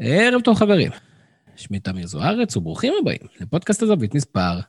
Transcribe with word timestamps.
ערב 0.00 0.40
טוב 0.40 0.56
חברים, 0.56 0.90
שמי 1.56 1.80
תמיר 1.80 2.06
זוארץ 2.06 2.56
וברוכים 2.56 2.92
הבאים 3.00 3.18
לפודקאסט 3.40 3.82
הזווית 3.82 4.14
מספר 4.14 4.60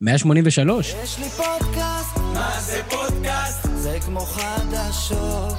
183. 0.00 0.94
יש 1.02 1.18
לי 1.18 1.24
פודקאסט, 1.28 2.16
מה 2.16 2.60
זה 2.60 2.82
פודקאסט? 2.90 3.68
זה 3.74 3.98
כמו 4.06 4.20
חדשות. 4.20 5.54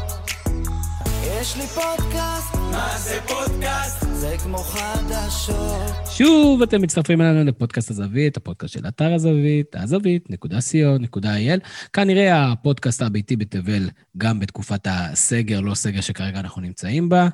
יש 1.41 1.57
לי 1.57 1.67
פודקאסט, 1.67 2.55
מה 2.55 2.97
זה 2.97 3.19
פודקאסט? 3.27 4.05
זה 4.13 4.35
כמו 4.43 4.57
חדשות. 4.57 6.07
שוב 6.10 6.62
אתם 6.62 6.81
מצטרפים 6.81 7.21
אלינו 7.21 7.44
לפודקאסט 7.44 7.92
הזווית, 7.92 8.37
הפודקאסט 8.37 8.73
של 8.73 8.87
אתר 8.87 9.13
הזווית, 9.13 9.76
הזווית.co.il. 9.76 11.60
כנראה 11.94 12.51
הפודקאסט 12.51 13.01
הביתי 13.01 13.35
בתבל 13.35 13.89
גם 14.17 14.39
בתקופת 14.39 14.87
הסגר, 14.89 15.60
לא 15.60 15.76
סגר 15.76 16.02
שכרגע 16.02 16.39
אנחנו 16.39 16.62
נמצאים 16.62 17.09
בה. 17.09 17.27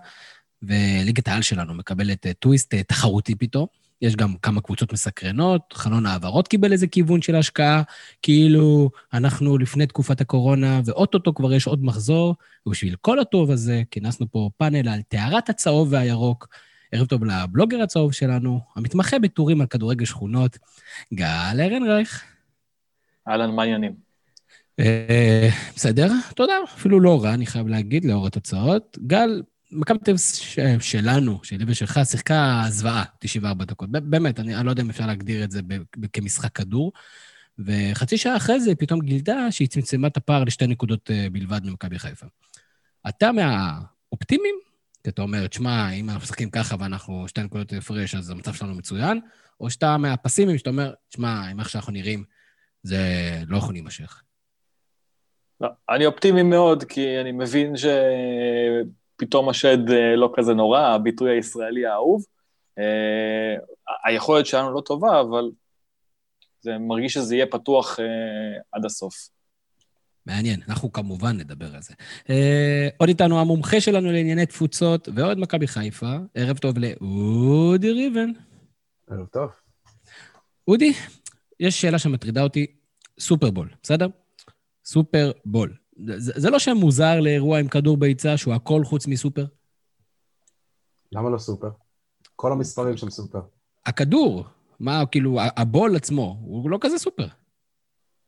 וליגת 0.63 1.27
העל 1.27 1.41
שלנו 1.41 1.73
מקבלת 1.73 2.25
אה, 2.25 2.33
טוויסט 2.33 2.73
אה, 2.73 2.83
תחרותי 2.83 3.35
פתאום. 3.35 3.65
יש 4.01 4.15
גם 4.15 4.35
כמה 4.41 4.61
קבוצות 4.61 4.93
מסקרנות, 4.93 5.73
חלון 5.73 6.05
העברות 6.05 6.47
קיבל 6.47 6.71
איזה 6.71 6.87
כיוון 6.87 7.21
של 7.21 7.35
השקעה, 7.35 7.81
כאילו 8.21 8.89
אנחנו 9.13 9.57
לפני 9.57 9.87
תקופת 9.87 10.21
הקורונה, 10.21 10.81
ואו-טו-טו 10.85 11.33
כבר 11.33 11.53
יש 11.53 11.67
עוד 11.67 11.83
מחזור, 11.83 12.35
ובשביל 12.65 12.95
כל 13.01 13.19
הטוב 13.19 13.51
הזה 13.51 13.81
כינסנו 13.91 14.31
פה 14.31 14.49
פאנל 14.57 14.89
על 14.89 15.01
טהרת 15.01 15.49
הצהוב 15.49 15.87
והירוק. 15.91 16.47
ערב 16.91 17.07
טוב 17.07 17.25
לבלוגר 17.25 17.81
הצהוב 17.81 18.11
שלנו, 18.11 18.59
המתמחה 18.75 19.19
בטורים 19.19 19.61
על 19.61 19.67
כדורגל 19.67 20.05
שכונות, 20.05 20.57
גל 21.13 21.59
ארנרייך. 21.59 22.23
אהלן, 23.27 23.55
מה 23.55 23.61
העניינים? 23.63 23.93
אה, 24.79 25.49
בסדר, 25.75 26.11
תודה. 26.35 26.53
אפילו 26.63 26.99
לא 26.99 27.23
רע, 27.23 27.33
אני 27.33 27.45
חייב 27.45 27.67
להגיד, 27.67 28.05
לאור 28.05 28.27
התוצאות. 28.27 28.97
גל, 29.07 29.41
מכבי 29.71 29.99
תל 29.99 30.11
אביב 30.61 30.79
שלנו, 30.79 31.39
שלי 31.43 31.65
ושלך, 31.67 31.99
שיחקה 32.03 32.63
זוועה, 32.69 33.03
94 33.19 33.65
דקות. 33.65 33.89
באמת, 33.89 34.39
אני, 34.39 34.55
אני 34.55 34.65
לא 34.65 34.69
יודע 34.69 34.83
אם 34.83 34.89
אפשר 34.89 35.05
להגדיר 35.05 35.43
את 35.43 35.51
זה 35.51 35.61
כמשחק 36.13 36.55
כדור. 36.55 36.91
וחצי 37.59 38.17
שעה 38.17 38.37
אחרי 38.37 38.59
זה 38.59 38.75
פתאום 38.75 39.01
גילתה 39.01 39.51
שהיא 39.51 39.67
צמצמה 39.67 40.07
את 40.07 40.17
הפער 40.17 40.43
לשתי 40.43 40.67
נקודות 40.67 41.11
אה, 41.11 41.27
בלבד 41.31 41.61
ממכבי 41.65 41.99
חיפה. 41.99 42.25
אתה 43.09 43.31
מהאופטימיים? 43.31 44.55
כי 45.03 45.09
אתה 45.09 45.21
אומר, 45.21 45.47
תשמע, 45.47 45.91
אם 45.91 46.09
אנחנו 46.09 46.23
משחקים 46.23 46.49
ככה 46.49 46.75
ואנחנו 46.79 47.27
שתי 47.27 47.43
נקודות 47.43 47.73
הפרש, 47.73 48.15
אז 48.15 48.29
המצב 48.29 48.53
שלנו 48.53 48.75
מצוין, 48.75 49.19
או 49.59 49.69
שאתה 49.69 49.97
מהפסימיים, 49.97 50.57
שאתה 50.57 50.69
אומר, 50.69 50.93
תשמע, 51.09 51.47
עם 51.47 51.59
איך 51.59 51.69
שאנחנו 51.69 51.93
נראים, 51.93 52.23
זה 52.83 52.99
לא 53.47 53.57
יכול 53.57 53.73
להימשך. 53.73 54.21
לא, 55.61 55.69
אני 55.89 56.05
אופטימי 56.05 56.43
מאוד, 56.43 56.83
כי 56.83 57.19
אני 57.21 57.31
מבין 57.31 57.77
ש... 57.77 57.85
פתאום 59.21 59.49
השד 59.49 59.89
אה, 59.89 60.15
לא 60.15 60.33
כזה 60.35 60.53
נורא, 60.53 60.79
הביטוי 60.79 61.31
הישראלי 61.31 61.85
האהוב. 61.85 62.25
אה, 62.79 63.55
היכולת 64.05 64.45
שלנו 64.45 64.73
לא 64.73 64.81
טובה, 64.81 65.21
אבל 65.21 65.51
זה 66.61 66.77
מרגיש 66.77 67.13
שזה 67.13 67.35
יהיה 67.35 67.45
פתוח 67.45 67.99
אה, 67.99 68.05
עד 68.71 68.85
הסוף. 68.85 69.29
מעניין, 70.25 70.59
אנחנו 70.69 70.91
כמובן 70.91 71.37
נדבר 71.37 71.75
על 71.75 71.81
זה. 71.81 71.93
עוד 72.97 73.09
איתנו 73.09 73.39
המומחה 73.39 73.81
שלנו 73.81 74.11
לענייני 74.11 74.45
תפוצות 74.45 75.09
ועוד 75.15 75.39
מכבי 75.39 75.67
חיפה. 75.67 76.15
ערב 76.35 76.57
טוב 76.57 76.75
לאודי 76.77 77.91
ריבן. 77.91 78.31
ערב 79.09 79.25
טוב. 79.25 79.49
אודי, 80.67 80.93
יש 81.59 81.81
שאלה 81.81 81.99
שמטרידה 81.99 82.43
אותי, 82.43 82.67
סופרבול, 83.19 83.69
בסדר? 83.83 84.07
סופרבול. 84.85 85.80
זה, 85.97 86.31
זה 86.39 86.49
לא 86.49 86.59
שם 86.59 86.77
מוזר 86.77 87.19
לאירוע 87.19 87.59
עם 87.59 87.67
כדור 87.67 87.97
ביצה 87.97 88.37
שהוא 88.37 88.53
הכל 88.53 88.83
חוץ 88.83 89.07
מסופר? 89.07 89.45
למה 91.11 91.29
לא 91.29 91.37
סופר? 91.37 91.69
כל 92.35 92.51
המספרים 92.51 92.97
שם 92.97 93.09
סופר. 93.09 93.41
הכדור, 93.85 94.45
מה, 94.79 95.03
כאילו, 95.11 95.39
ה 95.57 95.65
bowl 95.65 95.95
עצמו, 95.95 96.37
הוא 96.41 96.69
לא 96.69 96.77
כזה 96.81 96.97
סופר. 96.97 97.27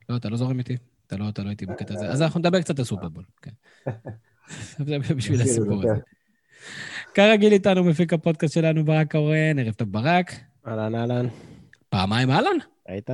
לא, 0.09 0.16
אתה 0.16 0.30
לא 0.30 0.38
זורם 0.38 0.59
איתי? 0.59 0.78
אתה 1.08 1.17
לא, 1.17 1.30
אתה 1.30 1.44
לא 1.44 1.50
איתי 1.50 1.66
בקטע 1.66 1.94
הזה. 1.94 2.09
אז 2.09 2.22
אנחנו 2.22 2.40
נדבר 2.40 2.62
קצת 2.62 2.79
על 2.79 2.85
סופרבול, 2.85 3.24
כן. 3.41 3.51
זה 4.85 5.00
בשביל 5.16 5.41
הסיפור 5.41 5.84
הזה. 5.84 6.01
כרגיל 7.13 7.53
איתנו 7.53 7.84
מפיק 7.84 8.13
הפודקאסט 8.13 8.53
שלנו, 8.53 8.85
ברק 8.85 9.12
קורן, 9.12 9.59
ערב 9.59 9.74
טוב 9.74 9.91
ברק. 9.91 10.31
אהלן, 10.68 10.95
אהלן. 10.95 11.28
פעמיים 11.90 12.31
אהלן? 12.31 12.57
היית? 12.85 13.09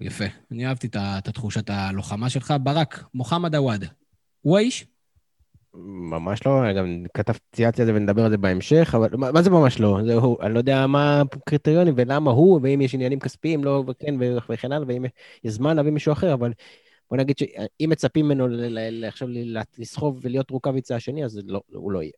יפה. 0.00 0.24
אני 0.50 0.66
אהבתי 0.66 0.86
את 0.86 1.28
התחושת 1.28 1.70
הלוחמה 1.70 2.30
שלך. 2.30 2.54
ברק, 2.62 3.04
מוחמד 3.14 3.54
עוואד, 3.54 3.84
הוא 4.40 4.58
האיש? 4.58 4.86
ממש 6.10 6.46
לא, 6.46 6.72
גם 6.72 7.04
כתבתי, 7.14 7.40
צייצתי 7.52 7.82
על 7.82 7.86
זה 7.86 7.94
ונדבר 7.94 8.24
על 8.24 8.30
זה 8.30 8.36
בהמשך, 8.36 8.94
אבל 8.96 9.08
מה, 9.12 9.32
מה 9.32 9.42
זה 9.42 9.50
ממש 9.50 9.80
לא? 9.80 9.98
זה 10.04 10.14
הוא, 10.14 10.36
אני 10.42 10.54
לא 10.54 10.58
יודע 10.58 10.86
מה 10.86 11.20
הקריטריונים 11.20 11.94
ולמה 11.96 12.30
הוא, 12.30 12.60
ואם 12.62 12.80
יש 12.80 12.94
עניינים 12.94 13.20
כספיים, 13.20 13.64
לא, 13.64 13.84
וכן, 13.86 14.14
וכן 14.48 14.72
הלאה, 14.72 14.88
ואם 14.88 15.04
יש 15.44 15.52
זמן 15.52 15.76
להביא 15.76 15.92
מישהו 15.92 16.12
אחר, 16.12 16.34
אבל 16.34 16.52
בוא 17.10 17.18
נגיד 17.18 17.38
שאם 17.38 17.90
מצפים 17.90 18.28
ממנו 18.28 18.46
עכשיו 19.06 19.28
לסחוב 19.78 20.18
ולהיות 20.22 20.50
רוקאביצה 20.50 20.96
השני, 20.96 21.24
אז 21.24 21.40
לא, 21.46 21.60
הוא 21.72 21.92
לא 21.92 22.02
יהיה. 22.02 22.12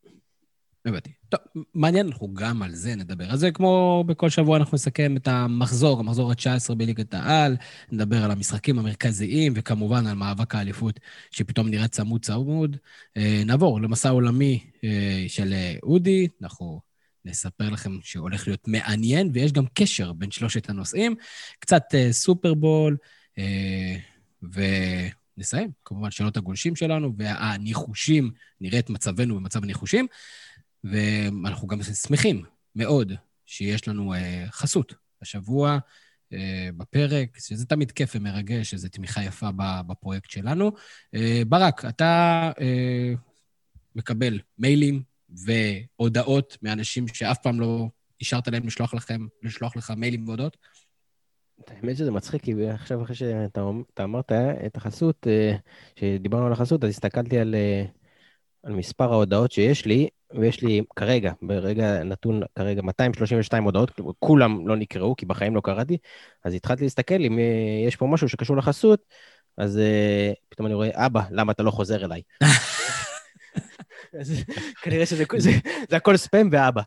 הבנתי. 0.86 1.10
טוב, 1.28 1.40
מעניין, 1.74 2.06
אנחנו 2.06 2.34
גם 2.34 2.62
על 2.62 2.74
זה 2.74 2.94
נדבר. 2.94 3.30
אז 3.30 3.40
זה 3.40 3.50
כמו 3.50 4.04
בכל 4.06 4.30
שבוע 4.30 4.56
אנחנו 4.56 4.74
נסכם 4.74 5.16
את 5.16 5.28
המחזור, 5.28 6.00
המחזור 6.00 6.30
ה-19 6.30 6.74
בליגת 6.74 7.14
העל, 7.14 7.56
נדבר 7.92 8.24
על 8.24 8.30
המשחקים 8.30 8.78
המרכזיים, 8.78 9.52
וכמובן 9.56 10.06
על 10.06 10.14
מאבק 10.14 10.54
האליפות, 10.54 11.00
שפתאום 11.30 11.68
נראה 11.68 11.88
צמוד 11.88 12.24
צמוד. 12.24 12.76
אה, 13.16 13.42
נעבור 13.46 13.80
למסע 13.80 14.08
עולמי 14.08 14.70
אה, 14.84 15.24
של 15.28 15.52
אה, 15.52 15.74
אודי, 15.82 16.28
אנחנו 16.42 16.80
נספר 17.24 17.70
לכם 17.70 17.98
שהולך 18.02 18.46
להיות 18.46 18.68
מעניין, 18.68 19.30
ויש 19.34 19.52
גם 19.52 19.64
קשר 19.74 20.12
בין 20.12 20.30
שלושת 20.30 20.70
הנושאים. 20.70 21.14
קצת 21.60 21.82
סופרבול, 22.10 22.96
ו... 24.54 24.60
נסיים, 25.38 25.70
כמובן, 25.84 26.10
שאלות 26.10 26.36
הגולשים 26.36 26.76
שלנו 26.76 27.12
והניחושים, 27.16 28.30
נראה 28.60 28.78
את 28.78 28.90
מצבנו 28.90 29.36
במצב 29.36 29.64
הניחושים. 29.64 30.06
ואנחנו 30.84 31.68
גם 31.68 31.82
שמחים 31.82 32.44
מאוד 32.76 33.12
שיש 33.46 33.88
לנו 33.88 34.14
אה, 34.14 34.44
חסות 34.50 34.94
השבוע 35.22 35.78
אה, 36.32 36.68
בפרק, 36.76 37.38
שזה 37.38 37.66
תמיד 37.66 37.92
כיף 37.92 38.12
ומרגש, 38.14 38.70
שזו 38.70 38.88
תמיכה 38.88 39.24
יפה 39.24 39.48
בפרויקט 39.86 40.30
שלנו. 40.30 40.72
אה, 41.14 41.42
ברק, 41.48 41.84
אתה 41.84 42.50
מקבל 43.94 44.40
מיילים 44.58 45.02
והודעות 45.28 46.58
מאנשים 46.62 47.08
שאף 47.08 47.38
פעם 47.42 47.60
לא 47.60 47.88
אישרת 48.20 48.48
להם 48.48 48.66
לשלוח 48.66 48.94
לכם, 48.94 49.26
לשלוח 49.42 49.76
לך 49.76 49.90
מיילים 49.96 50.28
והודעות? 50.28 50.56
האמת 51.66 51.96
שזה 51.96 52.10
מצחיק, 52.10 52.42
כי 52.42 52.68
עכשיו 52.68 53.02
אחרי 53.02 53.14
שאתה 53.14 54.04
אמרת 54.04 54.32
את 54.66 54.76
החסות, 54.76 55.26
אה, 55.26 55.56
שדיברנו 55.96 56.46
על 56.46 56.52
החסות, 56.52 56.84
אז 56.84 56.90
הסתכלתי 56.90 57.38
על, 57.38 57.54
על 58.62 58.72
מספר 58.72 59.12
ההודעות 59.12 59.52
שיש 59.52 59.86
לי, 59.86 60.08
ויש 60.34 60.62
לי 60.62 60.82
כרגע, 60.96 61.32
ברגע 61.42 62.02
נתון, 62.04 62.42
כרגע 62.54 62.82
232 62.82 63.64
הודעות, 63.64 64.00
כולם 64.18 64.68
לא 64.68 64.76
נקראו, 64.76 65.16
כי 65.16 65.26
בחיים 65.26 65.56
לא 65.56 65.60
קראתי, 65.60 65.98
אז 66.44 66.54
התחלתי 66.54 66.84
להסתכל 66.84 67.14
אם 67.14 67.38
אה, 67.38 67.86
יש 67.86 67.96
פה 67.96 68.06
משהו 68.06 68.28
שקשור 68.28 68.56
לחסות, 68.56 69.00
אז 69.58 69.76
uh, 69.76 70.34
פתאום 70.48 70.66
אני 70.66 70.74
רואה, 70.74 71.06
אבא, 71.06 71.22
למה 71.30 71.52
אתה 71.52 71.62
לא 71.62 71.70
חוזר 71.70 72.04
אליי? 72.04 72.22
אז 74.20 74.32
כנראה 74.82 75.06
שזה 75.06 75.24
זה, 75.36 75.50
זה 75.90 75.96
הכל 75.96 76.16
ספאם 76.16 76.48
ואבא. 76.52 76.82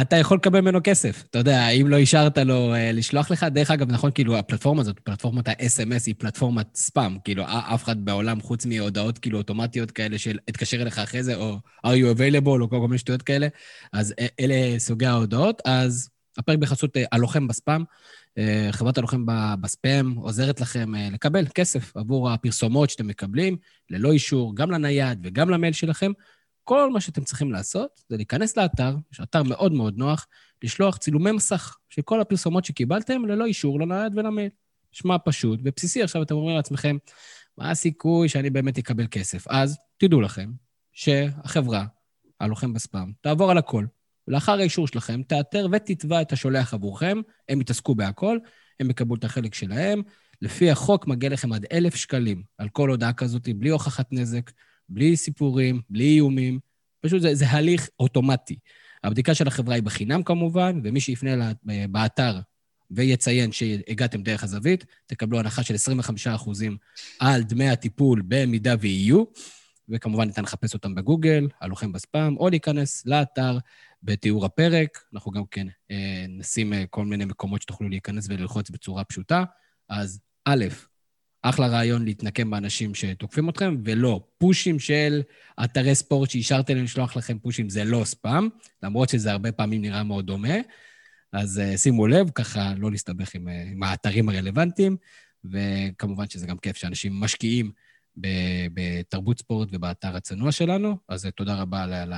אתה 0.00 0.16
יכול 0.16 0.36
לקבל 0.36 0.60
ממנו 0.60 0.80
כסף. 0.84 1.24
אתה 1.30 1.38
יודע, 1.38 1.68
אם 1.68 1.88
לא 1.88 1.96
אישרת 1.96 2.38
לו 2.38 2.74
uh, 2.74 2.76
לשלוח 2.92 3.30
לך, 3.30 3.42
דרך 3.42 3.70
אגב, 3.70 3.92
נכון, 3.92 4.10
כאילו, 4.14 4.38
הפלטפורמה 4.38 4.80
הזאת, 4.80 4.98
פלטפורמת 5.00 5.48
ה-SMS 5.48 6.02
היא 6.06 6.14
פלטפורמת 6.18 6.66
ספאם. 6.74 7.18
כאילו, 7.24 7.44
אף 7.46 7.84
אחד 7.84 8.04
בעולם, 8.04 8.40
חוץ 8.40 8.66
מהודעות 8.66 9.18
כאילו 9.18 9.38
אוטומטיות 9.38 9.90
כאלה 9.90 10.18
של 10.18 10.38
אתקשר 10.50 10.82
אליך 10.82 10.98
אחרי 10.98 11.22
זה, 11.22 11.36
או 11.36 11.56
are 11.86 11.90
you 11.90 12.18
available, 12.18 12.60
או 12.60 12.70
כל 12.70 12.80
מיני 12.80 12.98
שטויות 12.98 13.22
כאלה, 13.22 13.48
אז 13.92 14.14
אלה 14.40 14.78
סוגי 14.78 15.06
ההודעות. 15.06 15.62
אז 15.64 16.08
הפרק 16.38 16.58
בחסות 16.58 16.96
uh, 16.96 17.00
הלוחם 17.12 17.48
בספאם. 17.48 17.82
Uh, 18.30 18.72
חברת 18.72 18.98
הלוחם 18.98 19.24
בספאם 19.60 20.14
עוזרת 20.14 20.60
לכם 20.60 20.94
uh, 20.94 21.14
לקבל 21.14 21.46
כסף 21.54 21.96
עבור 21.96 22.30
הפרסומות 22.30 22.90
שאתם 22.90 23.06
מקבלים, 23.06 23.56
ללא 23.90 24.12
אישור, 24.12 24.56
גם 24.56 24.70
לנייד 24.70 25.18
וגם 25.22 25.50
למייל 25.50 25.72
שלכם. 25.72 26.12
כל 26.70 26.90
מה 26.90 27.00
שאתם 27.00 27.24
צריכים 27.24 27.52
לעשות 27.52 28.00
זה 28.08 28.16
להיכנס 28.16 28.56
לאתר, 28.56 28.96
יש 29.12 29.20
אתר 29.20 29.42
מאוד 29.42 29.72
מאוד 29.72 29.98
נוח, 29.98 30.26
לשלוח 30.64 30.96
צילומי 30.96 31.32
מסך 31.32 31.76
של 31.88 32.02
כל 32.02 32.20
הפרסומות 32.20 32.64
שקיבלתם 32.64 33.24
ללא 33.24 33.44
אישור 33.44 33.80
לנייד 33.80 34.12
ולמייל. 34.16 34.48
שמע 34.92 35.16
פשוט 35.24 35.60
ובסיסי. 35.64 36.02
עכשיו 36.02 36.22
אתם 36.22 36.34
אומרים 36.34 36.56
לעצמכם, 36.56 36.96
מה 37.58 37.70
הסיכוי 37.70 38.28
שאני 38.28 38.50
באמת 38.50 38.78
אקבל 38.78 39.06
כסף? 39.10 39.48
אז 39.48 39.78
תדעו 39.96 40.20
לכם 40.20 40.50
שהחברה, 40.92 41.84
הלוחם 42.40 42.72
בספאם, 42.72 43.12
תעבור 43.20 43.50
על 43.50 43.58
הכל. 43.58 43.86
ולאחר 44.28 44.52
האישור 44.52 44.86
שלכם, 44.86 45.22
תאתר 45.22 45.66
ותתבע 45.72 46.22
את 46.22 46.32
השולח 46.32 46.74
עבורכם, 46.74 47.20
הם 47.48 47.60
יתעסקו 47.60 47.94
בהכל, 47.94 48.38
הם 48.80 48.90
יקבלו 48.90 49.14
את 49.14 49.24
החלק 49.24 49.54
שלהם. 49.54 50.02
לפי 50.42 50.70
החוק 50.70 51.06
מגיע 51.06 51.30
לכם 51.30 51.52
עד 51.52 51.66
אלף 51.72 51.94
שקלים 51.94 52.42
על 52.58 52.68
כל 52.68 52.90
הודעה 52.90 53.12
כזאת, 53.12 53.48
בלי 53.48 53.70
הוכחת 53.70 54.12
נזק. 54.12 54.50
בלי 54.90 55.16
סיפורים, 55.16 55.80
בלי 55.90 56.14
איומים, 56.14 56.58
פשוט 57.00 57.22
זה, 57.22 57.34
זה 57.34 57.48
הליך 57.48 57.88
אוטומטי. 58.00 58.58
הבדיקה 59.04 59.34
של 59.34 59.48
החברה 59.48 59.74
היא 59.74 59.82
בחינם 59.82 60.22
כמובן, 60.22 60.80
ומי 60.84 61.00
שיפנה 61.00 61.36
לה, 61.36 61.52
אה, 61.70 61.84
באתר 61.90 62.40
ויציין 62.90 63.52
שהגעתם 63.52 64.22
דרך 64.22 64.44
הזווית, 64.44 64.84
תקבלו 65.06 65.38
הנחה 65.38 65.62
של 65.62 65.74
25% 65.74 66.78
על 67.18 67.42
דמי 67.42 67.68
הטיפול 67.68 68.22
במידה 68.28 68.74
ויהיו, 68.80 69.24
וכמובן 69.88 70.26
ניתן 70.26 70.42
לחפש 70.42 70.74
אותם 70.74 70.94
בגוגל, 70.94 71.48
הלוחם 71.60 71.92
בספאם, 71.92 72.36
או 72.36 72.48
להיכנס 72.48 73.06
לאתר 73.06 73.58
בתיאור 74.02 74.44
הפרק. 74.44 75.04
אנחנו 75.14 75.30
גם 75.30 75.42
כן 75.50 75.66
אה, 75.90 76.24
נשים 76.28 76.72
אה, 76.72 76.84
כל 76.90 77.04
מיני 77.04 77.24
מקומות 77.24 77.62
שתוכלו 77.62 77.88
להיכנס 77.88 78.26
וללחוץ 78.28 78.70
בצורה 78.70 79.04
פשוטה. 79.04 79.44
אז 79.88 80.20
א', 80.44 80.64
אחלה 81.42 81.66
רעיון 81.66 82.04
להתנקם 82.04 82.50
באנשים 82.50 82.94
שתוקפים 82.94 83.48
אתכם, 83.48 83.76
ולא 83.84 84.20
פושים 84.38 84.78
של 84.78 85.22
אתרי 85.64 85.94
ספורט 85.94 86.30
שאישרתם 86.30 86.74
להם 86.74 86.84
לשלוח 86.84 87.16
לכם 87.16 87.38
פושים, 87.38 87.68
זה 87.68 87.84
לא 87.84 88.04
ספאם, 88.04 88.48
למרות 88.82 89.08
שזה 89.08 89.30
הרבה 89.32 89.52
פעמים 89.52 89.82
נראה 89.82 90.02
מאוד 90.02 90.26
דומה. 90.26 90.54
אז 91.32 91.60
uh, 91.74 91.76
שימו 91.78 92.06
לב, 92.06 92.30
ככה 92.30 92.74
לא 92.76 92.90
להסתבך 92.90 93.34
עם, 93.34 93.48
uh, 93.48 93.50
עם 93.72 93.82
האתרים 93.82 94.28
הרלוונטיים, 94.28 94.96
וכמובן 95.44 96.28
שזה 96.28 96.46
גם 96.46 96.58
כיף 96.58 96.76
שאנשים 96.76 97.20
משקיעים 97.20 97.72
בתרבות 98.74 99.38
ספורט 99.38 99.68
ובאתר 99.72 100.16
הצנוע 100.16 100.52
שלנו, 100.52 100.96
אז 101.08 101.26
uh, 101.26 101.30
תודה 101.30 101.54
רבה 101.54 101.82
על 101.82 102.12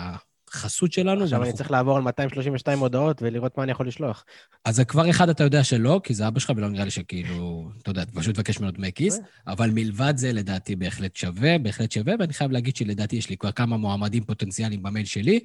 החסות 0.55 0.93
שלנו. 0.93 1.23
עכשיו 1.23 1.43
אני 1.43 1.53
צריך 1.53 1.71
לעבור 1.71 1.97
על 1.97 2.03
232 2.03 2.79
הודעות 2.79 3.23
ולראות 3.23 3.59
מה 3.59 3.65
אני 3.65 3.73
יכול 3.73 3.87
לשלוח. 3.87 4.25
אז 4.65 4.81
כבר 4.81 5.11
אחד 5.11 5.29
אתה 5.29 5.45
יודע 5.45 5.65
שלא, 5.65 6.01
כי 6.05 6.15
זה 6.15 6.29
אבא 6.29 6.41
שלך, 6.41 6.53
ולא 6.57 6.69
נראה 6.69 6.85
לי 6.85 6.91
שכאילו, 6.91 7.71
אתה 7.83 7.91
יודע, 7.91 8.05
פשוט 8.15 8.35
תבקש 8.35 8.61
ממנו 8.61 8.73
דמי 8.73 8.93
כיס, 8.93 9.21
אבל 9.47 9.71
מלבד 9.71 10.15
זה, 10.17 10.33
לדעתי 10.33 10.77
בהחלט 10.77 11.17
שווה, 11.17 11.59
בהחלט 11.59 11.93
שווה, 11.93 12.15
ואני 12.19 12.33
חייב 12.33 12.51
להגיד 12.51 12.77
שלדעתי 12.77 13.17
יש 13.17 13.31
לי 13.31 13.37
כבר 13.37 13.53
כמה 13.53 13.77
מועמדים 13.77 14.25
פוטנציאליים 14.25 14.83
במייל 14.83 15.07
שלי, 15.07 15.41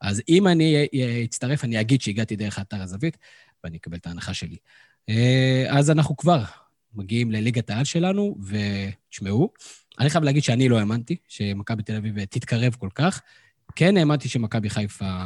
אז 0.00 0.22
אם 0.28 0.48
אני 0.48 0.86
אצטרף, 1.24 1.64
אני 1.64 1.80
אגיד 1.80 2.00
שהגעתי 2.00 2.36
דרך 2.36 2.58
אתר 2.58 2.82
הזווית, 2.82 3.16
ואני 3.64 3.76
אקבל 3.76 3.96
את 3.96 4.06
ההנחה 4.06 4.34
שלי. 4.34 4.56
אה, 5.08 5.66
אז 5.68 5.90
אנחנו 5.90 6.16
כבר 6.16 6.42
מגיעים 6.94 7.30
לליגת 7.30 7.70
העל 7.70 7.84
שלנו, 7.84 8.36
ותשמעו, 8.42 9.52
אני 10.00 10.10
חייב 10.10 10.24
להגיד 10.24 10.42
שאני 10.42 10.68
לא 10.68 10.78
האמנתי 10.78 11.16
שמכבי 11.28 11.82
תל 11.82 11.96
אביב 11.96 12.24
תתקרב 12.24 12.74
כל 12.78 12.88
כך. 12.94 13.22
כן 13.76 13.96
האמנתי 13.96 14.28
שמכבי 14.28 14.70
חיפה 14.70 15.24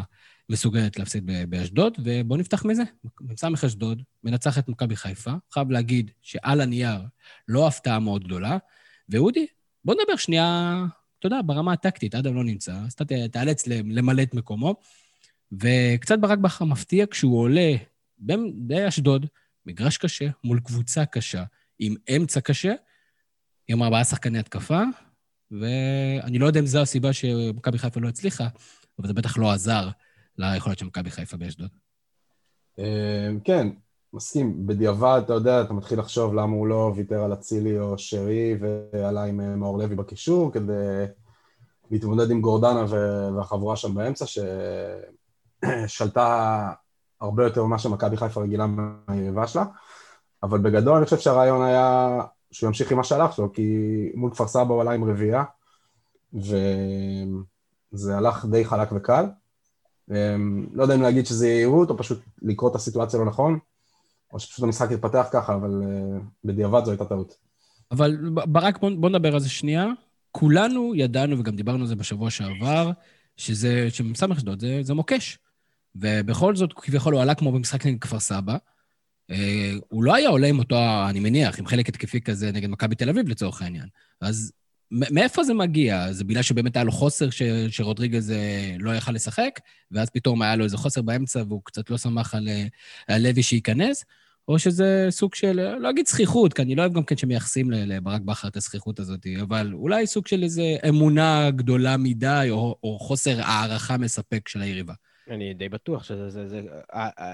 מסוגלת 0.50 0.98
להפסיד 0.98 1.30
באשדוד, 1.48 1.98
ובואו 2.04 2.40
נפתח 2.40 2.64
מזה. 2.64 2.82
מ"ס 3.20 3.64
אשדוד 3.64 4.02
מנצח 4.24 4.58
את 4.58 4.68
מכבי 4.68 4.96
חיפה. 4.96 5.32
חייב 5.52 5.70
להגיד 5.70 6.10
שעל 6.22 6.60
הנייר 6.60 7.00
לא 7.48 7.68
הפתעה 7.68 7.98
מאוד 7.98 8.24
גדולה. 8.24 8.58
ואודי, 9.08 9.46
בוא 9.84 9.94
נדבר 9.94 10.16
שנייה 10.16 10.76
אתה 11.26 11.34
יודע, 11.34 11.40
ברמה 11.46 11.72
הטקטית, 11.72 12.14
אדם 12.14 12.34
לא 12.34 12.44
נמצא, 12.44 12.72
אז 12.72 12.92
אתה 12.92 13.04
תיאלץ 13.32 13.66
למלא 13.66 14.22
את 14.22 14.34
מקומו. 14.34 14.74
וקצת 15.52 16.18
ברק 16.18 16.38
בכר 16.38 16.64
מפתיע 16.64 17.06
כשהוא 17.10 17.38
עולה 17.38 17.72
באשדוד, 18.54 19.26
מגרש 19.66 19.98
קשה, 19.98 20.28
מול 20.44 20.60
קבוצה 20.60 21.06
קשה, 21.06 21.44
עם 21.78 21.94
אמצע 22.16 22.40
קשה, 22.40 22.74
עם 23.68 23.82
ארבעה 23.82 24.04
שחקני 24.04 24.38
התקפה, 24.38 24.82
ואני 25.60 26.38
לא 26.38 26.46
יודע 26.46 26.60
אם 26.60 26.66
זו 26.66 26.80
הסיבה 26.80 27.12
שמכבי 27.12 27.78
חיפה 27.78 28.00
לא 28.00 28.08
הצליחה, 28.08 28.48
אבל 28.98 29.08
זה 29.08 29.14
בטח 29.14 29.38
לא 29.38 29.52
עזר 29.52 29.88
ליכולת 30.38 30.78
של 30.78 30.86
מכבי 30.86 31.10
חיפה 31.10 31.36
באשדוד. 31.36 31.68
אה, 32.78 33.30
כן, 33.44 33.68
מסכים. 34.12 34.66
בדיעבד, 34.66 35.20
אתה 35.24 35.32
יודע, 35.32 35.62
אתה 35.62 35.72
מתחיל 35.72 35.98
לחשוב 35.98 36.34
למה 36.34 36.52
הוא 36.52 36.66
לא 36.66 36.92
ויתר 36.96 37.22
על 37.24 37.32
אצילי 37.32 37.78
או 37.78 37.98
שרי 37.98 38.58
ועלה 38.60 39.24
עם 39.24 39.40
אה, 39.40 39.56
מאור 39.56 39.78
לוי 39.78 39.96
בקישור 39.96 40.52
כדי 40.52 41.04
להתמודד 41.90 42.30
עם 42.30 42.40
גורדנה 42.40 42.84
והחבורה 43.36 43.76
שם 43.76 43.94
באמצע, 43.94 44.24
ששלטה 45.86 46.70
הרבה 47.20 47.44
יותר 47.44 47.64
ממה 47.64 47.78
שמכבי 47.78 48.16
חיפה 48.16 48.42
רגילה 48.42 48.66
מהיריבה 48.66 49.46
שלה. 49.46 49.64
אבל 50.42 50.58
בגדול 50.58 50.96
אני 50.96 51.04
חושב 51.04 51.18
שהרעיון 51.18 51.64
היה 51.64 52.20
שהוא 52.54 52.66
ימשיך 52.68 52.90
עם 52.90 52.96
מה 52.96 53.04
שהלך 53.04 53.32
שלו, 53.32 53.52
כי 53.52 53.62
מול 54.14 54.30
כפר 54.30 54.48
סבא 54.48 54.74
הוא 54.74 54.80
עלה 54.80 54.92
עם 54.92 55.04
רביעייה, 55.04 55.44
וזה 57.92 58.16
הלך 58.16 58.44
די 58.50 58.64
חלק 58.64 58.92
וקל. 58.92 59.24
לא 60.72 60.82
יודע 60.82 60.94
אם 60.94 61.02
להגיד 61.02 61.26
שזה 61.26 61.48
יהירות, 61.48 61.90
או 61.90 61.98
פשוט 61.98 62.18
לקרוא 62.42 62.70
את 62.70 62.74
הסיטואציה 62.74 63.18
לא 63.18 63.24
נכון. 63.24 63.58
או 64.32 64.40
שפשוט 64.40 64.64
המשחק 64.64 64.90
יתפתח 64.90 65.26
ככה, 65.32 65.54
אבל 65.54 65.82
uh, 65.82 66.22
בדיעבד 66.44 66.84
זו 66.84 66.90
הייתה 66.90 67.04
טעות. 67.04 67.36
אבל 67.90 68.16
ברק, 68.32 68.78
בוא, 68.78 68.90
בוא 68.98 69.10
נדבר 69.10 69.34
על 69.34 69.40
זה 69.40 69.48
שנייה. 69.48 69.86
כולנו 70.32 70.92
ידענו, 70.94 71.38
וגם 71.38 71.56
דיברנו 71.56 71.80
על 71.80 71.86
זה 71.86 71.96
בשבוע 71.96 72.30
שעבר, 72.30 72.90
שזה, 73.36 73.90
שמ"ס 73.90 74.22
אשדוד 74.22 74.60
זה, 74.60 74.78
זה 74.82 74.94
מוקש. 74.94 75.38
ובכל 75.96 76.56
זאת, 76.56 76.72
כביכול 76.72 77.14
הוא 77.14 77.22
עלה 77.22 77.34
כמו 77.34 77.52
במשחק 77.52 77.86
נגד 77.86 78.00
כפר 78.00 78.20
סבא. 78.20 78.56
Uh, 79.32 79.34
הוא 79.88 80.04
לא 80.04 80.14
היה 80.14 80.28
עולה 80.28 80.46
עם 80.46 80.58
אותו, 80.58 80.76
אני 81.08 81.20
מניח, 81.20 81.58
עם 81.58 81.66
חלק 81.66 81.88
התקפי 81.88 82.20
כזה 82.20 82.52
נגד 82.52 82.70
מכבי 82.70 82.94
תל 82.94 83.08
אביב 83.08 83.28
לצורך 83.28 83.62
העניין. 83.62 83.86
אז 84.20 84.52
מאיפה 84.90 85.44
זה 85.44 85.54
מגיע? 85.54 86.12
זה 86.12 86.24
בגלל 86.24 86.42
שבאמת 86.42 86.76
היה 86.76 86.84
לו 86.84 86.92
חוסר 86.92 87.30
ש, 87.30 87.42
שרודריגז 87.68 88.30
אה, 88.30 88.76
לא 88.78 88.90
יכל 88.90 89.12
לשחק, 89.12 89.60
ואז 89.90 90.10
פתאום 90.10 90.42
היה 90.42 90.56
לו 90.56 90.64
איזה 90.64 90.76
חוסר 90.76 91.02
באמצע 91.02 91.42
והוא 91.48 91.60
קצת 91.64 91.90
לא 91.90 91.98
שמח 91.98 92.34
על, 92.34 92.48
על 93.08 93.22
לוי 93.22 93.42
שייכנס? 93.42 94.04
או 94.48 94.58
שזה 94.58 95.06
סוג 95.10 95.34
של, 95.34 95.76
לא 95.78 95.90
אגיד 95.90 96.08
זכיחות, 96.08 96.52
כי 96.52 96.62
אני 96.62 96.74
לא 96.74 96.82
אוהב 96.82 96.92
גם 96.92 97.04
כן 97.04 97.16
שמייחסים 97.16 97.70
לברק 97.70 98.20
בכר 98.20 98.48
את 98.48 98.56
הזכיחות 98.56 99.00
הזאת, 99.00 99.26
אבל 99.42 99.72
אולי 99.72 100.06
סוג 100.06 100.26
של 100.26 100.42
איזו 100.42 100.62
אמונה 100.88 101.50
גדולה 101.50 101.96
מדי, 101.96 102.46
או, 102.50 102.76
או 102.82 102.98
חוסר 102.98 103.40
הערכה 103.40 103.96
מספק 103.96 104.48
של 104.48 104.62
היריבה. 104.62 104.94
אני 105.30 105.54
די 105.54 105.68
בטוח 105.68 106.04
שזה 106.04 106.30
זה, 106.30 106.48
זה, 106.48 106.62
זה, 106.62 106.68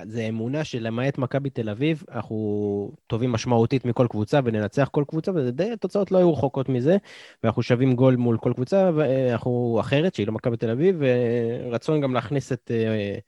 זה 0.06 0.28
אמונה 0.28 0.64
שלמעט 0.64 1.18
מכבי 1.18 1.50
תל 1.50 1.68
אביב, 1.68 2.02
אנחנו 2.10 2.92
טובים 3.06 3.32
משמעותית 3.32 3.84
מכל 3.84 4.06
קבוצה 4.10 4.40
וננצח 4.44 4.88
כל 4.88 5.04
קבוצה, 5.08 5.32
ודי 5.34 5.72
התוצאות 5.72 6.10
לא 6.10 6.18
היו 6.18 6.32
רחוקות 6.32 6.68
מזה, 6.68 6.96
ואנחנו 7.42 7.62
שווים 7.62 7.94
גול 7.94 8.16
מול 8.16 8.38
כל 8.38 8.52
קבוצה, 8.54 8.90
ואנחנו 8.96 9.78
אחרת, 9.80 10.14
שהיא 10.14 10.26
לא 10.26 10.32
מכבי 10.32 10.56
תל 10.56 10.70
אביב, 10.70 10.96
ורצון 11.00 12.00
גם 12.00 12.14
להכניס 12.14 12.52
את 12.52 12.70
אה, 12.70 13.18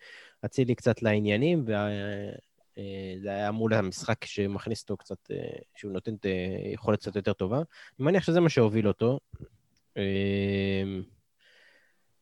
אצילי 0.45 0.75
קצת 0.75 1.03
לעניינים, 1.03 1.65
וה... 1.67 1.89
אה, 2.79 3.15
זה 3.23 3.29
היה 3.29 3.51
מול 3.51 3.75
המשחק 3.75 4.25
שמכניס 4.25 4.83
אותו 4.83 4.97
קצת, 4.97 5.31
אה, 5.31 5.59
שהוא 5.77 5.93
נותן 5.93 6.15
אה, 6.25 6.57
יכולת 6.73 7.01
קצת 7.01 7.17
יותר 7.17 7.33
טובה. 7.33 7.57
אני 7.57 7.65
מניח 7.99 8.25
שזה 8.25 8.41
מה 8.41 8.49
שהוביל 8.49 8.89
אותו. 8.89 9.19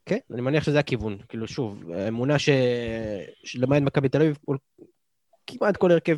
כן, 0.06 0.18
אני 0.30 0.40
מניח 0.40 0.64
שזה 0.64 0.78
הכיוון. 0.78 1.18
כאילו, 1.28 1.48
שוב, 1.48 1.90
אמונה 2.08 2.38
ש... 2.38 2.48
שלמעט 3.44 3.82
מכבי 3.82 4.08
תל 4.08 4.22
אביב, 4.22 4.38
כל... 4.44 4.56
כמעט 5.46 5.76
כל 5.76 5.92
הרכב 5.92 6.16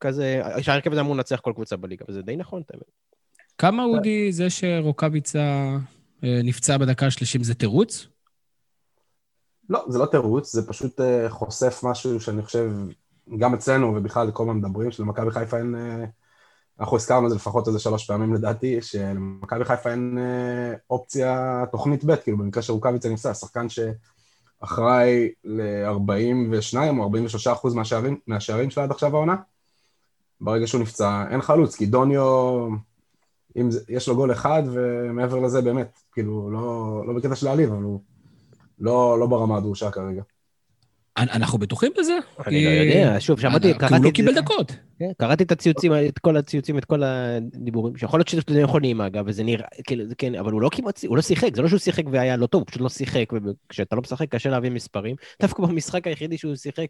כזה, 0.00 0.42
שההרכב 0.60 0.92
הזה 0.92 1.00
אמור 1.00 1.14
לנצח 1.14 1.40
כל 1.40 1.52
קבוצה 1.54 1.76
בליגה, 1.76 2.04
וזה 2.08 2.22
די 2.22 2.36
נכון, 2.36 2.62
את 2.66 2.70
האמת. 2.70 2.82
כמה, 3.58 3.84
אודי, 3.84 4.32
זה 4.32 4.50
שרוקאביצה 4.50 5.76
נפצע 6.22 6.76
בדקה 6.76 7.06
השלישים 7.06 7.44
זה 7.44 7.54
תירוץ? 7.54 8.06
לא, 9.68 9.84
זה 9.88 9.98
לא 9.98 10.06
תירוץ, 10.06 10.52
זה 10.52 10.68
פשוט 10.68 11.00
חושף 11.28 11.80
משהו 11.82 12.20
שאני 12.20 12.42
חושב 12.42 12.70
גם 13.38 13.54
אצלנו 13.54 13.94
ובכלל 13.96 14.30
כל 14.30 14.42
הזמן 14.42 14.56
מדברים 14.56 14.90
שלמכבי 14.90 15.30
חיפה 15.30 15.58
אין, 15.58 15.74
אה, 15.74 16.04
אנחנו 16.80 16.96
הזכרנו 16.96 17.26
את 17.26 17.30
זה 17.30 17.36
לפחות 17.36 17.68
איזה 17.68 17.78
שלוש 17.78 18.06
פעמים 18.06 18.34
לדעתי, 18.34 18.82
שלמכבי 18.82 19.64
חיפה 19.64 19.90
אין 19.90 20.18
אה, 20.18 20.74
אופציה 20.90 21.64
תוכנית 21.72 22.04
ב', 22.04 22.16
כאילו 22.16 22.38
במקרה 22.38 22.62
שרוקאביצה 22.62 23.08
נפצע, 23.08 23.34
שחקן 23.34 23.66
שאחראי 23.68 25.28
ל-42 25.44 26.76
או 26.98 27.02
43 27.02 27.46
אחוז 27.46 27.74
מהשערים, 27.74 28.18
מהשערים 28.26 28.70
שלה 28.70 28.84
עד 28.84 28.90
עכשיו 28.90 29.16
העונה, 29.16 29.36
ברגע 30.40 30.66
שהוא 30.66 30.80
נפצע 30.80 31.24
אין 31.30 31.42
חלוץ, 31.42 31.76
כי 31.76 31.86
דוניו, 31.86 32.68
אם 33.56 33.70
זה, 33.70 33.80
יש 33.88 34.08
לו 34.08 34.16
גול 34.16 34.32
אחד 34.32 34.62
ומעבר 34.72 35.38
לזה 35.38 35.62
באמת, 35.62 35.98
כאילו 36.12 36.50
לא, 36.50 37.02
לא 37.06 37.12
בקטע 37.12 37.34
של 37.34 37.46
להעליב, 37.46 37.72
אבל 37.72 37.82
הוא 37.82 38.00
לא, 38.78 39.16
לא 39.20 39.26
ברמה 39.26 39.56
הדרושה 39.56 39.90
כרגע. 39.90 40.22
אנחנו 41.16 41.58
בטוחים 41.58 41.92
בזה? 41.98 42.18
אני 42.46 42.64
לא 42.64 42.70
יודע, 42.70 43.20
שוב, 43.20 43.40
שמעתי, 43.40 43.74
קראתי... 43.74 43.88
כי 43.88 43.96
הוא 43.96 44.04
לא 44.04 44.10
קיבל 44.10 44.34
דקות. 44.34 44.72
כן, 44.98 45.10
קראתי 45.18 45.44
את 45.44 45.52
הציוצים, 45.52 45.92
את 46.08 46.18
כל 46.18 46.36
הציוצים, 46.36 46.78
את 46.78 46.84
כל 46.84 47.02
הדיבורים, 47.02 47.96
שיכול 47.96 48.20
להיות 48.20 48.28
שזה 48.28 48.62
נכונים 48.62 49.00
אגב, 49.00 49.24
וזה 49.26 49.42
נראה, 49.44 49.66
כאילו, 49.86 50.04
כן, 50.18 50.34
אבל 50.34 50.52
הוא 50.52 50.62
לא 50.62 50.68
כמעט, 50.72 51.04
הוא 51.04 51.16
לא 51.16 51.22
שיחק, 51.22 51.56
זה 51.56 51.62
לא 51.62 51.68
שהוא 51.68 51.78
שיחק 51.78 52.04
והיה 52.10 52.36
לא 52.36 52.46
טוב, 52.46 52.60
הוא 52.60 52.66
פשוט 52.66 52.82
לא 52.82 52.88
שיחק, 52.88 53.32
וכשאתה 53.32 53.96
לא 53.96 54.02
משחק 54.02 54.28
קשה 54.28 54.50
להביא 54.50 54.70
מספרים. 54.70 55.16
דווקא 55.42 55.62
במשחק 55.62 56.06
היחידי 56.06 56.38
שהוא 56.38 56.56
שיחק, 56.56 56.86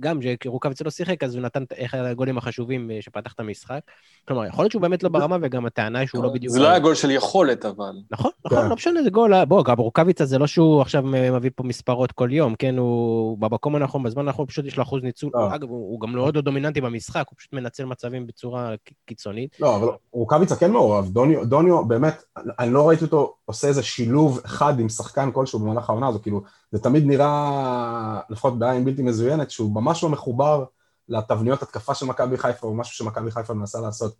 גם 0.00 0.18
כשרוקאביצה 0.40 0.84
לא 0.84 0.90
שיחק, 0.90 1.24
אז 1.24 1.34
הוא 1.34 1.42
נתן 1.42 1.62
את 1.62 1.72
הגולים 1.92 2.38
החשובים 2.38 2.90
אה, 2.90 2.98
שפתח 3.00 3.32
את 3.32 3.40
המשחק. 3.40 3.80
כלומר, 4.28 4.46
יכול 4.46 4.62
להיות 4.62 4.72
שהוא 4.72 4.82
באמת 4.82 5.02
לא 5.02 5.08
ברמה, 5.08 5.36
וגם 5.42 5.66
הטענה 5.66 5.98
היא 5.98 6.08
שהוא 6.08 6.24
לא 6.24 6.28
בדיוק... 6.28 6.52
זה 6.52 6.60
לא 6.60 6.68
היה 6.68 6.78
גול 6.78 6.94
של 6.94 7.10
יכולת, 7.10 7.64
אבל. 7.64 7.92
נכון, 8.10 8.30
נכון, 8.46 8.62
כן. 8.62 8.68
לא 8.68 8.74
משנה, 8.74 9.02
זה 9.02 9.10
גול, 9.10 9.44
בוא, 9.44 9.64
גם 9.64 9.76
רוקאביצה 9.76 10.24
זה 10.24 10.38
לא 10.38 10.46
שהוא 10.46 10.80
עכשיו 10.80 11.02
מביא 11.02 11.50
פה 11.56 11.64
מספרות 11.64 12.12
כל 12.12 12.28
יום, 12.32 12.54
כן, 12.54 12.78
הוא 12.78 13.38
במקום 13.38 13.76
הנכון, 13.76 14.02
בזמן 14.02 14.26
הנכון, 14.28 14.46
פשוט 14.46 14.64
יש 14.64 14.76
לו 14.76 14.82
אחוז 14.82 15.02
ניצול, 15.02 15.30
לא. 15.34 15.54
אגב, 15.54 15.68
הוא 15.68 16.00
גם 16.00 16.12
מאוד 16.12 16.38
דומיננטי 16.38 16.80
במשחק, 16.80 17.24
פשוט 17.36 17.52
מנצל 17.52 17.84
מצבים 17.84 18.26
בצורה 18.26 18.74
קיצונית. 19.06 19.60
לא, 19.60 19.76
אבל 19.76 19.88
רוקאביצה 20.12 20.56
כן 20.56 20.70
מעורב. 20.70 21.08
דוניו, 21.08 21.44
דוניו, 21.44 21.84
באמת, 21.84 22.22
אני 22.36 22.72
לא 22.72 22.88
ראיתי 22.88 23.04
אותו 23.04 23.34
עושה 23.44 23.68
איזה 23.68 23.82
שילוב 23.82 24.40
אחד 24.44 24.80
עם 24.80 24.88
שחקן 24.88 25.32
כלשהו 25.32 25.58
במהלך 25.58 25.90
העונה 25.90 26.08
הזו, 26.08 26.22
כאילו, 26.22 26.42
זה 26.72 26.78
תמיד 26.78 27.06
נראה, 27.06 28.20
לפחות 28.30 28.58
בעין 28.58 28.84
בלתי 28.84 29.02
מזוינת, 29.02 29.50
שהוא 29.50 29.74
ממש 29.74 30.02
לא 30.02 30.08
מחובר 30.08 30.64
לתבניות 31.08 31.62
התקפה 31.62 31.94
של 31.94 32.06
מכבי 32.06 32.36
חיפה, 32.38 32.66
או 32.66 32.74
משהו 32.74 32.94
שמכבי 32.94 33.30
חיפה 33.30 33.54
מנסה 33.54 33.80
לעשות. 33.80 34.14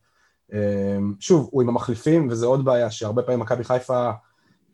אמ, 0.52 1.14
שוב, 1.20 1.48
הוא 1.52 1.62
עם 1.62 1.68
המחליפים, 1.68 2.28
וזה 2.30 2.46
עוד 2.46 2.64
בעיה, 2.64 2.90
שהרבה 2.90 3.22
פעמים 3.22 3.40
מכבי 3.40 3.64
חיפה 3.64 4.10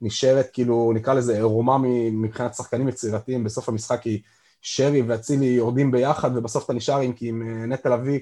נשארת, 0.03 0.47
כאילו, 0.53 0.93
נקרא 0.95 1.15
לזה 1.15 1.35
עירומה 1.35 1.79
מבחינת 2.13 2.55
שחקנים 2.55 2.89
יצירתיים 2.89 3.45
בסוף 3.45 3.69
המשחק, 3.69 4.01
כי 4.01 4.23
שרי 4.63 5.03
ואצילי 5.03 5.47
יורדים 5.47 5.91
ביחד, 5.91 6.37
ובסוף 6.37 6.65
אתה 6.65 6.73
נשאר 6.73 7.01
עם, 7.01 7.13
עם 7.21 7.43
אה, 7.43 7.67
נטע 7.67 7.97
לביא 7.97 8.21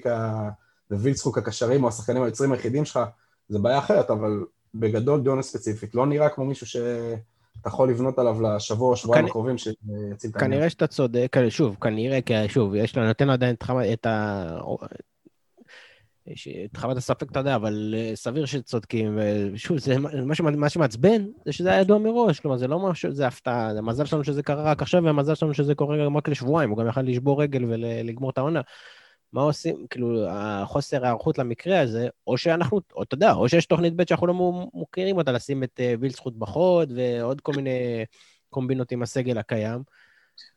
ווילצחוק 0.91 1.37
הקשרים, 1.37 1.83
או 1.83 1.89
השחקנים 1.89 2.23
היוצרים 2.23 2.51
היחידים 2.51 2.85
שלך, 2.85 2.99
זה 3.49 3.59
בעיה 3.59 3.79
אחרת, 3.79 4.09
אבל 4.09 4.45
בגדול 4.75 5.21
דיונה 5.21 5.41
ספציפית, 5.41 5.95
לא 5.95 6.05
נראה 6.05 6.29
כמו 6.29 6.45
מישהו 6.45 6.67
שאתה 6.67 7.67
יכול 7.67 7.89
לבנות 7.89 8.19
עליו 8.19 8.41
לשבוע 8.41 8.91
או 8.91 8.95
שבועיים 8.95 9.25
הקרובים 9.25 9.57
שיציל 9.57 9.81
את 10.29 10.35
העניין. 10.35 10.39
כנראה 10.39 10.69
שאתה 10.69 10.87
צודק, 10.87 11.37
שוב, 11.49 11.77
כנראה, 11.81 12.21
כי 12.21 12.33
שוב, 12.47 12.75
יש 12.75 12.97
לנו, 12.97 13.07
נותן 13.07 13.29
עדיין 13.29 13.55
את 13.93 14.05
ה... 14.05 14.59
את 16.65 16.77
חוות 16.77 16.97
הספק, 16.97 17.31
אתה 17.31 17.39
יודע, 17.39 17.55
אבל 17.55 17.95
אה, 17.97 18.11
סביר 18.15 18.45
שצודקים. 18.45 19.19
ושוב, 19.53 19.77
זה, 19.77 19.95
מה 20.57 20.69
שמעצבן 20.69 21.25
זה 21.45 21.51
שזה 21.51 21.71
היה 21.71 21.81
ידוע 21.81 21.97
מראש, 21.97 22.39
כלומר, 22.39 22.57
זה 22.57 22.67
לא 22.67 22.79
משהו, 22.79 23.11
זה 23.11 23.27
הפתעה, 23.27 23.73
זה 23.73 23.81
מזל 23.81 24.05
שלנו 24.05 24.23
שזה 24.23 24.43
קרה 24.43 24.63
רק 24.63 24.81
עכשיו, 24.81 25.03
והמזל 25.03 25.35
שלנו 25.35 25.53
שזה 25.53 25.75
קורה 25.75 26.07
רק 26.15 26.29
לשבועיים, 26.29 26.69
הוא 26.69 26.77
גם 26.77 26.87
יכול 26.87 27.03
לשבור 27.03 27.41
רגל 27.41 27.65
ולגמור 27.65 28.29
את 28.29 28.37
העונה. 28.37 28.61
מה 29.33 29.41
עושים, 29.41 29.85
כאילו, 29.89 30.27
החוסר 30.29 31.03
ההיערכות 31.03 31.37
למקרה 31.37 31.79
הזה, 31.79 32.07
או 32.27 32.37
שאנחנו, 32.37 32.79
או 32.93 33.03
אתה 33.03 33.15
יודע, 33.15 33.33
או 33.33 33.49
שיש 33.49 33.65
תוכנית 33.65 33.95
ב' 33.95 34.09
שאנחנו 34.09 34.27
לא 34.27 34.33
מוכרים 34.73 35.17
אותה, 35.17 35.31
לשים 35.31 35.63
את 35.63 35.79
אה, 35.79 35.93
וילצחוט 35.99 36.33
בחוד 36.37 36.91
ועוד 36.95 37.41
כל 37.41 37.51
מיני 37.55 38.05
קומבינות 38.49 38.91
עם 38.91 39.01
הסגל 39.01 39.37
הקיים. 39.37 39.83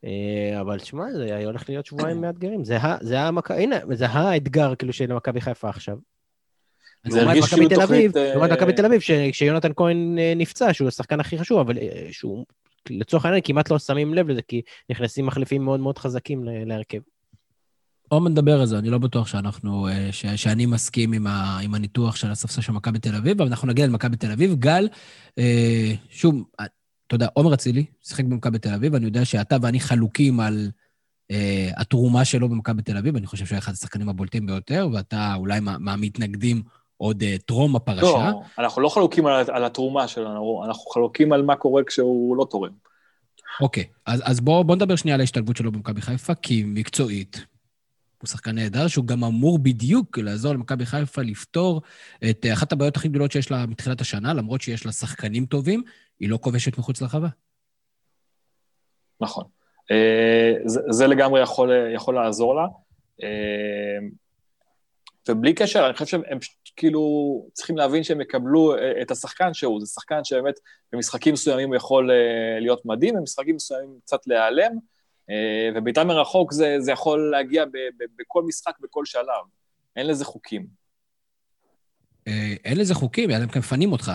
אה, 0.05 0.61
אבל 0.61 0.79
תשמע, 0.79 1.05
זה 1.13 1.45
הולך 1.45 1.69
להיות 1.69 1.87
שבועיים 1.87 2.21
מאתגרים. 2.21 2.65
זה, 2.65 2.79
זה 3.01 3.21
המק... 3.21 3.51
הנה, 3.51 3.77
זה 3.93 4.07
האתגר 4.07 4.75
כאילו 4.75 4.93
של 4.93 5.13
מכבי 5.13 5.41
חיפה 5.41 5.69
עכשיו. 5.69 5.97
זה 7.09 7.23
הרגיש 7.23 7.55
כאילו 7.55 7.69
תוכנית... 7.69 8.17
לעומת 8.17 8.51
מכבי 8.51 8.73
תל 8.73 8.87
אביב, 8.87 9.01
כשיונתן 9.33 9.73
כהן 9.77 10.19
אה, 10.19 10.33
נפצע, 10.37 10.73
שהוא 10.73 10.89
השחקן 10.89 11.21
הכי 11.21 11.39
חשוב, 11.39 11.59
אבל 11.59 11.79
אה, 11.79 12.09
שהוא, 12.11 12.47
לצורך 12.91 13.25
העניין, 13.25 13.43
כמעט 13.45 13.71
לא 13.71 13.79
שמים 13.79 14.15
לב 14.15 14.29
לזה, 14.29 14.43
כי 14.43 14.63
נכנסים 14.91 15.27
מחליפים 15.27 15.65
מאוד 15.65 15.81
מאוד 15.81 15.99
חזקים 15.99 16.45
להרכב. 16.45 16.99
עומר 18.09 18.31
מדבר 18.31 18.61
על 18.61 18.67
זה, 18.67 18.79
אני 18.79 18.91
לא 18.91 18.99
בטוח 18.99 19.27
שאנחנו, 19.27 19.89
ש, 20.11 20.27
שאני 20.27 20.67
מסכים 20.67 21.13
עם, 21.13 21.27
ה, 21.27 21.59
עם 21.63 21.75
הניתוח 21.75 22.17
של 22.17 22.31
הספסל 22.31 22.61
של 22.61 22.73
מכבי 22.73 22.99
תל 22.99 23.15
אביב, 23.15 23.41
אבל 23.41 23.51
אנחנו 23.51 23.69
נגיע 23.69 23.87
למכבי 23.87 24.17
תל 24.17 24.33
אביב. 24.33 24.55
גל, 24.55 24.89
שוב, 26.11 26.45
אתה 27.15 27.25
יודע, 27.25 27.33
עומר 27.35 27.55
אצילי 27.55 27.85
שיחק 28.03 28.25
במכבי 28.25 28.59
תל 28.59 28.75
אביב, 28.75 28.95
אני 28.95 29.05
יודע 29.05 29.25
שאתה 29.25 29.57
ואני 29.63 29.81
חלוקים 29.81 30.41
על 30.41 30.71
אה, 31.31 31.71
התרומה 31.77 32.25
שלו 32.25 32.49
במכבי 32.49 32.83
תל 32.83 32.97
אביב, 32.97 33.17
אני 33.17 33.27
חושב 33.27 33.47
שהוא 33.47 33.59
אחד 33.59 33.73
השחקנים 33.73 34.09
הבולטים 34.09 34.47
ביותר, 34.47 34.89
ואתה 34.93 35.35
אולי 35.37 35.61
מהמתנגדים 35.61 36.57
מה 36.57 36.63
עוד 36.97 37.23
אה, 37.23 37.37
טרום 37.47 37.77
הפרשה. 37.77 38.03
לא, 38.03 38.43
אנחנו 38.59 38.83
לא 38.83 38.89
חלוקים 38.89 39.27
על, 39.27 39.45
על 39.53 39.65
התרומה 39.65 40.09
שלנו, 40.09 40.63
אנחנו 40.67 40.91
חלוקים 40.91 41.33
על 41.33 41.43
מה 41.43 41.57
קורה 41.57 41.85
כשהוא 41.85 42.37
לא 42.37 42.47
תורם. 42.51 42.71
אוקיי, 43.61 43.85
אז, 44.07 44.23
אז 44.25 44.41
בואו 44.41 44.65
בוא 44.65 44.77
נדבר 44.77 44.97
שנייה 44.97 45.15
על 45.15 45.21
ההשתלבות 45.21 45.57
שלו 45.57 45.73
במכבי 45.73 46.01
חיפה, 46.01 46.35
כי 46.35 46.63
מקצועית, 46.67 47.45
הוא 48.21 48.29
שחקן 48.29 48.55
נהדר, 48.55 48.89
שהוא 48.89 49.05
גם 49.05 49.25
אמור 49.25 49.59
בדיוק 49.59 50.19
לעזור 50.19 50.53
למכבי 50.53 50.87
חיפה 50.87 51.23
לפתור 51.23 51.83
את 52.31 52.47
אחת 52.53 52.73
הבעיות 52.73 52.97
הכי 52.97 53.09
גדולות 53.09 53.33
שיש 53.33 53.51
לה 53.51 53.67
מתחילת 53.67 54.01
השנה, 54.01 54.35
למרות 54.35 54.61
שיש 54.61 54.87
לה 54.87 54.93
שחקנים 54.93 55.47
טובים, 55.47 55.83
היא 56.21 56.31
לא 56.31 56.39
כובשת 56.43 56.79
מחוץ 56.79 57.03
לרחבה. 57.03 57.29
נכון. 59.21 59.45
אה, 59.91 60.53
זה, 60.67 60.81
זה 60.91 61.07
לגמרי 61.07 61.43
יכול, 61.43 61.71
יכול 61.95 62.15
לעזור 62.15 62.55
לה. 62.55 62.67
אה, 63.23 64.09
ובלי 65.29 65.55
קשר, 65.55 65.87
אני 65.87 65.95
חושב 65.95 66.07
שהם 66.07 66.39
כאילו 66.77 67.03
צריכים 67.53 67.77
להבין 67.77 68.03
שהם 68.03 68.21
יקבלו 68.21 68.75
אה, 68.75 69.03
את 69.03 69.11
השחקן 69.11 69.55
שהוא, 69.55 69.81
זה 69.81 69.87
שחקן 69.87 70.25
שבאמת 70.25 70.55
במשחקים 70.93 71.33
מסוימים 71.35 71.69
הוא 71.69 71.77
יכול 71.77 72.11
להיות 72.61 72.87
מדהים, 72.87 73.15
במשחקים 73.15 73.57
מסוימים 73.57 73.99
קצת 74.05 74.27
להיעלם, 74.27 74.73
ובעיטה 75.77 76.05
מרחוק 76.05 76.53
זה, 76.53 76.77
זה 76.79 76.93
יכול 76.93 77.31
להגיע 77.31 77.65
ב, 77.65 77.71
ב, 77.71 78.05
בכל 78.19 78.43
משחק, 78.43 78.73
בכל 78.81 79.05
שלב. 79.05 79.45
אין 79.97 80.07
לזה 80.07 80.25
חוקים. 80.25 80.84
אה, 82.29 82.55
אין 82.65 82.79
לזה 82.79 82.95
חוקים, 82.95 83.31
אלא 83.31 83.37
הם 83.37 83.49
מפנים 83.57 83.93
אותך, 83.93 84.13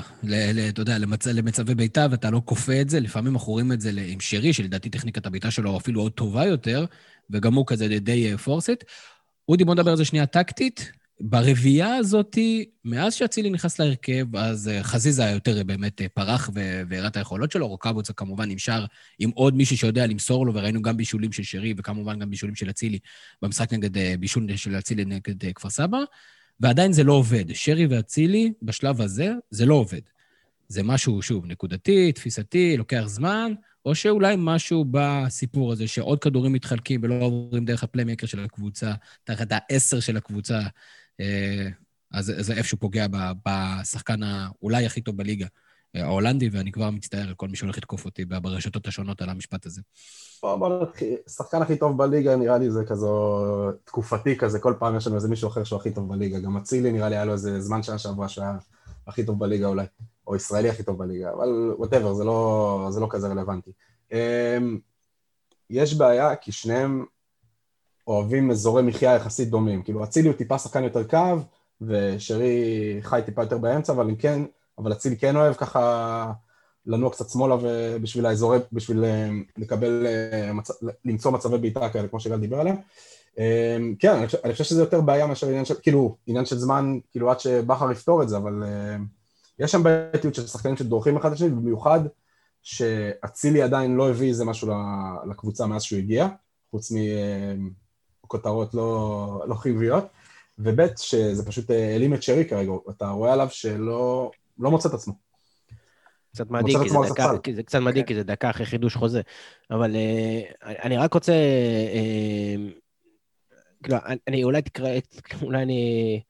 אתה 0.70 0.82
יודע, 0.82 0.98
למצ... 0.98 1.28
למצבי 1.28 1.76
בעיטה, 1.76 2.08
ואתה 2.12 2.30
לא 2.30 2.42
כופה 2.46 2.82
את 2.82 2.90
זה. 2.90 3.00
לפעמים 3.00 3.34
אנחנו 3.34 3.52
רואים 3.52 3.72
את 3.72 3.82
זה 3.82 3.92
עם 4.08 4.20
שרי, 4.20 4.54
שלדעתי 4.54 4.90
טכניקת 4.90 5.26
הבעיטה 5.26 5.52
שלו 5.52 5.78
אפילו 5.78 6.02
עוד 6.02 6.12
טובה 6.12 6.46
יותר, 6.46 6.86
וגם 7.30 7.54
הוא 7.54 7.68
כזה 7.68 7.88
די 8.00 8.38
פורסט. 8.38 8.70
אה, 8.70 8.76
אודי, 9.50 9.66
בוא 9.66 9.76
נדבר 9.76 9.92
על 9.92 9.98
זה 9.98 10.06
שנייה 10.06 10.26
טקטית. 10.26 10.92
ברביעייה 11.22 11.96
הזאת, 11.96 12.38
מאז 12.86 13.14
שאצילי 13.14 13.50
נכנס 13.50 13.80
להרכב, 13.80 14.36
אז 14.36 14.68
אה, 14.68 14.84
חזיזה 14.84 15.24
יותר 15.24 15.64
באמת 15.64 16.02
פרח 16.14 16.50
והראה 16.90 17.08
את 17.08 17.18
היכולות 17.18 17.52
שלו, 17.52 17.68
רוקאבוצה 17.68 18.14
כמובן 18.14 18.52
נשאר 18.52 18.86
עם 19.20 19.30
עוד 19.30 19.56
מישהו 19.56 19.78
שיודע 19.78 20.08
למסור 20.08 20.46
לו, 20.46 20.54
וראינו 20.54 20.82
גם 20.82 20.98
בישולים 20.98 21.32
של 21.32 21.44
שרי, 21.44 21.74
וכמובן 21.78 22.20
גם 22.20 22.30
בישולים 22.30 22.56
של 22.56 22.70
אצילי 22.70 23.00
במשחק 23.42 23.74
נגד, 23.74 24.20
בישול 24.20 24.56
של 24.56 24.78
אצילי 24.78 25.06
נגד 25.06 25.54
כפר 25.56 25.70
סבא. 25.70 25.98
ועדיין 26.60 26.94
זה 26.94 27.04
לא 27.04 27.14
עובד. 27.14 27.46
שרי 27.54 27.88
ואצילי, 27.88 28.54
בשלב 28.62 29.02
הזה, 29.02 29.34
זה 29.50 29.66
לא 29.66 29.76
עובד. 29.76 30.02
זה 30.68 30.84
משהו, 30.84 31.22
שוב, 31.22 31.46
נקודתי, 31.46 32.12
תפיסתי, 32.12 32.78
לוקח 32.78 33.04
זמן, 33.06 33.54
או 33.86 33.96
שאולי 33.96 34.36
משהו 34.38 34.86
בסיפור 34.92 35.72
הזה, 35.72 35.88
שעוד 35.88 36.20
כדורים 36.20 36.54
מתחלקים 36.54 37.04
ולא 37.04 37.24
עוברים 37.24 37.66
דרך 37.66 37.84
הפליימקר 37.84 38.28
של 38.28 38.44
הקבוצה, 38.44 38.94
תחת 39.24 39.48
העשר 39.52 40.00
של 40.00 40.18
הקבוצה, 40.18 40.60
אה, 41.20 41.68
אז 42.12 42.34
זה 42.40 42.54
איפשהו 42.54 42.78
פוגע 42.78 43.06
בשחקן 43.46 44.24
האולי 44.24 44.86
הכי 44.86 45.02
טוב 45.02 45.18
בליגה. 45.18 45.48
ההולנדי, 45.96 46.50
ואני 46.50 46.72
כבר 46.72 46.90
מצטער 46.90 47.28
על 47.28 47.34
כל 47.34 47.48
מי 47.48 47.56
שהולך 47.56 47.78
לתקוף 47.78 48.06
אותי 48.06 48.26
ברשתות 48.26 48.88
השונות 48.88 49.22
על 49.22 49.30
המשפט 49.30 49.66
הזה. 49.66 49.82
השחקן 51.28 51.62
הכי 51.62 51.78
טוב 51.78 51.98
בליגה 51.98 52.36
נראה 52.36 52.58
לי 52.58 52.72
זה 52.72 52.86
כזו 52.86 53.44
תקופתי 53.84 54.38
כזה, 54.38 54.60
כל 54.60 54.74
פעם 54.80 54.98
יש 54.98 55.08
לנו 55.08 55.16
איזה 55.16 55.28
מישהו 55.28 55.48
אחר 55.48 55.64
שהוא 55.64 55.80
הכי 55.80 55.92
טוב 55.92 56.10
בליגה. 56.10 56.40
גם 56.40 56.58
אצילי 56.58 56.92
נראה 56.92 57.10
לי 57.10 57.16
היה 57.16 57.26
לו 57.26 57.34
איזה 57.34 57.62
זמן 57.62 57.84
שנה 57.84 57.98
שעברה 57.98 58.30
שהיה 58.30 58.58
הכי 59.08 59.24
טוב 59.24 59.40
בליגה 59.40 59.68
אולי, 59.68 59.86
או 60.28 60.36
ישראלי 60.36 60.70
הכי 60.70 60.84
טוב 60.84 60.98
בליגה, 60.98 61.34
אבל 61.34 61.74
ווטאבר, 61.78 62.14
זה, 62.14 62.24
לא, 62.24 62.88
זה 62.90 63.00
לא 63.00 63.08
כזה 63.10 63.28
רלוונטי. 63.28 63.72
אמ, 64.12 64.80
יש 65.70 65.94
בעיה 65.94 66.36
כי 66.36 66.52
שניהם 66.52 67.06
אוהבים 68.08 68.52
אזורי 68.52 68.84
מחיה 68.84 69.16
יחסית 69.16 69.50
דומים. 69.50 69.84
כאילו 69.84 70.04
אצילי 70.04 70.28
הוא 70.28 70.38
טיפה 70.38 70.58
שחקן 70.58 70.84
יותר 70.84 71.08
קו, 71.08 71.36
ושרי 71.82 73.00
חי 73.02 73.22
טיפה 73.26 73.42
יותר 73.42 73.58
באמצע, 73.58 73.94
אבל 73.94 74.10
אם 74.10 74.16
כן, 74.16 74.42
אבל 74.78 74.92
אצילי 74.92 75.18
כן 75.18 75.36
אוהב 75.36 75.54
ככה 75.54 76.32
לנוע 76.86 77.12
קצת 77.12 77.30
שמאלה 77.30 77.56
בשביל 78.02 78.26
האזורי, 78.26 78.58
בשביל 78.72 79.04
אה, 79.04 79.30
לקבל, 79.58 80.08
אה, 80.08 80.54
מצ... 80.54 80.72
למצוא 81.06 81.32
מצבי 81.32 81.58
בעיטה 81.58 81.90
כאלה, 81.90 82.08
כמו 82.08 82.20
שגל 82.20 82.40
דיבר 82.40 82.60
עליהם. 82.60 82.76
אה, 83.40 83.78
כן, 84.00 84.16
אני 84.16 84.26
חושב, 84.26 84.38
אני 84.44 84.54
חושב 84.54 84.64
שזה 84.64 84.82
יותר 84.82 85.02
בעיה 85.02 85.28
מאשר 85.28 85.48
עניין 85.48 85.66
של, 85.66 85.76
כאילו, 85.82 86.18
עניין 86.28 86.46
של 86.46 86.58
זמן, 86.58 87.00
כאילו 87.12 87.32
עד 87.32 87.40
שבכר 87.40 87.92
יפתור 87.92 88.24
את 88.24 88.30
זה, 88.30 88.38
אבל 88.38 88.64
יש 89.60 89.72
שם 89.72 89.84
בעייתיות 89.84 90.36
של 90.36 90.48
שחקנים 90.48 90.78
שדורכים 90.78 91.18
אחד 91.18 91.32
לשני, 91.32 91.50
במיוחד 91.50 92.00
שאצילי 92.64 93.62
עדיין 93.62 93.96
לא 93.96 94.10
הביא 94.10 94.30
איזה 94.30 94.46
משהו 94.46 94.74
לקבוצה 95.30 95.66
מאז 95.66 95.84
שהוא 95.84 96.00
הגיע, 96.00 96.28
חוץ 96.72 96.92
מכותרות 98.24 98.74
לא, 98.74 99.44
לא 99.48 99.56
חיוביות, 99.56 100.04
וב' 100.60 100.82
שזה 100.98 101.46
פשוט 101.46 101.70
העלים 101.70 102.14
את 102.14 102.24
שרי 102.24 102.46
כרגע, 102.46 102.72
אתה 102.90 103.10
רואה 103.10 103.34
עליו 103.34 103.48
שלא 103.50 104.32
לא 104.60 104.72
מוצא 104.72 104.90
את 104.90 104.94
עצמו. 104.94 105.29
קצת 106.34 106.52
מדאיג, 106.52 106.78
כי, 106.78 106.90
כי 107.44 107.54
זה 107.54 107.64
קצת 107.64 107.80
מדאיג, 107.80 108.04
כן. 108.04 108.08
כי 108.08 108.16
זה 108.16 108.24
דקה 108.24 108.50
אחרי 108.50 108.66
חידוש 108.66 108.96
חוזה. 108.96 109.22
אבל 109.72 109.96
uh, 109.96 110.66
אני 110.66 110.98
רק 110.98 111.14
רוצה... 111.14 111.34
Uh, 111.94 112.80
כאילו, 113.84 113.98
אני 114.28 114.44
אולי 114.44 114.62
תקרא, 114.62 114.90
אולי 115.44 115.62
אני 115.62 116.22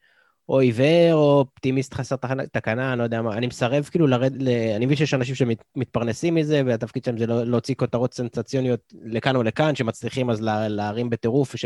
או 0.50 0.60
עיוור 0.60 1.12
או 1.12 1.38
אופטימיסט 1.38 1.94
חסר 1.94 2.16
תקנה, 2.52 2.92
אני 2.92 2.98
לא 2.98 3.04
יודע 3.04 3.22
מה. 3.22 3.32
אני 3.32 3.46
מסרב 3.46 3.88
כאילו 3.90 4.06
לרד, 4.06 4.42
ל... 4.42 4.48
אני 4.76 4.86
מבין 4.86 4.96
שיש 4.96 5.14
אנשים 5.14 5.34
שמתפרנסים 5.34 6.34
מזה, 6.34 6.62
והתפקיד 6.66 7.04
שלהם 7.04 7.18
זה 7.18 7.26
לא, 7.26 7.44
להוציא 7.44 7.74
כותרות 7.74 8.14
סנסציוניות 8.14 8.92
לכאן 9.02 9.36
או 9.36 9.42
לכאן, 9.42 9.74
שמצליחים 9.74 10.30
אז 10.30 10.40
להרים 10.68 11.10
בטירוף, 11.10 11.56
ש... 11.56 11.64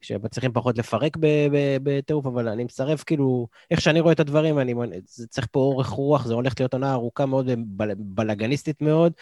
שמצליחים 0.00 0.52
פחות 0.52 0.78
לפרק 0.78 1.16
בטירוף, 1.82 2.26
אבל 2.26 2.48
אני 2.48 2.64
מצטרף, 2.64 3.04
כאילו, 3.04 3.48
איך 3.70 3.80
שאני 3.80 4.00
רואה 4.00 4.12
את 4.12 4.20
הדברים, 4.20 4.58
אני, 4.58 4.74
זה 5.04 5.26
צריך 5.26 5.46
פה 5.50 5.60
אורך 5.60 5.88
רוח, 5.88 6.26
זה 6.26 6.34
הולך 6.34 6.52
להיות 6.58 6.72
עונה 6.72 6.92
ארוכה 6.92 7.26
מאוד, 7.26 7.50
בל, 7.66 7.90
בלאגניסטית 7.96 8.82
מאוד. 8.82 9.12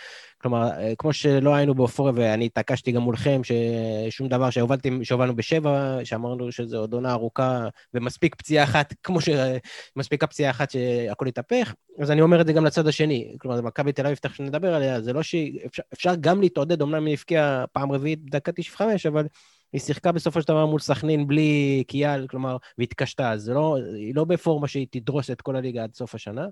כלומר, 0.42 0.70
כמו 0.98 1.12
שלא 1.12 1.54
היינו 1.54 1.74
באופוריה, 1.74 2.12
ואני 2.16 2.46
התעקשתי 2.46 2.92
גם 2.92 3.02
מולכם, 3.02 3.40
ששום 3.44 4.28
דבר 4.28 4.50
שהובלנו 4.50 5.36
בשבע, 5.36 5.98
שאמרנו 6.04 6.52
שזו 6.52 6.78
עוד 6.78 6.92
עונה 6.92 7.12
ארוכה, 7.12 7.68
ומספיק 7.94 8.34
פציעה 8.34 8.64
אחת, 8.64 8.94
כמו 9.02 9.18
שמספיקה 9.20 10.26
פציעה 10.26 10.50
אחת 10.50 10.70
שהכל 10.70 11.26
התהפך, 11.26 11.74
אז 11.98 12.10
אני 12.10 12.20
אומר 12.20 12.40
את 12.40 12.46
זה 12.46 12.52
גם 12.52 12.64
לצד 12.64 12.86
השני. 12.86 13.36
כלומר, 13.38 13.62
מכבי 13.62 13.92
תל 13.92 14.06
אביב, 14.06 14.18
תכף 14.18 14.40
נדבר 14.40 14.74
עליה, 14.74 15.00
זה 15.00 15.12
לא 15.12 15.22
שאפשר 15.22 16.14
גם 16.20 16.40
להתעודד, 16.40 16.82
אמנם 16.82 17.06
היא 17.06 17.14
הבקיעה 17.14 17.64
פעם 17.72 17.92
רביעית 17.92 18.24
בדקה 18.24 18.52
95, 18.52 19.06
אבל... 19.06 19.26
היא 19.72 19.80
שיחקה 19.80 20.12
בסופו 20.12 20.42
של 20.42 20.48
דבר 20.48 20.66
מול 20.66 20.80
סכנין 20.80 21.26
בלי 21.26 21.84
קיאל, 21.88 22.26
כלומר, 22.26 22.56
והתקשתה, 22.78 23.32
אז 23.32 23.48
לא, 23.48 23.76
היא 23.94 24.14
לא 24.14 24.24
בפורמה 24.24 24.68
שהיא 24.68 24.86
תדרוס 24.90 25.30
את 25.30 25.40
כל 25.40 25.56
הליגה 25.56 25.82
עד 25.82 25.94
סוף 25.94 26.14
השנה. 26.14 26.46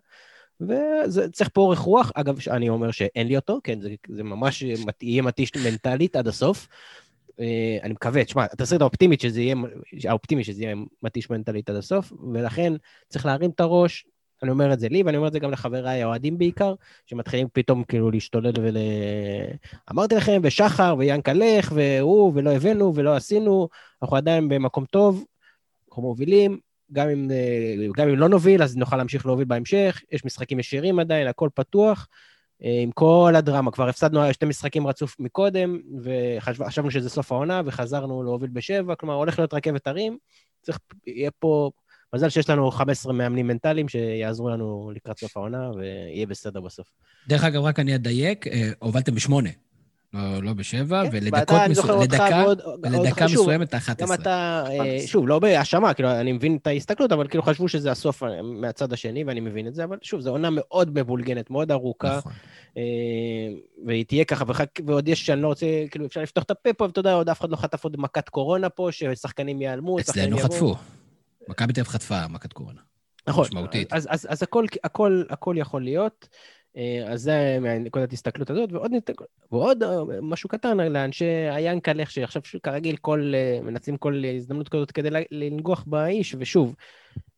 וצריך 0.61 1.49
פה 1.53 1.61
אורך 1.61 1.79
רוח. 1.79 2.13
אגב, 2.15 2.39
אני 2.51 2.69
אומר 2.69 2.91
שאין 2.91 3.27
לי 3.27 3.37
אותו, 3.37 3.61
כן, 3.65 3.81
זה, 3.81 3.95
זה 4.09 4.23
ממש 4.23 4.65
יהיה 5.03 5.23
מתיש 5.23 5.51
מנטלית 5.57 6.17
עד 6.17 6.29
הסוף. 6.29 6.69
אה, 7.41 7.79
אני 7.83 7.93
מקווה, 7.93 8.25
תשמע, 8.25 8.45
התסריט 8.45 8.81
האופטימית 8.81 9.21
שזה 9.21 9.41
יהיה, 9.41 9.55
האופטימי 10.09 10.45
שזה 10.45 10.63
יהיה 10.63 10.75
מתיש 11.03 11.31
מנטלית 11.31 11.71
עד 11.71 11.77
הסוף, 11.77 12.13
ולכן 12.33 12.73
צריך 13.09 13.27
להרים 13.27 13.51
את 13.51 13.61
הראש, 13.61 14.07
אני 14.43 14.51
אומר 14.51 14.73
את 14.73 14.81
זה 14.81 14.89
לי, 14.89 15.03
ואני 15.03 15.17
אומר 15.17 15.29
את 15.29 15.33
זה 15.33 15.39
גם 15.39 15.51
לחבריי 15.51 16.03
האוהדים 16.03 16.39
בעיקר, 16.39 16.75
שמתחילים 17.07 17.49
פתאום 17.53 17.85
כאילו 17.85 18.11
להשתולל 18.11 18.53
ול... 18.61 18.77
אמרתי 19.91 20.15
לכם, 20.15 20.41
ושחר, 20.43 20.95
ויאנקלך, 20.99 21.73
והוא, 21.75 22.33
ולא 22.35 22.51
הבאנו, 22.51 22.93
ולא 22.95 23.17
עשינו, 23.17 23.69
אנחנו 24.03 24.17
עדיין 24.17 24.49
במקום 24.49 24.85
טוב, 24.85 25.25
אנחנו 25.89 26.03
מובילים, 26.03 26.59
גם 26.93 27.09
אם, 27.09 27.29
גם 27.97 28.09
אם 28.09 28.17
לא 28.17 28.29
נוביל, 28.29 28.63
אז 28.63 28.77
נוכל 28.77 28.97
להמשיך 28.97 29.27
להוביל 29.27 29.47
בהמשך, 29.47 30.03
יש 30.13 30.25
משחקים 30.25 30.59
ישירים 30.59 30.99
עדיין, 30.99 31.27
הכל 31.27 31.49
פתוח. 31.55 32.09
עם 32.61 32.91
כל 32.91 33.33
הדרמה, 33.37 33.71
כבר 33.71 33.89
הפסדנו 33.89 34.33
שתי 34.33 34.47
משחקים 34.47 34.87
רצוף 34.87 35.21
מקודם, 35.21 35.81
וחשבנו 36.03 36.91
שזה 36.91 37.11
סוף 37.11 37.33
העונה, 37.33 37.63
וחזרנו 37.67 38.23
להוביל 38.23 38.51
בשבע, 38.51 38.95
כלומר, 38.95 39.15
הולך 39.15 39.39
להיות 39.39 39.55
רכבת 39.55 39.87
הרים, 39.87 40.19
צריך, 40.63 40.79
יהיה 41.07 41.31
פה 41.39 41.71
מזל 42.17 42.29
שיש 42.29 42.51
לנו 42.51 42.71
15 42.71 43.13
מאמנים 43.13 43.47
מנטליים 43.47 43.89
שיעזרו 43.89 44.49
לנו 44.49 44.91
לקראת 44.95 45.19
סוף 45.19 45.37
העונה, 45.37 45.71
ויהיה 45.71 46.27
בסדר 46.27 46.61
בסוף. 46.61 46.87
דרך 47.29 47.45
אגב, 47.45 47.63
רק 47.63 47.79
אני 47.79 47.95
אדייק, 47.95 48.47
אה, 48.47 48.71
הובלתם 48.79 49.15
בשמונה. 49.15 49.51
לא, 50.15 50.43
לא 50.43 50.53
בשבע, 50.53 51.03
כן, 51.05 51.11
ולדקות 51.13 51.61
מסוימת, 51.71 52.03
לדקה, 52.03 52.45
ולדקה 52.83 53.25
מסוימת, 53.25 53.75
11. 53.75 54.07
גם 54.07 54.23
אתה, 54.23 54.65
אה, 54.69 54.99
שוב, 55.07 55.29
לא 55.29 55.39
בהאשמה, 55.39 55.95
כאילו, 55.95 56.11
אני 56.11 56.33
מבין 56.33 56.57
את 56.63 56.67
ההסתכלות, 56.67 57.13
אבל 57.13 57.29
כאילו 57.29 57.43
חשבו 57.43 57.69
שזה 57.69 57.91
הסוף 57.91 58.23
אה, 58.23 58.43
מהצד 58.43 58.93
השני, 58.93 59.25
ואני 59.25 59.41
מבין 59.41 59.67
את 59.67 59.75
זה, 59.75 59.85
אבל 59.85 59.97
שוב, 60.03 60.21
זו 60.21 60.31
עונה 60.31 60.49
מאוד 60.53 60.99
מבולגנת, 60.99 61.51
מאוד 61.51 61.73
ארוכה, 61.73 62.19
נכון. 62.19 62.33
והיא 63.87 64.05
תהיה 64.05 64.25
ככה, 64.25 64.45
ועוד 64.87 65.09
יש 65.09 65.27
שאני 65.27 65.43
לא 65.43 65.49
רוצה, 65.49 65.67
כאילו, 65.91 66.07
אפשר 66.07 66.23
לפתוח 66.23 66.45
את 66.45 66.51
הפה 66.51 66.73
פה, 66.73 66.85
ואתה 66.85 67.01
יודע, 67.01 67.13
עוד 67.13 67.29
אף 67.29 67.41
אחד 67.41 67.51
לא 67.51 67.57
חטף 67.57 67.85
עוד 67.85 67.97
מכת 67.99 68.29
קורונה 68.29 68.69
פה, 68.69 68.89
ששחקנים 68.91 69.63
ייעלמו, 69.63 69.99
שחקנים 70.01 70.27
יבואו. 70.27 70.47
אצלנו 70.47 70.55
חטפו. 70.55 70.97
מכבי 71.49 71.73
תל 71.73 71.81
אביב 71.81 71.93
חטפה 71.93 72.29
מכת 72.29 72.53
קורונה. 72.53 72.81
נכון. 73.29 73.45
משמעותית. 73.45 73.93
אז, 73.93 74.09
אז, 74.11 74.27
אז 74.31 74.43
הכל, 74.43 74.65
הכל, 74.85 75.23
הכל 75.31 75.55
יכול 75.59 75.83
להיות. 75.83 76.29
אה, 76.77 77.13
אז 77.13 77.23
זה 77.23 77.59
מהנקודת 77.61 78.11
ההסתכלות 78.11 78.51
הזאת, 78.51 78.73
ועוד, 78.73 78.93
ועוד 79.53 79.83
אה, 79.83 80.21
משהו 80.23 80.49
קטן 80.49 80.77
לאנשי 80.77 81.25
היאנקלך, 81.25 82.11
שעכשיו 82.11 82.43
כרגיל 82.63 82.97
כל, 82.97 83.33
אה, 83.35 83.61
מנצלים 83.63 83.97
כל 83.97 84.23
הזדמנות 84.37 84.69
כזאת 84.69 84.91
כדי 84.91 85.09
לנגוח 85.31 85.85
באיש, 85.87 86.35
ושוב, 86.39 86.75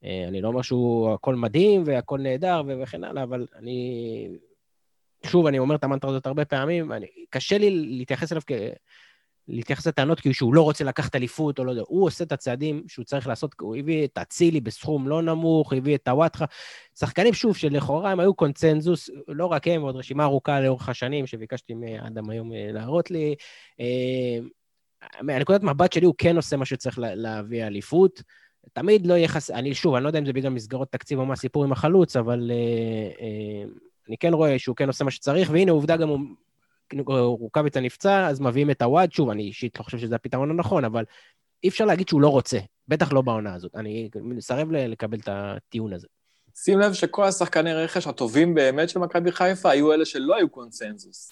אני 0.03 0.41
לא 0.41 0.49
אומר 0.49 0.63
שהוא 0.63 1.15
הכל 1.15 1.35
מדהים 1.35 1.83
והכל 1.87 2.21
נהדר 2.21 2.63
וכן 2.83 3.05
הלאה, 3.05 3.23
אבל 3.23 3.47
אני... 3.57 4.29
שוב, 5.27 5.47
אני 5.47 5.59
אומר 5.59 5.75
את 5.75 5.85
המנטרה 5.85 6.11
הזאת 6.11 6.27
הרבה 6.27 6.45
פעמים, 6.45 6.93
אני, 6.93 7.07
קשה 7.31 7.59
לי 7.59 7.71
להתייחס 7.71 8.33
אליו 8.33 8.43
כ... 8.47 8.53
להתייחס 9.49 9.87
לטענות 9.87 10.21
כאילו 10.21 10.35
שהוא 10.35 10.55
לא 10.55 10.63
רוצה 10.63 10.85
לקחת 10.85 11.17
אליפות 11.17 11.59
או 11.59 11.65
לא 11.65 11.71
יודע, 11.71 11.83
הוא 11.87 12.07
עושה 12.07 12.25
את 12.25 12.33
הצעדים 12.33 12.83
שהוא 12.89 13.05
צריך 13.05 13.27
לעשות, 13.27 13.55
הוא 13.61 13.77
הביא 13.77 14.05
את 14.05 14.19
אצילי 14.19 14.61
בסכום 14.61 15.09
לא 15.09 15.23
נמוך, 15.23 15.73
הביא 15.73 15.95
את 15.95 16.09
הוואטחה. 16.09 16.45
שחקנים, 16.99 17.35
שוב, 17.35 17.57
שלכאורה 17.57 18.13
הם 18.13 18.21
היו 18.21 18.35
קונצנזוס, 18.35 19.11
לא 19.29 19.47
רק 19.47 19.69
הם, 19.69 19.83
עוד 19.83 19.97
רשימה 19.97 20.25
ארוכה 20.25 20.61
לאורך 20.61 20.89
השנים 20.89 21.27
שביקשתי 21.27 21.75
מאדם 21.75 22.31
היום 22.31 22.53
אה, 22.53 22.69
להראות 22.73 23.11
לי. 23.11 23.35
אה, 23.81 24.39
מהנקודת 25.23 25.63
מבט 25.63 25.93
שלי 25.93 26.07
הוא 26.07 26.15
כן 26.19 26.37
עושה 26.37 26.57
מה 26.57 26.65
שצריך 26.65 26.99
להביא 26.99 27.67
אליפות. 27.67 28.23
תמיד 28.73 29.07
לא 29.07 29.15
יהיה 29.15 29.29
חסר, 29.29 29.55
אני 29.55 29.75
שוב, 29.75 29.95
אני 29.95 30.05
לא 30.05 30.09
יודע 30.09 30.19
אם 30.19 30.27
זה 30.27 30.33
בגלל 30.33 30.51
מסגרות 30.51 30.93
תקציב 30.93 31.19
או 31.19 31.27
מה 31.27 31.33
הסיפור 31.33 31.65
עם 31.65 31.73
החלוץ, 31.73 32.17
אבל 32.17 32.51
uh, 32.51 33.69
אני 34.09 34.17
כן 34.19 34.35
רואה 34.35 34.59
שהוא 34.59 34.77
כן 34.77 34.87
עושה 34.87 35.05
מה 35.05 35.11
שצריך, 35.11 35.51
והנה 35.53 35.73
עובדה 35.73 35.97
גם 35.97 36.09
הוא 36.09 36.21
רוקאביצה 37.07 37.81
נפצע, 37.81 38.27
אז 38.27 38.41
מביאים 38.41 38.71
את 38.71 38.83
הוואד, 38.83 39.13
שוב, 39.13 39.31
אני 39.31 39.43
אישית 39.43 39.79
לא 39.79 39.85
חושב 39.85 39.99
שזה 39.99 40.15
הפתרון 40.15 40.51
הנכון, 40.51 40.85
אבל 40.85 41.05
אי 41.65 41.69
אפשר 41.69 41.85
להגיד 41.85 42.09
שהוא 42.09 42.21
לא 42.21 42.29
רוצה, 42.29 42.59
בטח 42.89 43.13
לא 43.13 43.23
בעונה 43.23 43.55
הזאת. 43.55 43.75
אני 43.75 44.09
מסרב 44.23 44.71
לקבל 44.71 45.19
את 45.19 45.29
הטיעון 45.33 45.93
הזה. 45.93 46.07
שים 46.55 46.79
לב 46.79 46.93
שכל 46.93 47.25
השחקני 47.25 47.75
רכש 47.75 48.07
הטובים 48.07 48.55
באמת 48.55 48.89
של 48.89 48.99
מכבי 48.99 49.33
חיפה 49.33 49.71
היו 49.71 49.93
אלה 49.93 50.05
שלא 50.05 50.37
היו 50.37 50.49
קונצנזוס. 50.49 51.31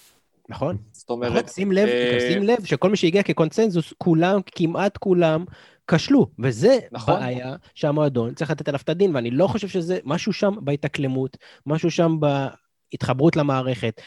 נכון. 0.49 0.77
זאת 0.91 1.09
אומרת... 1.09 1.31
נכון, 1.31 1.47
שים 1.47 1.71
לב, 1.71 1.87
אה... 1.87 2.27
שים 2.31 2.43
לב 2.43 2.65
שכל 2.65 2.89
מי 2.89 2.97
שהגיע 2.97 3.23
כקונצנזוס, 3.23 3.93
כולם, 3.97 4.39
כמעט 4.45 4.97
כולם, 4.97 5.45
כשלו, 5.87 6.27
וזה 6.39 6.79
נכון. 6.91 7.19
בעיה 7.19 7.55
שהמועדון 7.75 8.33
צריך 8.33 8.51
לתת 8.51 8.67
עליו 8.67 8.79
את 8.83 8.89
הדין, 8.89 9.15
ואני 9.15 9.31
לא 9.31 9.47
חושב 9.47 9.67
שזה 9.67 9.99
משהו 10.03 10.33
שם 10.33 10.53
בהתאקלמות, 10.61 11.37
משהו 11.65 11.91
שם 11.91 12.15
ב... 12.19 12.47
התחברות 12.93 13.35
למערכת, 13.35 14.01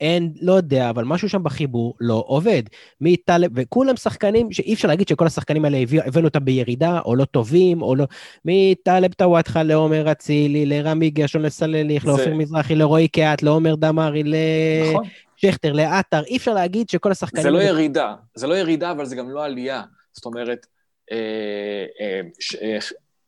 אין, 0.00 0.32
לא 0.40 0.52
יודע, 0.52 0.90
אבל 0.90 1.04
משהו 1.04 1.28
שם 1.28 1.42
בחיבור 1.42 1.94
לא 2.00 2.24
עובד. 2.26 2.62
מטלב, 3.00 3.50
וכולם 3.54 3.96
שחקנים 3.96 4.52
שאי 4.52 4.74
אפשר 4.74 4.88
להגיד 4.88 5.08
שכל 5.08 5.26
השחקנים 5.26 5.64
האלה 5.64 5.78
הבאנו 6.06 6.26
אותם 6.26 6.44
בירידה, 6.44 7.00
או 7.04 7.16
לא 7.16 7.24
טובים, 7.24 7.82
או 7.82 7.94
לא... 7.94 8.04
מטלב 8.44 9.12
טוואטחה 9.12 9.62
לעומר 9.62 10.12
אצילי, 10.12 10.66
לרמי 10.66 11.10
גרשון, 11.10 11.42
לסלליך, 11.42 12.02
זה... 12.02 12.08
לאופיר 12.08 12.34
מזרחי, 12.34 12.74
לרועי 12.74 13.08
קהת, 13.08 13.42
לעומר 13.42 13.74
דמארי, 13.74 14.22
לשכטר, 14.22 15.68
נכון. 15.68 15.80
לעטר, 15.80 16.22
אי 16.24 16.36
אפשר 16.36 16.54
להגיד 16.54 16.88
שכל 16.88 17.10
השחקנים... 17.12 17.42
זה 17.42 17.50
לא 17.50 17.62
ירידה, 17.62 18.14
זה 18.34 18.46
לא 18.46 18.54
ירידה, 18.54 18.90
אבל 18.90 19.04
זה 19.04 19.16
גם 19.16 19.30
לא 19.30 19.44
עלייה. 19.44 19.82
זאת 20.12 20.24
אומרת, 20.24 20.66
אה, 21.12 21.84
אה, 22.00 22.20
ש, 22.40 22.54
אה, 22.54 22.78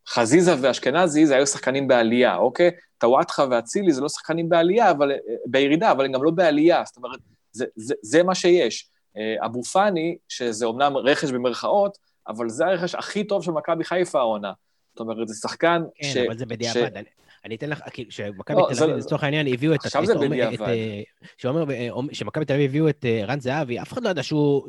חזיזה 0.09 0.55
ואשכנזי 0.61 1.27
זה 1.27 1.37
היו 1.37 1.47
שחקנים 1.47 1.89
בעלייה, 1.89 2.37
אוקיי? 2.37 2.71
טוואטחה 3.01 3.45
ואצילי 3.51 3.93
זה 3.93 4.01
לא 4.01 4.09
שחקנים 4.09 4.49
בעלייה, 4.49 4.91
אבל, 4.91 5.13
בירידה, 5.47 5.93
אבל 5.93 6.05
הם 6.05 6.13
גם 6.13 6.25
לא 6.25 6.31
בעלייה, 6.31 6.83
זאת 6.87 6.97
אומרת, 6.97 7.19
זה, 7.53 7.65
זה, 7.77 7.95
זה 8.03 8.23
מה 8.23 8.35
שיש. 8.35 8.89
אה, 9.17 9.47
אבו 9.47 9.63
פאני, 9.63 10.17
שזה 10.29 10.67
אומנם 10.67 10.97
רכש 10.97 11.31
במרכאות, 11.31 11.99
אבל 12.29 12.49
זה 12.49 12.67
הרכש 12.67 12.95
הכי 12.95 13.25
טוב 13.25 13.45
של 13.45 13.51
מכבי 13.51 13.85
חיפה 13.85 14.19
העונה. 14.19 14.53
זאת 14.93 15.01
אומרת, 15.01 15.29
זה 15.29 15.35
שחקן 15.35 15.83
כן, 15.95 16.09
ש... 16.09 16.15
כן, 16.15 16.25
אבל 16.27 16.39
זה 16.39 16.47
בדיעבד. 16.47 16.91
ש... 16.97 17.21
אני 17.45 17.55
אתן 17.55 17.71
לך, 17.71 17.81
כאילו, 17.93 18.11
שמכבי 18.11 18.57
לא, 18.61 18.69
תל 18.75 18.85
אביב, 18.85 18.97
לצורך 18.97 19.25
העניין, 19.25 19.47
הביאו 19.47 19.75
את... 19.75 19.85
עכשיו 19.85 20.07
זה 20.07 20.15
בדיעבד. 20.15 20.69
אה, 20.69 21.03
שאומר, 21.39 21.65
שמכבי 22.13 22.45
תל 22.45 22.53
אביב 22.53 22.71
הביאו 22.71 22.89
את 22.89 23.05
אה, 23.05 23.25
רן 23.27 23.41
זהבי, 23.41 23.81
אף 23.81 23.93
אחד 23.93 24.03
לא 24.03 24.09
ידע 24.09 24.23
שהוא... 24.23 24.63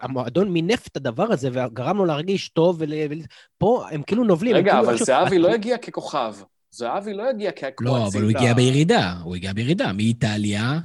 המועדון 0.00 0.52
מינף 0.52 0.86
את 0.86 0.96
הדבר 0.96 1.32
הזה 1.32 1.48
וגרם 1.52 1.96
לו 1.96 2.04
להרגיש 2.04 2.48
טוב, 2.48 2.82
ופה 2.82 3.84
הם 3.90 4.02
כאילו 4.02 4.24
נובלים. 4.24 4.56
רגע, 4.56 4.72
כאילו 4.72 4.84
אבל 4.84 4.96
זהבי 4.96 5.38
לא 5.38 5.48
הגיע 5.48 5.78
ככוכב. 5.78 6.34
זהבי 6.72 7.14
לא 7.14 7.28
הגיע 7.30 7.50
כקואציטה. 7.50 7.84
לא, 7.84 8.06
אבל 8.06 8.22
הוא 8.22 8.30
הגיע 8.30 8.54
בירידה, 8.54 9.14
הוא 9.22 9.36
הגיע 9.36 9.52
בירידה, 9.52 9.92
מאיטליה, 9.92 10.78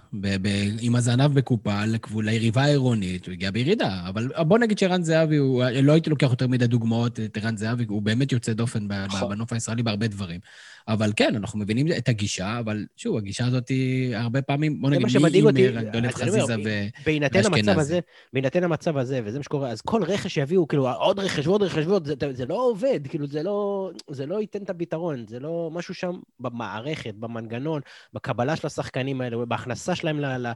עם 0.82 0.96
הזנב 0.96 1.34
בקופה 1.34 1.84
ליריבה 2.16 2.62
העירונית, 2.64 3.26
הוא 3.26 3.34
הגיע 3.34 3.52
בירידה. 3.52 4.02
אבל 4.10 4.28
בוא 4.48 4.58
נגיד 4.58 4.78
שרן 4.78 5.04
זהבי, 5.04 5.36
הוא, 5.36 5.64
לא 5.84 5.94
הייתי 5.94 6.10
לוקח 6.10 6.28
יותר 6.30 6.48
מדי 6.48 6.68
דוגמאות 6.68 7.20
את 7.20 7.38
רן 7.38 7.58
זהבי, 7.58 7.86
הוא 7.88 8.02
באמת 8.02 8.32
יוצא 8.32 8.54
דופן 8.54 8.88
נכון. 9.06 9.30
בנוף 9.30 9.54
הישראלי 9.54 9.84
בהרבה 9.84 10.08
דברים. 10.08 10.40
אבל 10.88 11.12
כן, 11.16 11.36
אנחנו 11.36 11.60
מבינים 11.60 11.88
את 11.98 12.10
הגישה, 12.10 12.60
אבל 12.60 12.86
שוב, 12.98 13.18
הגישה 13.18 13.46
הזאת 13.46 13.70
היא 13.70 14.16
הרבה 14.16 14.42
פעמים, 14.42 14.82
בוא 14.82 14.90
נגיד, 14.90 15.06
מי 15.22 15.40
עם 15.40 15.92
דולב 15.92 16.12
חזיזה 16.12 16.56
ואשכנזי. 16.64 18.00
בהינתן 18.34 18.64
המצב 18.64 18.98
הזה, 18.98 19.20
וזה 19.26 19.38
מה 19.38 19.44
שקורה, 19.44 19.70
אז 19.70 19.82
כל 19.82 20.04
רכש 20.04 20.34
שיביאו, 20.34 20.68
כאילו, 20.68 20.92
עוד 20.92 21.20
רכש 21.20 21.48
ועוד 21.48 21.64
רכש 21.64 21.86
ועוד, 21.86 22.06
זה, 22.06 22.14
זה 22.32 22.46
לא 22.46 22.70
עובד, 22.70 23.00
כאילו, 23.10 23.28
זה 23.28 23.44
לא, 23.44 23.90
זה 24.12 24.26
לא 24.26 24.42
ייתן 24.42 24.64
את 24.64 24.70
הפתרון, 24.70 25.26
זה 25.28 25.40
לא 25.40 25.70
משהו 25.76 25.94
שם 25.94 26.12
במערכת, 26.40 27.14
במנגנון, 27.20 27.82
בקבלה 28.14 28.56
של 28.56 28.68
השחקנים 28.68 29.22
האלה, 29.22 29.46
בהכנסה 29.46 29.96
שלהם 29.96 30.20
ל, 30.20 30.48
ל, 30.48 30.52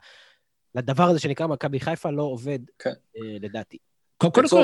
לדבר 0.75 1.03
הזה 1.03 1.19
שנקרא 1.19 1.47
מכבי 1.47 1.79
חיפה, 1.79 2.11
לא 2.11 2.23
עובד, 2.23 2.59
כן. 2.79 2.89
אה, 2.89 3.37
לדעתי. 3.41 3.77
קודם 4.17 4.49
כל, 4.49 4.63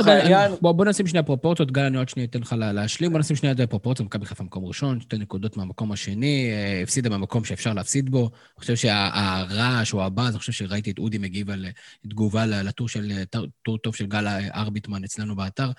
בוא, 0.62 0.72
בוא 0.72 0.86
נשים 0.86 1.08
שנייה 1.08 1.24
פרופורציות, 1.24 1.72
גל, 1.72 1.82
אני 1.82 1.98
עוד 1.98 2.10
שנייה 2.10 2.28
אתן 2.28 2.40
לך 2.40 2.54
לה- 2.54 2.74
להשלים. 2.74 3.12
בוא 3.12 3.20
נשים 3.20 3.36
שנייה 3.36 3.54
את 3.56 3.60
הפרופורציות, 3.60 4.06
מכבי 4.06 4.26
חיפה 4.26 4.44
מקום 4.44 4.66
ראשון, 4.66 5.02
שתי 5.02 5.18
נקודות 5.18 5.58
מהמקום 5.58 5.92
השני, 5.92 6.50
אה, 6.52 6.82
הפסידה 6.84 7.10
במקום 7.10 7.44
שאפשר 7.44 7.74
להפסיד 7.74 8.10
בו. 8.10 8.20
אני 8.20 8.30
חושב 8.60 8.76
שהרעש 8.76 9.94
או 9.94 10.04
הבאז, 10.04 10.30
אני 10.30 10.40
חושב 10.40 10.52
שראיתי 10.52 10.92
את 10.92 11.00
אודי 11.00 11.18
מגיב 11.18 11.50
על 11.50 11.66
אה, 11.66 11.72
תגובה 12.10 12.46
לטור 12.46 12.90
של, 12.90 13.12
אה, 13.12 13.26
טור- 13.64 13.78
טוב 13.78 13.96
של 13.96 14.06
גל 14.06 14.26
ארביטמן 14.56 15.04
אצלנו 15.04 15.36
באתר, 15.36 15.72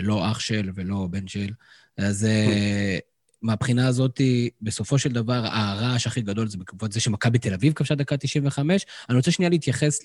לא 0.00 0.30
אח 0.30 0.38
של 0.40 0.70
ולא 0.74 1.06
בן 1.10 1.28
של. 1.28 1.48
אז 1.98 2.26
מהבחינה 3.44 3.88
הזאת, 3.88 4.20
בסופו 4.62 4.98
של 4.98 5.12
דבר, 5.12 5.46
הרעש 5.46 6.06
הכי 6.06 6.20
גדול 6.20 6.48
זה 6.48 6.58
בעקבות 6.58 6.92
זה 6.92 7.00
שמכבי 7.00 7.38
תל 7.38 7.54
אביב 7.54 7.72
כבשה 7.72 7.94
דקה 7.94 8.16
95. 8.16 8.86
אני 9.08 9.16
רוצה 9.16 9.30
שנייה 9.30 9.50
להתייחס. 9.50 10.00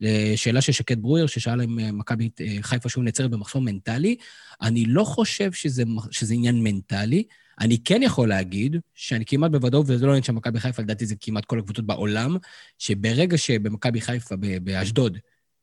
לשאלה 0.00 0.60
של 0.60 0.72
שקד 0.72 1.02
ברויר, 1.02 1.26
ששאל 1.26 1.62
אם 1.62 1.78
אה, 1.78 1.92
מכבי 1.92 2.30
אה, 2.40 2.56
חיפה 2.62 2.88
שוב 2.88 3.04
נעצרת 3.04 3.30
במחסום 3.30 3.64
מנטלי. 3.64 4.16
אני 4.62 4.84
לא 4.84 5.04
חושב 5.04 5.52
שזה, 5.52 5.82
שזה 6.10 6.34
עניין 6.34 6.62
מנטלי. 6.62 7.24
אני 7.60 7.78
כן 7.84 8.02
יכול 8.02 8.28
להגיד 8.28 8.76
שאני 8.94 9.24
כמעט 9.24 9.50
בוודאות, 9.50 9.86
וזה 9.88 10.06
לא 10.06 10.10
עניין 10.10 10.22
של 10.22 10.32
מכבי 10.32 10.60
חיפה, 10.60 10.82
לדעתי 10.82 11.06
זה 11.06 11.14
כמעט 11.20 11.44
כל 11.44 11.58
הקבוצות 11.58 11.86
בעולם, 11.86 12.36
שברגע 12.78 13.38
שבמכבי 13.38 14.00
חיפה, 14.00 14.34
באשדוד, 14.62 15.18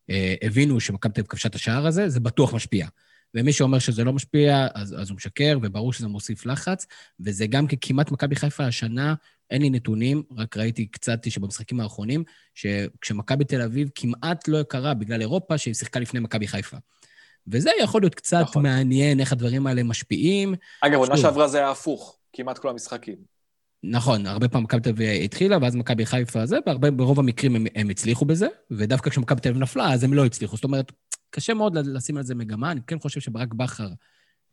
אה, 0.10 0.36
הבינו 0.42 0.80
שמכבי 0.80 1.14
תל 1.14 1.22
אביב 1.22 1.30
כבשה 1.30 1.50
את 1.50 1.56
השער 1.56 1.88
הזה, 1.88 2.10
זה 2.10 2.20
בטוח 2.20 2.54
משפיע. 2.54 2.88
ומי 3.34 3.54
שאומר 3.54 3.80
שזה 3.80 4.04
לא 4.04 4.14
משפיע, 4.14 4.68
אז, 4.76 4.96
אז 5.02 5.10
הוא 5.10 5.16
משקר, 5.16 5.58
וברור 5.62 5.94
שזה 5.94 6.08
מוסיף 6.08 6.46
לחץ. 6.46 6.86
וזה 7.20 7.48
גם 7.48 7.66
כמעט 7.82 8.12
מכבי 8.12 8.36
חיפה 8.36 8.66
השנה, 8.66 9.14
אין 9.50 9.62
לי 9.62 9.70
נתונים, 9.70 10.24
רק 10.38 10.58
ראיתי 10.58 10.86
קצת 10.86 11.32
שבמשחקים 11.32 11.80
האחרונים, 11.80 12.24
שכשמכבי 12.54 13.46
תל 13.46 13.62
אביב 13.62 13.90
כמעט 13.96 14.48
לא 14.48 14.64
קרה 14.64 14.94
בגלל 14.94 15.22
אירופה, 15.22 15.58
שהיא 15.58 15.74
שיחקה 15.74 16.00
לפני 16.00 16.20
מכבי 16.20 16.48
חיפה. 16.48 16.78
וזה 17.48 17.70
יכול 17.82 18.02
להיות 18.02 18.16
קצת 18.16 18.42
נכון. 18.42 18.64
מעניין 18.64 19.20
איך 19.20 19.32
הדברים 19.32 19.68
האלה 19.68 19.84
משפיעים. 19.84 20.56
אגב, 20.82 21.00
עונה. 21.00 21.18
שעברה 21.18 21.48
זה 21.48 21.58
היה 21.58 21.72
הפוך, 21.72 22.18
כמעט 22.34 22.58
כל 22.58 22.70
המשחקים. 22.70 23.16
נכון, 23.84 24.26
הרבה 24.26 24.48
פעמים 24.48 24.64
מכבי 24.64 24.82
תל 24.82 24.90
אביב 24.90 25.24
התחילה, 25.24 25.58
ואז 25.62 25.76
מכבי 25.76 26.06
חיפה 26.06 26.46
זה, 26.46 26.58
והרבה, 26.66 26.92
ברוב 26.92 27.20
המקרים 27.20 27.56
הם, 27.56 27.66
הם 27.76 27.90
הצליחו 27.90 28.26
בזה, 28.26 28.48
ודווקא 28.72 29.10
כשמכבי 29.10 29.42
תל 29.42 29.50
אביב 29.50 29.62
נפלה, 29.62 29.94
אז 29.94 30.04
הם 30.04 30.14
לא 30.14 30.26
הצליחו. 30.26 30.56
זאת 30.56 30.64
אומרת, 30.64 30.92
קשה 31.30 31.54
מאוד 31.54 31.78
לשים 31.78 32.18
על 32.18 32.24
זה 32.24 32.36
מגמה. 32.36 32.72
אני 32.72 32.82
כן 32.88 33.00
חושב 33.00 33.20
שברק 33.20 33.54
בכר, 33.54 33.90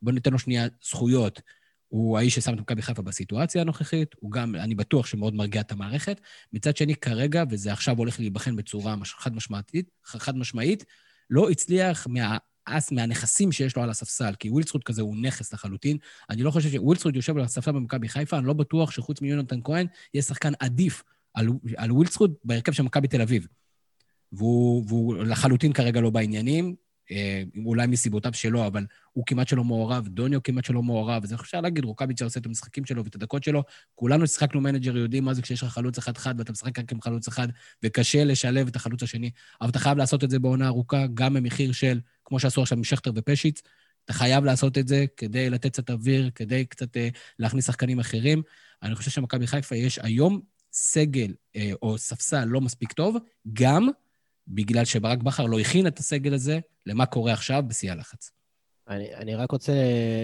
בוא 0.02 0.12
ניתן 0.12 0.32
לו 0.32 0.38
שנייה 0.38 0.66
זכויות. 0.84 1.40
הוא 1.88 2.18
האיש 2.18 2.34
ששם 2.34 2.54
את 2.54 2.60
מכבי 2.60 2.82
חיפה 2.82 3.02
בסיטואציה 3.02 3.60
הנוכחית, 3.60 4.14
הוא 4.20 4.32
גם, 4.32 4.54
אני 4.54 4.74
בטוח 4.74 5.06
שמאוד 5.06 5.34
מרגיע 5.34 5.60
את 5.60 5.72
המערכת. 5.72 6.20
מצד 6.52 6.76
שני, 6.76 6.96
כרגע, 6.96 7.44
וזה 7.50 7.72
עכשיו 7.72 7.98
הולך 7.98 8.20
להיבחן 8.20 8.56
בצורה 8.56 8.94
חד 9.04 9.34
משמעית, 9.34 9.90
חד 10.04 10.36
משמעית, 10.36 10.84
לא 11.30 11.50
הצליח 11.50 12.06
מה... 12.06 12.36
אס 12.66 12.92
מהנכסים 12.92 13.52
שיש 13.52 13.76
לו 13.76 13.82
על 13.82 13.90
הספסל, 13.90 14.34
כי 14.38 14.50
ווילצחוט 14.50 14.84
כזה 14.84 15.02
הוא 15.02 15.16
נכס 15.16 15.52
לחלוטין. 15.52 15.96
אני 16.30 16.42
לא 16.42 16.50
חושב 16.50 16.70
שווילצחוט 16.70 17.16
יושב 17.16 17.36
על 17.36 17.42
הספסל 17.42 17.72
במכבי 17.72 18.08
חיפה, 18.08 18.38
אני 18.38 18.46
לא 18.46 18.52
בטוח 18.52 18.90
שחוץ 18.90 19.20
מיונתן 19.20 19.60
כהן, 19.64 19.86
יהיה 20.14 20.22
שחקן 20.22 20.52
עדיף 20.60 21.02
על, 21.34 21.48
על 21.76 21.92
ווילצחוט 21.92 22.30
בהרכב 22.44 22.72
של 22.72 22.82
מכבי 22.82 23.08
תל 23.08 23.22
אביב. 23.22 23.46
והוא, 24.36 24.84
והוא 24.88 25.16
לחלוטין 25.16 25.72
כרגע 25.72 26.00
לא 26.00 26.10
בעניינים, 26.10 26.74
אה, 27.10 27.42
אולי 27.64 27.86
מסיבותיו 27.86 28.32
שלו, 28.34 28.66
אבל 28.66 28.86
הוא 29.12 29.24
כמעט 29.26 29.48
שלא 29.48 29.64
מעורב, 29.64 30.08
דוניו 30.08 30.42
כמעט 30.42 30.64
שלא 30.64 30.82
מעורב, 30.82 31.24
אז 31.24 31.34
אפשר 31.34 31.60
להגיד, 31.60 31.84
רוקאביצ'ה 31.84 32.24
עושה 32.24 32.40
את 32.40 32.46
המשחקים 32.46 32.84
שלו 32.84 33.04
ואת 33.04 33.14
הדקות 33.14 33.44
שלו. 33.44 33.62
כולנו 33.94 34.26
שיחקנו 34.26 34.60
מנג'ר, 34.60 34.96
יודעים 34.96 35.24
מה 35.24 35.34
זה 35.34 35.42
כשיש 35.42 35.62
לך 35.62 35.68
חלוץ 35.68 35.98
אחד-אחד 35.98 36.34
ואתה 36.38 36.52
משחק 36.52 36.78
רק 36.78 36.92
עם 36.92 37.00
חלוץ 37.00 37.28
אחד, 37.28 37.48
וקשה 37.82 38.24
לשלב 38.24 38.66
את 38.66 38.76
החלוץ 38.76 39.02
השני, 39.02 39.30
אבל 39.60 39.70
אתה 39.70 39.78
חייב 39.78 39.98
לעשות 39.98 40.24
את 40.24 40.30
זה 40.30 40.38
בעונה 40.38 40.66
ארוכה, 40.66 41.06
גם 41.14 41.34
במחיר 41.34 41.72
של, 41.72 42.00
כמו 42.24 42.40
שעשו 42.40 42.62
עכשיו 42.62 42.78
עם 42.78 42.84
שכטר 42.84 43.10
ופשיץ, 43.14 43.62
אתה 44.04 44.12
חייב 44.12 44.44
לעשות 44.44 44.78
את 44.78 44.88
זה 44.88 45.04
כדי 45.16 45.50
לתת 45.50 45.72
קצת 45.72 45.90
אוויר, 45.90 46.30
כדי 46.34 46.64
קצת 46.64 46.96
אה, 46.96 47.08
להכניס 47.38 47.66
שחקנים 47.66 47.98
אחרים. 48.00 48.42
אני 48.82 48.94
חושב 48.94 49.10
שמכבי 49.10 49.46
חיפה 49.46 49.76
יש 49.76 49.98
היום 50.02 50.40
סגל 50.72 51.34
אה, 51.56 51.70
או 51.82 51.98
ספסל 51.98 52.44
לא 52.44 52.60
מספיק 52.60 52.92
טוב, 52.92 53.16
גם 53.52 53.88
בגלל 54.48 54.84
שברק 54.84 55.18
בכר 55.18 55.46
לא 55.46 55.58
הכין 55.60 55.86
את 55.86 55.98
הסגל 55.98 56.34
הזה 56.34 56.58
למה 56.86 57.06
קורה 57.06 57.32
עכשיו 57.32 57.62
בשיא 57.66 57.92
הלחץ. 57.92 58.30
אני, 58.88 59.14
אני 59.14 59.34
רק 59.34 59.50
רוצה 59.50 59.72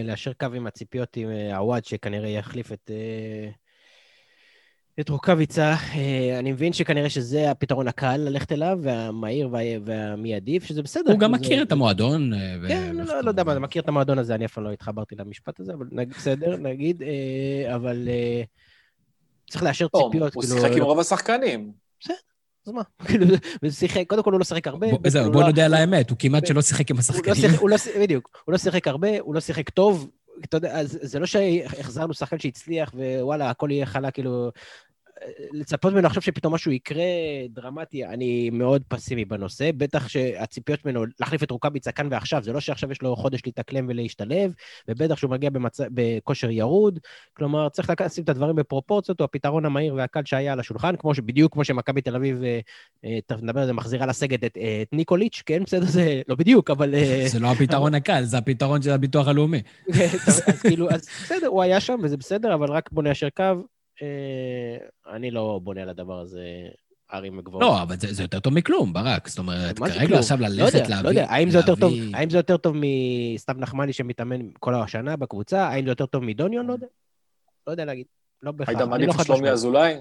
ליישר 0.05 0.33
קו 0.33 0.47
עם 0.55 0.67
הציפיות 0.67 1.17
עם 1.17 1.31
אה, 1.31 1.57
עווד, 1.57 1.85
שכנראה 1.85 2.29
יחליף 2.29 2.73
את, 2.73 2.91
אה, 2.91 3.51
את 5.01 5.09
רוקאביצה. 5.09 5.75
אה, 5.95 6.39
אני 6.39 6.53
מבין 6.53 6.73
שכנראה 6.73 7.11
שזה 7.11 7.51
הפתרון 7.51 7.89
הקל 7.89 8.17
ללכת 8.17 8.53
אליו, 8.53 8.79
והמהיר 8.83 9.49
וה, 9.53 9.61
והמיידי, 9.85 10.61
שזה 10.61 10.83
בסדר. 10.83 11.13
הוא 11.13 11.19
גם 11.21 11.35
זה- 11.37 11.41
מכיר 11.41 11.63
את 11.63 11.73
המועדון. 11.73 12.35
אה, 12.35 12.57
ו- 12.63 12.69
כן, 12.69 12.97
לא, 12.97 13.21
לא 13.23 13.29
יודע 13.31 13.45
מה, 13.45 13.59
מכיר 13.59 13.83
את 13.83 13.89
המועדון 13.89 14.19
הזה, 14.19 14.35
אני 14.35 14.45
אף 14.45 14.53
פעם 14.55 14.65
לא 14.65 14.73
התחברתי 14.73 15.15
למשפט 15.19 15.61
הזה, 15.61 15.73
אבל 15.73 15.87
נגיד, 15.93 16.15
בסדר, 16.15 16.57
נגיד, 16.57 17.03
אבל 17.75 18.09
צריך 19.51 19.63
לאשר 19.63 19.87
לא, 19.95 20.01
ציפיות, 20.05 20.35
הוא 20.35 20.43
כאילו... 20.43 20.61
שיחק 20.61 20.77
עם 20.77 20.83
רוב 20.83 21.01
השחקנים. 21.01 21.73
אז 22.67 22.73
מה? 22.73 22.83
כאילו, 23.07 23.27
ושיחק, 23.63 24.05
קודם 24.07 24.23
כל 24.23 24.33
הוא 24.33 24.39
לא 24.39 24.45
שיחק 24.45 24.67
הרבה. 24.67 24.87
זהו, 25.07 25.25
הוא 25.25 25.33
בוא 25.33 25.41
לא- 25.41 25.47
נודה 25.47 25.65
על 25.65 25.75
האמת, 25.75 26.11
הוא 26.11 26.19
כמעט 26.19 26.47
שלא 26.47 26.63
שיחק 26.63 26.91
עם 26.91 26.97
הוא 26.97 27.03
לא 27.03 27.15
השחקנים. 27.15 27.35
שיחק, 27.35 27.59
הוא 27.61 27.71
לא, 27.71 27.77
שיחק- 27.79 28.01
בדיוק, 28.01 28.43
הוא 28.45 28.53
לא 28.53 28.59
שיחק 28.59 28.89
הרבה, 28.89 29.09
הוא 29.21 29.35
לא 29.35 29.41
שיחק 29.41 29.71
טוב. 29.71 30.11
אתה 30.45 30.57
יודע, 30.57 30.81
זה 30.85 31.19
לא 31.19 31.27
שהחזרנו 31.27 32.15
שחקן 32.15 32.39
שהצליח 32.39 32.93
ווואלה, 32.95 33.51
הכל 33.51 33.69
יהיה 33.71 33.87
חלק, 33.87 34.15
כאילו... 34.15 34.51
לצפות 35.53 35.93
ממנו 35.93 36.07
עכשיו 36.07 36.23
שפתאום 36.23 36.55
משהו 36.55 36.73
יקרה 36.73 37.05
דרמטי, 37.51 38.07
אני 38.07 38.51
מאוד 38.51 38.83
פסימי 38.89 39.25
בנושא. 39.25 39.71
בטח 39.77 40.09
שהציפיות 40.09 40.85
ממנו 40.85 41.05
להחליף 41.21 41.43
את 41.43 41.51
רוקאביצה 41.51 41.93
כאן 41.93 42.09
ועכשיו, 42.11 42.43
זה 42.43 42.53
לא 42.53 42.61
שעכשיו 42.61 42.93
יש 42.93 43.03
לו 43.03 43.17
חודש 43.17 43.41
להתאקלם 43.47 43.87
ולהשתלב, 43.89 44.55
ובטח 44.89 45.17
שהוא 45.17 45.31
מגיע 45.31 45.51
במצ... 45.51 45.81
בכושר 45.91 46.51
ירוד. 46.51 46.99
כלומר, 47.35 47.69
צריך 47.69 47.91
לשים 48.01 48.25
את 48.25 48.29
הדברים 48.29 48.57
בפרופורציות, 48.57 49.21
הוא 49.21 49.25
הפתרון 49.25 49.65
המהיר 49.65 49.95
והקל 49.95 50.21
שהיה 50.25 50.53
על 50.53 50.61
השולחן, 50.61 50.97
כמו 50.97 51.15
ש... 51.15 51.21
בדיוק 51.21 51.53
כמו 51.53 51.65
שמכבי 51.65 52.01
תל 52.01 52.17
אביב, 52.17 52.43
אה, 52.43 52.61
אה, 53.05 53.19
תכף 53.27 53.43
נדבר 53.43 53.61
על 53.61 53.67
זה, 53.67 53.73
מחזירה 53.73 54.07
לסגת 54.07 54.45
את, 54.45 54.57
אה, 54.57 54.83
את 54.83 54.89
ניקוליץ', 54.93 55.43
כן, 55.47 55.63
בסדר, 55.65 55.87
זה 55.87 56.23
לא 56.29 56.35
בדיוק, 56.35 56.71
אבל... 56.71 56.95
זה 57.33 57.41
לא 57.41 57.49
הפתרון 57.53 57.95
הקל, 57.95 58.23
זה 58.25 58.39
הפתרון 58.39 58.83
של 58.83 58.91
הביטוח 58.91 59.29
הלאומי. 59.29 59.63
אז 60.27 60.43
כאילו, 60.61 60.91
אז 60.91 61.09
בסדר, 61.25 61.47
הוא 61.47 61.63
היה 61.63 61.81
שם 61.81 61.99
וזה 62.03 62.17
בסדר, 62.17 62.55
אבל 62.55 62.71
רק 62.71 62.93
בוא 62.93 63.03
ניישר 63.03 63.29
קו. 63.37 63.45
אה, 64.03 64.77
אני 65.15 65.31
לא 65.31 65.61
בונה 65.63 65.83
על 65.83 65.89
הדבר 65.89 66.19
הזה 66.21 66.45
ערים 67.11 67.39
וגבוהות. 67.39 67.63
לא, 67.63 67.83
אבל 67.83 67.97
זה 67.97 68.13
זה 68.15 68.23
יותר 68.23 68.41
טוב 68.41 68.55
מכלום, 68.55 68.93
ברק. 68.93 69.29
זאת 69.29 69.39
אומרת, 69.39 69.79
כרגע? 69.79 70.19
עכשיו 70.19 70.39
לא 70.41 70.47
ללכת 70.49 70.75
יודע, 70.75 70.89
להביא... 70.89 71.03
לא 71.05 71.09
יודע, 71.09 71.27
האם 71.31 71.51
זה 71.51 71.59
יותר 71.59 71.75
טוב, 71.75 71.93
להביא- 71.93 72.17
האם 72.17 72.31
זה 72.31 72.37
יותר 72.37 72.57
טוב 72.57 72.77
מסתיו 73.35 73.55
נחמני 73.59 73.93
שמתאמן 73.93 74.41
כל 74.61 74.75
השנה 74.75 75.17
בקבוצה? 75.17 75.69
האם 75.69 75.85
זה 75.85 75.91
יותר 75.91 76.07
טוב 76.07 76.25
מדוניון? 76.25 76.67
לא 76.67 76.73
יודע. 76.73 76.87
לא 77.67 77.73
יודע 77.73 77.85
להגיד. 77.85 78.07
לא 78.43 78.53
בהכרח. 78.53 78.69
היית 78.69 78.81
אני 78.81 78.91
מעדיף 78.91 79.09
לא 79.17 79.21
את 79.21 79.27
שלומי. 79.27 79.51
אזולאי? 79.51 79.95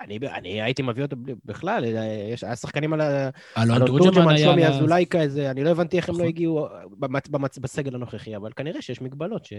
אני, 0.00 0.18
אני 0.18 0.62
הייתי 0.62 0.82
מביא 0.82 1.02
אותו 1.02 1.16
בלי- 1.16 1.34
בכלל, 1.44 1.84
אה, 1.84 2.28
יש, 2.32 2.44
היה 2.44 2.56
שחקנים 2.56 2.92
על 2.92 3.00
ה... 3.00 3.30
אלון 3.58 3.86
תורג'מן. 3.86 4.38
שלומי 4.38 4.66
אזולאי 4.66 5.04
כזה, 5.10 5.50
אני 5.50 5.64
לא 5.64 5.70
הבנתי 5.70 5.96
איך 5.96 6.08
הם 6.08 6.14
לא 6.14 6.18
נכון. 6.18 6.28
הגיעו 6.28 6.66
במצ, 6.98 7.28
במצ, 7.28 7.58
בסגל 7.58 7.94
הנוכחי, 7.94 8.36
אבל 8.36 8.52
כנראה 8.56 8.82
שיש 8.82 9.00
מגבלות 9.00 9.44
ש... 9.44 9.52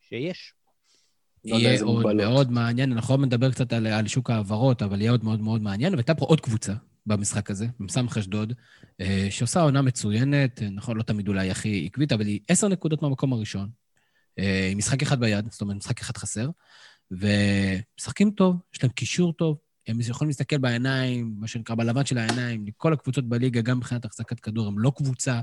שיש. 0.00 0.54
לא 1.44 1.56
יהיה 1.56 1.82
עוד 1.82 1.98
מגבלות. 1.98 2.16
מאוד 2.16 2.50
מעניין, 2.50 2.92
אנחנו 2.92 3.14
עוד 3.14 3.20
נדבר 3.20 3.50
קצת 3.50 3.72
על, 3.72 3.86
על 3.86 4.08
שוק 4.08 4.30
ההעברות, 4.30 4.82
אבל 4.82 5.00
יהיה 5.00 5.10
עוד 5.10 5.24
מאוד 5.24 5.40
מאוד 5.40 5.62
מעניין. 5.62 5.94
והייתה 5.94 6.14
פה 6.14 6.24
עוד 6.24 6.40
קבוצה 6.40 6.72
במשחק 7.06 7.50
הזה, 7.50 7.66
מ"ס 7.80 7.96
אשדוד, 8.18 8.52
אה, 9.00 9.26
שעושה 9.30 9.60
עונה 9.60 9.82
מצוינת, 9.82 10.62
אה, 10.62 10.70
נכון, 10.70 10.96
לא 10.96 11.02
תמיד 11.02 11.28
אולי 11.28 11.50
הכי 11.50 11.86
עקבית, 11.86 12.12
אבל 12.12 12.26
היא 12.26 12.40
עשר 12.48 12.68
נקודות 12.68 13.02
מהמקום 13.02 13.32
הראשון, 13.32 13.68
אה, 14.38 14.68
עם 14.72 14.78
משחק 14.78 15.02
אחד 15.02 15.20
ביד, 15.20 15.46
זאת 15.50 15.60
אומרת, 15.60 15.76
משחק 15.76 16.00
אחד 16.00 16.16
חסר, 16.16 16.50
ומשחקים 17.10 18.30
טוב, 18.30 18.56
יש 18.74 18.82
להם 18.82 18.92
קישור 18.92 19.32
טוב, 19.32 19.58
הם 19.86 19.98
יכולים 20.00 20.28
להסתכל 20.28 20.58
בעיניים, 20.58 21.34
מה 21.38 21.46
שנקרא, 21.46 21.74
בלבן 21.74 22.04
של 22.04 22.18
העיניים, 22.18 22.66
לכל 22.66 22.92
הקבוצות 22.92 23.28
בליגה, 23.28 23.60
גם 23.60 23.76
מבחינת 23.76 24.04
החזקת 24.04 24.40
כדור, 24.40 24.66
הם 24.66 24.78
לא 24.78 24.92
קבוצה 24.96 25.40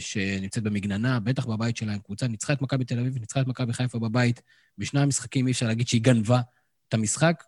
שנמצאת 0.00 0.62
במגננה, 0.62 1.20
בטח 1.20 1.46
בבית 1.46 1.76
שלהם, 1.76 1.98
קבוצה 1.98 2.28
ניצחה 2.28 2.52
את 2.52 2.62
מכבי 2.62 2.84
תל 2.84 2.98
אביב, 2.98 3.18
ניצחה 3.18 3.40
את 3.40 3.46
מכבי 3.46 3.72
חיפה 3.72 3.98
בבית, 3.98 4.42
בשני 4.78 5.00
המשחקים 5.00 5.46
אי 5.46 5.52
אפשר 5.52 5.66
להגיד 5.66 5.88
שהיא 5.88 6.02
גנבה 6.02 6.40
את 6.88 6.94
המשחק, 6.94 7.44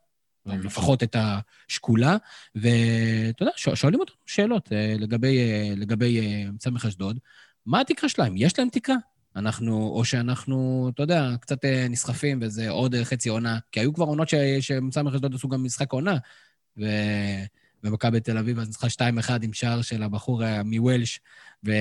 או 0.46 0.52
לפחות 0.58 1.02
את 1.02 1.16
השקולה, 1.18 2.16
ואתה 2.54 3.42
יודע, 3.42 3.52
שואל- 3.56 3.76
שואלים 3.76 4.00
אותנו 4.00 4.16
שאלות 4.26 4.72
אה, 4.72 4.94
לגבי, 4.98 5.38
אה, 5.38 5.72
לגבי 5.76 6.20
אה, 6.20 6.44
סמך 6.60 6.86
אשדוד. 6.86 7.18
מה 7.66 7.80
התקרה 7.80 8.08
שלהם? 8.08 8.34
יש 8.36 8.58
להם 8.58 8.68
תקרה? 8.72 8.96
אנחנו, 9.36 9.88
או 9.88 10.04
שאנחנו, 10.04 10.90
אתה 10.94 11.02
יודע, 11.02 11.30
קצת 11.40 11.64
אה, 11.64 11.86
נסחפים 11.90 12.38
וזה 12.42 12.68
עוד 12.70 12.94
אה, 12.94 13.04
חצי 13.04 13.28
עונה, 13.28 13.58
כי 13.72 13.80
היו 13.80 13.94
כבר 13.94 14.04
עונות 14.04 14.28
שסמך 14.60 15.14
אשדוד 15.14 15.34
עשו 15.34 15.48
גם 15.48 15.64
משחק 15.64 15.92
עונה, 15.92 16.16
ו... 16.78 16.84
ומכבי 17.84 18.20
תל 18.20 18.38
אביב 18.38 18.58
אז 18.58 18.66
ניצחה 18.66 18.86
2-1 18.86 19.30
עם 19.42 19.52
שער 19.52 19.82
של 19.82 20.02
הבחור 20.02 20.44
אה, 20.44 20.62
מוולש, 20.62 21.20
ו... 21.66 21.72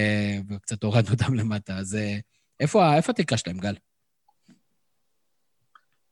וקצת 0.49 0.83
הורדנו 0.83 1.11
אותם 1.11 1.33
למטה. 1.33 1.77
אז 1.77 1.95
אה, 1.95 2.17
איפה, 2.59 2.95
איפה 2.95 3.11
התקרה 3.11 3.37
שלהם, 3.37 3.57
גל? 3.57 3.75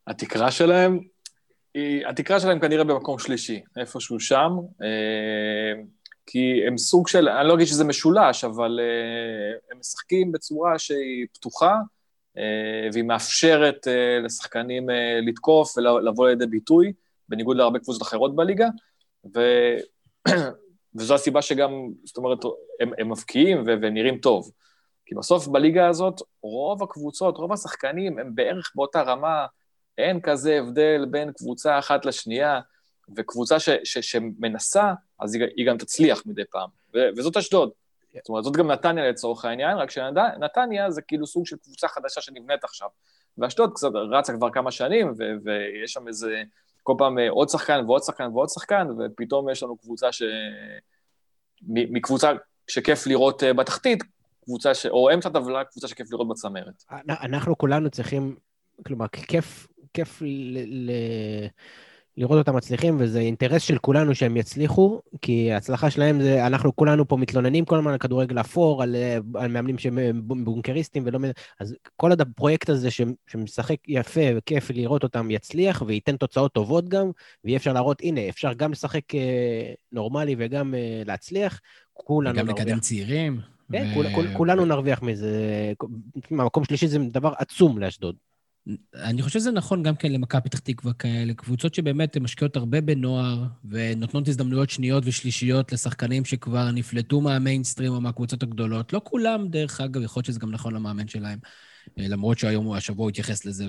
התקרה 0.07 0.51
שלהם, 0.51 0.99
היא, 1.73 2.07
התקרה 2.07 2.39
שלהם 2.39 2.59
כנראה 2.59 2.83
במקום 2.83 3.19
שלישי, 3.19 3.61
איפשהו 3.77 4.19
שם. 4.19 4.51
אה, 4.81 5.83
כי 6.25 6.67
הם 6.67 6.77
סוג 6.77 7.07
של, 7.07 7.29
אני 7.29 7.47
לא 7.47 7.53
אגיד 7.55 7.67
שזה 7.67 7.83
משולש, 7.83 8.43
אבל 8.43 8.79
uh, 8.79 9.71
הם 9.71 9.79
משחקים 9.79 10.31
בצורה 10.31 10.79
שהיא 10.79 11.25
פתוחה, 11.33 11.73
uh, 12.37 12.39
והיא 12.93 13.03
מאפשרת 13.03 13.87
לשחקנים 14.23 14.87
לתקוף 15.27 15.77
ולבוא 15.77 16.29
לידי 16.29 16.45
ביטוי, 16.45 16.93
בניגוד 17.29 17.57
להרבה 17.57 17.79
קבוצות 17.79 18.01
אחרות 18.01 18.35
בליגה, 18.35 18.67
ו... 19.35 19.39
וזו 20.95 21.15
הסיבה 21.15 21.41
שגם, 21.41 21.71
זאת 22.03 22.17
אומרת, 22.17 22.37
הם, 22.79 22.91
הם 22.97 23.11
מבקיעים 23.11 23.63
ונראים 23.65 24.17
טוב. 24.17 24.51
כי 25.05 25.15
בסוף 25.15 25.47
בליגה 25.47 25.87
הזאת, 25.87 26.21
רוב 26.41 26.83
הקבוצות, 26.83 27.37
רוב 27.37 27.53
השחקנים 27.53 28.19
הם 28.19 28.35
בערך 28.35 28.71
באותה 28.75 29.01
רמה, 29.01 29.45
אין 29.97 30.21
כזה 30.21 30.59
הבדל 30.59 31.05
בין 31.11 31.31
קבוצה 31.31 31.79
אחת 31.79 32.05
לשנייה, 32.05 32.59
וקבוצה 33.15 33.59
ש, 33.59 33.69
ש, 33.83 33.97
שמנסה, 33.97 34.93
אז 35.19 35.35
היא, 35.35 35.43
היא 35.55 35.67
גם 35.67 35.77
תצליח 35.77 36.23
מדי 36.25 36.45
פעם, 36.51 36.69
ו, 36.93 36.97
וזאת 37.17 37.37
אשדוד. 37.37 37.71
זאת 38.13 38.29
אומרת, 38.29 38.43
זאת 38.43 38.55
גם 38.55 38.71
נתניה 38.71 39.09
לצורך 39.09 39.45
העניין, 39.45 39.77
רק 39.77 39.89
שנתניה 39.89 40.91
זה 40.91 41.01
כאילו 41.01 41.27
סוג 41.27 41.45
של 41.45 41.57
קבוצה 41.57 41.87
חדשה 41.87 42.21
שנבנית 42.21 42.63
עכשיו. 42.63 42.87
ואשדוד 43.37 43.71
קצת 43.73 43.89
רצה 44.11 44.33
כבר 44.33 44.49
כמה 44.49 44.71
שנים, 44.71 45.13
ו, 45.17 45.23
ויש 45.43 45.93
שם 45.93 46.07
איזה, 46.07 46.43
כל 46.85 46.93
פעם 46.97 47.17
עוד 47.29 47.49
שחקן 47.49 47.83
ועוד 47.85 48.03
שחקן 48.03 48.27
ועוד 48.33 48.49
שחקן, 48.49 48.87
ופתאום 48.99 49.49
יש 49.49 49.63
לנו 49.63 49.77
קבוצה 49.77 50.11
ש... 50.11 50.23
מקבוצה 51.67 52.31
שכיף 52.67 53.07
לראות 53.07 53.43
אה, 53.43 53.53
בתחתית, 53.53 54.03
קבוצה 54.43 54.73
ש... 54.73 54.85
או 54.85 55.13
אמצע 55.13 55.29
טבלה, 55.29 55.63
קבוצה 55.63 55.87
שכיף 55.87 56.11
לראות 56.11 56.27
בצמרת. 56.27 56.83
אנחנו 57.09 57.57
כולנו 57.57 57.89
צריכים, 57.89 58.35
כלומר, 58.85 59.07
כיף, 59.07 59.67
כיף 59.93 60.21
ל... 60.21 60.57
ל... 60.65 60.91
לראות 62.17 62.37
אותם 62.37 62.55
מצליחים, 62.55 62.95
וזה 62.99 63.19
אינטרס 63.19 63.61
של 63.61 63.77
כולנו 63.77 64.15
שהם 64.15 64.37
יצליחו, 64.37 65.01
כי 65.21 65.51
ההצלחה 65.51 65.89
שלהם 65.89 66.21
זה, 66.21 66.47
אנחנו 66.47 66.75
כולנו 66.75 67.07
פה 67.07 67.17
מתלוננים 67.17 67.65
כל 67.65 67.77
הזמן 67.77 67.91
על 67.91 67.97
כדורגל 67.97 68.39
אפור, 68.39 68.83
על, 68.83 68.95
על 69.35 69.51
מאמנים 69.51 69.77
שהם 69.77 69.99
בונקריסטים 70.23 71.03
ולא... 71.05 71.19
אז 71.59 71.75
כל 71.95 72.11
הפרויקט 72.11 72.69
הזה 72.69 72.89
שמשחק 73.27 73.77
יפה 73.87 74.21
וכיף 74.35 74.71
לראות 74.71 75.03
אותם 75.03 75.31
יצליח, 75.31 75.83
וייתן 75.87 76.17
תוצאות 76.17 76.53
טובות 76.53 76.89
גם, 76.89 77.11
ויהיה 77.43 77.57
אפשר 77.57 77.73
להראות, 77.73 78.01
הנה, 78.01 78.29
אפשר 78.29 78.53
גם 78.53 78.71
לשחק 78.71 79.15
אה, 79.15 79.73
נורמלי 79.91 80.35
וגם 80.37 80.75
אה, 80.75 81.01
להצליח, 81.05 81.61
כולנו 81.93 82.33
נרוויח. 82.35 82.55
וגם 82.55 82.67
לקדם 82.67 82.79
צעירים. 82.79 83.39
כן, 83.71 83.87
ו... 83.91 83.93
כול, 83.93 84.05
כול, 84.15 84.27
כולנו 84.33 84.65
נרוויח 84.65 85.01
מזה. 85.01 85.73
מקום 86.31 86.63
שלישי 86.63 86.87
זה 86.87 86.99
דבר 86.99 87.33
עצום 87.37 87.77
לאשדוד. 87.77 88.15
אני 88.95 89.21
חושב 89.21 89.39
שזה 89.39 89.51
נכון 89.51 89.83
גם 89.83 89.95
כן 89.95 90.11
למכבי 90.11 90.41
פתח 90.41 90.59
תקווה 90.59 90.93
כאלה, 90.93 91.33
קבוצות 91.33 91.73
שבאמת 91.73 92.17
משקיעות 92.17 92.55
הרבה 92.55 92.81
בנוער, 92.81 93.43
ונותנות 93.65 94.27
הזדמנויות 94.27 94.69
שניות 94.69 95.03
ושלישיות 95.05 95.71
לשחקנים 95.71 96.25
שכבר 96.25 96.71
נפלטו 96.71 97.21
מהמיינסטרים 97.21 97.93
או 97.93 98.01
מהקבוצות 98.01 98.43
הגדולות. 98.43 98.93
לא 98.93 99.01
כולם, 99.03 99.47
דרך 99.47 99.81
אגב, 99.81 100.01
יכול 100.01 100.19
להיות 100.19 100.25
שזה 100.25 100.39
גם 100.39 100.51
נכון 100.51 100.73
למאמן 100.73 101.07
שלהם, 101.07 101.39
למרות 101.97 102.39
שהיום, 102.39 102.71
השבוע 102.71 103.03
הוא 103.03 103.09
התייחס 103.09 103.45
לזה 103.45 103.67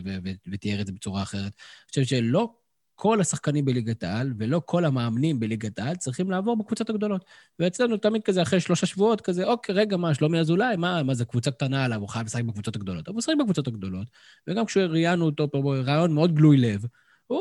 ותיאר 0.52 0.80
את 0.80 0.86
זה 0.86 0.92
בצורה 0.92 1.22
אחרת. 1.22 1.40
אני 1.42 1.88
חושב 1.88 2.04
שלא 2.04 2.54
כל 2.96 3.20
השחקנים 3.20 3.64
בליגת 3.64 4.02
העל 4.02 4.32
ולא 4.38 4.62
כל 4.64 4.84
המאמנים 4.84 5.40
בליגת 5.40 5.78
העל 5.78 5.96
צריכים 5.96 6.30
לעבור 6.30 6.56
בקבוצות 6.56 6.90
הגדולות. 6.90 7.24
ואצלנו 7.58 7.96
תמיד 7.96 8.22
כזה, 8.22 8.42
אחרי 8.42 8.60
שלושה 8.60 8.86
שבועות, 8.86 9.20
כזה, 9.20 9.44
אוקיי, 9.44 9.74
רגע, 9.74 9.96
מה, 9.96 10.14
שלומי 10.14 10.38
אזולאי, 10.40 10.76
מה, 10.76 11.02
מה 11.02 11.14
זה 11.14 11.24
קבוצה 11.24 11.50
קטנה 11.50 11.84
עליו, 11.84 12.00
הוא 12.00 12.08
חייב 12.08 12.26
לשחק 12.26 12.44
בקבוצות 12.44 12.76
הגדולות. 12.76 13.08
אבל 13.08 13.14
הוא 13.14 13.18
משחק 13.18 13.34
בקבוצות 13.40 13.66
הגדולות, 13.68 14.06
וגם 14.48 14.66
כשראיינו 14.66 15.24
אותו 15.26 15.50
פה, 15.50 15.74
רעיון 15.84 16.14
מאוד 16.14 16.34
גלוי 16.34 16.56
לב, 16.56 16.84
הוא 17.26 17.40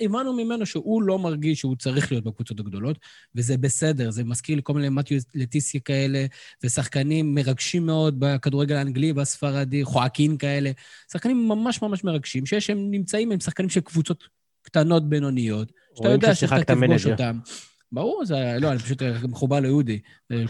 הבנו 0.00 0.32
ממנו 0.32 0.66
שהוא 0.66 1.02
לא 1.02 1.18
מרגיש 1.18 1.58
שהוא 1.58 1.76
צריך 1.76 2.12
להיות 2.12 2.24
בקבוצות 2.24 2.60
הגדולות, 2.60 2.98
וזה 3.34 3.56
בסדר, 3.56 4.10
זה 4.10 4.24
מזכיר 4.24 4.56
לי 4.56 4.62
כל 4.64 4.72
מיני 4.72 4.88
מתיו 4.88 5.18
לטיסיה 5.34 5.80
כאלה, 5.80 6.26
ושחקנים 6.64 7.34
מרגשים 7.34 7.86
מאוד 7.86 8.20
בכדורגל 8.20 8.76
האנגלי 8.76 9.12
והספרדי, 9.12 9.84
חואקין 9.84 10.36
כאלה, 10.36 10.70
שחקנים 11.12 11.48
ממש 11.48 11.82
ממש 11.82 12.04
מרגשים, 12.04 12.46
שיש 12.46 12.66
שהם 12.66 12.90
נמצאים, 12.90 13.32
הם 13.32 13.40
שחקנים 13.40 13.70
של 13.70 13.80
קבוצות 13.80 14.24
קטנות, 14.62 15.08
בינוניות, 15.08 15.72
שאתה 15.96 16.08
יודע 16.08 16.34
שאתה 16.34 16.64
תפגוש 16.64 17.06
אותם. 17.06 17.38
ברור, 17.92 18.24
זה, 18.24 18.56
לא, 18.60 18.70
אני 18.70 18.78
פשוט 18.78 19.02
מחובר 19.28 19.60
ליהודי, 19.60 19.98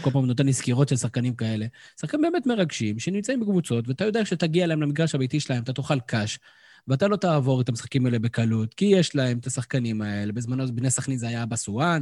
כל 0.01 0.11
פעם 0.11 0.25
נותן 0.25 0.45
לי 0.45 0.53
סקירות 0.53 0.89
של 0.89 0.95
שחקנים 0.95 1.35
כאלה. 1.35 1.65
שחקנים 2.01 2.21
באמת 2.21 2.45
מרגשים, 2.45 2.99
שנמצאים 2.99 3.39
בקבוצות, 3.39 3.87
ואתה 3.87 4.05
יודע 4.05 4.25
שתגיע 4.25 4.67
להם 4.67 4.81
למגרש 4.81 5.15
הביתי 5.15 5.39
שלהם, 5.39 5.63
אתה 5.63 5.73
תאכל 5.73 5.99
קש, 5.99 6.39
ואתה 6.87 7.07
לא 7.07 7.15
תעבור 7.15 7.61
את 7.61 7.69
המשחקים 7.69 8.05
האלה 8.05 8.19
בקלות, 8.19 8.73
כי 8.73 8.85
יש 8.85 9.15
להם 9.15 9.37
את 9.37 9.47
השחקנים 9.47 10.01
האלה. 10.01 10.31
בזמנו 10.31 10.67
בני 10.75 10.89
סכנין 10.89 11.17
זה 11.17 11.27
היה 11.27 11.45
בסואן, 11.45 12.01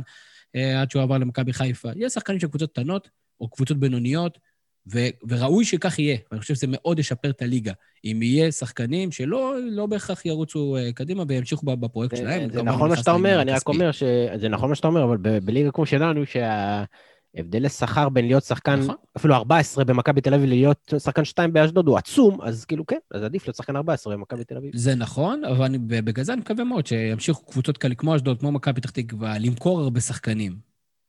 אה, 0.56 0.82
עד 0.82 0.92
שהוא 0.92 1.04
עבר 1.04 1.18
למכבי 1.18 1.54
חיפה. 1.54 1.90
יש 1.96 2.14
שחקנים 2.14 2.40
של 2.40 2.48
קבוצות 2.48 2.72
קטנות, 2.72 3.10
או 3.42 3.50
קבוצות 3.50 3.78
בינוניות, 3.78 4.38
ו- 4.92 5.10
וראוי 5.28 5.66
שכך 5.66 6.00
יהיה. 6.00 6.18
ואני 6.32 6.42
חושב 6.42 6.56
שזה 6.56 6.68
מאוד 6.70 7.00
ישפר 7.00 7.30
את 7.30 7.42
הליגה. 7.42 7.74
אם 8.06 8.20
יהיה 8.22 8.52
שחקנים 8.52 9.12
שלא 9.12 9.56
לא 9.62 9.86
בהכרח 9.86 10.26
ירוצו 10.26 10.78
uh, 10.78 10.94
קדימה 10.94 11.24
וימשיכו 11.28 11.66
בפרויקט 11.66 12.16
זה, 12.16 12.22
שלהם. 12.22 12.50
זה 12.54 12.64
נכון 12.64 12.90
מה 12.90 12.96
שאתה 12.96 13.12
אומר, 13.12 13.42
אני 13.42 13.52
רק 13.52 13.68
אומר 13.68 13.92
שזה 13.92 14.50
נכון 14.50 14.70
מה 14.70 14.76
שאתה 14.76 14.88
אומר, 14.88 15.04
אבל 15.04 15.18
בליגה 15.18 15.72
כמו 15.72 15.86
שלנו, 15.86 16.26
שה... 16.26 16.84
הבדלי 17.36 17.70
שכר 17.70 18.10
בין 18.10 18.26
להיות 18.28 18.44
שחקן, 18.44 18.80
נכון. 18.80 18.96
אפילו 19.18 19.36
14 19.36 19.84
במכבי 19.84 20.22
תל 20.22 20.34
אביב 20.34 20.46
ללהיות 20.46 20.94
שחקן 20.98 21.26
2 21.26 21.54
באשדוד 21.54 21.88
הוא 21.88 21.98
עצום, 21.98 22.42
אז 22.42 22.66
כאילו 22.66 22.86
כן, 22.86 22.98
אז 23.14 23.24
עדיף 23.24 23.48
להיות 23.48 23.56
שחקן 23.56 23.76
14 23.76 24.14
במכבי 24.14 24.44
תל 24.44 24.58
אביב. 24.58 24.72
זה 24.76 24.96
נכון, 24.96 25.46
אבל 25.46 25.66
אני, 25.66 25.78
בגלל 25.78 26.26
זה 26.26 26.34
אני 26.34 26.42
מקווה 26.42 26.64
מאוד 26.64 26.88
שימשיכו 26.88 27.46
קבוצות 27.46 27.78
כאלה 27.78 27.96
כמו 27.96 28.16
אשדוד, 28.16 28.40
כמו 28.40 28.52
מכבי 28.52 28.82
פתח 28.82 28.90
תקווה, 28.90 29.38
למכור 29.38 29.80
הרבה 29.80 30.00
שחקנים 30.00 30.56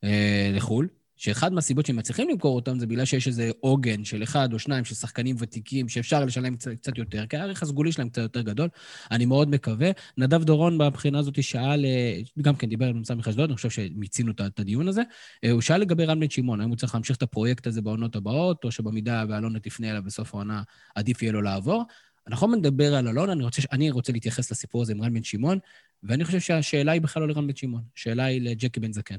אה, 0.05 0.51
לחו"ל, 0.55 0.89
שאחד 1.21 1.53
מהסיבות 1.53 1.87
שהם 1.87 1.97
מצליחים 1.97 2.29
למכור 2.29 2.57
אותם 2.57 2.79
זה 2.79 2.87
בגלל 2.87 3.05
שיש 3.05 3.27
איזה 3.27 3.51
עוגן 3.61 4.05
של 4.05 4.23
אחד 4.23 4.53
או 4.53 4.59
שניים 4.59 4.85
של 4.85 4.95
שחקנים 4.95 5.37
ותיקים 5.39 5.89
שאפשר 5.89 6.25
לשלם 6.25 6.57
קצת, 6.57 6.71
קצת 6.71 6.99
יותר, 6.99 7.27
כי 7.27 7.37
הערך 7.37 7.63
הסגולי 7.63 7.93
שלהם 7.93 8.09
קצת 8.09 8.23
יותר 8.23 8.41
גדול. 8.41 8.69
אני 9.11 9.27
מאוד 9.27 9.51
מקווה. 9.51 9.91
נדב 10.19 10.45
דורון 10.45 10.83
מבחינה 10.83 11.19
הזאת 11.19 11.43
שאל, 11.43 11.85
אה, 11.85 12.21
גם 12.43 12.57
כן 12.57 12.69
דיבר 12.69 12.87
עם 12.87 13.05
סמי 13.05 13.21
אשדוד, 13.21 13.51
אני 13.51 13.57
חושב 13.57 13.71
שמיצינו 13.71 14.33
את 14.33 14.61
הדיון 14.61 14.89
הזה. 14.89 15.03
אה, 15.45 15.51
הוא 15.51 15.61
שאל 15.61 15.81
לגבי 15.81 16.05
רן 16.05 16.21
בן 16.21 16.31
שמעון, 16.31 16.61
האם 16.61 16.69
הוא 16.69 16.77
צריך 16.77 16.95
להמשיך 16.95 17.17
את 17.17 17.23
הפרויקט 17.23 17.67
הזה 17.67 17.83
בעונות 17.83 18.17
הבאות, 18.17 18.65
או 18.65 18.71
שבמידה 18.71 19.25
ואלונה 19.29 19.61
תפנה 19.61 19.91
אליו 19.91 20.03
בסוף 20.03 20.35
העונה, 20.35 20.63
עדיף 20.95 21.23
יהיה 21.23 21.33
לו 21.33 21.43
לעבור. 21.43 21.85
אנחנו 22.27 22.57
נדבר 22.57 22.95
על 22.95 23.09
אלונה, 23.09 23.33
אני 23.33 23.45
רוצה, 23.45 23.63
אני 23.73 23.91
רוצה 23.91 24.13
להתייחס 24.13 24.51
לסיפור 24.51 24.83
הזה 24.83 24.93
עם 24.93 25.03
רן 25.03 25.15
בן 25.15 25.23
שמעון, 25.23 25.59
ואני 26.03 26.25
חושב 26.25 26.41
שהשאלה 26.41 26.93
היא 26.93 27.01
בכלל 27.01 27.23
לא 27.23 27.29
לרן 27.29 27.47
בן 27.47 27.57
שמעון, 27.57 27.83
השאלה 27.97 28.25
היא 28.25 28.41
לג'קי 28.41 28.81
בן 28.81 28.93
זקן. 28.93 29.17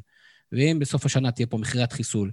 ואם 0.52 0.80
בסוף 0.80 1.06
השנה 1.06 1.32
תהיה 1.32 1.48
פה 1.48 1.58
מכירת 1.58 1.94
חיסול, 1.94 2.32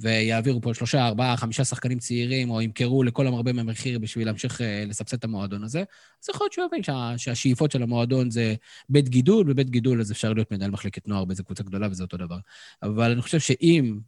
ויעבירו 0.00 0.60
פה 0.60 0.74
שלושה, 0.74 1.06
ארבעה, 1.06 1.36
חמישה 1.36 1.64
שחקנים 1.64 1.98
צעירים, 1.98 2.50
או 2.50 2.62
ימכרו 2.62 3.02
לכל 3.02 3.26
המרבה 3.26 3.52
מהמחיר 3.52 3.98
בשביל 3.98 4.26
להמשיך 4.26 4.60
אה, 4.60 4.84
לסבסד 4.86 5.16
את 5.16 5.24
המועדון 5.24 5.64
הזה, 5.64 5.78
אז 6.22 6.28
יכול 6.28 6.44
להיות 6.44 6.52
שהוא 6.52 6.66
יבין 6.66 6.82
שה, 6.82 7.14
שהשאיפות 7.16 7.70
של 7.70 7.82
המועדון 7.82 8.30
זה 8.30 8.54
בית 8.88 9.08
גידול, 9.08 9.46
בבית 9.46 9.70
גידול 9.70 10.00
אז 10.00 10.12
אפשר 10.12 10.32
להיות 10.32 10.52
מנהל 10.52 10.70
מחלקת 10.70 11.08
נוער 11.08 11.24
באיזה 11.24 11.42
קבוצה 11.42 11.62
גדולה, 11.62 11.88
וזה 11.90 12.02
אותו 12.02 12.16
דבר. 12.16 12.38
אבל 12.82 13.10
אני 13.10 13.22
חושב 13.22 13.40
שאם, 13.40 13.98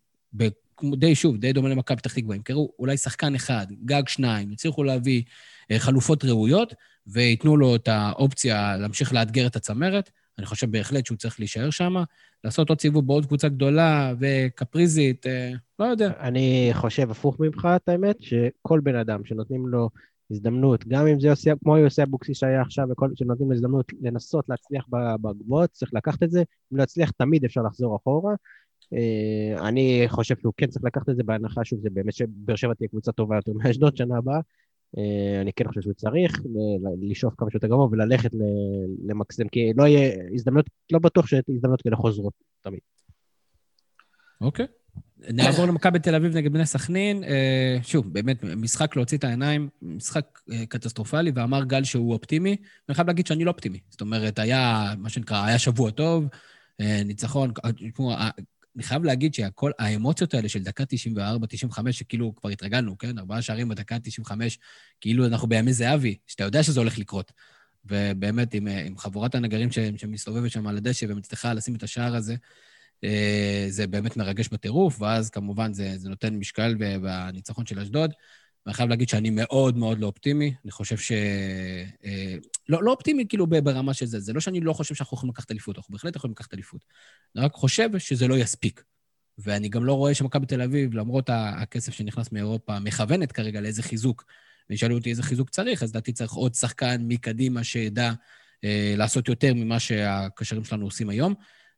די, 0.99 1.15
שוב, 1.15 1.37
די 1.37 1.53
דומה 1.53 1.69
למכבי 1.69 1.97
פתח 1.97 2.15
תקווה, 2.15 2.37
ימכרו 2.37 2.73
אולי 2.79 2.97
שחקן 2.97 3.35
אחד, 3.35 3.67
גג 3.85 4.09
שניים, 4.09 4.53
יצליחו 4.53 4.85
להביא 4.85 5.23
אה, 5.71 5.79
חלופות 5.79 6.25
ראויות, 6.25 6.75
וייתנו 7.07 7.57
לו 7.57 7.77
את 7.77 7.89
האופציה 7.89 8.77
להמשיך 8.77 9.13
לאתגר 9.13 9.47
את 9.47 9.57
הצמרת, 9.57 10.11
אני 10.39 10.47
חושב 10.47 10.71
בהחלט 10.71 11.07
שהוא 11.07 11.19
צריך 11.19 11.41
להישאר 11.41 11.71
שם, 11.71 11.95
לעשות 12.45 12.69
עוד 12.69 12.81
סיבוב 12.81 13.07
בעוד 13.07 13.27
קבוצה 13.27 13.49
גדולה 13.49 14.13
וקפריזית, 14.21 15.27
אה, 15.27 15.53
לא 15.79 15.85
יודע. 15.85 16.13
אני 16.21 16.71
חושב 16.73 17.11
הפוך 17.11 17.41
ממך, 17.41 17.69
את 17.77 17.89
האמת, 17.89 18.17
שכל 18.21 18.81
בן 18.81 18.95
אדם 18.95 19.25
שנותנים 19.25 19.69
לו 19.69 19.91
הזדמנות, 20.31 20.85
גם 20.89 21.07
אם 21.07 21.21
זה 21.21 21.29
יוסי, 21.29 21.51
כמו 21.65 21.79
יוסי 21.79 22.03
אבוקסיס 22.03 22.39
שהיה 22.39 22.63
עכשיו, 22.63 22.87
וכל 22.91 23.11
שנותנים 23.15 23.49
לו 23.49 23.55
הזדמנות 23.55 23.93
לנסות 24.01 24.49
להצליח 24.49 24.87
בגבוהות, 25.21 25.71
צריך 25.71 25.95
לקחת 25.95 26.23
את 26.23 26.31
זה. 26.31 26.43
אם 26.73 26.77
לא 26.77 26.83
יצליח, 26.83 27.11
תמיד 27.11 27.45
אפשר 27.45 27.63
לחזור 27.63 27.97
אחורה. 27.97 28.35
אה, 28.93 29.69
אני 29.69 30.05
חושב 30.09 30.37
שהוא 30.41 30.53
כן 30.57 30.67
צריך 30.67 30.85
לקחת 30.85 31.09
את 31.09 31.17
זה 31.17 31.23
בהנחה, 31.23 31.65
שוב, 31.65 31.81
זה 31.83 31.89
באמת 31.93 32.15
שבאר 32.15 32.57
שבע 32.57 32.75
תהיה 32.75 32.89
קבוצה 32.89 33.13
טובה 33.13 33.37
יותר 33.37 33.53
מאשדוד 33.53 33.97
שנה 33.97 34.19
הבאה. 34.19 34.41
אה, 34.99 35.41
אני 35.41 35.53
כן 35.53 35.69
חושב 35.69 35.81
שהוא 35.81 35.95
צריך 35.95 36.41
לשאוף 37.01 37.35
כמה 37.39 37.51
שיותר 37.51 37.67
גבוה 37.67 37.89
וללכת 37.91 38.31
למקסם, 39.09 39.49
כי 39.49 39.73
לא 39.77 39.87
יהיה 39.87 40.13
הזדמנות, 40.35 40.71
לא 40.93 40.99
בטוח 40.99 41.27
שהזדמנות 41.27 41.83
כאלה 41.83 41.97
חוזרות 41.97 42.33
תמיד. 42.61 42.81
אוקיי. 44.41 44.67
נעבור 45.19 45.67
למכבי 45.67 45.99
תל 45.99 46.15
אביב 46.15 46.37
נגד 46.37 46.53
בני 46.53 46.67
סכנין. 46.67 47.25
אה, 47.25 47.79
שוב, 47.83 48.13
באמת, 48.13 48.45
משחק 48.45 48.97
להוציא 48.97 49.19
את 49.19 49.25
העיניים, 49.25 49.69
משחק 49.83 50.39
אה, 50.53 50.67
קטסטרופלי, 50.67 51.33
ואמר 51.35 51.65
גל 51.65 51.85
שהוא 51.85 52.13
אופטימי. 52.13 52.57
אני 52.89 52.95
חייב 52.95 53.07
להגיד 53.07 53.27
שאני 53.27 53.45
לא 53.45 53.51
אופטימי. 53.51 53.79
זאת 53.91 54.01
אומרת, 54.01 54.39
היה, 54.39 54.93
מה 54.99 55.09
שנקרא, 55.09 55.45
היה 55.45 55.59
שבוע 55.59 55.91
טוב, 55.91 56.25
ניצחון, 57.05 57.53
אני 58.77 58.83
חייב 58.83 59.05
להגיד 59.05 59.35
שהכל, 59.35 59.71
האמוציות 59.79 60.35
האלה 60.35 60.49
של 60.49 60.63
דקה 60.63 60.85
94, 60.85 61.47
95, 61.47 61.99
שכאילו 61.99 62.35
כבר 62.37 62.49
התרגלנו, 62.49 62.99
כן? 62.99 63.19
ארבעה 63.19 63.43
שערים 63.43 63.69
בדקה 63.69 63.99
95, 63.99 64.59
כאילו 65.01 65.27
אנחנו 65.27 65.49
בימי 65.49 65.73
זהבי, 65.73 66.17
שאתה 66.27 66.45
יודע 66.45 66.63
שזה 66.63 66.81
הולך 66.81 66.99
לקרות. 66.99 67.33
ובאמת, 67.85 68.55
עם, 68.55 68.67
עם 68.67 68.99
חבורת 68.99 69.35
הנגרים 69.35 69.69
שמסתובבת 69.73 70.51
שם 70.51 70.67
על 70.67 70.77
הדשא 70.77 71.07
ומצליחה 71.09 71.55
לשים 71.55 71.75
את 71.75 71.83
השער 71.83 72.17
הזה, 72.17 72.37
אה, 73.05 73.67
זה 73.69 73.87
באמת 73.87 74.17
מרגש 74.17 74.49
בטירוף, 74.49 75.01
ואז 75.01 75.31
כמובן 75.31 75.73
זה, 75.73 75.99
זה 75.99 76.09
נותן 76.09 76.35
משקל 76.35 76.75
בניצחון 76.75 77.67
של 77.67 77.79
אשדוד. 77.79 78.13
ואני 78.71 78.77
חייב 78.77 78.89
להגיד 78.89 79.09
שאני 79.09 79.31
מאוד 79.31 79.77
מאוד 79.77 79.99
לא 79.99 80.07
אופטימי. 80.07 80.55
אני 80.65 80.71
חושב 80.71 80.97
ש... 80.97 81.13
אה, 82.05 82.35
לא, 82.69 82.83
לא 82.83 82.91
אופטימי 82.91 83.25
כאילו 83.29 83.47
ברמה 83.47 83.95
של 83.95 84.07
זה. 84.07 84.21
זה 84.21 84.33
לא 84.33 84.41
שאני 84.41 84.61
לא 84.61 84.73
חושב 84.73 84.95
שאנחנו 84.95 85.15
יכולים 85.15 85.31
לקחת 85.31 85.51
אליפות, 85.51 85.77
אנחנו 85.79 85.93
בהחלט 85.93 86.17
יכולים 86.17 86.33
לקחת 86.33 86.55
אליפות. 86.55 86.85
אני 87.37 87.45
רק 87.45 87.53
חושב 87.53 87.99
שזה 87.99 88.29
לא 88.29 88.35
יספיק. 88.35 88.83
ואני 89.39 89.69
גם 89.69 89.85
לא 89.85 89.93
רואה 89.93 90.15
שמכבי 90.15 90.47
תל 90.47 90.63
אביב, 90.63 90.95
למרות 90.95 91.31
הכסף 91.33 91.93
שנכנס 91.93 92.33
מאירופה, 92.33 92.79
מכוונת 92.79 93.33
כרגע 93.33 93.61
לאיזה 93.61 93.83
חיזוק. 93.83 94.25
וישאלו 94.71 94.97
אותי 94.97 95.11
איזה 95.11 95.23
חיזוק 95.23 95.51
צריך, 95.51 95.83
אז 95.83 95.91
לדעתי 95.91 96.13
צריך 96.13 96.33
עוד 96.33 96.55
שחקן 96.55 97.05
מקדימה 97.09 97.65
שידע 97.65 98.13
אה, 98.65 98.95
לעשות 98.97 99.29
יותר 99.29 99.55
ממה 99.55 99.79
שהקשרים 99.79 100.65
שלנו 100.65 100.85
עושים 100.85 101.09
היום. 101.11 101.35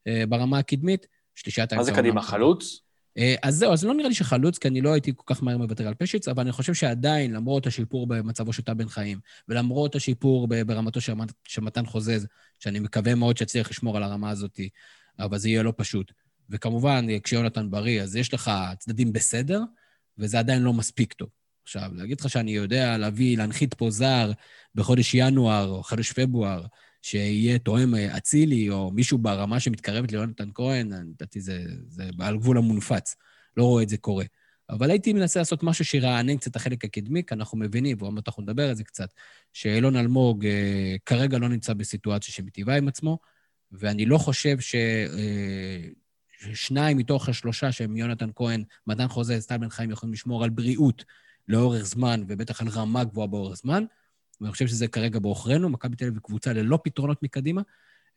אה, 0.07 0.25
ברמה 0.29 0.59
הקדמית, 0.59 1.07
שלישת 1.35 1.59
האמצע... 1.59 1.77
מה 1.77 1.83
זה 1.85 1.93
קדימה, 1.93 2.23
חלוץ? 2.23 2.81
אה, 3.19 3.35
אז 3.43 3.55
זהו, 3.55 3.73
אז 3.73 3.85
לא 3.85 3.95
נראה 3.95 4.09
לי 4.09 4.15
שחלוץ, 4.15 4.59
כי 4.59 4.69
אני 4.69 4.81
לא 4.81 4.93
הייתי 4.93 5.13
כל 5.17 5.35
כך 5.35 5.43
מהר 5.43 5.57
מוותר 5.57 5.89
על 5.89 5.95
פשיץ, 5.95 6.29
אבל 6.29 6.43
אני 6.43 6.53
חושב 6.53 6.75
שעדיין, 6.75 7.33
למרות 7.33 7.67
השיפור 7.67 8.07
במצבו 8.07 8.53
של 8.53 8.63
טל 8.63 8.75
בן 8.75 8.89
חיים, 8.89 9.19
ולמרות 9.49 9.95
השיפור 9.95 10.49
ברמתו 10.67 11.01
של 11.01 11.63
מתן 11.63 11.87
חוזז, 11.87 12.27
שאני 12.59 12.79
מקווה 12.79 13.15
מאוד 13.15 13.37
שיצליח 13.37 13.71
לשמור 13.71 13.97
על 13.97 14.03
הרמה 14.03 14.31
הזאת, 14.31 14.61
אבל 15.19 15.39
זה 15.39 15.49
יהיה 15.49 15.63
לא 15.63 15.73
פשוט. 15.77 16.13
וכמובן, 16.51 17.07
כשיונתן 17.23 17.71
בריא, 17.71 18.03
אז 18.03 18.17
יש 18.17 18.35
לך 18.35 18.51
צדדים 18.79 19.13
בסדר, 19.13 19.61
וזה 20.19 20.39
עדיין 20.39 20.63
לא 20.63 20.73
מספיק 20.73 21.13
טוב. 21.13 21.29
עכשיו, 21.65 21.91
להגיד 21.95 22.21
לך 22.21 22.31
שאני 22.31 22.51
יודע 22.51 22.99
להביא, 22.99 23.39
להנחית 23.39 23.75
פה 23.75 23.91
זר 23.91 24.33
בחודש 24.75 25.15
ינואר 25.15 25.69
או 25.69 25.83
חודש 25.83 26.13
פברואר, 26.13 26.65
שיהיה 27.03 27.59
תואם 27.59 27.95
אה, 27.95 28.17
אצילי, 28.17 28.71
או 28.71 28.91
מישהו 28.91 29.19
ברמה 29.19 29.61
שמתקרבת 29.61 30.13
ליונתן 30.13 30.49
כהן, 30.55 30.93
לדעתי 30.93 31.41
זה, 31.41 31.65
זה 31.89 32.05
על 32.19 32.39
גבול 32.39 32.59
המונפץ. 32.59 33.17
לא 33.57 33.65
רואה 33.65 33.83
את 33.83 33.89
זה 33.89 33.97
קורה. 33.97 34.25
אבל 34.71 34.91
הייתי 34.91 35.13
מנסה 35.13 35.41
לעשות 35.41 35.63
משהו 35.63 35.85
שירענן 35.85 36.37
קצת 36.37 36.51
את 36.51 36.57
החלק 36.57 36.85
הקדמי, 36.85 37.23
כי 37.27 37.35
אנחנו 37.35 37.59
מבינים, 37.59 37.97
ועוד 38.01 38.13
מעט 38.13 38.29
אנחנו 38.29 38.43
נדבר 38.43 38.69
על 38.69 38.75
זה 38.75 38.85
קצת, 38.85 39.09
שאילון 39.53 39.97
אלמוג 39.97 40.47
אה, 40.47 40.97
כרגע 41.07 41.39
לא 41.39 41.49
נמצא 41.49 41.75
בסיטואציה 41.75 42.35
שמטיבה 42.35 42.77
עם 42.77 42.89
עצמו, 42.89 43.19
ואני 43.73 44.07
לא 44.07 44.19
חושב 44.19 44.61
ש... 44.61 44.75
אה, 44.75 45.89
שניים 46.55 46.97
מתוך 46.97 47.29
השלושה 47.29 47.73
שהם 47.73 47.97
יונתן 47.97 48.31
כהן, 48.35 48.65
מדען 48.87 49.09
חוזה, 49.09 49.41
סטל 49.41 49.59
בן 49.59 49.69
חיים, 49.69 49.91
יכולים 49.91 50.13
לשמור 50.13 50.45
על 50.45 50.51
בריאות 50.51 51.05
לאורך 51.49 51.83
זמן, 51.83 52.25
ובטח 52.29 52.61
על 52.61 52.69
רמה 52.69 53.05
גבוהה 53.05 53.27
באורך 53.27 53.57
זמן. 53.57 53.85
ואני 54.43 54.53
חושב 54.53 54.67
שזה 54.67 54.89
כרגע 54.89 55.19
בעוכרינו. 55.19 55.69
מכבי 55.69 55.97
תל 55.97 56.05
אביב 56.05 56.19
קבוצה 56.19 56.53
ללא 56.53 56.79
פתרונות 56.85 57.23
מקדימה. 57.23 57.63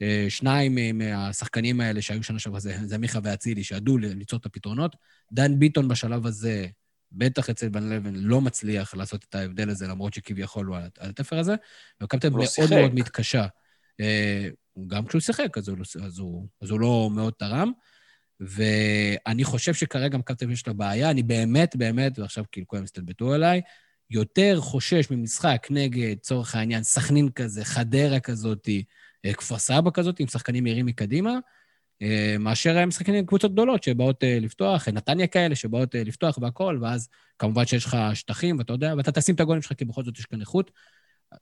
אה, 0.01 0.25
שניים 0.29 0.97
מהשחקנים 0.97 1.81
האלה 1.81 2.01
שהיו 2.01 2.23
שנה 2.23 2.39
שעברה, 2.39 2.59
זה, 2.59 2.77
זה 2.83 2.97
מיכה 2.97 3.19
ואצילי, 3.23 3.63
שידעו 3.63 3.97
ליצור 3.97 4.39
את 4.39 4.45
הפתרונות. 4.45 4.95
דן 5.31 5.59
ביטון 5.59 5.88
בשלב 5.88 6.25
הזה, 6.25 6.67
בטח 7.11 7.49
אצל 7.49 7.69
בן 7.69 7.89
לבן, 7.89 8.15
לא 8.15 8.41
מצליח 8.41 8.95
לעשות 8.95 9.25
את 9.29 9.35
ההבדל 9.35 9.69
הזה, 9.69 9.88
למרות 9.88 10.13
שכביכול 10.13 10.65
הוא 10.65 10.77
על 10.99 11.09
התפר 11.09 11.39
הזה. 11.39 11.55
ומכבי 12.01 12.19
תל 12.19 12.27
אביב 12.27 12.39
מאוד. 12.59 12.69
מאוד 12.69 12.93
מתקשה. 12.93 13.45
אה, 13.99 14.47
גם 14.88 15.05
כשהוא 15.05 15.21
שיחק, 15.21 15.57
אז 15.57 15.67
הוא, 15.67 15.77
לא 15.77 16.05
אז, 16.05 16.19
הוא, 16.19 16.47
אז 16.61 16.69
הוא 16.69 16.79
לא 16.79 17.09
מאוד 17.15 17.33
תרם. 17.38 17.71
ואני 18.39 19.43
חושב 19.43 19.73
שכרגע 19.73 20.17
מכבי 20.17 20.38
תל 20.38 20.45
אביב 20.45 20.53
יש 20.53 20.67
לה 20.67 20.73
בעיה, 20.73 21.09
אני 21.09 21.23
באמת, 21.23 21.75
באמת, 21.75 22.19
ועכשיו 22.19 22.43
כאילו 22.51 22.67
כולם 22.67 22.83
הסתלבטו 22.83 23.33
עליי, 23.33 23.61
יותר 24.09 24.59
חושש 24.61 25.11
ממשחק 25.11 25.67
נגד, 25.69 26.15
צורך 26.21 26.55
העניין, 26.55 26.83
סכנין 26.83 27.29
כזה, 27.29 27.65
חדרה 27.65 28.19
כזאתי, 28.19 28.83
אה, 29.25 29.33
כפר 29.33 29.57
סבא 29.57 29.91
כזאת, 29.93 30.19
עם 30.19 30.27
שחקנים 30.27 30.63
מהירים 30.63 30.85
מקדימה, 30.85 31.39
אה, 32.01 32.35
מאשר 32.39 32.85
משחקים 32.85 33.25
קבוצות 33.25 33.53
גדולות 33.53 33.83
שבאות 33.83 34.23
אה, 34.23 34.37
לפתוח, 34.41 34.87
נתניה 34.87 35.27
כאלה 35.27 35.55
שבאות 35.55 35.95
לפתוח 35.95 36.37
והכול, 36.37 36.83
ואז 36.83 37.09
כמובן 37.39 37.65
שיש 37.65 37.85
לך 37.85 37.97
שטחים, 38.13 38.59
ואתה 38.59 38.73
יודע, 38.73 38.93
ואתה 38.97 39.11
תשים 39.11 39.35
את 39.35 39.39
הגולים 39.39 39.61
שלך, 39.61 39.73
כי 39.73 39.85
בכל 39.85 40.03
זאת 40.03 40.19
יש 40.19 40.25
כאן 40.25 40.41
איכות. 40.41 40.71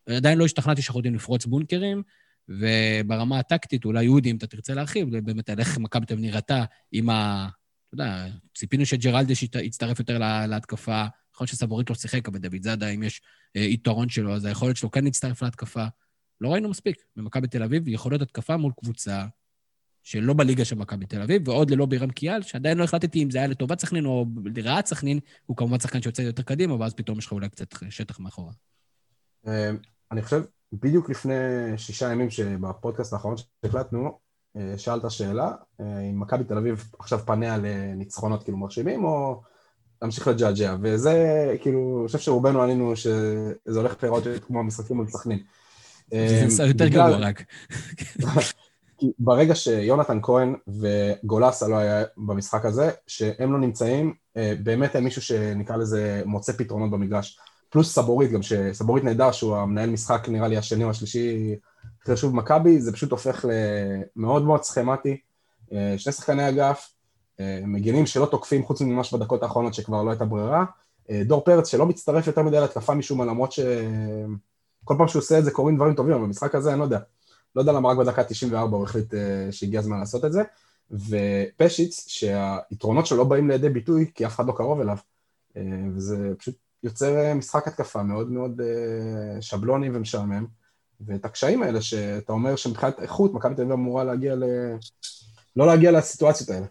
עדיין 0.09 0.37
לא 0.37 0.45
השתכנעתי 0.45 0.81
שאנחנו 0.81 0.99
יודעים 0.99 1.15
לפרוץ 1.15 1.45
בונקרים, 1.45 2.03
וברמה 2.49 3.39
הטקטית, 3.39 3.85
אולי 3.85 4.03
יהודי, 4.03 4.31
אם 4.31 4.35
אתה 4.35 4.47
תרצה 4.47 4.73
להרחיב, 4.73 5.17
באמת 5.17 5.49
על 5.49 5.59
איך 5.59 5.77
מכבי 5.77 6.05
תל 6.05 6.15
נראתה 6.15 6.63
עם 6.91 7.09
ה... 7.09 7.49
אתה 7.87 8.03
יודע, 8.03 8.27
ציפינו 8.55 8.85
שג'רלדש 8.85 9.43
יצטרף 9.43 9.99
יותר 9.99 10.17
להתקפה. 10.47 11.05
יכול 11.33 11.45
להיות 11.45 11.49
שסבורית 11.49 11.89
לא 11.89 11.95
שיחק, 11.95 12.27
אבל 12.27 12.39
דוד 12.39 12.63
זאדה, 12.63 12.87
אם 12.87 13.03
יש 13.03 13.21
אה, 13.55 13.61
יתרון 13.61 14.09
שלו, 14.09 14.35
אז 14.35 14.45
היכולת 14.45 14.77
שלו 14.77 14.91
כן 14.91 15.03
להצטרף 15.03 15.41
להתקפה. 15.41 15.85
לא 16.41 16.49
ראינו 16.49 16.69
מספיק 16.69 17.03
במכבי 17.15 17.47
תל 17.47 17.63
אביב, 17.63 17.87
יכולות 17.87 18.21
התקפה 18.21 18.57
מול 18.57 18.71
קבוצה 18.79 19.25
שלא 20.03 20.33
בליגה 20.33 20.65
של 20.65 20.75
מכבי 20.75 21.05
תל 21.05 21.21
אביב, 21.21 21.47
ועוד 21.47 21.71
ללא 21.71 21.85
בירם 21.85 22.09
קיאל, 22.09 22.41
שעדיין 22.41 22.77
לא 22.77 22.83
החלטתי 22.83 23.23
אם 23.23 23.29
זה 23.29 23.37
היה 23.37 23.47
לטובת 23.47 23.79
סכנין 23.79 24.05
או 24.05 24.25
לרעת 24.55 24.85
סכנין, 24.85 25.19
הוא 25.45 25.57
כמובן 25.57 25.79
שחקן 25.79 26.01
שיוצא 26.01 26.21
יותר 26.21 26.43
קדימה, 26.43 26.75
ואז 26.75 26.93
פתאום 26.93 27.17
יש 27.17 27.25
לך 27.25 27.31
אולי 27.31 27.49
קצת 27.49 27.73
שטח 27.89 28.19
מאחורה. 28.19 28.51
אה, 29.47 29.71
אני 30.11 30.21
חושב, 30.21 30.43
בדיוק 30.73 31.09
לפני 31.09 31.33
שישה 31.77 32.11
ימים 32.11 32.29
שבפודקאסט 32.29 33.13
האחרון 33.13 33.35
שהקלטנו, 33.37 34.19
אה, 34.57 34.77
שאלת 34.77 35.11
שאלה, 35.11 35.51
אה, 35.81 35.99
אם 35.99 36.19
מכבי 36.19 36.43
תל 36.43 36.57
אביב 36.57 36.91
עכשיו 36.99 37.19
פניה 37.19 37.57
לניצחונות 37.57 38.43
כאילו 38.43 38.57
מרשימים, 38.57 39.03
או 39.03 39.41
להמשיך 40.03 40.27
לג'עג'ע, 40.27 40.75
וזה 40.81 41.55
כאילו, 41.61 41.97
אני 41.99 42.07
חושב 42.07 42.19
שרובנו 42.19 42.61
עלינו 42.61 42.95
שזה 42.95 43.79
הולך 43.79 43.95
להיראות 44.03 44.23
כמו 44.47 44.59
המשחקים 44.59 44.95
מול 44.95 45.07
סכנין. 45.07 45.39
זה 46.47 46.63
יותר 46.63 46.87
גרוע 46.87 47.17
רק. 47.17 47.43
ברגע 49.19 49.55
שיונתן 49.55 50.19
כהן 50.21 50.55
וגולסה 50.67 51.67
לא 51.67 51.75
היה 51.77 52.03
במשחק 52.17 52.65
הזה, 52.65 52.91
שהם 53.07 53.53
לא 53.53 53.59
נמצאים, 53.59 54.13
אה, 54.37 54.53
באמת 54.63 54.95
אין 54.95 55.03
מישהו 55.03 55.21
שנקרא 55.21 55.75
לזה 55.75 56.21
מוצא 56.25 56.53
פתרונות 56.53 56.91
במגרש. 56.91 57.39
פלוס 57.69 57.95
סבורית, 57.95 58.31
גם 58.31 58.41
שסבורית 58.41 59.03
נהדר, 59.03 59.31
שהוא 59.31 59.57
המנהל 59.57 59.89
משחק 59.89 60.29
נראה 60.29 60.47
לי 60.47 60.57
השני 60.57 60.83
או 60.83 60.89
השלישי 60.89 61.55
הכי 62.01 62.11
חשוב 62.11 62.31
במכבי, 62.31 62.81
זה 62.81 62.93
פשוט 62.93 63.11
הופך 63.11 63.45
למאוד 64.15 64.43
מאוד 64.43 64.63
סכמטי. 64.63 65.17
אה, 65.73 65.93
שני 65.97 66.13
שחקני 66.13 66.49
אגף, 66.49 66.92
אה, 67.39 67.59
מגינים 67.65 68.05
שלא 68.05 68.25
תוקפים 68.25 68.63
חוץ 68.63 68.81
ממש 68.81 69.13
בדקות 69.13 69.43
האחרונות 69.43 69.73
שכבר 69.73 70.03
לא 70.03 70.09
הייתה 70.09 70.25
ברירה. 70.25 70.65
אה, 71.09 71.21
דור 71.25 71.43
פרץ 71.43 71.67
שלא 71.67 71.85
מצטרף 71.85 72.27
יותר 72.27 72.41
מדי 72.41 72.59
להתקפה 72.59 72.93
משום 72.93 73.17
מה, 73.17 73.25
למרות 73.25 73.51
שכל 73.51 74.95
פעם 74.97 75.07
שהוא 75.07 75.19
עושה 75.19 75.39
את 75.39 75.45
זה 75.45 75.51
קורים 75.51 75.75
דברים 75.75 75.93
טובים, 75.93 76.13
אבל 76.13 76.23
במשחק 76.23 76.55
הזה 76.55 76.71
אני 76.71 76.79
לא 76.79 76.83
יודע. 76.83 76.99
לא 77.55 77.61
יודע 77.61 77.71
למה 77.71 77.89
רק 77.89 77.97
בדקה 77.97 78.23
94 78.23 78.77
הוא 78.77 78.83
החליט 78.83 79.13
שהגיע 79.51 79.79
הזמן 79.79 79.99
לעשות 79.99 80.25
את 80.25 80.33
זה. 80.33 80.41
ופשיץ, 80.91 82.05
שהיתרונות 82.07 83.05
שלו 83.05 83.17
לא 83.17 83.23
באים 83.23 83.49
לידי 83.49 83.69
ביטוי 83.69 84.11
כי 84.15 84.25
אף 84.25 84.35
אחד 84.35 84.47
לא 84.47 84.53
קרוב 84.57 84.81
אליו. 84.81 84.97
וזה 85.95 86.33
פשוט 86.37 86.55
יוצר 86.83 87.17
אה, 87.17 87.33
משחק 87.33 87.67
התקפה 87.67 88.03
מאוד 88.03 88.31
מאוד 88.31 88.61
אה, 88.61 89.41
שבלוני 89.41 89.89
ומשעמם, 89.93 90.45
ואת 91.01 91.25
הקשיים 91.25 91.63
האלה 91.63 91.81
שאתה 91.81 92.33
אומר 92.33 92.55
שמבחינת 92.55 92.99
איכות, 92.99 93.33
מכבי 93.33 93.55
תל 93.55 93.61
אביב 93.61 93.73
אמורה 93.73 94.03
להגיע 94.03 94.35
ל... 94.35 94.43
לא 95.55 95.67
להגיע 95.67 95.91
לסיטואציות 95.91 96.49
האלה. 96.49 96.65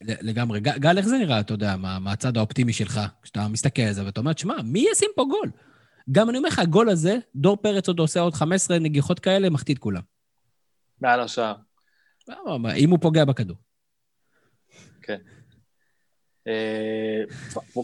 לגמרי. 0.00 0.60
גל, 0.60 0.98
איך 0.98 1.06
זה 1.06 1.18
נראה, 1.18 1.40
אתה 1.40 1.54
יודע, 1.54 1.76
מה, 1.76 1.98
מהצד 1.98 2.36
האופטימי 2.36 2.72
שלך, 2.72 3.00
כשאתה 3.22 3.48
מסתכל 3.48 3.82
על 3.82 3.92
זה 3.92 4.04
ואתה 4.04 4.20
אומר, 4.20 4.32
שמע, 4.36 4.62
מי 4.62 4.84
ישים 4.92 5.10
פה 5.16 5.24
גול? 5.30 5.50
גם 6.12 6.30
אני 6.30 6.38
אומר 6.38 6.48
לך, 6.48 6.58
הגול 6.58 6.88
הזה, 6.88 7.18
דור 7.34 7.56
פרץ 7.56 7.88
עוד 7.88 7.98
עושה 7.98 8.20
עוד 8.20 8.34
15 8.34 8.78
נגיחות 8.78 9.18
כאלה, 9.18 9.50
מחטיא 9.50 9.74
את 9.74 9.78
כולם. 9.78 10.02
מעל 11.00 11.20
השער. 11.20 11.54
אם 12.76 12.90
הוא 12.90 12.98
פוגע 13.00 13.24
בכדור. 13.24 13.56
כן. 15.02 15.18
אה, 16.46 17.22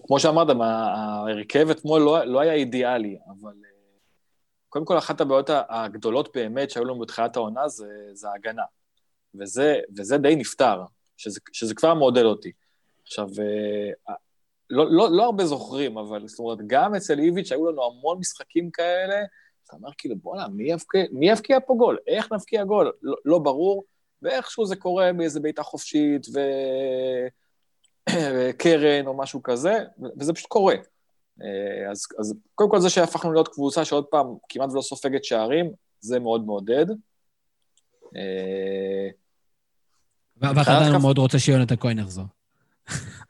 כמו 0.07 0.21
שאמרת, 0.21 0.49
ההרכב 0.61 1.71
אתמול 1.71 2.03
לא, 2.03 2.25
לא 2.25 2.41
היה 2.41 2.53
אידיאלי, 2.53 3.19
אבל 3.29 3.53
אה, 3.65 3.71
קודם 4.69 4.85
כל 4.85 4.99
אחת 4.99 5.21
הבעיות 5.21 5.51
הגדולות 5.69 6.29
באמת 6.35 6.71
שהיו 6.71 6.85
לנו 6.85 6.99
בתחילת 6.99 7.37
העונה 7.37 7.69
זה, 7.69 7.87
זה 8.13 8.29
ההגנה. 8.29 8.63
וזה, 9.41 9.81
וזה 9.97 10.19
די 10.19 10.37
נפתר, 10.37 10.83
שזה, 11.17 11.41
שזה 11.53 11.75
כבר 11.75 11.95
מעודד 11.95 12.23
אותי. 12.23 12.53
עכשיו, 13.03 13.29
אה, 13.39 14.15
לא, 14.71 14.87
לא, 14.91 15.09
לא 15.11 15.25
הרבה 15.25 15.47
זוכרים, 15.47 15.99
אבל 15.99 16.29
זאת 16.29 16.39
אומרת, 16.39 16.59
גם 16.67 16.95
אצל 16.95 17.19
איביץ' 17.19 17.53
היו 17.53 17.71
לנו 17.71 17.85
המון 17.85 18.19
משחקים 18.19 18.71
כאלה, 18.71 19.17
אתה 19.65 19.77
אומר 19.77 19.91
כאילו, 19.99 20.17
בואנה, 20.17 20.49
מי, 20.49 20.71
מי 21.13 21.31
יבקיע 21.31 21.59
פה 21.67 21.75
גול? 21.79 21.99
איך 22.07 22.33
נבקיע 22.33 22.65
גול? 22.65 22.93
לא, 23.03 23.17
לא 23.25 23.39
ברור, 23.39 23.85
ואיכשהו 24.23 24.67
זה 24.67 24.77
קורה 24.77 25.13
באיזה 25.13 25.41
בעיטה 25.41 25.63
חופשית, 25.63 26.27
ו... 26.35 26.41
קרן 28.59 29.07
או 29.07 29.17
משהו 29.17 29.43
כזה, 29.43 29.85
וזה 30.19 30.33
פשוט 30.33 30.49
קורה. 30.49 30.75
אה, 31.43 31.91
אז, 31.91 32.07
אז 32.19 32.35
קודם 32.55 32.71
כל 32.71 32.81
זה 32.81 32.91
שהפכנו 32.91 33.33
להיות 33.33 33.49
קבוצה 33.49 33.85
שעוד 33.85 34.07
פעם 34.07 34.27
כמעט 34.49 34.71
ולא 34.73 34.83
סופגת 34.83 35.25
שערים, 35.25 35.73
זה 36.01 36.19
מאוד 36.19 36.47
מעודד. 36.47 36.87
אה, 40.45 40.53
ואתה 40.57 40.77
עדיין 40.77 40.97
מאוד 40.97 41.19
רוצה 41.19 41.39
שיונתן 41.39 41.77
כהן 41.81 41.99
יחזור. 41.99 42.25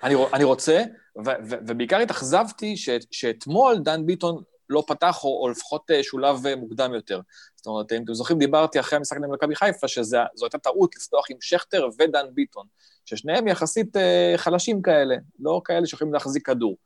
אני, 0.02 0.14
אני 0.32 0.44
רוצה, 0.44 0.82
ו, 1.18 1.30
ו, 1.50 1.54
ובעיקר 1.66 1.98
התאכזבתי 1.98 2.74
שאתמול 3.10 3.78
דן 3.78 4.06
ביטון 4.06 4.42
לא 4.68 4.84
פתח, 4.86 5.24
או, 5.24 5.42
או 5.42 5.48
לפחות 5.48 5.90
אה, 5.90 6.02
שולב 6.02 6.46
אה, 6.46 6.56
מוקדם 6.56 6.94
יותר. 6.94 7.20
זאת 7.56 7.66
אומרת, 7.66 7.92
אם 7.92 8.02
אתם 8.04 8.14
זוכרים, 8.14 8.38
דיברתי 8.38 8.80
אחרי 8.80 8.96
המשחק 8.96 9.16
נגד 9.16 9.30
מכבי 9.32 9.56
חיפה, 9.56 9.88
שזו 9.88 10.18
הייתה 10.42 10.58
טעות 10.58 10.96
לפתוח 10.96 11.26
עם 11.30 11.36
שכטר 11.40 11.88
ודן 11.98 12.26
ביטון, 12.34 12.66
ששניהם 13.04 13.48
יחסית 13.48 13.96
חלשים 14.36 14.82
כאלה, 14.82 15.16
לא 15.40 15.60
כאלה 15.64 15.86
שיכולים 15.86 16.14
להחזיק 16.14 16.46
כדור. 16.46 16.76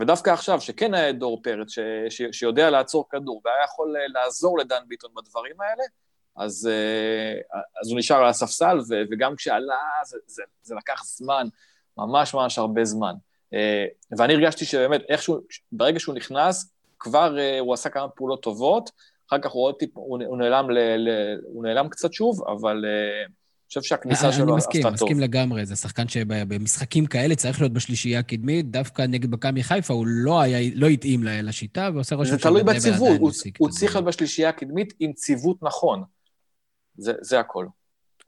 ודווקא 0.00 0.30
עכשיו, 0.30 0.60
שכן 0.60 0.94
היה 0.94 1.12
דור 1.12 1.42
פרץ, 1.42 1.70
ש, 1.70 1.78
ש, 2.08 2.22
שיודע 2.32 2.70
לעצור 2.70 3.08
כדור, 3.10 3.42
והיה 3.44 3.64
יכול 3.64 3.94
לעזור 4.08 4.58
לדן 4.58 4.82
ביטון 4.88 5.10
בדברים 5.16 5.60
האלה, 5.60 5.82
אז, 6.38 6.70
אז 7.82 7.90
הוא 7.90 7.98
נשאר 7.98 8.16
על 8.16 8.28
הספסל, 8.28 8.78
וגם 9.10 9.36
כשעלה, 9.36 9.74
זה, 10.06 10.18
זה, 10.26 10.42
זה 10.62 10.74
לקח 10.74 11.04
זמן, 11.04 11.48
ממש 11.98 12.34
ממש 12.34 12.58
הרבה 12.58 12.84
זמן. 12.84 13.14
אה, 13.54 13.84
ואני 14.18 14.34
הרגשתי 14.34 14.64
שבאמת, 14.64 15.00
איכשהו, 15.08 15.40
ברגע 15.72 16.00
שהוא 16.00 16.14
נכנס, 16.14 16.72
כבר 16.98 17.38
אה, 17.38 17.58
הוא 17.58 17.74
עשה 17.74 17.88
כמה 17.88 18.08
פעולות 18.08 18.42
טובות, 18.42 18.90
אחר 19.28 19.38
כך 19.38 19.50
הוא 19.50 19.64
עוד 19.64 19.74
טיפ, 19.78 19.90
הוא, 19.94 20.18
הוא, 20.26 20.38
נעלם, 20.38 20.70
ל, 20.70 20.78
ל, 20.78 21.08
הוא 21.42 21.64
נעלם 21.64 21.88
קצת 21.88 22.12
שוב, 22.12 22.48
אבל 22.48 22.84
אה, 22.86 23.24
אני 23.24 23.68
חושב 23.68 23.82
שהכניסה 23.82 24.32
שלו 24.32 24.56
עשתה 24.56 24.72
טוב. 24.72 24.86
אני 24.86 24.92
מסכים, 24.92 24.92
מסכים 24.92 25.20
לגמרי, 25.20 25.66
זה 25.66 25.76
שחקן 25.76 26.08
שבמשחקים 26.08 27.06
כאלה 27.06 27.34
צריך 27.34 27.60
להיות 27.60 27.72
בשלישייה 27.72 28.18
הקדמית, 28.18 28.70
דווקא 28.70 29.02
נגד 29.02 29.30
מכבי 29.30 29.62
חיפה 29.62 29.94
הוא 29.94 30.06
לא, 30.06 30.40
היה, 30.40 30.70
לא 30.74 30.86
התאים 30.86 31.24
לשיטה, 31.24 31.90
ועושה 31.94 32.16
רושם 32.16 32.30
זה 32.30 32.38
תלוי 32.38 32.62
בציוות, 32.62 33.18
הוא, 33.20 33.30
הוא 33.58 33.68
צריך 33.70 33.94
להיות 33.94 34.06
בשלישייה 34.06 34.48
הקדמית 34.48 34.94
עם 35.00 35.12
ציוות 35.12 35.62
נכון. 35.62 36.02
זה, 36.98 37.12
זה 37.20 37.40
הכל. 37.40 37.66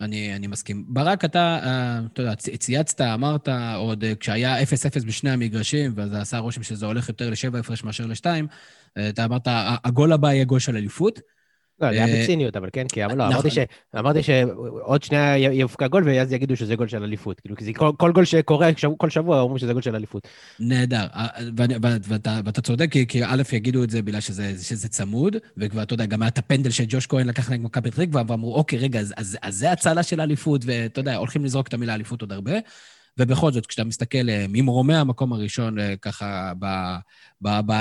אני, 0.00 0.36
אני 0.36 0.46
מסכים. 0.46 0.84
ברק, 0.88 1.24
אתה, 1.24 1.58
uh, 1.62 2.12
אתה 2.12 2.22
יודע, 2.22 2.34
צייצת, 2.34 3.00
אמרת 3.00 3.48
עוד 3.76 4.04
uh, 4.04 4.06
כשהיה 4.20 4.62
0-0 4.62 4.64
בשני 5.06 5.30
המגרשים, 5.30 5.92
וזה 5.96 6.20
עשה 6.20 6.38
רושם 6.38 6.62
שזה 6.62 6.86
הולך 6.86 7.08
יותר 7.08 7.30
ל-7 7.30 7.58
הפרש 7.58 7.84
מאשר 7.84 8.06
ל-2, 8.06 8.24
uh, 8.24 9.00
אתה 9.08 9.24
אמרת, 9.24 9.42
הגול 9.84 10.12
הבא 10.12 10.32
יהיה 10.32 10.44
גול 10.44 10.58
של 10.58 10.76
אליפות. 10.76 11.20
לא, 11.80 11.92
זה 11.92 12.04
היה 12.04 12.22
בציניות, 12.22 12.56
אבל 12.56 12.68
כן, 12.72 12.88
כי 12.88 13.00
לא, 13.00 13.12
אמרתי. 13.12 13.50
ש, 13.50 13.58
אמרתי 13.98 14.22
שעוד 14.22 15.02
שנייה 15.02 15.52
יופקע 15.52 15.86
גול, 15.86 16.02
ואז 16.06 16.32
יגידו 16.32 16.56
שזה 16.56 16.74
גול 16.74 16.88
של 16.88 17.02
אליפות. 17.02 17.40
כאילו, 17.40 17.56
כי 17.56 17.74
כל, 17.74 17.92
כל 17.98 18.12
גול 18.12 18.24
שקורה 18.24 18.70
כל 18.96 19.10
שבוע, 19.10 19.40
אומרים 19.40 19.58
שזה 19.58 19.72
גול 19.72 19.82
של 19.82 19.96
אליפות. 19.96 20.28
נהדר. 20.60 21.06
ואתה, 22.08 22.40
ואתה 22.44 22.60
צודק, 22.60 22.90
כי, 23.08 23.24
א', 23.24 23.42
יגידו 23.52 23.84
את 23.84 23.90
זה 23.90 24.02
בגלל 24.02 24.20
שזה, 24.20 24.54
שזה 24.62 24.88
צמוד, 24.88 25.36
וכבר, 25.56 25.82
אתה 25.82 25.94
יודע, 25.94 26.06
גם 26.06 26.22
היה 26.22 26.28
את 26.28 26.38
הפנדל 26.38 26.70
שג'וש 26.70 27.06
כהן 27.06 27.26
לקח 27.26 27.50
נגד 27.50 27.64
מכבי 27.64 27.90
תקווה, 27.90 28.22
ואמרו, 28.28 28.54
אוקיי, 28.54 28.78
רגע, 28.78 29.00
אז, 29.00 29.14
אז, 29.16 29.38
אז 29.42 29.56
זה 29.56 29.72
הצלה 29.72 30.02
של 30.02 30.20
אליפות, 30.20 30.62
ואתה 30.66 31.00
יודע, 31.00 31.16
הולכים 31.16 31.44
לזרוק 31.44 31.68
את 31.68 31.74
המילה 31.74 31.94
אליפות 31.94 32.20
עוד 32.20 32.32
הרבה. 32.32 32.52
ובכל 33.18 33.52
זאת, 33.52 33.66
כשאתה 33.66 33.84
מסתכל 33.84 34.18
ממרומי 34.48 34.94
המקום 34.94 35.32
הראשון, 35.32 35.76
ככה, 36.02 36.52
ב, 36.58 36.66
ב, 37.40 37.48
ב, 37.66 37.72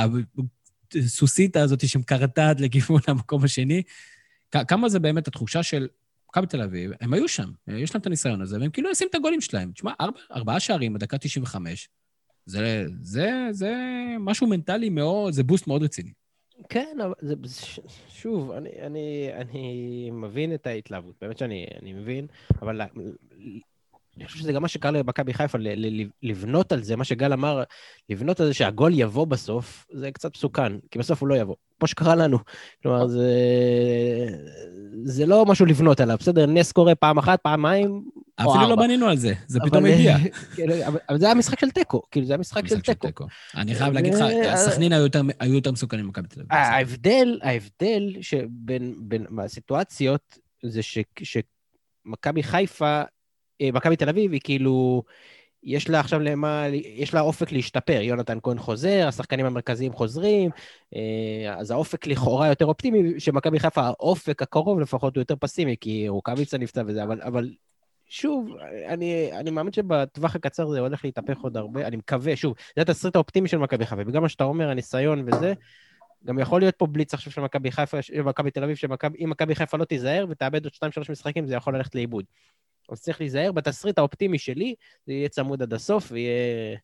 הסוסיתא 0.96 1.60
הזאת 1.60 1.88
שמקרטעת 1.88 2.62
לכיוון 2.62 3.02
המקום 3.08 3.44
השני. 3.44 3.84
כמה 4.52 4.90
זה 4.90 5.00
באמת 5.00 5.28
התחושה 5.28 5.64
של 5.64 5.88
מכבי 6.30 6.48
תל 6.48 6.62
אביב, 6.62 6.92
הם 7.02 7.14
היו 7.14 7.28
שם, 7.28 7.52
יש 7.68 7.96
להם 7.96 8.02
את 8.02 8.08
הניסיון 8.08 8.42
הזה, 8.42 8.60
והם 8.60 8.72
כאילו 8.72 8.90
עושים 8.90 9.08
את 9.10 9.16
הגולים 9.16 9.42
שלהם. 9.42 9.72
תשמע, 9.72 9.94
ארבע, 10.02 10.20
ארבעה 10.32 10.60
שערים 10.60 10.94
בדקה 10.94 11.18
95, 11.18 11.90
זה, 12.46 12.86
זה, 13.02 13.32
זה 13.52 13.76
משהו 14.20 14.48
מנטלי 14.48 14.90
מאוד, 14.90 15.34
זה 15.34 15.44
בוסט 15.44 15.68
מאוד 15.68 15.84
רציני. 15.84 16.12
כן, 16.70 16.98
אבל 17.04 17.14
זה, 17.22 17.36
שוב, 18.10 18.52
אני, 18.52 18.70
אני, 18.82 19.30
אני 19.34 20.10
מבין 20.12 20.54
את 20.54 20.68
ההתלהבות, 20.68 21.16
באמת 21.22 21.38
שאני 21.38 21.94
מבין, 21.94 22.28
אבל 22.62 22.82
אני 24.20 24.28
חושב 24.28 24.40
שזה 24.40 24.52
גם 24.52 24.62
מה 24.62 24.68
שקרה 24.68 24.92
למכבי 24.92 25.34
חיפה, 25.34 25.58
לבנות 26.24 26.72
על 26.72 26.84
זה, 26.84 26.96
מה 26.96 27.04
שגל 27.04 27.34
אמר, 27.34 27.64
לבנות 28.10 28.40
על 28.40 28.48
זה 28.48 28.54
שהגול 28.54 28.92
יבוא 28.96 29.28
בסוף, 29.28 29.86
זה 29.92 30.12
קצת 30.12 30.36
מסוכן, 30.36 30.74
כי 30.92 31.00
בסוף 31.00 31.22
הוא 31.22 31.30
לא 31.30 31.36
יבוא. 31.36 31.56
כמו 31.80 31.88
שקרה 31.88 32.16
לנו. 32.16 32.38
כלומר, 32.84 33.08
זה, 33.08 33.28
זה 35.04 35.26
לא 35.26 35.46
משהו 35.46 35.66
לבנות 35.66 36.00
עליו, 36.00 36.18
בסדר? 36.20 36.46
נס 36.46 36.72
קורה 36.72 36.96
פעם 36.96 37.18
אחת, 37.18 37.42
פעמיים, 37.42 38.04
אפילו 38.36 38.70
לא 38.70 38.76
בנינו 38.76 39.08
על 39.08 39.18
זה, 39.18 39.34
זה 39.48 39.60
פתאום 39.66 39.86
הגיע. 39.86 40.18
כאילו, 40.56 40.74
אבל 41.10 41.20
זה 41.20 41.26
היה 41.26 41.36
משחק 41.36 41.60
של 41.60 41.70
תיקו, 41.70 42.02
כאילו, 42.12 42.26
זה 42.26 42.34
היה 42.34 42.38
משחק 42.38 42.68
של 42.68 42.80
תיקו. 42.80 43.26
אני 43.56 43.76
חייב 43.76 43.94
להגיד 43.94 44.14
לך, 44.14 44.24
סכנין 44.56 44.94
היו 45.40 45.54
יותר 45.54 45.72
מסוכנים 45.72 46.06
ממכבי 46.06 46.28
תל 46.28 46.40
אביב. 46.40 46.54
ההבדל, 46.54 47.40
ההבדל 47.44 48.16
שבין 48.22 48.96
הסיטואציות, 49.44 50.38
זה 50.66 50.82
שמכבי 51.24 52.44
חיפה 52.44 52.86
אה, 52.86 53.19
מכבי 53.62 53.96
תל 53.96 54.10
אביב 54.10 54.32
היא 54.32 54.42
כאילו, 54.44 55.04
יש 55.64 55.90
לה 55.90 56.00
עכשיו 56.00 56.20
למה, 56.20 56.66
יש 56.74 57.14
לה 57.14 57.22
אופק 57.22 57.52
להשתפר. 57.52 58.02
יונתן 58.02 58.38
כהן 58.44 58.60
חוזר, 58.60 59.06
השחקנים 59.08 59.46
המרכזיים 59.46 59.94
חוזרים, 59.94 60.50
אה, 60.96 61.56
אז 61.58 61.72
האופק 61.72 62.08
לכאורה 62.08 62.48
יותר 62.48 62.66
אופטימי, 62.66 63.20
שמכבי 63.20 63.60
חיפה, 63.60 63.82
האופק 63.82 64.42
הקרוב 64.42 64.80
לפחות 64.80 65.16
הוא 65.16 65.22
יותר 65.22 65.36
פסימי, 65.40 65.76
כי 65.82 66.08
רוקאביצה 66.08 66.58
נפצע 66.58 66.84
וזה, 66.88 67.04
אבל, 67.04 67.22
אבל 67.22 67.50
שוב, 68.10 68.50
אני, 68.88 69.30
אני 69.34 69.52
מאמין 69.52 69.74
שבטווח 69.74 70.36
הקצר 70.36 70.70
זה 70.70 70.80
הולך 70.80 71.06
להתהפך 71.06 71.40
עוד 71.40 71.58
הרבה, 71.58 71.88
אני 71.88 71.96
מקווה, 71.98 72.36
שוב, 72.36 72.54
זה 72.76 72.82
התסריט 72.82 73.16
האופטימי 73.16 73.48
של 73.48 73.58
מכבי 73.58 73.86
חיפה, 73.86 74.02
וגם 74.08 74.22
מה 74.22 74.30
שאתה 74.30 74.44
אומר, 74.44 74.70
הניסיון 74.70 75.24
וזה, 75.28 75.54
גם 76.26 76.40
יכול 76.40 76.62
להיות 76.62 76.76
פה 76.76 76.88
בליץ 76.88 77.14
עכשיו 77.14 77.32
של 77.32 77.42
מכבי 77.42 77.72
חיפה, 77.72 77.98
מכבי 78.26 78.52
תל 78.52 78.64
אביב, 78.64 78.76
שאם 78.76 79.30
מכבי 79.30 79.56
חיפה 79.56 79.78
לא 79.78 79.86
תיזהר 79.86 80.26
ותאבד 80.30 80.64
עוד 80.64 80.74
2-3 80.74 81.12
משחקים, 81.12 81.48
זה 81.48 81.56
יכול 81.56 81.76
ללכת 81.76 81.96
לאיבוד. 81.96 82.26
אז 82.92 83.02
צריך 83.02 83.22
להיזהר. 83.22 83.52
בתסריט 83.52 83.98
האופטימי 83.98 84.38
שלי, 84.38 84.76
זה 85.06 85.14
יהיה 85.14 85.30
צמוד 85.30 85.62
עד 85.62 85.74
הסוף 85.74 86.12
ויהיה 86.12 86.78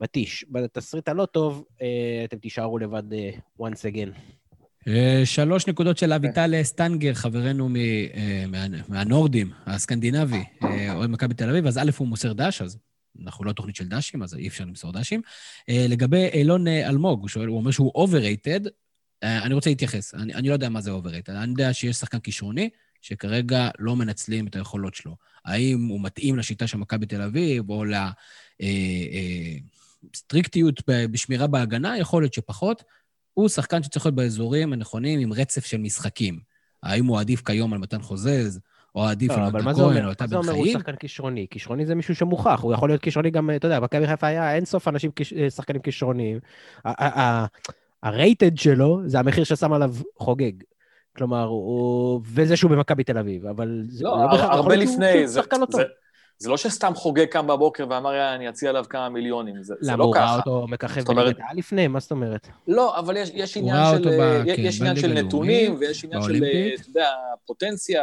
מתיש. 0.00 0.44
בתסריט 0.50 1.08
הלא 1.08 1.26
טוב, 1.26 1.64
אה, 1.82 2.24
אתם 2.24 2.38
תישארו 2.38 2.78
לבד 2.78 3.12
אה, 3.12 3.30
once 3.60 3.92
again. 3.92 4.18
אה, 4.88 5.22
שלוש 5.24 5.66
נקודות 5.66 5.98
של 5.98 6.12
אביטל 6.12 6.62
סטנגר, 6.62 7.14
חברנו 7.14 7.68
מהנורדים, 8.88 9.50
הסקנדינבי, 9.66 10.44
אוהד 10.90 11.10
מכבי 11.10 11.34
תל 11.34 11.50
אביב, 11.50 11.66
אז 11.66 11.78
א', 11.78 11.90
הוא 11.96 12.08
מוסר 12.08 12.32
דש, 12.32 12.62
אז 12.62 12.78
אנחנו 13.22 13.44
לא 13.44 13.52
תוכנית 13.52 13.76
של 13.76 13.88
דשים, 13.88 14.22
אז 14.22 14.34
אי 14.34 14.48
אפשר 14.48 14.64
למסור 14.64 14.92
דשים. 14.92 15.22
לגבי 15.68 16.28
אילון 16.32 16.68
אלמוג, 16.68 17.20
הוא 17.20 17.28
שואל, 17.28 17.46
הוא 17.46 17.56
אומר 17.56 17.70
שהוא 17.70 18.06
overrated, 18.06 18.68
אני 19.22 19.54
רוצה 19.54 19.70
להתייחס, 19.70 20.14
אני, 20.14 20.34
אני 20.34 20.48
לא 20.48 20.52
יודע 20.52 20.68
מה 20.68 20.80
זה 20.80 20.90
overrated, 20.90 21.30
אני 21.30 21.50
יודע 21.50 21.72
שיש 21.72 21.96
שחקן 21.96 22.18
כישרוני, 22.18 22.70
שכרגע 23.04 23.68
לא 23.78 23.96
מנצלים 23.96 24.46
את 24.46 24.56
היכולות 24.56 24.94
שלו. 24.94 25.16
האם 25.44 25.86
הוא 25.86 26.00
מתאים 26.02 26.38
לשיטה 26.38 26.66
של 26.66 26.78
מכבי 26.78 27.06
תל 27.06 27.22
אביב, 27.22 27.70
או 27.70 27.84
לסטריקטיות 30.12 30.82
אה, 30.88 30.94
אה, 30.94 31.08
בשמירה 31.08 31.46
בהגנה? 31.46 31.98
יכול 31.98 32.22
להיות 32.22 32.34
שפחות. 32.34 32.84
הוא 33.34 33.48
שחקן 33.48 33.82
שצריך 33.82 34.06
להיות 34.06 34.16
באזורים 34.16 34.72
הנכונים 34.72 35.20
עם 35.20 35.32
רצף 35.32 35.66
של 35.66 35.78
משחקים. 35.78 36.38
האם 36.82 37.06
הוא 37.06 37.20
עדיף 37.20 37.42
כיום 37.44 37.72
על 37.72 37.78
מתן 37.78 38.02
חוזז, 38.02 38.60
או 38.94 39.04
עדיף 39.04 39.30
לא, 39.30 39.36
על 39.36 39.42
מתן 39.42 39.72
כהן, 39.74 40.04
או 40.04 40.12
אתה 40.12 40.26
בן 40.26 40.30
חיים? 40.30 40.40
מה 40.40 40.42
זה 40.42 40.52
אומר 40.52 40.52
הוא 40.52 40.66
שחקן 40.72 40.96
כישרוני? 40.96 41.46
כישרוני 41.50 41.86
זה 41.86 41.94
מישהו 41.94 42.14
שמוכח, 42.14 42.60
הוא 42.60 42.72
יכול 42.72 42.88
להיות 42.88 43.02
כישרוני 43.02 43.30
גם, 43.30 43.50
אתה 43.56 43.66
יודע, 43.66 43.80
מכבי 43.80 44.06
חיפה 44.06 44.26
היה 44.26 44.54
אין 44.54 44.64
סוף 44.64 44.88
אנשים, 44.88 45.10
אה, 45.36 45.50
שחקנים 45.50 45.82
כישרוניים. 45.82 46.38
הרייטד 48.02 48.58
שלו 48.58 49.00
זה 49.06 49.18
המחיר 49.18 49.44
ששם 49.44 49.72
עליו 49.72 49.94
חוגג. 50.18 50.52
כלומר, 51.16 51.44
הוא... 51.44 52.20
וזה 52.24 52.56
שהוא 52.56 52.70
במכבי 52.70 53.04
תל 53.04 53.18
אביב, 53.18 53.46
אבל... 53.46 53.82
לא, 54.00 54.18
לא 54.18 54.26
בכלל, 54.26 54.50
הרבה 54.50 54.76
לפני, 54.76 55.28
זה, 55.28 55.40
זה, 55.42 55.58
זה, 55.70 55.82
זה 56.38 56.50
לא 56.50 56.56
שסתם 56.56 56.94
חוגג 56.94 57.24
קם 57.24 57.46
בבוקר 57.46 57.86
ואמר, 57.90 58.10
יאללה, 58.10 58.34
אני 58.34 58.48
אציע 58.48 58.70
עליו 58.70 58.84
כמה 58.90 59.08
מיליונים, 59.08 59.62
זה, 59.62 59.74
זה 59.80 59.96
לא 59.96 60.10
ככה. 60.14 60.22
למה, 60.22 60.30
הוא 60.32 60.32
ראה 60.32 60.36
אותו 60.36 60.66
מככב 60.68 61.02
בליגת 61.04 61.40
העל 61.40 61.56
לפני? 61.56 61.88
מה 61.88 62.00
זאת 62.00 62.10
אומרת? 62.10 62.48
לא, 62.68 62.98
אבל 62.98 63.16
יש, 63.16 63.30
יש 63.34 63.56
עניין 63.56 63.76
של, 63.92 64.08
ב... 64.20 64.42
יש 64.46 64.78
כן, 64.78 64.84
עניין 64.84 64.96
של 64.96 65.12
נתונים, 65.12 65.76
ויש 65.80 66.04
עניין 66.04 66.22
של, 66.22 66.44
אתה 66.74 66.88
יודע, 66.88 67.08
פוטנציה. 67.46 68.02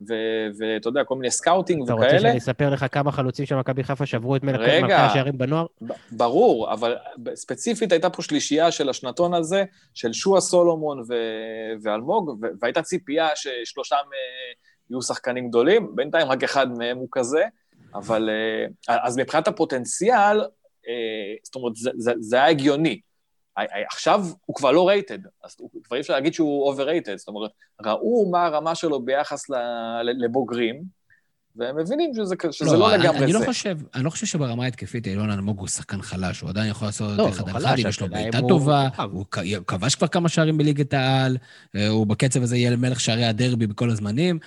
ואתה 0.00 0.88
יודע, 0.88 1.04
כל 1.04 1.14
מיני 1.14 1.30
scouting 1.30 1.82
וכאלה. 1.82 1.96
אתה 1.98 2.06
רוצה 2.06 2.18
שאני 2.18 2.38
אספר 2.38 2.70
לך 2.70 2.86
כמה 2.92 3.12
חלוצים 3.12 3.46
של 3.46 3.56
מכבי 3.56 3.84
חיפה 3.84 4.06
שעברו 4.06 4.36
את 4.36 4.42
מלך 4.42 4.60
מלכי 4.60 4.92
השערים 4.92 5.38
בנוער? 5.38 5.66
ברור, 6.10 6.72
אבל 6.72 6.96
ספציפית 7.34 7.92
הייתה 7.92 8.10
פה 8.10 8.22
שלישייה 8.22 8.70
של 8.70 8.88
השנתון 8.88 9.34
הזה, 9.34 9.64
של 9.94 10.12
שועה 10.12 10.40
סולומון 10.40 11.02
ואלמוג, 11.82 12.46
והייתה 12.60 12.82
ציפייה 12.82 13.28
ששלושם 13.34 13.96
אה, 13.96 14.54
יהיו 14.90 15.02
שחקנים 15.02 15.48
גדולים, 15.48 15.96
בינתיים 15.96 16.28
רק 16.28 16.42
אחד 16.44 16.78
מהם 16.78 16.96
הוא 16.96 17.08
כזה, 17.12 17.44
אבל 17.94 18.30
אה, 18.88 18.96
אז 19.06 19.18
מבחינת 19.18 19.48
הפוטנציאל, 19.48 20.40
אה, 20.88 21.34
זאת 21.42 21.54
אומרת, 21.54 21.72
זה 22.20 22.36
היה 22.36 22.48
הגיוני. 22.48 23.00
עכשיו 23.86 24.26
הוא 24.46 24.56
כבר 24.56 24.72
לא 24.72 24.88
rated, 24.88 25.18
אז 25.44 25.56
כבר 25.84 25.96
אי 25.96 26.00
אפשר 26.00 26.12
להגיד 26.12 26.34
שהוא 26.34 26.68
overrated, 26.68 27.16
זאת 27.16 27.28
אומרת, 27.28 27.50
ראו 27.82 28.30
מה 28.30 28.46
הרמה 28.46 28.74
שלו 28.74 29.02
ביחס 29.02 29.44
לבוגרים, 30.02 30.98
והם 31.58 31.76
מבינים 31.76 32.14
שזה, 32.14 32.34
שזה 32.50 32.72
לא, 32.72 32.78
לא 32.78 32.96
לגמרי 32.96 33.18
אני 33.18 33.32
זה. 33.32 33.38
לא 33.38 33.44
חושב, 33.44 33.78
אני 33.94 34.04
לא 34.04 34.10
חושב 34.10 34.26
שברמה 34.26 34.64
ההתקפית 34.64 35.06
אילון 35.06 35.30
אלמוג 35.30 35.58
הוא 35.58 35.68
שחקן 35.68 36.02
חלש, 36.02 36.40
הוא 36.40 36.50
עדיין 36.50 36.70
יכול 36.70 36.88
לעשות 36.88 37.18
לא, 37.18 37.28
אחד 37.28 37.48
על 37.48 37.56
אחד, 37.56 37.74
יש 37.78 38.00
לו 38.00 38.08
בעיטה 38.08 38.38
טובה, 38.48 38.88
הוא 39.12 39.24
כבש 39.66 39.94
כבר 39.94 40.06
כמה 40.06 40.28
שערים 40.28 40.58
בליגת 40.58 40.94
העל, 40.94 41.36
אה, 41.76 41.88
הוא 41.88 42.06
בקצב 42.06 42.42
הזה 42.42 42.56
יהיה 42.56 42.70
למלך 42.70 43.00
שערי 43.00 43.24
הדרבי 43.24 43.66
בכל 43.66 43.90
הזמנים, 43.90 44.38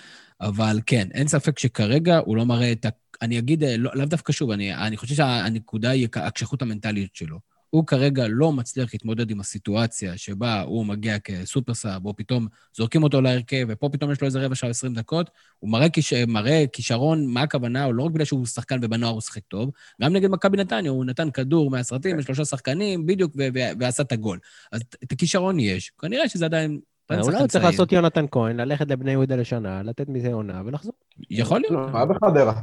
אבל 0.41 0.80
כן, 0.86 1.07
אין 1.14 1.28
ספק 1.28 1.59
שכרגע 1.59 2.18
הוא 2.18 2.38
לא 2.38 2.45
מראה 2.45 2.72
את 2.72 2.86
ה... 2.86 2.89
אני 3.22 3.39
אגיד, 3.39 3.64
אה, 3.64 3.78
לא, 3.78 3.91
לאו 3.93 4.05
דווקא 4.05 4.34
שוב, 4.34 4.51
אני, 4.51 4.76
אני 4.76 4.97
חושב 4.97 5.16
שהנקודה 5.16 5.89
היא 5.89 6.07
הקשיחות 6.16 6.62
המנטלית 6.62 7.16
שלו. 7.16 7.39
הוא 7.72 7.88
כרגע 7.88 8.26
לא 8.30 8.51
מצליח 8.51 8.93
להתמודד 8.93 9.32
עם 9.32 9.39
הסיטואציה 9.39 10.17
שבה 10.17 10.61
הוא 10.61 10.86
מגיע 10.86 11.19
כסופר 11.19 11.74
סאב, 11.74 12.05
או 12.05 12.15
פתאום 12.15 12.47
זורקים 12.74 13.03
אותו 13.03 13.22
להרכב, 13.22 13.65
ופה 13.69 13.89
פתאום 13.89 14.11
יש 14.11 14.22
לו 14.22 14.26
איזה 14.26 14.45
רבע 14.45 14.55
שעה, 14.55 14.69
עשרים 14.69 14.93
דקות. 14.93 15.30
הוא 15.59 15.69
מראה, 15.69 15.89
כיש... 15.89 16.13
מראה 16.13 16.63
כישרון, 16.74 17.28
מה 17.28 17.41
הכוונה, 17.41 17.84
הוא 17.84 17.93
לא 17.93 18.03
רק 18.03 18.11
בגלל 18.11 18.26
שהוא 18.26 18.45
שחקן 18.45 18.80
ובנוער 18.82 19.13
הוא 19.13 19.22
שיחק 19.22 19.41
טוב, 19.47 19.72
גם 20.01 20.13
נגד 20.13 20.30
מכבי 20.30 20.57
נתניה, 20.57 20.91
הוא 20.91 21.05
נתן 21.05 21.32
כדור 21.32 21.72
מהסרטים 21.72 22.17
לשלושה 22.17 22.45
שחקנים, 22.45 23.05
בדיוק, 23.05 23.34
ו- 23.38 23.47
ו- 23.55 23.80
ועשה 23.80 24.03
את 24.03 24.11
הגול. 24.11 24.39
אז 24.72 24.82
את 25.03 25.11
הכישרון 25.11 25.59
יש, 25.59 25.89
כנראה 25.89 26.30
שזה 26.30 26.45
עדיין... 26.45 26.80
אולי 27.11 27.38
הוא 27.38 27.47
צריך 27.47 27.63
לעשות 27.63 27.91
יונתן 27.91 28.26
כהן, 28.32 28.59
ללכת 28.59 28.91
לבני 28.91 29.11
יהודה 29.11 29.36
לשנה, 29.36 29.84
לתת 29.84 30.09
מזה 30.09 30.34
עונה 30.34 30.61
ולחזור. 30.65 30.93
יכול 31.30 31.59
להיות. 31.59 31.91
לא, 31.93 31.97
היה 31.97 32.05
בחדרה. 32.05 32.61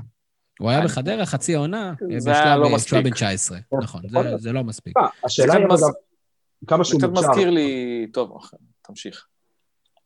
הוא 0.59 0.71
היה 0.71 0.85
בחדרה 0.85 1.27
חצי 1.27 1.55
עונה, 1.55 1.95
זה 2.19 2.33
היה 2.33 2.57
לא 2.57 2.69
מספיק. 2.75 2.87
כשהוא 2.87 2.97
היה 2.97 3.05
בן 3.05 3.11
19. 3.11 3.59
נכון, 3.83 4.03
זה- 4.09 4.37
זה 4.37 4.53
לא 4.53 4.65
מספיק. 4.65 4.97
אה, 4.97 5.07
השאלה 5.25 5.55
היא 5.55 5.65
קצת 5.65 5.73
מז- 5.75 5.83
גם 5.85 5.93
כמה 6.67 6.85
זה 6.85 6.89
שהוא 6.89 7.01
קצת 7.01 7.09
מוכשר. 7.11 7.29
מזכיר 7.31 7.51
לי... 7.51 8.07
טוב, 8.13 8.39
תמשיך. 8.83 9.27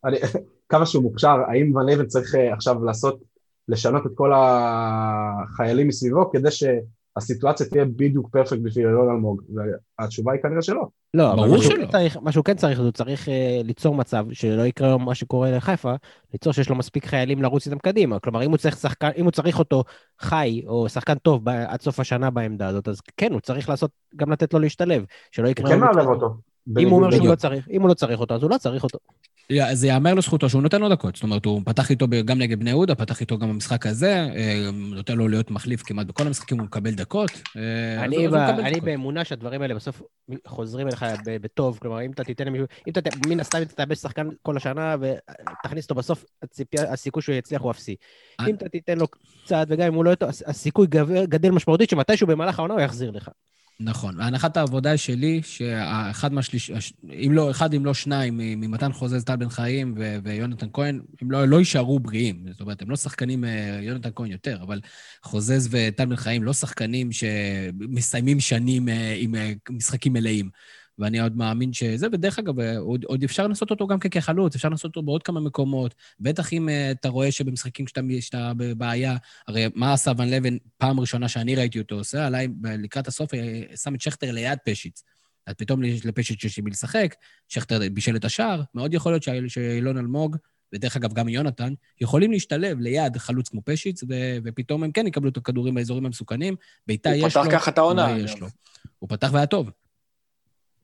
כמה 0.68 0.86
שהוא 0.86 1.03
מוכשר, 1.03 1.36
האם 1.48 1.76
ון 1.76 1.88
אבן 1.88 2.07
צריך 2.07 2.34
אה, 2.34 2.53
עכשיו 2.55 2.84
לעשות, 2.84 3.20
לשנות 3.68 4.07
את 4.07 4.11
כל 4.14 4.32
החיילים 4.34 5.88
מסביבו 5.88 6.30
כדי 6.30 6.48
שהסיטואציה 6.50 7.66
תהיה 7.66 7.84
בדיוק 7.84 8.28
פרפקט 8.32 8.59
בשביל 8.62 8.86
אלון 8.86 9.11
אלמוג? 9.11 9.42
והתשובה 9.98 10.32
היא 10.32 10.42
כנראה 10.42 10.62
שלא. 10.62 10.88
לא, 11.14 11.28
אבל 11.32 11.36
ברור 11.36 11.48
מה 11.48 11.62
שהוא 11.62 11.72
שלא. 11.72 11.84
כן 11.86 11.90
צריך- 11.92 12.16
מה 12.22 12.32
שהוא 12.32 12.44
כן 12.44 12.56
צריך, 12.56 12.78
הוא 12.80 12.90
צריך 12.90 13.28
אה, 13.28 13.60
ליצור 13.64 13.94
מצב 13.94 14.24
שלא 14.32 14.62
יקרה 14.62 14.90
לו 14.90 14.98
מה 14.98 15.14
שקורה 15.14 15.50
לחיפה, 15.50 15.94
ליצור 16.32 16.52
שיש 16.52 16.68
לו 16.68 16.74
מספיק 16.76 17.06
חיילים 17.06 17.42
לרוץ 17.42 17.66
איתם 17.66 17.78
קדימה. 17.78 18.18
כלומר, 18.18 18.42
אם 18.42 18.50
הוא 18.50 18.58
צריך 18.58 18.76
שחקן, 18.76 19.10
אם 19.16 19.24
הוא 19.24 19.30
צריך 19.32 19.58
אותו 19.58 19.84
חי, 20.20 20.62
או 20.66 20.88
שחקן 20.88 21.14
טוב 21.14 21.44
ב- 21.44 21.48
עד 21.48 21.80
סוף 21.80 22.00
השנה 22.00 22.30
בעמדה 22.30 22.68
הזאת, 22.68 22.88
אז 22.88 23.00
כן, 23.16 23.32
הוא 23.32 23.40
צריך 23.40 23.68
לעשות, 23.68 23.90
גם 24.16 24.32
לתת 24.32 24.54
לו 24.54 24.60
להשתלב, 24.60 25.04
שלא 25.30 25.48
יקרה 25.48 25.68
כן 25.70 25.80
מערב 25.80 26.08
אותו. 26.08 26.34
אם 26.78 26.88
הוא 26.88 26.98
אומר 26.98 27.10
שהוא 27.10 27.28
לא. 27.28 27.34
צריך, 27.34 27.68
אם 27.70 27.80
הוא 27.82 27.88
לא 27.88 27.94
צריך 27.94 28.20
אותו, 28.20 28.34
אז 28.34 28.42
הוא 28.42 28.50
לא 28.50 28.58
צריך 28.58 28.84
אותו. 28.84 28.98
זה 29.72 29.86
ייאמר 29.86 30.14
לזכותו 30.14 30.49
שהוא 30.49 30.62
נותן 30.62 30.80
לו 30.80 30.88
דקות. 30.88 31.14
זאת 31.16 31.22
אומרת, 31.22 31.45
הוא 31.45 31.62
פתח 31.64 31.90
איתו 31.90 32.07
גם 32.24 32.38
נגד 32.38 32.59
בני 32.61 32.70
יהודה, 32.70 32.95
פתח 32.95 33.20
איתו 33.20 33.38
גם 33.38 33.49
במשחק 33.49 33.86
הזה, 33.86 34.12
אה, 34.34 34.70
נותן 34.72 35.16
לו 35.16 35.28
להיות 35.28 35.51
מחליף 35.51 35.82
כמעט 35.82 36.07
בכל 36.07 36.26
המשחקים, 36.26 36.59
הוא 36.59 36.64
מקבל 36.66 36.90
דקות. 36.95 37.30
אה, 37.57 38.05
אני 38.05 38.16
ב- 38.28 38.30
מקבל 38.30 38.61
אני 38.61 38.70
דקות. 38.70 38.84
באמונה 38.84 39.24
שהדברים 39.24 39.62
האלה 39.62 39.74
בסוף 39.74 40.03
חוזרים 40.47 40.86
אליך 40.86 41.05
בטוב, 41.26 41.78
כלומר, 41.82 42.03
אם 42.03 42.11
אתה 42.11 42.24
תיתן 42.24 42.47
למישהו, 42.47 42.66
אם 42.86 42.93
אתה, 42.93 43.01
מן 43.28 43.40
הסתם 43.40 43.59
אם 43.59 43.64
אתה 43.64 43.74
תאבד 43.74 43.95
שחקן 43.95 44.28
כל 44.43 44.57
השנה 44.57 44.97
ותכניס 45.01 45.84
אותו 45.84 45.95
בסוף, 45.95 46.24
הציפייה- 46.43 46.93
הסיכוי 46.93 47.22
שהוא 47.22 47.34
יצליח 47.34 47.62
הוא 47.62 47.70
אפסי. 47.70 47.97
אני- 48.40 48.51
אם 48.51 48.55
אתה 48.55 48.68
תיתן 48.68 48.99
לו 48.99 49.07
קצת, 49.45 49.66
וגם 49.68 49.86
אם 49.86 49.95
הוא 49.95 50.05
לא 50.05 50.12
הסיכוי 50.47 50.86
גדל 51.28 51.51
משמעותית 51.51 51.90
שמתישהו 51.90 52.26
במהלך 52.26 52.59
העונה 52.59 52.74
הוא 52.74 52.80
יחזיר 52.82 53.11
לך. 53.11 53.28
נכון. 53.84 54.20
הנחת 54.20 54.56
העבודה 54.56 54.96
שלי, 54.96 55.40
שאחד 55.44 56.32
מהשליש... 56.32 56.70
הש- 56.70 56.92
אם 57.26 57.32
לא, 57.32 57.50
אחד 57.50 57.74
אם 57.74 57.84
לא 57.84 57.94
שניים, 57.94 58.36
ממתן 58.36 58.92
חוזז, 58.92 59.24
טל 59.24 59.36
בן 59.36 59.48
חיים 59.48 59.94
ו- 59.96 60.16
ויונתן 60.24 60.66
כהן, 60.72 61.00
הם 61.20 61.30
לא, 61.30 61.44
לא 61.48 61.58
יישארו 61.58 62.00
בריאים. 62.00 62.44
זאת 62.50 62.60
אומרת, 62.60 62.82
הם 62.82 62.90
לא 62.90 62.96
שחקנים, 62.96 63.44
אה, 63.44 63.78
יונתן 63.82 64.10
כהן 64.14 64.30
יותר, 64.30 64.58
אבל 64.62 64.80
חוזז 65.22 65.68
וטל 65.70 66.04
בן 66.04 66.16
חיים 66.16 66.42
לא 66.42 66.52
שחקנים 66.52 67.12
שמסיימים 67.12 68.40
שנים 68.40 68.88
אה, 68.88 69.14
עם 69.18 69.34
אה, 69.34 69.52
משחקים 69.70 70.12
מלאים. 70.12 70.50
ואני 70.99 71.20
עוד 71.20 71.36
מאמין 71.36 71.72
שזה, 71.72 72.07
ודרך 72.12 72.38
אגב, 72.38 72.61
עוד, 72.61 73.05
עוד 73.05 73.22
אפשר 73.22 73.47
לנסות 73.47 73.70
אותו 73.70 73.86
גם 73.86 73.99
כחלוץ, 73.99 74.55
אפשר 74.55 74.68
לנסות 74.68 74.84
אותו 74.84 75.03
בעוד 75.03 75.22
כמה 75.22 75.40
מקומות. 75.40 75.95
בטח 76.20 76.53
אם 76.53 76.68
אה, 76.68 76.90
אתה 76.90 77.09
רואה 77.09 77.32
שבמשחקים 77.32 77.86
שאתה, 77.86 78.01
שאתה 78.20 78.53
בבעיה, 78.57 79.16
הרי 79.49 79.66
מה 79.74 79.93
עשה 79.93 80.12
ון 80.18 80.28
לבן 80.28 80.57
פעם 80.78 81.01
ראשונה 81.01 81.28
שאני 81.28 81.55
ראיתי 81.55 81.78
אותו 81.78 81.95
עושה? 81.95 82.26
עליי 82.26 82.49
לקראת 82.64 83.09
הסוף 83.09 83.34
אה, 83.34 83.62
שם 83.76 83.95
את 83.95 84.01
שכטר 84.01 84.32
ליד 84.32 84.59
פשיץ. 84.64 85.03
אז 85.47 85.55
פתאום 85.55 85.82
לפשיץ 85.82 86.45
יש 86.45 86.59
עם 86.59 86.64
מי 86.64 86.70
לשחק, 86.70 87.14
שכטר 87.49 87.80
בישל 87.93 88.16
את 88.16 88.24
השער, 88.24 88.62
מאוד 88.74 88.95
יכול 88.95 89.12
להיות 89.12 89.22
שאילון 89.49 89.99
אלמוג, 89.99 90.36
ודרך 90.74 90.97
אגב 90.97 91.12
גם 91.12 91.28
יונתן, 91.28 91.72
יכולים 92.01 92.32
להשתלב 92.32 92.80
ליד 92.80 93.16
חלוץ 93.16 93.49
כמו 93.49 93.61
פשיץ, 93.64 94.03
ו- 94.03 94.36
ופתאום 94.45 94.84
הם 94.84 94.93
כן 94.93 95.07
יקבלו 95.07 95.28
את 95.28 95.36
הכדורים 95.36 95.74
באזורים 95.74 96.07
המסוכנים. 96.07 96.57
הוא 97.20 97.28
יש 97.28 97.36
לו, 97.36 97.43
פתח 97.43 97.53
ככה 97.53 97.70
את 97.70 97.78
העונה. 97.78 98.16
הוא 98.99 99.09
פתח 99.09 99.30
והיה 99.32 99.47
טוב, 99.47 99.70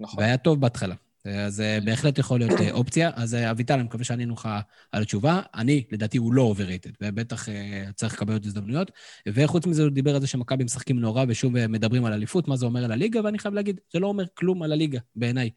נכון. 0.01 0.21
והיה 0.21 0.37
טוב 0.37 0.61
בהתחלה. 0.61 0.95
אז 1.25 1.61
אה, 1.61 1.79
בהחלט 1.85 2.19
יכול 2.19 2.41
להיות 2.41 2.61
אה, 2.61 2.73
אופציה. 2.73 3.11
אז 3.15 3.35
אה, 3.35 3.51
אביטל, 3.51 3.75
אני 3.75 3.83
מקווה 3.83 4.05
שענינו 4.05 4.35
לך 4.35 4.49
על 4.93 5.03
התשובה. 5.03 5.41
אני, 5.55 5.85
לדעתי, 5.93 6.19
הוא 6.19 6.35
לא 6.35 6.55
overrated, 6.57 6.93
ובטח 7.01 7.49
צריך 7.95 8.15
לקבל 8.15 8.33
עוד 8.33 8.47
הזדמנויות. 8.47 8.91
וחוץ 9.29 9.67
מזה, 9.67 9.83
הוא 9.83 9.91
דיבר 9.91 10.15
על 10.15 10.21
זה 10.21 10.27
שמכבי 10.27 10.65
משחקים 10.65 11.01
נורא, 11.01 11.25
ושוב 11.29 11.67
מדברים 11.67 12.05
על 12.05 12.13
אליפות, 12.13 12.49
מה 12.49 12.57
זה 12.57 12.67
אומר 12.67 12.85
על 12.85 12.93
הליגה, 12.93 13.21
ואני 13.25 13.39
חייב 13.39 13.55
להגיד, 13.55 13.81
זה 13.93 13.99
לא 13.99 14.07
אומר 14.07 14.25
כלום 14.35 14.63
על 14.63 14.73
הליגה, 14.73 14.99
בעיניי. 15.17 15.51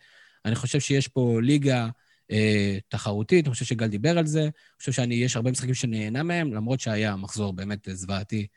אני 0.45 0.55
חושב 0.55 0.79
שיש 0.79 1.07
פה 1.07 1.39
ליגה 1.41 1.89
אה, 2.31 2.77
תחרותית, 2.87 3.45
אני 3.45 3.53
חושב 3.53 3.65
שגל 3.65 3.87
דיבר 3.87 4.17
על 4.17 4.25
זה, 4.25 4.41
אני 4.41 4.51
חושב 4.79 4.91
שיש 4.91 5.35
הרבה 5.35 5.51
משחקים 5.51 5.73
שנהנה 5.73 6.23
מהם, 6.23 6.53
למרות 6.53 6.79
שהיה 6.79 7.15
מחזור 7.15 7.53
באמת 7.53 7.87
זוועתי 7.91 8.47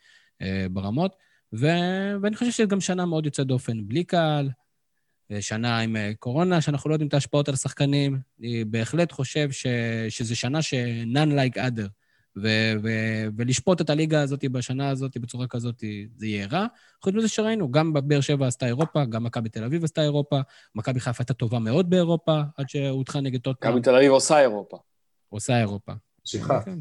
אה, 0.43 0.67
ברמות. 0.71 1.17
ו... 1.53 1.67
ואני 2.23 2.37
חושב 2.37 2.51
שזו 2.51 2.69
גם 2.69 2.81
שנה 2.81 3.07
מאוד 3.07 3.27
יוצאת 3.27 3.47
דופן, 3.47 3.89
בלי 3.89 4.05
קהל, 4.05 4.51
שנה 5.41 5.79
עם 5.79 5.97
אה, 5.97 6.13
קורונה, 6.19 6.61
שאנחנו 6.61 6.91
לא 6.91 6.95
יודעים 6.95 7.09
את 7.09 7.15
ההשפעות 7.15 7.49
על 7.49 7.55
השחקנים. 7.55 8.19
אני 8.41 8.65
בהחלט 8.65 9.13
חושב 9.13 9.51
ש... 9.51 9.67
שזו 10.09 10.37
שנה 10.37 10.63
ש-none 10.63 11.33
like 11.33 11.57
other. 11.57 11.89
ו... 12.37 12.49
ו... 12.83 12.89
ולשפוט 13.37 13.81
את 13.81 13.91
הליגה 13.91 14.23
הזאת 14.23 14.45
בשנה 14.45 14.89
הזאת 14.89 15.17
בצורה 15.17 15.47
כזאת, 15.47 15.85
זה 16.17 16.27
יהיה 16.27 16.47
רע. 16.47 16.67
חוץ 17.03 17.15
מזה 17.15 17.29
שראינו, 17.29 17.71
גם 17.71 17.93
באר 17.93 18.21
שבע 18.21 18.47
עשתה 18.47 18.67
אירופה, 18.67 19.05
גם 19.05 19.25
מכבי 19.25 19.49
תל 19.49 19.65
אביב 19.65 19.85
עשתה 19.85 20.03
אירופה, 20.03 20.41
מכבי 20.75 21.01
חיפה 21.01 21.23
הייתה 21.23 21.35
טובה 21.35 21.59
מאוד 21.59 21.91
באירופה, 21.91 22.41
עד 22.57 22.69
שהודחה 22.69 23.21
נגד 23.21 23.41
טוטנאם, 23.41 23.73
מכבי 23.73 23.83
תל 23.83 23.97
אביב 23.97 24.11
עושה 24.11 24.41
אירופה. 24.41 24.79
עושה 25.29 25.59
אירופה. 25.59 25.93
שכחה. 26.25 26.63
כן. 26.63 26.79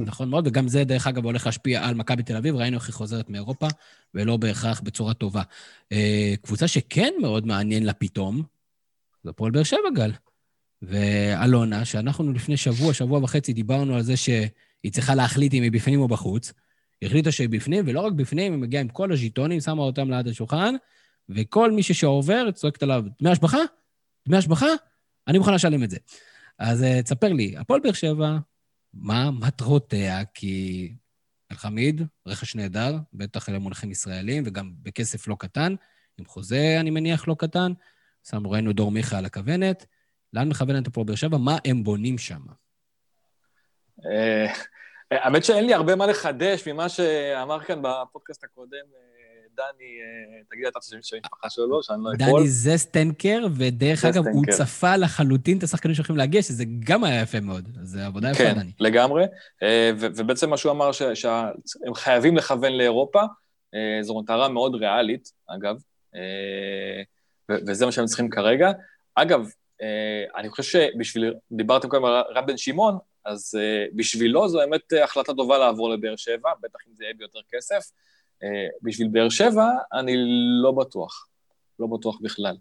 נכון 0.00 0.28
מאוד, 0.28 0.46
וגם 0.46 0.68
זה, 0.68 0.84
דרך 0.84 1.06
אגב, 1.06 1.24
הולך 1.24 1.46
להשפיע 1.46 1.88
על 1.88 1.94
מכבי 1.94 2.22
תל 2.22 2.36
אביב, 2.36 2.56
ראינו 2.56 2.76
איך 2.76 2.86
היא 2.86 2.94
חוזרת 2.94 3.30
מאירופה, 3.30 3.66
ולא 4.14 4.36
בהכרח 4.36 4.80
בצורה 4.80 5.14
טובה. 5.14 5.42
אה, 5.92 6.34
קבוצה 6.42 6.68
שכן 6.68 7.12
מאוד 7.20 7.46
מעניין 7.46 7.84
לה 7.84 7.92
פתאום, 7.92 8.42
זה 9.24 9.30
הפועל 9.30 9.50
באר 9.50 9.62
שבע, 9.62 9.90
גל. 9.94 10.12
ואלונה, 10.82 11.84
שאנחנו 11.84 12.32
לפני 12.32 12.56
שבוע, 12.56 12.94
שבוע 12.94 13.20
וחצי, 13.22 13.52
דיברנו 13.52 13.96
על 13.96 14.02
זה 14.02 14.16
שהיא 14.16 14.92
צריכה 14.92 15.14
להחליט 15.14 15.54
אם 15.54 15.62
היא 15.62 15.72
בפנים 15.72 16.00
או 16.00 16.08
בחוץ. 16.08 16.52
היא 17.00 17.06
החליטה 17.08 17.32
שהיא 17.32 17.48
בפנים, 17.48 17.84
ולא 17.86 18.00
רק 18.00 18.12
בפנים, 18.12 18.52
היא 18.52 18.60
מגיעה 18.60 18.80
עם 18.80 18.88
כל 18.88 19.12
הז'יטונים, 19.12 19.60
שמה 19.60 19.82
אותם 19.82 20.10
ליד 20.10 20.28
השולחן, 20.28 20.74
וכל 21.28 21.72
מי 21.72 21.82
שעובר 21.82 22.50
צועקת 22.50 22.82
עליו, 22.82 23.04
דמי 23.20 23.30
השבחה? 23.30 23.58
דמי 24.28 24.36
השבחה? 24.36 24.66
אני 25.28 25.38
מוכן 25.38 25.54
לשלם 25.54 25.82
את 25.82 25.90
זה. 25.90 25.96
אז 26.58 26.82
אה, 26.82 27.02
תספר 27.02 27.32
לי, 27.32 27.54
הפועל 27.56 27.80
באר 27.80 27.92
שבע, 27.92 28.38
מה 28.94 29.30
מטרותיה? 29.30 30.24
כי 30.24 30.92
אלחמיד, 31.52 32.02
רכש 32.26 32.56
נהדר, 32.56 32.96
בטח 33.12 33.48
למונחים 33.48 33.90
ישראלים, 33.90 34.42
וגם 34.46 34.72
בכסף 34.82 35.28
לא 35.28 35.36
קטן, 35.38 35.74
עם 36.18 36.24
חוזה, 36.24 36.76
אני 36.80 36.90
מניח, 36.90 37.28
לא 37.28 37.36
קטן. 37.38 37.72
שמנו, 38.30 38.50
ראינו 38.50 38.72
דור 38.72 38.90
מיכה 38.90 39.18
על 39.18 39.24
הכוונת. 39.24 39.86
לאן 40.32 40.48
מכוונת 40.48 40.86
הפועל 40.86 41.06
באר 41.06 41.16
שבע? 41.16 41.38
מה 41.38 41.58
הם 41.64 41.84
בונים 41.84 42.18
שם? 42.18 42.40
אה, 44.06 44.52
האמת 45.10 45.44
שאין 45.44 45.66
לי 45.66 45.74
הרבה 45.74 45.96
מה 45.96 46.06
לחדש 46.06 46.68
ממה 46.68 46.88
שאמר 46.88 47.64
כאן 47.64 47.82
בפודקאסט 47.82 48.44
הקודם 48.44 48.86
אה, 48.94 49.17
דני, 49.58 49.84
אה, 49.84 50.42
תגיד 50.50 50.66
אתה 50.66 50.78
את 50.78 50.84
השם 50.84 50.96
של 51.02 51.16
המשפחה 51.16 51.50
שלו, 51.50 51.82
שאני 51.82 51.98
לא 52.04 52.10
אפול. 52.26 52.40
דני 52.40 52.48
זסטנקר, 52.48 53.46
ודרך 53.56 54.04
אגב, 54.04 54.26
הוא. 54.26 54.44
צפה 54.50 54.96
לחלוטין 54.96 55.58
את 55.58 55.62
השחקנים 55.62 55.94
שהולכים 55.94 56.16
להגיע, 56.16 56.42
שזה 56.42 56.64
גם 56.84 57.04
היה 57.04 57.22
יפה 57.22 57.40
מאוד. 57.40 57.68
זו 57.82 58.00
עבודה 58.00 58.30
יפה, 58.30 58.38
כן, 58.44 58.54
דני. 58.54 58.72
לגמרי. 58.80 59.24
אה, 59.62 59.90
ו- 59.98 60.06
ובעצם 60.16 60.50
מה 60.50 60.56
שהוא 60.56 60.72
אמר, 60.72 60.92
ש- 60.92 61.02
שהם 61.14 61.94
חייבים 61.94 62.36
לכוון 62.36 62.72
לאירופה, 62.72 63.20
אה, 63.74 63.98
זו 64.02 64.20
מטרה 64.20 64.48
מאוד 64.48 64.74
ריאלית, 64.74 65.32
אגב, 65.46 65.76
ו- 67.50 67.56
וזה 67.66 67.86
מה 67.86 67.92
שהם 67.92 68.06
צריכים 68.06 68.30
כרגע. 68.30 68.70
אגב, 69.14 69.48
אני 70.36 70.48
חושב 70.48 70.62
שבשביל, 70.62 71.34
דיברתם 71.52 71.88
קודם 71.88 72.04
על 72.04 72.22
רב 72.34 72.46
בן 72.46 72.56
שמעון, 72.56 72.98
אז 73.24 73.54
בשבילו 73.96 74.48
זו 74.48 74.58
באמת 74.58 74.92
החלטה 75.04 75.34
טובה 75.34 75.58
לעבור 75.58 75.90
לבאר 75.90 76.16
שבע, 76.16 76.50
בטח 76.62 76.78
אם 76.88 76.94
זה 76.94 77.04
יהיה 77.04 77.14
ביותר 77.14 77.38
כסף. 77.52 77.90
אה, 78.44 78.66
בשביל 78.82 79.08
באר 79.08 79.28
שבע, 79.28 79.68
אני 79.92 80.14
לא 80.62 80.72
בטוח. 80.72 81.26
לא 81.78 81.86
בטוח 81.86 82.18
בכלל. 82.22 82.56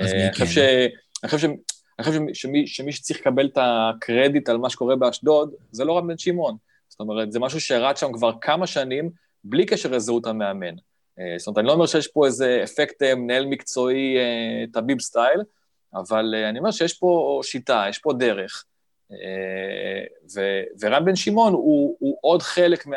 אז 0.00 0.12
אה, 0.12 0.28
מי 0.28 0.34
כן? 0.34 0.46
ש... 0.46 0.58
אני 0.58 1.30
חושב 1.30 1.38
ש... 1.38 1.52
אני 1.98 2.04
חושב 2.04 2.20
שמי, 2.32 2.66
שמי 2.66 2.92
שצריך 2.92 3.20
לקבל 3.20 3.46
את 3.46 3.58
הקרדיט 3.60 4.48
על 4.48 4.56
מה 4.56 4.70
שקורה 4.70 4.96
באשדוד, 4.96 5.54
זה 5.70 5.84
לא 5.84 5.98
רב 5.98 6.06
בן 6.06 6.18
שמעון. 6.18 6.56
זאת 6.88 7.00
אומרת, 7.00 7.32
זה 7.32 7.40
משהו 7.40 7.60
שרץ 7.60 8.00
שם 8.00 8.12
כבר 8.12 8.32
כמה 8.40 8.66
שנים, 8.66 9.10
בלי 9.44 9.66
קשר 9.66 9.90
לזהות 9.90 10.26
המאמן. 10.26 10.74
אה, 11.18 11.34
זאת 11.38 11.46
אומרת, 11.46 11.58
אני 11.58 11.66
לא 11.66 11.72
אומר 11.72 11.86
שיש 11.86 12.08
פה 12.08 12.26
איזה 12.26 12.60
אפקט 12.64 13.02
מנהל 13.02 13.46
מקצועי 13.46 14.16
טביב 14.72 15.00
סטייל, 15.00 15.40
אבל 15.94 16.34
אני 16.48 16.58
אומר 16.58 16.70
שיש 16.70 16.98
פה 16.98 17.40
שיטה, 17.42 17.84
יש 17.88 17.98
פה 17.98 18.12
דרך. 18.12 18.64
ו- 20.34 20.62
ורן 20.80 21.04
בן 21.04 21.16
שמעון 21.16 21.52
הוא, 21.52 21.96
הוא 21.98 22.18
עוד 22.20 22.42
חלק 22.42 22.86
מה, 22.86 22.96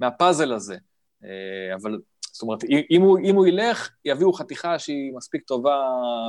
מהפאזל 0.00 0.52
הזה. 0.52 0.76
אה, 1.24 1.74
אבל 1.74 1.98
זאת 2.32 2.42
אומרת, 2.42 2.64
אם 2.90 3.02
הוא, 3.02 3.18
אם 3.18 3.34
הוא 3.34 3.46
ילך, 3.46 3.90
יביאו 4.04 4.32
חתיכה 4.32 4.78
שהיא 4.78 5.12
מספיק 5.16 5.42
טובה 5.42 5.76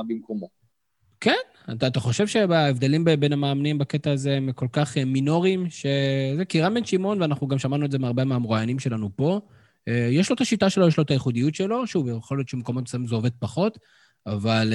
במקומו. 0.08 0.48
כן, 1.20 1.36
אתה, 1.72 1.86
אתה 1.86 2.00
חושב 2.00 2.26
שההבדלים 2.26 3.04
בין 3.04 3.32
המאמנים 3.32 3.78
בקטע 3.78 4.12
הזה 4.12 4.36
הם 4.36 4.52
כל 4.52 4.66
כך 4.72 4.98
אה, 4.98 5.04
מינוריים, 5.04 5.70
שזה 5.70 6.44
כי 6.48 6.60
רם 6.60 6.74
בן 6.74 6.84
שמעון, 6.84 7.22
ואנחנו 7.22 7.48
גם 7.48 7.58
שמענו 7.58 7.84
את 7.84 7.90
זה 7.90 7.98
מהרבה 7.98 8.24
מהמרואיינים 8.24 8.78
שלנו 8.78 9.10
פה, 9.16 9.40
אה, 9.88 10.08
יש 10.10 10.30
לו 10.30 10.34
את 10.34 10.40
השיטה 10.40 10.70
שלו, 10.70 10.88
יש 10.88 10.96
לו 10.96 11.02
את 11.02 11.10
הייחודיות 11.10 11.54
שלו, 11.54 11.86
שוב, 11.86 12.08
יכול 12.08 12.38
להיות 12.38 12.48
שבמקומות 12.48 12.84
מסוימים 12.84 13.08
זה 13.08 13.14
עובד 13.14 13.30
פחות, 13.38 13.78
אבל 14.26 14.72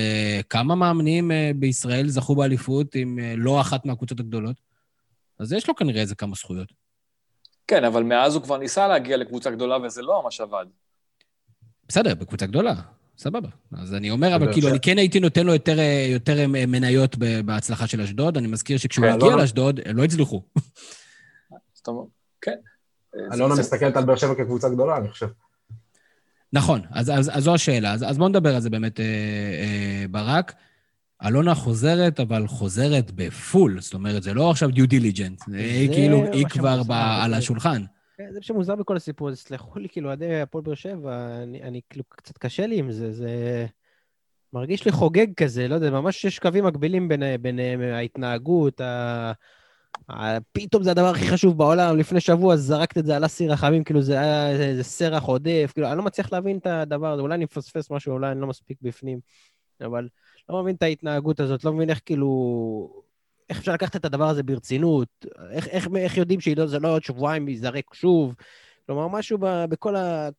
כמה 0.49 0.76
מאמנים 0.76 1.32
בישראל 1.55 2.07
זכו 2.07 2.36
באליפות 2.36 2.95
עם 2.95 3.20
לא 3.38 3.61
אחת 3.61 3.86
מהקבוצות 3.86 4.20
הגדולות? 4.20 4.55
אז 5.39 5.53
יש 5.53 5.68
לו 5.68 5.76
כנראה 5.76 6.01
איזה 6.01 6.16
כמה 6.16 6.36
זכויות. 6.36 6.82
כן, 7.74 7.84
אבל 7.84 8.03
מאז 8.03 8.36
הוא 8.36 8.43
כבר 8.43 8.57
ניסה 8.57 8.88
להגיע 8.88 9.17
לקבוצה 9.17 9.51
גדולה 9.51 9.78
וזה 9.78 10.01
לא 10.01 10.21
ממש 10.24 10.41
עבד. 10.41 10.65
בסדר, 11.88 12.15
בקבוצה 12.15 12.45
גדולה, 12.45 12.74
סבבה. 13.17 13.49
אז 13.78 13.93
אני 13.93 14.11
אומר, 14.11 14.36
אבל 14.36 14.53
כאילו, 14.53 14.69
אני 14.69 14.80
כן 14.80 14.97
הייתי 14.97 15.19
נותן 15.19 15.45
לו 15.45 15.53
יותר, 15.53 15.78
יותר 16.09 16.47
מניות 16.47 17.15
בהצלחה 17.45 17.88
של 17.88 18.01
אשדוד. 18.01 18.38
אני 18.38 18.47
מזכיר 18.47 18.78
שכשהוא 18.78 19.05
כן, 19.05 19.13
הגיע 19.13 19.30
לא- 19.30 19.38
לאשדוד, 19.38 19.80
הם 19.86 19.97
לא 19.97 20.03
הצליחו. 20.03 20.41
זאת 21.74 21.88
אומרת, 21.88 22.07
כן. 22.41 22.55
אלונה 23.34 23.55
מסתכלת 23.55 23.97
על 23.97 24.05
באר 24.05 24.15
שבע 24.15 24.36
כקבוצה 24.36 24.69
גדולה, 24.69 24.97
אני 24.97 25.09
חושב. 25.09 25.28
נכון, 26.53 26.82
אז, 26.91 27.09
אז, 27.09 27.32
אז 27.34 27.43
זו 27.43 27.53
השאלה. 27.53 27.93
אז, 27.93 28.03
אז 28.03 28.17
בואו 28.17 28.30
נדבר 28.30 28.55
על 28.55 28.61
זה 28.61 28.69
באמת, 28.69 28.99
אה, 28.99 29.05
אה, 29.05 30.05
ברקת. 30.11 30.53
אלונה 31.26 31.55
חוזרת, 31.55 32.19
אבל 32.19 32.47
חוזרת 32.47 33.11
ב 33.11 33.23
full. 33.23 33.81
זאת 33.82 33.93
אומרת, 33.93 34.24
זה 34.24 34.34
לא 34.34 34.51
עכשיו 34.51 34.69
due 34.69 34.88
diligence, 34.88 35.41
היא 35.47 35.89
כאילו, 35.89 36.24
היא 36.34 36.45
כבר 36.49 36.84
ב, 36.84 36.91
על 36.91 37.34
השולחן. 37.34 37.84
כן, 38.17 38.28
זה 38.32 38.39
שמוזר 38.41 38.76
בכל 38.76 38.97
הסיפור 38.97 39.28
הזה, 39.28 39.38
סלחו 39.38 39.80
לי, 39.80 39.89
כאילו, 39.89 40.11
אוהדי 40.11 40.41
הפועל 40.41 40.63
באר 40.63 40.76
שבע, 40.76 41.43
אני, 41.43 41.63
אני 41.63 41.82
כאילו, 41.89 42.03
קצת 42.09 42.38
קשה 42.38 42.67
לי 42.67 42.80
עם 42.80 42.91
זה, 42.91 43.11
זה 43.11 43.65
מרגיש 44.53 44.86
לי 44.86 44.91
חוגג 44.91 45.28
כזה, 45.38 45.67
לא 45.67 45.76
יודע, 45.76 45.89
ממש 45.89 46.26
יש 46.26 46.39
קווים 46.39 46.65
מקבילים 46.65 47.09
ביניהם, 47.41 47.82
ההתנהגות, 47.82 48.82
ה... 48.82 49.32
פתאום 50.51 50.84
זה 50.84 50.91
הדבר 50.91 51.09
הכי 51.09 51.28
חשוב 51.28 51.57
בעולם, 51.57 51.97
לפני 51.97 52.19
שבוע 52.19 52.55
זרקת 52.55 52.97
את 52.97 53.05
זה 53.05 53.15
על 53.15 53.26
אסי 53.25 53.51
רחמים, 53.51 53.84
כאילו 53.84 54.01
זה 54.01 54.19
היה 54.19 54.51
איזה 54.51 54.84
סרח 54.84 55.24
עודף, 55.24 55.71
כאילו, 55.74 55.88
אני 55.88 55.97
לא 55.97 56.03
מצליח 56.03 56.34
להבין 56.34 56.57
את 56.57 56.67
הדבר 56.67 57.13
הזה, 57.13 57.21
אולי 57.21 57.36
אני 57.36 57.43
מפספס 57.43 57.91
משהו, 57.91 58.13
אולי 58.13 58.32
אני 58.32 58.41
לא 58.41 58.47
מספיק 58.47 58.78
בפנים, 58.82 59.19
אבל 59.82 60.07
לא 60.49 60.63
מבין 60.63 60.75
את 60.75 60.83
ההתנהגות 60.83 61.39
הזאת, 61.39 61.63
לא 61.63 61.73
מבין 61.73 61.89
איך 61.89 62.01
כאילו... 62.05 63.03
איך 63.49 63.59
אפשר 63.59 63.73
לקחת 63.73 63.95
את 63.95 64.05
הדבר 64.05 64.29
הזה 64.29 64.43
ברצינות? 64.43 65.25
איך, 65.51 65.67
איך, 65.67 65.87
איך 65.95 66.17
יודעים 66.17 66.41
שעידו 66.41 66.67
זה 66.67 66.79
לא 66.79 66.93
עוד 66.93 67.03
שבועיים 67.03 67.47
ייזרק 67.47 67.93
שוב? 67.93 68.35
כלומר, 68.85 69.07
משהו 69.07 69.37
ב, 69.37 69.65
בכל 69.69 69.95
ה... 69.95 70.29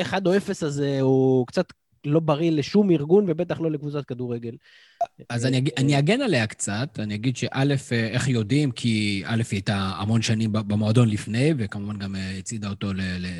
1 0.00 0.26
או 0.26 0.36
0 0.36 0.62
הזה 0.62 1.00
הוא 1.00 1.46
קצת 1.46 1.72
לא 2.04 2.20
בריא 2.20 2.50
לשום 2.50 2.90
ארגון, 2.90 3.24
ובטח 3.28 3.60
לא 3.60 3.70
לקבוצת 3.70 4.04
כדורגל. 4.04 4.56
אז 5.28 5.46
אני, 5.46 5.64
אני 5.76 5.98
אגן 5.98 6.22
עליה 6.22 6.46
קצת, 6.46 6.98
אני 6.98 7.14
אגיד 7.14 7.36
שא', 7.36 7.74
איך 7.92 8.28
יודעים, 8.28 8.70
כי 8.70 9.22
א', 9.26 9.36
היא 9.36 9.44
הייתה 9.50 9.92
המון 9.98 10.22
שנים 10.22 10.52
במועדון 10.52 11.08
לפני, 11.08 11.54
וכמובן 11.58 11.98
גם 11.98 12.16
אה, 12.16 12.38
הצעידה 12.38 12.68
אותו 12.68 12.90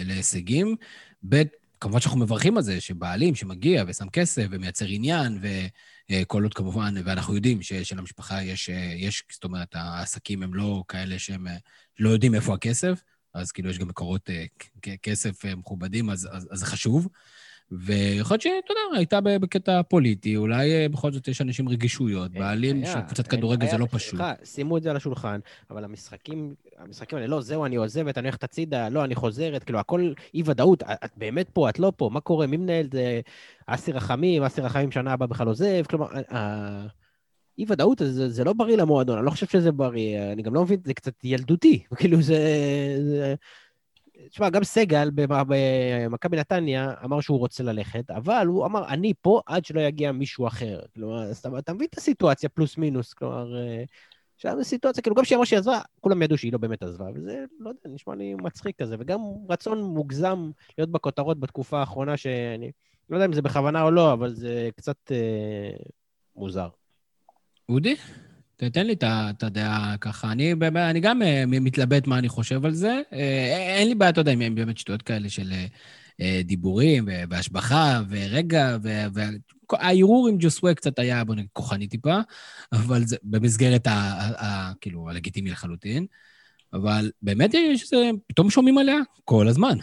להישגים. 0.07 0.77
ב', 1.29 1.43
כמובן 1.81 2.01
שאנחנו 2.01 2.21
מברכים 2.21 2.57
על 2.57 2.63
זה, 2.63 2.81
שבעלים 2.81 3.35
שמגיע 3.35 3.85
ושם 3.87 4.09
כסף 4.09 4.47
ומייצר 4.51 4.87
עניין, 4.89 5.41
וכל 6.23 6.43
עוד 6.43 6.55
כמובן, 6.55 6.95
ואנחנו 7.05 7.35
יודעים 7.35 7.63
שלמשפחה 7.63 8.43
יש, 8.43 8.71
אה, 8.71 8.95
יש, 8.97 9.25
זאת 9.33 9.45
אומרת, 9.45 9.75
העסקים 9.75 10.43
הם 10.43 10.55
לא 10.55 10.85
כאלה 10.89 11.19
שהם 11.19 11.47
אה, 11.47 11.57
לא 11.99 12.11
יודעים 12.11 12.35
איפה 12.35 12.55
הכסף, 12.55 13.03
אז 13.35 13.53
כאילו 13.53 13.71
יש 13.71 13.79
גם 13.79 13.89
מקורות 13.89 14.31
כסף 15.03 15.45
מכובדים, 15.45 16.11
אז, 16.11 16.29
אז, 16.33 16.49
אז 16.51 16.59
זה 16.59 16.67
חשוב. 16.67 17.09
ויכול 17.73 18.35
להיות 18.35 18.43
שאתה 18.43 18.73
יודע, 18.73 18.99
הייתה 18.99 19.21
בקטע 19.21 19.83
פוליטי, 19.83 20.37
אולי 20.37 20.73
אה, 20.73 20.89
בכל 20.89 21.13
זאת 21.13 21.29
יש 21.29 21.41
אנשים 21.41 21.69
רגישויות, 21.69 22.33
בעלים 22.33 22.87
של 22.87 23.01
קבוצת 23.01 23.27
כדורגל 23.27 23.71
זה 23.71 23.79
לא 23.79 23.87
פשוט. 23.91 24.21
שימו 24.45 24.77
את 24.77 24.83
זה 24.83 24.91
על 24.91 24.97
השולחן, 24.97 25.41
אבל 25.71 25.85
המשחקים, 25.85 26.55
המשחקים 26.79 27.19
האלה, 27.19 27.29
לא, 27.29 27.41
זהו, 27.41 27.65
אני 27.65 27.77
עוזבת, 27.77 28.19
אני 28.19 28.29
הולכת 28.29 28.45
הצידה, 28.45 28.89
לא, 28.89 29.05
אני 29.05 29.15
חוזרת, 29.15 29.65
כאילו, 29.65 29.79
הכל 29.79 30.13
אי-ודאות, 30.35 30.83
את 30.83 31.11
באמת 31.17 31.49
פה, 31.53 31.69
את 31.69 31.79
לא 31.79 31.93
פה, 31.97 32.11
מה 32.13 32.21
קורה, 32.21 32.47
מי 32.47 32.57
מנהל 32.57 32.85
את 32.85 32.93
זה? 32.93 33.21
אסי 33.67 33.93
רחמים, 33.93 34.43
אסי 34.43 34.61
רחמים 34.61 34.91
שנה 34.91 35.13
הבאה 35.13 35.29
בכלל 35.29 35.47
עוזב, 35.47 35.83
כלומר, 35.91 36.07
אי-ודאות, 37.59 37.99
זה, 37.99 38.31
זה 38.31 38.45
לא 38.45 38.53
בריא 38.53 38.77
למועדון, 38.77 39.19
אני 39.19 39.27
לא 39.27 39.31
חושב 39.31 39.47
שזה 39.47 39.73
בריא, 39.73 40.33
אני 40.33 40.43
גם 40.43 40.55
לא 40.55 40.63
מבין, 40.63 40.81
זה 40.85 40.95
קצת 40.95 41.25
ילדותי, 41.25 41.83
כאילו, 41.99 42.23
זה... 42.23 42.39
זה 43.05 43.35
תשמע, 44.31 44.51
גם 44.51 44.65
סגל 44.65 45.11
במכבי 45.15 46.37
נתניה 46.37 46.95
אמר 47.05 47.21
שהוא 47.21 47.39
רוצה 47.39 47.63
ללכת, 47.63 48.11
אבל 48.11 48.47
הוא 48.47 48.67
אמר, 48.67 48.89
אני 48.89 49.13
פה 49.21 49.41
עד 49.47 49.65
שלא 49.65 49.81
יגיע 49.81 50.13
מישהו 50.13 50.47
אחר. 50.47 50.81
כלומר, 50.95 51.33
אתה, 51.33 51.59
אתה 51.59 51.73
מבין 51.73 51.87
את 51.91 51.99
הסיטואציה 51.99 52.49
פלוס 52.49 52.79
מינוס, 52.79 53.13
כלומר, 53.13 53.57
אה, 53.57 53.85
שם 54.37 54.63
סיטואציה, 54.63 55.03
כאילו, 55.03 55.17
גם 55.17 55.25
כשהיא 55.25 55.37
אמרה 55.37 55.47
שהיא 55.47 55.59
עזבה, 55.59 55.81
כולם 56.01 56.23
ידעו 56.23 56.39
שהיא 56.39 56.53
לא 56.53 56.59
באמת 56.59 56.83
עזבה, 56.83 57.05
וזה, 57.15 57.45
לא 57.59 57.69
יודע, 57.69 57.81
נשמע 57.85 58.15
לי 58.15 58.35
מצחיק 58.35 58.83
כזה, 58.83 58.97
וגם 58.99 59.21
רצון 59.49 59.83
מוגזם 59.83 60.51
להיות 60.79 60.91
בכותרות 60.91 61.41
בתקופה 61.41 61.81
האחרונה, 61.81 62.17
שאני 62.17 62.71
לא 63.11 63.17
יודע 63.17 63.27
אם 63.27 63.33
זה 63.33 63.43
בכוונה 63.43 63.83
או 63.83 63.91
לא, 63.91 64.13
אבל 64.13 64.35
זה 64.35 64.69
קצת 64.77 64.97
אה, 65.11 65.77
מוזר. 66.37 66.69
אודי? 67.69 67.97
תתן 68.57 68.87
לי 68.87 68.97
את 69.03 69.43
הדעה 69.43 69.95
ככה. 70.01 70.33
אני, 70.33 70.55
אני 70.77 71.01
גם 71.01 71.23
אה, 71.23 71.45
מתלבט 71.47 72.07
מה 72.07 72.19
אני 72.19 72.29
חושב 72.29 72.65
על 72.65 72.75
זה. 72.75 73.01
אה, 73.13 73.77
אין 73.77 73.89
לי 73.89 73.95
בעיה, 73.95 74.11
אתה 74.11 74.21
יודע, 74.21 74.33
אם 74.33 74.55
באמת 74.55 74.79
שטויות 74.79 75.03
כאלה 75.03 75.29
של 75.29 75.53
אה, 76.21 76.41
דיבורים 76.45 77.09
והשבחה 77.31 78.01
ורגע, 78.09 78.77
והערעור 79.13 80.29
עם 80.29 80.37
ג'וסווה 80.39 80.75
קצת 80.75 80.99
היה, 80.99 81.25
בוא 81.25 81.35
נגיד, 81.35 81.49
כוחני 81.53 81.87
טיפה, 81.87 82.17
אבל 82.73 83.07
זה 83.07 83.17
במסגרת 83.23 83.87
ה... 83.87 83.93
ה 84.45 84.73
כאילו, 84.81 85.09
הלגיטימי 85.11 85.51
לחלוטין. 85.51 86.07
אבל 86.73 87.11
באמת 87.23 87.55
יש 87.55 87.83
איזה, 87.83 88.11
פתאום 88.27 88.51
שומעים 88.51 88.79
עליה 88.79 88.97
כל 89.25 89.49
הזמן. 89.49 89.79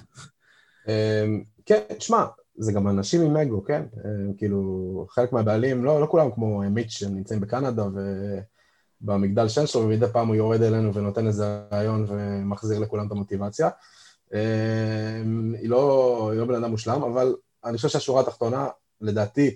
כן, 1.66 1.80
תשמע, 1.98 2.26
זה 2.58 2.72
גם 2.72 2.88
אנשים 2.88 3.22
עם 3.22 3.38
אגו, 3.38 3.64
כן? 3.64 3.84
כאילו, 4.38 5.06
חלק 5.10 5.34
מהבעלים, 5.34 5.84
לא, 5.84 6.02
לא 6.02 6.08
כולם 6.12 6.32
כמו 6.32 6.62
מיץ' 6.70 6.92
שנמצאים 6.92 7.40
בקנדה. 7.40 7.84
במגדל 9.04 9.48
שן 9.48 9.68
שלו, 9.68 9.82
ומדי 9.82 10.06
פעם 10.14 10.28
הוא 10.28 10.36
יורד 10.36 10.62
אלינו 10.62 10.94
ונותן 10.94 11.28
איזה 11.28 11.60
רעיון 11.72 12.06
ומחזיר 12.08 12.80
לכולם 12.80 13.08
את 13.08 13.12
המוטיבציה. 13.12 13.70
אמ, 14.34 15.56
היא 15.60 15.70
לא, 15.70 16.30
היא 16.32 16.40
לא 16.40 16.46
בן 16.46 16.56
אדם 16.56 16.72
מושלם, 16.72 17.04
אבל 17.04 17.36
אני 17.66 17.78
חושב 17.78 17.90
שהשורה 17.90 18.22
התחתונה, 18.22 18.68
לדעתי, 19.02 19.56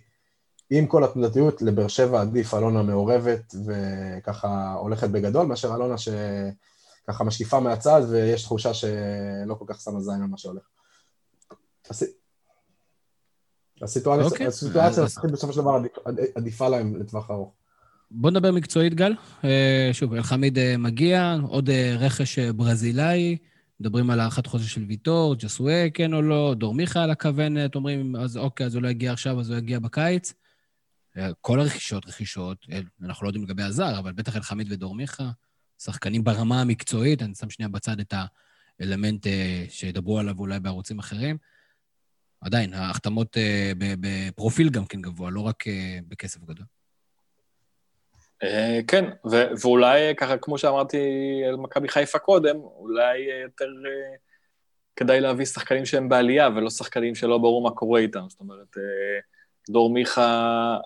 עם 0.69 0.87
כל 0.87 1.03
התנודתיות, 1.03 1.61
לבאר 1.61 1.87
שבע 1.87 2.21
עדיף 2.21 2.53
אלונה 2.53 2.83
מעורבת 2.83 3.55
וככה 3.65 4.73
הולכת 4.73 5.09
בגדול, 5.09 5.45
מאשר 5.45 5.75
אלונה 5.75 5.95
שככה 5.97 7.23
משקיפה 7.23 7.59
מהצד 7.59 8.01
ויש 8.09 8.43
תחושה 8.43 8.73
שלא 8.73 9.55
כל 9.59 9.65
כך 9.67 9.81
שמה 9.81 9.99
זין 9.99 10.21
על 10.21 10.27
מה 10.27 10.37
שהולך. 10.37 10.63
הסיטואציה, 13.81 14.25
אוקיי. 14.25 14.47
הסיטואציה 14.47 15.03
בסופו 15.31 15.53
של 15.53 15.61
דבר 15.61 15.79
עדיפה 16.35 16.69
להם 16.69 16.95
לטווח 16.95 17.31
ארוך. 17.31 17.56
בוא 18.11 18.31
נדבר 18.31 18.51
מקצועית, 18.51 18.93
גל. 18.93 19.13
אה, 19.43 19.89
שוב, 19.93 20.13
אלחמיד 20.13 20.57
אה, 20.57 20.77
מגיע, 20.77 21.37
עוד 21.47 21.69
אה, 21.69 21.95
רכש 21.99 22.39
ברזילאי, 22.39 23.37
מדברים 23.79 24.09
על 24.09 24.19
הארכת 24.19 24.47
חוזה 24.47 24.69
של 24.69 24.83
ויטור, 24.87 25.35
ג'סווה, 25.35 25.89
כן 25.89 26.13
או 26.13 26.21
לא, 26.21 26.55
דור 26.57 26.73
מיכה 26.73 27.03
על 27.03 27.11
הכוונת, 27.11 27.75
אומרים, 27.75 28.15
אז 28.15 28.37
אוקיי, 28.37 28.65
אז 28.65 28.75
הוא 28.75 28.83
לא 28.83 28.87
יגיע 28.87 29.11
עכשיו, 29.11 29.39
אז 29.39 29.49
הוא 29.49 29.57
יגיע 29.57 29.79
בקיץ. 29.79 30.33
כל 31.41 31.59
הרכישות, 31.59 32.07
רכישות, 32.07 32.65
אנחנו 33.03 33.23
לא 33.23 33.29
יודעים 33.29 33.43
לגבי 33.43 33.63
הזר, 33.63 33.99
אבל 33.99 34.13
בטח 34.13 34.35
אלחמיד 34.35 34.71
ודור 34.71 34.95
מיכה, 34.95 35.29
שחקנים 35.79 36.23
ברמה 36.23 36.61
המקצועית, 36.61 37.21
אני 37.21 37.35
שם 37.35 37.49
שנייה 37.49 37.69
בצד 37.69 37.99
את 37.99 38.13
האלמנט 38.79 39.27
שידברו 39.69 40.19
עליו 40.19 40.39
אולי 40.39 40.59
בערוצים 40.59 40.99
אחרים. 40.99 41.37
עדיין, 42.41 42.73
ההחתמות 42.73 43.37
בפרופיל 43.77 44.69
גם 44.69 44.85
כן 44.85 45.01
גבוה, 45.01 45.29
לא 45.29 45.39
רק 45.39 45.63
בכסף 46.07 46.43
גדול. 46.43 46.76
אה, 48.43 48.79
כן, 48.87 49.05
ואולי 49.61 50.15
ככה, 50.17 50.37
כמו 50.37 50.57
שאמרתי 50.57 50.97
על 51.47 51.55
מכבי 51.55 51.87
חיפה 51.87 52.19
קודם, 52.19 52.55
אולי 52.59 53.17
יותר 53.43 53.65
אה, 53.65 54.15
כדאי 54.95 55.21
להביא 55.21 55.45
שחקנים 55.45 55.85
שהם 55.85 56.09
בעלייה, 56.09 56.49
ולא 56.55 56.69
שחקנים 56.69 57.15
שלא 57.15 57.37
ברור 57.37 57.61
מה 57.61 57.71
קורה 57.71 57.99
איתם. 57.99 58.25
זאת 58.29 58.39
אומרת, 58.39 58.77
אה, 58.77 59.19
דור 59.69 59.89
מיכה 59.89 60.77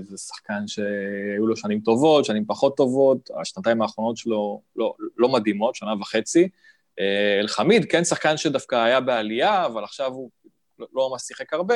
זה 0.00 0.18
שחקן 0.18 0.66
שהיו 0.66 1.46
לו 1.46 1.56
שנים 1.56 1.80
טובות, 1.80 2.24
שנים 2.24 2.44
פחות 2.44 2.76
טובות, 2.76 3.30
השנתיים 3.40 3.82
האחרונות 3.82 4.16
שלו 4.16 4.62
לא, 4.76 4.94
לא 5.16 5.28
מדהימות, 5.28 5.74
שנה 5.74 5.94
וחצי. 6.00 6.48
אלחמיד, 7.40 7.84
כן 7.84 8.04
שחקן 8.04 8.36
שדווקא 8.36 8.76
היה 8.76 9.00
בעלייה, 9.00 9.66
אבל 9.66 9.84
עכשיו 9.84 10.12
הוא 10.12 10.30
לא 10.92 11.10
ממש 11.10 11.22
שיחק 11.22 11.54
הרבה. 11.54 11.74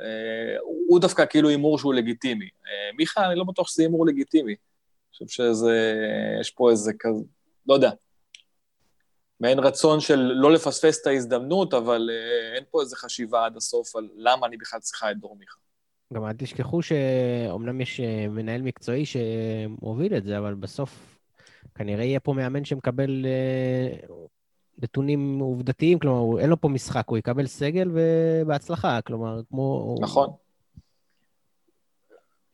אה, 0.00 0.56
הוא 0.88 1.00
דווקא 1.00 1.26
כאילו 1.26 1.48
הימור 1.48 1.78
שהוא 1.78 1.94
לגיטימי. 1.94 2.44
אה, 2.44 2.92
מיכה, 2.96 3.26
אני 3.26 3.34
לא 3.34 3.44
בטוח 3.44 3.68
שזה 3.68 3.82
הימור 3.82 4.06
לגיטימי. 4.06 4.52
אני 4.52 5.26
חושב 5.26 5.26
שזה, 5.28 5.94
יש 6.40 6.50
פה 6.50 6.70
איזה 6.70 6.92
כזה, 6.98 7.24
לא 7.66 7.74
יודע. 7.74 7.90
מעין 9.40 9.58
רצון 9.58 10.00
של 10.00 10.16
לא 10.16 10.52
לפספס 10.52 11.02
את 11.02 11.06
ההזדמנות, 11.06 11.74
אבל 11.74 12.10
אה, 12.12 12.56
אין 12.56 12.64
פה 12.70 12.80
איזו 12.80 12.96
חשיבה 12.96 13.44
עד 13.44 13.56
הסוף 13.56 13.96
על 13.96 14.08
למה 14.16 14.46
אני 14.46 14.56
בכלל 14.56 14.80
צריכה 14.80 15.10
את 15.10 15.18
דור 15.18 15.36
מיכה. 15.36 15.56
גם 16.14 16.24
אל 16.24 16.32
תשכחו 16.32 16.82
שאומנם 16.82 17.80
יש 17.80 18.00
מנהל 18.30 18.62
מקצועי 18.62 19.04
שמוביל 19.06 20.16
את 20.16 20.24
זה, 20.24 20.38
אבל 20.38 20.54
בסוף 20.54 21.18
כנראה 21.74 22.04
יהיה 22.04 22.20
פה 22.20 22.32
מאמן 22.32 22.64
שמקבל 22.64 23.26
נתונים 24.82 25.38
עובדתיים, 25.38 25.98
כלומר, 25.98 26.40
אין 26.40 26.50
לו 26.50 26.60
פה 26.60 26.68
משחק, 26.68 27.04
הוא 27.08 27.18
יקבל 27.18 27.46
סגל 27.46 27.90
ובהצלחה, 27.94 29.00
כלומר, 29.00 29.40
כמו... 29.50 29.94
נכון. 30.00 30.28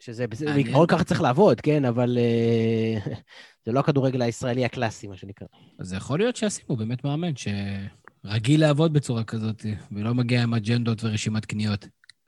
שזה, 0.01 0.27
בעיקרון 0.55 0.87
ככה 0.87 1.05
צריך 1.05 1.21
לעבוד, 1.21 1.61
כן? 1.61 1.85
אבל 1.85 2.19
uh, 2.19 3.09
זה 3.67 3.73
לא 3.73 3.81
הכדורגל 3.81 4.23
הישראלי 4.23 4.65
הקלאסי, 4.65 5.07
מה 5.07 5.17
שנקרא. 5.17 5.47
אז 5.79 5.89
זה 5.89 5.97
יכול 5.97 6.19
להיות 6.19 6.37
שישימו 6.37 6.77
באמת 6.77 7.05
מאמן 7.05 7.33
שרגיל 7.37 8.61
לעבוד 8.61 8.93
בצורה 8.93 9.25
כזאת, 9.25 9.67
ולא 9.93 10.15
מגיע 10.15 10.43
עם 10.43 10.55
אג'נדות 10.55 11.05
ורשימת 11.05 11.45
קניות. 11.45 11.87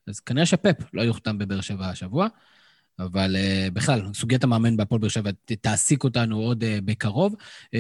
אז 0.09 0.21
כנראה 0.21 0.47
שפפ 0.47 0.95
לא 0.95 1.03
יוחתם 1.03 1.39
בבאר 1.39 1.61
שבע 1.61 1.87
השבוע, 1.87 2.29
אבל 2.99 3.37
uh, 3.37 3.71
בכלל, 3.71 4.03
סוגיית 4.15 4.45
המאמן 4.45 4.77
בהפועל 4.77 5.01
באר 5.01 5.09
שבע 5.09 5.31
תעסיק 5.61 6.05
אותנו 6.05 6.39
עוד 6.39 6.63
uh, 6.63 6.67
בקרוב. 6.85 7.35
Uh, 7.77 7.79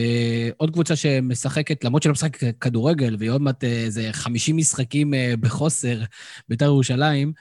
עוד 0.56 0.70
קבוצה 0.70 0.96
שמשחקת, 0.96 1.84
למרות 1.84 2.02
שלא 2.02 2.12
משחקת 2.12 2.58
כדורגל, 2.58 3.16
והיא 3.18 3.30
עוד 3.30 3.42
מעט 3.42 3.64
איזה 3.64 4.10
uh, 4.10 4.12
50 4.12 4.56
משחקים 4.56 5.14
בחוסר, 5.40 6.02
בית"ר 6.48 6.64
ירושלים, 6.64 7.32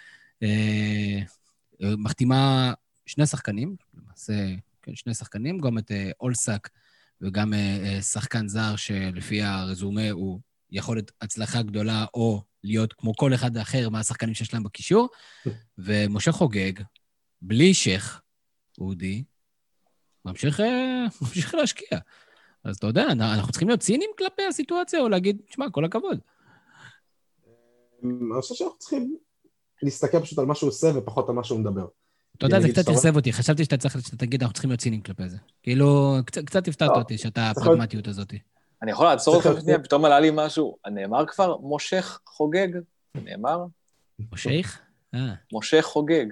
מחתימה 1.82 2.74
שני 3.05 3.26
שחקנים, 3.26 3.76
למעשה, 3.93 4.34
כן, 4.82 4.95
שני 4.95 5.13
שחקנים, 5.13 5.59
גם 5.59 5.78
את 5.78 5.91
אולסק 6.19 6.69
וגם 7.22 7.53
שחקן 8.01 8.47
זר 8.47 8.76
שלפי 8.76 9.41
הרזומה 9.41 10.09
הוא 10.11 10.39
יכולת 10.72 11.11
הצלחה 11.22 11.61
גדולה, 11.61 12.05
או 12.13 12.43
להיות 12.63 12.93
כמו 12.93 13.15
כל 13.15 13.34
אחד 13.34 13.57
אחר 13.57 13.89
מהשחקנים 13.89 14.34
שיש 14.34 14.53
להם 14.53 14.63
בקישור, 14.63 15.09
ומשה 15.78 16.32
חוגג, 16.32 16.74
בלי 17.41 17.73
שייח, 17.73 18.21
אודי, 18.77 19.23
ממשיך, 20.25 20.59
ממשיך 21.21 21.55
להשקיע. 21.55 21.99
אז 22.63 22.77
אתה 22.77 22.87
יודע, 22.87 23.05
אנחנו 23.11 23.51
צריכים 23.51 23.67
להיות 23.67 23.79
ציניים 23.79 24.09
כלפי 24.17 24.41
הסיטואציה, 24.49 24.99
או 24.99 25.09
להגיד, 25.09 25.41
תשמע, 25.49 25.69
כל 25.69 25.85
הכבוד. 25.85 26.19
אני 28.03 28.41
חושב 28.41 28.55
שאנחנו 28.55 28.77
צריכים 28.77 29.15
להסתכל 29.83 30.19
פשוט 30.19 30.39
על 30.39 30.45
מה 30.45 30.55
שהוא 30.55 30.67
עושה 30.67 30.87
ופחות 30.95 31.29
על 31.29 31.35
מה 31.35 31.43
שהוא 31.43 31.59
מדבר. 31.59 31.85
אתה 32.37 32.45
יודע, 32.45 32.59
זה 32.59 32.69
קצת 32.69 32.89
אכזב 32.89 33.15
אותי, 33.15 33.33
חשבתי 33.33 33.63
שאתה 33.63 33.77
צריך, 33.77 34.01
שאתה 34.05 34.17
תגיד, 34.17 34.41
אנחנו 34.41 34.53
צריכים 34.53 34.69
להיות 34.69 34.79
ציניים 34.79 35.01
כלפי 35.01 35.29
זה. 35.29 35.37
כאילו, 35.63 36.15
קצת 36.25 36.67
הפתעת 36.67 36.89
לא, 36.89 36.95
אותי, 36.95 37.17
שאתה 37.17 37.49
הפרגמטיות 37.49 38.07
הזאת. 38.07 38.33
אני 38.81 38.91
יכול 38.91 39.05
לעצור 39.05 39.35
אותך 39.35 39.61
שנייה, 39.61 39.79
פתאום 39.79 40.05
עלה 40.05 40.19
לי 40.19 40.29
משהו. 40.33 40.77
נאמר 40.91 41.25
כבר 41.25 41.57
מושך 41.57 42.19
חוגג? 42.25 42.67
נאמר? 43.15 43.65
מושך? 44.19 44.79
אה. 45.13 45.33
מושך 45.53 45.81
חוגג. 45.81 46.25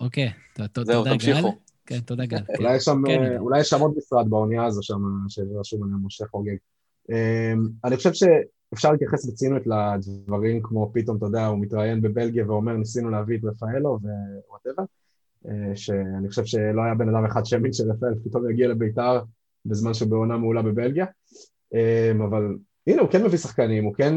אוקיי, 0.00 0.32
תודה 0.72 1.02
גל. 1.16 1.42
כן, 1.86 2.00
תודה 2.00 2.26
גל. 2.26 2.38
כן. 3.06 3.38
אולי 3.38 3.60
יש 3.60 3.68
שם 3.68 3.80
עוד 3.80 3.92
משרד 3.96 4.30
באונייה 4.30 4.64
הזו 4.64 4.82
שם, 4.82 5.02
שרשום 5.28 5.82
עליהם 5.82 5.98
מושך 5.98 6.26
חוגג. 6.26 6.56
אמ, 7.10 7.68
אני 7.84 7.96
חושב 7.96 8.12
אפשר 8.74 8.92
להתייחס 8.92 9.26
בציניות 9.26 9.62
לדברים 9.66 10.62
כמו 10.62 10.90
פתאום, 10.94 11.16
אתה 11.16 11.26
יודע, 11.26 11.46
הוא 11.46 11.58
מתראיין 11.58 12.02
בבלגיה 12.02 12.50
ואומר 12.50 12.72
ניסינו 12.76 13.10
להביא 13.10 13.38
את 13.38 13.44
רפאלו 13.44 13.98
whatever, 14.48 14.82
אה, 15.48 15.76
שאני 15.76 16.28
חושב 16.28 16.44
שלא 16.44 16.82
היה 16.82 16.94
בן 16.94 17.08
אדם 17.08 17.24
אחד 17.24 17.44
שהאמין 17.44 17.72
שרפאל 17.72 18.14
פתאום 18.24 18.50
יגיע 18.50 18.68
לביתר 18.68 19.22
בזמן 19.64 19.94
שהוא 19.94 20.10
בעונה 20.10 20.36
מעולה 20.36 20.62
בבלגיה, 20.62 21.06
אה, 21.74 22.12
אבל 22.28 22.56
הנה 22.86 23.02
הוא 23.02 23.10
כן 23.10 23.24
מביא 23.24 23.38
שחקנים, 23.38 23.84
הוא 23.84 23.94
כן, 23.94 24.14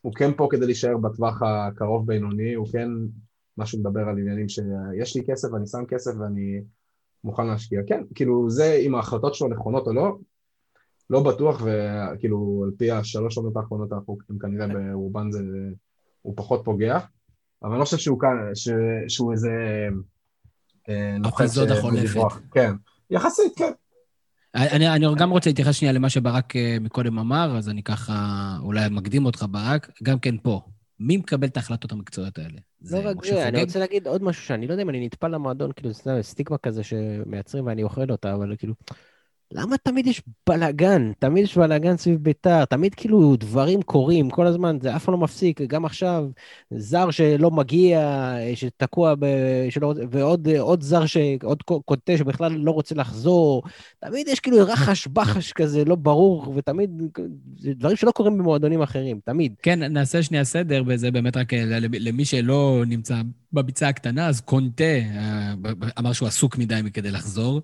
הוא 0.00 0.12
כן 0.14 0.30
פה 0.36 0.48
כדי 0.50 0.66
להישאר 0.66 0.96
בטווח 0.96 1.42
הקרוב 1.42 2.06
בינוני, 2.06 2.54
הוא 2.54 2.66
כן, 2.72 2.88
מה 3.56 3.66
שהוא 3.66 3.80
מדבר 3.80 4.00
על 4.00 4.18
עניינים 4.18 4.48
שיש 4.48 5.16
לי 5.16 5.22
כסף 5.26 5.48
ואני 5.52 5.66
שם 5.66 5.84
כסף 5.88 6.12
ואני 6.20 6.60
מוכן 7.24 7.46
להשקיע, 7.46 7.80
כן, 7.86 8.02
כאילו 8.14 8.50
זה 8.50 8.74
אם 8.74 8.94
ההחלטות 8.94 9.34
שלו 9.34 9.48
נכונות 9.48 9.86
או 9.86 9.92
לא, 9.92 10.18
לא 11.10 11.22
בטוח, 11.22 11.62
וכאילו, 11.62 12.62
על 12.64 12.70
פי 12.78 12.90
השלוש 12.90 13.36
עונות 13.36 13.56
האחרונות, 13.56 13.92
אנחנו 13.92 14.18
כנראה 14.40 14.66
ברובן 14.68 15.32
זה, 15.32 15.40
הוא 16.22 16.34
פחות 16.36 16.60
פוגע, 16.64 16.98
אבל 17.62 17.70
אני 17.70 17.80
לא 17.80 17.84
חושב 17.84 17.96
שהוא 17.96 18.20
כאן, 18.20 18.54
ש, 18.54 18.68
שהוא 19.08 19.32
איזה... 19.32 19.50
אה, 20.88 21.16
אחיזוד 21.28 21.70
החולפת. 21.70 22.20
כן, 22.52 22.72
יחסית, 23.10 23.52
כן. 23.56 23.72
אני, 24.54 24.88
אני 24.88 25.06
גם 25.18 25.30
רוצה 25.30 25.50
להתייחס 25.50 25.74
שנייה 25.74 25.92
למה 25.92 26.10
שברק 26.10 26.56
אה, 26.56 26.76
מקודם 26.80 27.18
אמר, 27.18 27.58
אז 27.58 27.68
אני 27.68 27.82
ככה 27.82 28.14
אולי 28.62 28.88
מקדים 28.90 29.26
אותך, 29.26 29.46
ברק, 29.50 29.90
גם 30.02 30.18
כן 30.18 30.38
פה. 30.38 30.60
מי 31.00 31.16
מקבל 31.16 31.46
את 31.46 31.56
ההחלטות 31.56 31.92
המקצועיות 31.92 32.38
האלה? 32.38 32.60
לא 32.90 32.98
רק 33.04 33.24
זה, 33.24 33.48
אני 33.48 33.62
רוצה 33.62 33.78
להגיד 33.78 34.06
עוד 34.06 34.22
משהו 34.22 34.42
שאני 34.42 34.66
לא 34.66 34.72
יודע 34.72 34.82
אם 34.82 34.90
אני 34.90 35.06
נטפל 35.06 35.28
למועדון, 35.28 35.72
כאילו, 35.72 35.92
זה 35.92 36.18
סטיגמה 36.22 36.58
כזה 36.58 36.82
שמייצרים 36.84 37.66
ואני 37.66 37.82
אוכל 37.82 38.10
אותה, 38.10 38.34
אבל 38.34 38.56
כאילו, 38.56 38.74
למה 39.54 39.76
תמיד 39.78 40.06
יש 40.06 40.22
בלאגן? 40.48 41.12
תמיד 41.18 41.44
יש 41.44 41.58
בלאגן 41.58 41.96
סביב 41.96 42.18
ביתר, 42.22 42.64
תמיד 42.64 42.94
כאילו 42.94 43.36
דברים 43.36 43.82
קורים 43.82 44.30
כל 44.30 44.46
הזמן, 44.46 44.78
זה 44.82 44.96
אף 44.96 45.04
פעם 45.04 45.14
לא 45.14 45.20
מפסיק, 45.20 45.60
גם 45.60 45.84
עכשיו, 45.84 46.28
זר 46.70 47.10
שלא 47.10 47.50
מגיע, 47.50 48.34
שתקוע, 48.54 49.14
ב... 49.18 49.26
שלא... 49.70 49.94
ועוד 50.10 50.48
עוד 50.58 50.82
זר, 50.82 51.06
ש... 51.06 51.16
עוד 51.42 51.62
קוטה 51.62 52.16
שבכלל 52.18 52.52
לא 52.52 52.70
רוצה 52.70 52.94
לחזור, 52.94 53.62
תמיד 54.00 54.28
יש 54.28 54.40
כאילו 54.40 54.56
רחש 54.60 55.06
בחש 55.06 55.52
כזה, 55.52 55.84
לא 55.84 55.94
ברור, 55.94 56.54
ותמיד, 56.56 57.02
זה 57.58 57.72
דברים 57.74 57.96
שלא 57.96 58.10
קורים 58.10 58.38
במועדונים 58.38 58.82
אחרים, 58.82 59.20
תמיד. 59.24 59.54
כן, 59.62 59.82
נעשה 59.82 60.22
שנייה 60.22 60.44
סדר, 60.44 60.82
וזה 60.86 61.10
באמת 61.10 61.36
רק 61.36 61.54
אה, 61.54 61.64
למי 61.80 62.24
שלא 62.24 62.82
נמצא 62.86 63.16
בביצה 63.52 63.88
הקטנה, 63.88 64.28
אז 64.28 64.40
קונטה 64.40 64.84
אה, 64.84 65.54
אמר 65.98 66.12
שהוא 66.12 66.28
עסוק 66.28 66.58
מדי 66.58 66.80
מכדי 66.84 67.10
לחזור. 67.10 67.60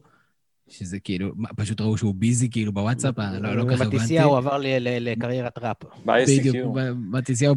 שזה 0.71 1.01
כאילו, 1.01 1.33
פשוט 1.57 1.81
ראו 1.81 1.99
שהוא 1.99 2.15
ביזי 2.15 2.51
כאילו 2.51 2.73
בוואטסאפ, 2.73 3.19
לא, 3.19 3.57
לא 3.57 3.65
ככה 3.65 3.75
הבנתי. 3.75 3.97
מתיסיהו 3.97 4.37
עבר 4.37 4.59
לקריירת 4.81 5.59
ראפ. 5.59 5.77
בדיוק, 6.07 6.77
מתיסיהו 6.97 7.55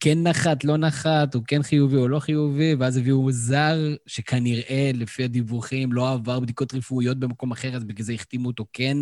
כן 0.00 0.22
נחת, 0.22 0.64
לא 0.64 0.76
נחת, 0.76 1.34
הוא 1.34 1.42
כן 1.46 1.62
חיובי 1.62 1.96
או 1.96 2.08
לא 2.08 2.18
חיובי, 2.18 2.74
ואז 2.74 2.96
הביאו 2.96 3.32
זר 3.32 3.94
שכנראה, 4.06 4.90
לפי 4.94 5.24
הדיווחים, 5.24 5.92
לא 5.92 6.12
עבר 6.12 6.40
בדיקות 6.40 6.74
רפואיות 6.74 7.18
במקום 7.18 7.50
אחר, 7.50 7.76
אז 7.76 7.84
בגלל 7.84 8.04
זה 8.04 8.12
החתימו 8.12 8.48
אותו 8.48 8.64
כן. 8.72 8.96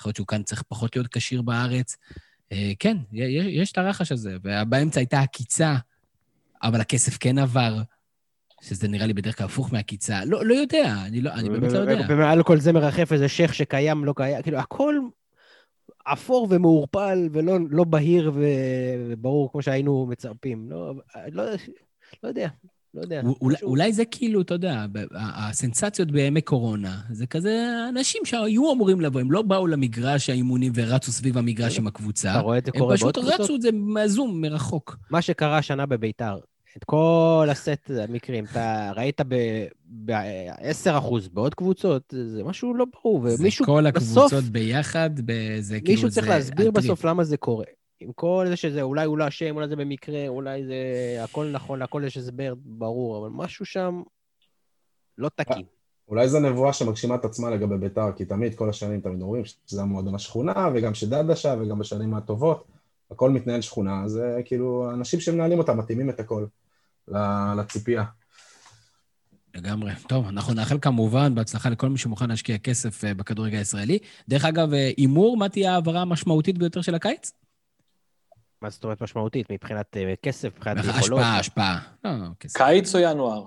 יכול 0.00 0.08
להיות 0.08 0.16
שהוא 0.16 0.26
כאן 0.26 0.42
צריך 0.42 0.62
פחות 0.68 0.96
להיות 0.96 1.08
כשיר 1.12 1.42
בארץ. 1.42 1.96
אה, 2.52 2.72
כן, 2.78 2.96
יש 3.12 3.72
את 3.72 3.78
הרחש 3.78 4.12
הזה, 4.12 4.36
ובאמצע 4.44 5.00
הייתה 5.00 5.20
עקיצה, 5.20 5.76
אבל 6.62 6.80
הכסף 6.80 7.16
כן 7.20 7.38
עבר. 7.38 7.82
שזה 8.68 8.88
נראה 8.88 9.06
לי 9.06 9.12
בדרך 9.12 9.38
כלל 9.38 9.46
הפוך 9.46 9.72
מהקיצה. 9.72 10.24
לא, 10.24 10.44
לא 10.46 10.54
יודע, 10.54 10.94
אני, 11.06 11.20
לא, 11.20 11.30
אני 11.30 11.50
באמת 11.50 11.72
לא 11.72 11.78
יודע. 11.78 12.06
ומעל 12.08 12.42
כל 12.42 12.60
זה 12.60 12.72
מרחף 12.72 13.12
איזה 13.12 13.28
שייח 13.28 13.52
שקיים, 13.52 14.04
לא 14.04 14.12
קיים, 14.16 14.42
כאילו, 14.42 14.58
הכל 14.58 14.98
אפור 16.04 16.46
ומעורפל 16.50 17.28
ולא 17.32 17.58
לא 17.70 17.84
בהיר 17.84 18.32
וברור 18.34 19.52
כמו 19.52 19.62
שהיינו 19.62 20.06
מצרפים. 20.06 20.66
לא, 20.70 20.94
לא, 21.32 21.44
לא 22.22 22.28
יודע. 22.28 22.48
לא 22.94 23.00
יודע. 23.00 23.22
אולי, 23.40 23.56
אולי 23.62 23.92
זה 23.92 24.04
כאילו, 24.04 24.40
אתה 24.40 24.54
יודע, 24.54 24.86
הסנסציות 25.14 26.10
בימי 26.10 26.40
קורונה, 26.40 27.00
זה 27.10 27.26
כזה 27.26 27.68
אנשים 27.88 28.24
שהיו 28.24 28.72
אמורים 28.72 29.00
לבוא, 29.00 29.20
הם 29.20 29.32
לא 29.32 29.42
באו 29.42 29.66
למגרש 29.66 30.30
האימונים 30.30 30.72
ורצו 30.74 31.12
סביב 31.12 31.38
המגרש 31.38 31.78
עם 31.78 31.86
הקבוצה. 31.86 32.30
אתה 32.30 32.40
רואה 32.40 32.58
את 32.58 32.66
זה 32.66 32.72
קורה 32.72 32.96
בעוד 33.00 33.14
קבוצות? 33.14 33.24
הם 33.24 33.30
פשוט 33.30 33.40
רצו 33.40 33.56
את 33.56 33.62
זה 33.62 33.68
מהזום, 33.72 34.40
מרחוק. 34.40 34.96
מה 35.10 35.22
שקרה 35.22 35.58
השנה 35.58 35.86
בביתר, 35.86 36.38
את 36.76 36.84
כל 36.84 37.48
הסט 37.50 37.90
המקרים, 38.02 38.44
אתה 38.44 38.92
ראית 38.96 39.20
ב-10%, 40.04 41.14
בעוד 41.32 41.54
קבוצות, 41.54 42.14
זה 42.26 42.44
משהו 42.44 42.74
לא 42.74 42.84
ברור, 42.92 43.16
ומישהו 43.16 43.64
בסוף... 43.64 43.76
זה 43.76 43.80
כל 43.80 43.86
הקבוצות 43.86 44.32
בסוף, 44.32 44.44
ביחד, 44.44 45.10
זה 45.60 45.80
כאילו, 45.80 45.92
מישהו 45.92 46.10
צריך 46.10 46.28
להסביר 46.28 46.68
אטריף. 46.68 46.84
בסוף 46.84 47.04
למה 47.04 47.24
זה 47.24 47.36
קורה. 47.36 47.64
עם 48.00 48.12
כל 48.12 48.46
זה 48.48 48.56
שזה, 48.56 48.82
אולי 48.82 49.06
הוא 49.06 49.18
לא 49.18 49.28
אשם, 49.28 49.56
אולי 49.56 49.68
זה 49.68 49.76
במקרה, 49.76 50.28
אולי 50.28 50.64
זה 50.64 50.74
הכל 51.24 51.50
נכון, 51.52 51.82
הכל 51.82 52.02
יש 52.06 52.16
הסבר 52.16 52.54
ברור, 52.64 53.18
אבל 53.18 53.28
משהו 53.36 53.64
שם 53.64 54.02
לא 55.18 55.30
תקין. 55.34 55.62
אולי 56.08 56.28
זו 56.28 56.40
נבואה 56.40 56.72
שמגשימה 56.72 57.14
את 57.14 57.24
עצמה 57.24 57.50
לגבי 57.50 57.76
ביתר, 57.78 58.12
כי 58.16 58.24
תמיד, 58.24 58.54
כל 58.54 58.70
השנים 58.70 59.00
תמיד 59.00 59.22
אומרים 59.22 59.42
שזה 59.66 59.82
המועדון 59.82 60.14
השכונה, 60.14 60.68
וגם 60.74 60.94
שדדה 60.94 61.36
שם, 61.36 61.58
וגם 61.62 61.78
בשנים 61.78 62.14
הטובות, 62.14 62.64
הכל 63.10 63.30
מתנהל 63.30 63.60
שכונה, 63.60 64.04
אז 64.04 64.20
כאילו, 64.44 64.90
אנשים 64.90 65.20
שמנהלים 65.20 65.58
אותה 65.58 65.74
מתאימים 65.74 66.10
את 66.10 66.20
הכל. 66.20 66.46
לציפייה. 67.58 68.04
לגמרי. 69.54 69.92
טוב, 70.08 70.28
אנחנו 70.28 70.54
נאחל 70.54 70.78
כמובן 70.82 71.34
בהצלחה 71.34 71.70
לכל 71.70 71.88
מי 71.88 71.98
שמוכן 71.98 72.28
להשקיע 72.28 72.58
כסף 72.58 73.04
אה, 73.04 73.14
בכדורגל 73.14 73.58
הישראלי. 73.58 73.98
דרך 74.28 74.44
אגב, 74.44 74.74
אה, 74.74 74.90
הימור, 74.96 75.36
מה 75.36 75.48
תהיה 75.48 75.70
ההעברה 75.70 76.02
המשמעותית 76.02 76.58
ביותר 76.58 76.82
של 76.82 76.94
הקיץ? 76.94 77.32
מה 78.62 78.70
זאת 78.70 78.84
אומרת 78.84 79.02
משמעותית? 79.02 79.50
מבחינת 79.50 79.96
אה, 79.96 80.14
כסף, 80.22 80.56
מבחינת 80.56 80.76
יכולות? 80.84 81.20
השפעה, 81.20 81.38
השפעה. 81.38 81.80
לא, 82.04 82.10
כסף. 82.40 82.56
קיץ 82.58 82.94
או 82.94 83.00
ינואר? 83.00 83.44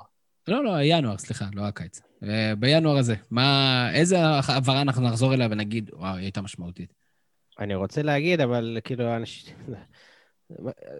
לא, 0.47 0.63
לא, 0.63 0.81
ינואר, 0.81 1.17
סליחה, 1.17 1.45
לא 1.53 1.61
הקיץ. 1.61 2.01
בינואר 2.59 2.97
הזה. 2.97 3.15
מה, 3.31 3.89
איזה 3.93 4.19
העברה 4.19 4.81
אנחנו 4.81 5.07
נחזור 5.07 5.33
אליה 5.33 5.47
ונגיד, 5.51 5.89
וואו, 5.93 6.15
היא 6.15 6.23
הייתה 6.23 6.41
משמעותית? 6.41 6.93
אני 7.59 7.75
רוצה 7.75 8.01
להגיד, 8.01 8.41
אבל 8.41 8.77
כאילו, 8.83 9.15
אנשים... 9.15 9.53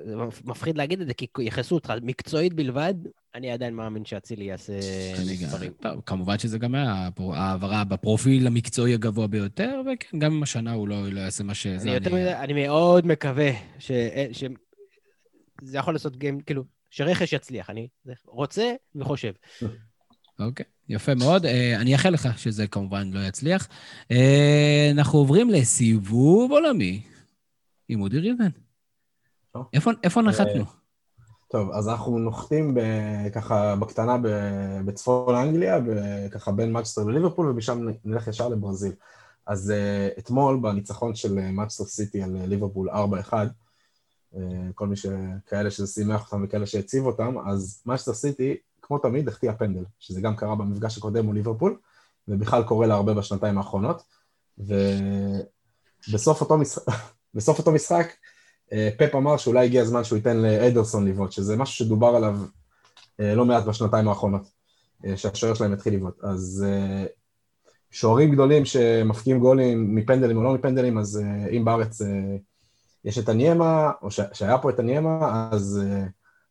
זה 0.06 0.16
מפחיד 0.44 0.78
להגיד 0.78 1.02
את 1.02 1.08
זה, 1.08 1.14
כי 1.14 1.28
יכעסו 1.40 1.76
אותך 1.76 1.94
מקצועית 2.02 2.54
בלבד, 2.54 2.94
אני 3.36 3.52
עדיין 3.52 3.74
מאמין 3.74 4.06
שאצילי 4.06 4.46
יעשה 4.46 4.74
מספרים. 5.32 5.72
כמובן 6.06 6.40
שזה 6.40 6.58
גם 6.58 6.76
היה 6.76 7.10
העברה 7.34 7.84
בפרופיל 7.84 8.48
המקצועי 8.48 8.94
הגבוה 8.94 9.28
ביותר, 9.28 9.82
וכן, 9.82 10.20
גם 10.20 10.34
אם 10.34 10.44
השנה 10.44 10.74
הוא 10.74 10.88
לא, 10.88 11.12
לא 11.12 11.20
יעשה 11.20 11.44
מה 11.44 11.54
שזה. 11.54 11.98
אני, 11.98 12.10
מדי, 12.10 12.34
אני 12.34 12.54
מאוד 12.54 13.08
מקווה 13.08 13.52
שזה 13.80 15.78
יכול 15.78 15.94
לעשות 15.94 16.18
גיים, 16.18 16.40
כאילו, 16.40 16.64
שרכש 16.90 17.34
יצליח. 17.34 17.70
אני 17.70 17.88
רוצה 18.26 18.74
וחושב. 18.96 19.32
אוקיי, 20.40 20.66
יפה 20.90 21.16
מאוד. 21.16 21.46
אה, 21.46 21.82
אני 21.82 21.94
אאחל 21.94 22.10
לך 22.10 22.40
שזה 22.40 22.68
כמובן 22.68 23.12
לא 23.14 23.20
יצליח. 23.20 23.68
אה, 24.12 24.90
אנחנו 24.92 25.20
עוברים 25.20 25.50
לסיבוב 25.50 26.52
עולמי 26.52 27.02
עם 27.90 28.02
אודי 28.02 28.20
ריבן. 28.20 28.50
איפה, 29.74 29.92
איפה 30.04 30.22
נחתנו? 30.22 30.64
טוב, 31.52 31.72
אז 31.72 31.90
אנחנו 31.90 32.20
נוחתים 32.20 32.78
ככה 33.36 33.76
בקטנה 33.76 34.18
ב, 34.18 34.28
בצפון 34.86 35.36
אנגליה, 35.36 35.80
ככה 36.32 36.52
בין 36.52 36.72
מקסטר 36.72 37.04
לליברפול, 37.04 37.50
ומשם 37.50 37.88
נלך 38.06 38.28
ישר 38.28 38.50
לברזיל. 38.50 38.94
אז 39.48 39.74
uh, 39.74 40.20
אתמול, 40.20 40.60
בניצחון 40.62 41.16
של 41.16 41.50
מקסטר 41.52 41.84
סיטי 41.84 42.24
על 42.24 42.38
ליברפול 42.46 42.90
4-1, 42.90 42.94
uh, 44.34 44.38
כל 44.76 44.88
מי 44.88 44.96
שכאלה 44.96 45.72
שזה 45.72 45.88
שימח 45.88 46.26
אותם 46.26 46.44
וכאלה 46.44 46.66
שהציב 46.66 47.06
אותם, 47.06 47.36
אז 47.48 47.82
מקסטר 47.86 48.14
סיטי, 48.14 48.58
כמו 48.82 48.98
תמיד, 48.98 49.28
החטיא 49.28 49.52
פנדל, 49.52 49.84
שזה 50.00 50.22
גם 50.22 50.36
קרה 50.36 50.56
במפגש 50.56 50.98
הקודם 50.98 51.26
מול 51.26 51.36
ליברפול, 51.36 51.78
ובכלל 52.28 52.64
קורה 52.64 52.88
לה 52.88 52.94
הרבה 52.94 53.14
בשנתיים 53.14 53.58
האחרונות. 53.58 54.04
ובסוף 56.08 56.42
אותו, 56.42 56.58
משחק, 56.58 57.60
אותו 57.60 57.72
משחק, 57.72 58.08
אה, 58.08 58.27
פפ 58.98 59.16
אמר 59.16 59.38
שאולי 59.38 59.66
הגיע 59.66 59.82
הזמן 59.82 60.04
שהוא 60.04 60.18
ייתן 60.18 60.38
לאדרסון 60.38 61.08
לבעוט, 61.08 61.32
שזה 61.32 61.58
משהו 61.58 61.86
שדובר 61.86 62.08
עליו 62.08 62.36
אה, 63.20 63.36
לא 63.36 63.46
מעט 63.46 63.64
בשנתיים 63.64 64.08
האחרונות, 64.08 64.42
אה, 65.06 65.18
שהשוער 65.18 65.54
שלהם 65.54 65.74
התחיל 65.74 65.94
לבעוט. 65.94 66.24
אז 66.24 66.66
שוערים 67.92 68.32
גדולים 68.32 68.66
שמפקיעים 68.66 69.40
גולים 69.40 69.96
מפנדלים 69.96 70.38
או 70.38 70.44
לא 70.44 70.54
מפנדלים, 70.54 70.98
אז 70.98 71.22
אם 71.52 71.66
בארץ 71.66 72.02
יש 73.06 73.18
את 73.18 73.30
הניימה, 73.30 73.92
או 74.02 74.12
שהיה 74.12 74.58
פה 74.58 74.70
את 74.70 74.80
הניימה, 74.80 75.50
אז 75.52 75.82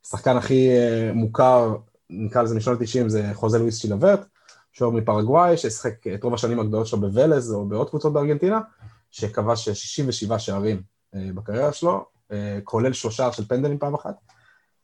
השחקן 0.06 0.36
הכי 0.36 0.68
מוכר, 1.14 1.76
נקרא 2.10 2.42
לזה 2.42 2.56
משנות 2.56 2.80
ה-90, 2.80 3.08
זה 3.08 3.30
חוזה 3.34 3.58
לואיס 3.58 3.80
צ'ילברט, 3.80 4.26
שוער 4.72 4.90
מפרגוואי, 4.90 5.56
ששיחק 5.56 6.06
את 6.14 6.24
רוב 6.24 6.34
השנים 6.34 6.60
הגדולות 6.60 6.86
שלו 6.86 7.00
בוולז 7.00 7.52
או 7.52 7.66
בעוד 7.66 7.90
קבוצות 7.90 8.12
בארגנטינה, 8.12 8.60
שכבש 9.10 9.68
67 9.68 10.38
שערים 10.38 10.76
אה, 10.76 10.82
בקריירה 11.34 11.72
שלו, 11.72 12.04
אה, 12.32 12.58
כולל 12.64 12.92
שלושה 12.92 13.32
של 13.32 13.44
פנדלים 13.44 13.78
פעם 13.78 13.94
אחת, 13.94 14.14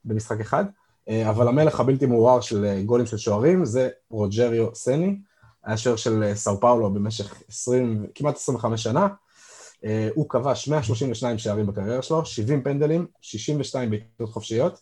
במשחק 0.05 0.41
אחד, 0.41 0.65
אה, 1.09 1.31
אבל 1.31 1.49
המלך 1.49 1.81
הבלתי 1.81 2.07
מעורר 2.07 2.41
של 2.41 2.83
גולים 2.85 3.07
של 3.07 3.17
שוערים 3.17 3.65
זה 3.65 3.89
רוג'ריו 4.11 4.75
סני, 4.75 5.19
היה 5.65 5.77
שוער 5.77 5.97
של 5.97 6.33
סאו 6.35 6.61
פאולו 6.61 6.95
במשך 6.95 7.43
20, 7.49 8.07
כמעט 8.15 8.37
25 8.37 8.83
שנה, 8.83 9.09
הוא 10.15 10.29
כבש 10.29 10.69
132 10.69 11.39
שערים 11.39 11.67
בקריירה 11.67 12.03
שלו, 12.03 12.25
70 12.25 12.63
פנדלים, 12.63 13.07
62 13.21 13.91
בעיטות 13.91 14.31
חופשיות, 14.31 14.81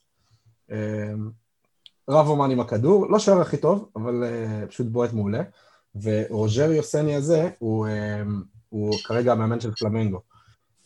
רב 2.09 2.29
אומן 2.29 2.51
עם 2.51 2.61
הכדור, 2.61 3.11
לא 3.11 3.19
שוער 3.19 3.41
הכי 3.41 3.57
טוב, 3.57 3.89
אבל 3.97 4.25
פשוט 4.69 4.87
בועט 4.87 5.13
מעולה, 5.13 5.43
ורוג'ריו 6.03 6.83
סני 6.83 7.15
הזה 7.15 7.51
הוא, 7.59 7.87
הוא 8.69 8.95
כרגע 9.05 9.33
המאמן 9.33 9.61
של 9.61 9.75
פלמנגו. 9.75 10.21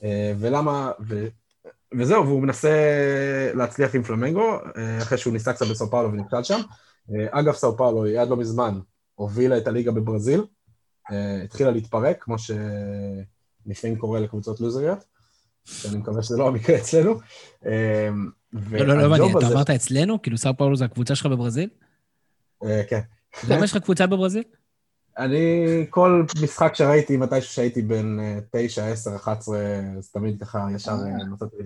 אה, 0.04 0.32
ולמה, 0.38 0.90
ו, 1.08 1.26
וזהו, 1.98 2.26
והוא 2.26 2.42
מנסה 2.42 2.70
להצליח 3.54 3.94
עם 3.94 4.02
פלמנגו, 4.02 4.58
אה, 4.76 5.02
אחרי 5.02 5.18
שהוא 5.18 5.32
ניסה 5.32 5.52
קצת 5.52 5.66
בסאו 5.66 5.90
פאולו 5.90 6.12
ונכשל 6.12 6.42
שם. 6.42 6.60
אה, 7.14 7.26
אגב, 7.30 7.52
סאו 7.52 7.76
פאולו 7.76 8.04
היא 8.04 8.20
עד 8.20 8.28
לא 8.28 8.36
מזמן 8.36 8.80
הובילה 9.14 9.58
את 9.58 9.66
הליגה 9.66 9.92
בברזיל, 9.92 10.44
התחילה 11.44 11.70
להתפרק, 11.70 12.16
כמו 12.20 12.36
שלפעמים 12.38 13.98
קורה 13.98 14.20
לקבוצות 14.20 14.60
לוזריות, 14.60 15.04
שאני 15.64 15.96
מקווה 15.96 16.22
שזה 16.22 16.36
לא 16.38 16.48
המקרה 16.48 16.76
אצלנו. 16.76 17.14
לא, 17.64 18.86
לא, 18.86 19.02
לא 19.02 19.10
מעניין, 19.10 19.38
אתה 19.38 19.46
אמרת 19.46 19.70
אצלנו? 19.70 20.22
כאילו 20.22 20.38
סאו 20.38 20.56
פאולו 20.56 20.76
זה 20.76 20.84
הקבוצה 20.84 21.14
שלך 21.14 21.26
בברזיל? 21.26 21.68
כן. 22.88 23.00
למה 23.48 23.64
יש 23.64 23.76
לך 23.76 23.82
קבוצה 23.82 24.06
בברזיל? 24.06 24.42
אני, 25.18 25.86
כל 25.90 26.24
משחק 26.42 26.74
שראיתי 26.74 27.16
מתישהו 27.16 27.52
שהייתי 27.52 27.82
בן 27.82 28.16
9, 28.50 28.86
10, 28.86 29.16
11, 29.16 29.58
אז 29.98 30.10
תמיד 30.10 30.40
ככה 30.40 30.66
ישר 30.74 30.90
אה, 30.90 31.24
נתתי, 31.32 31.56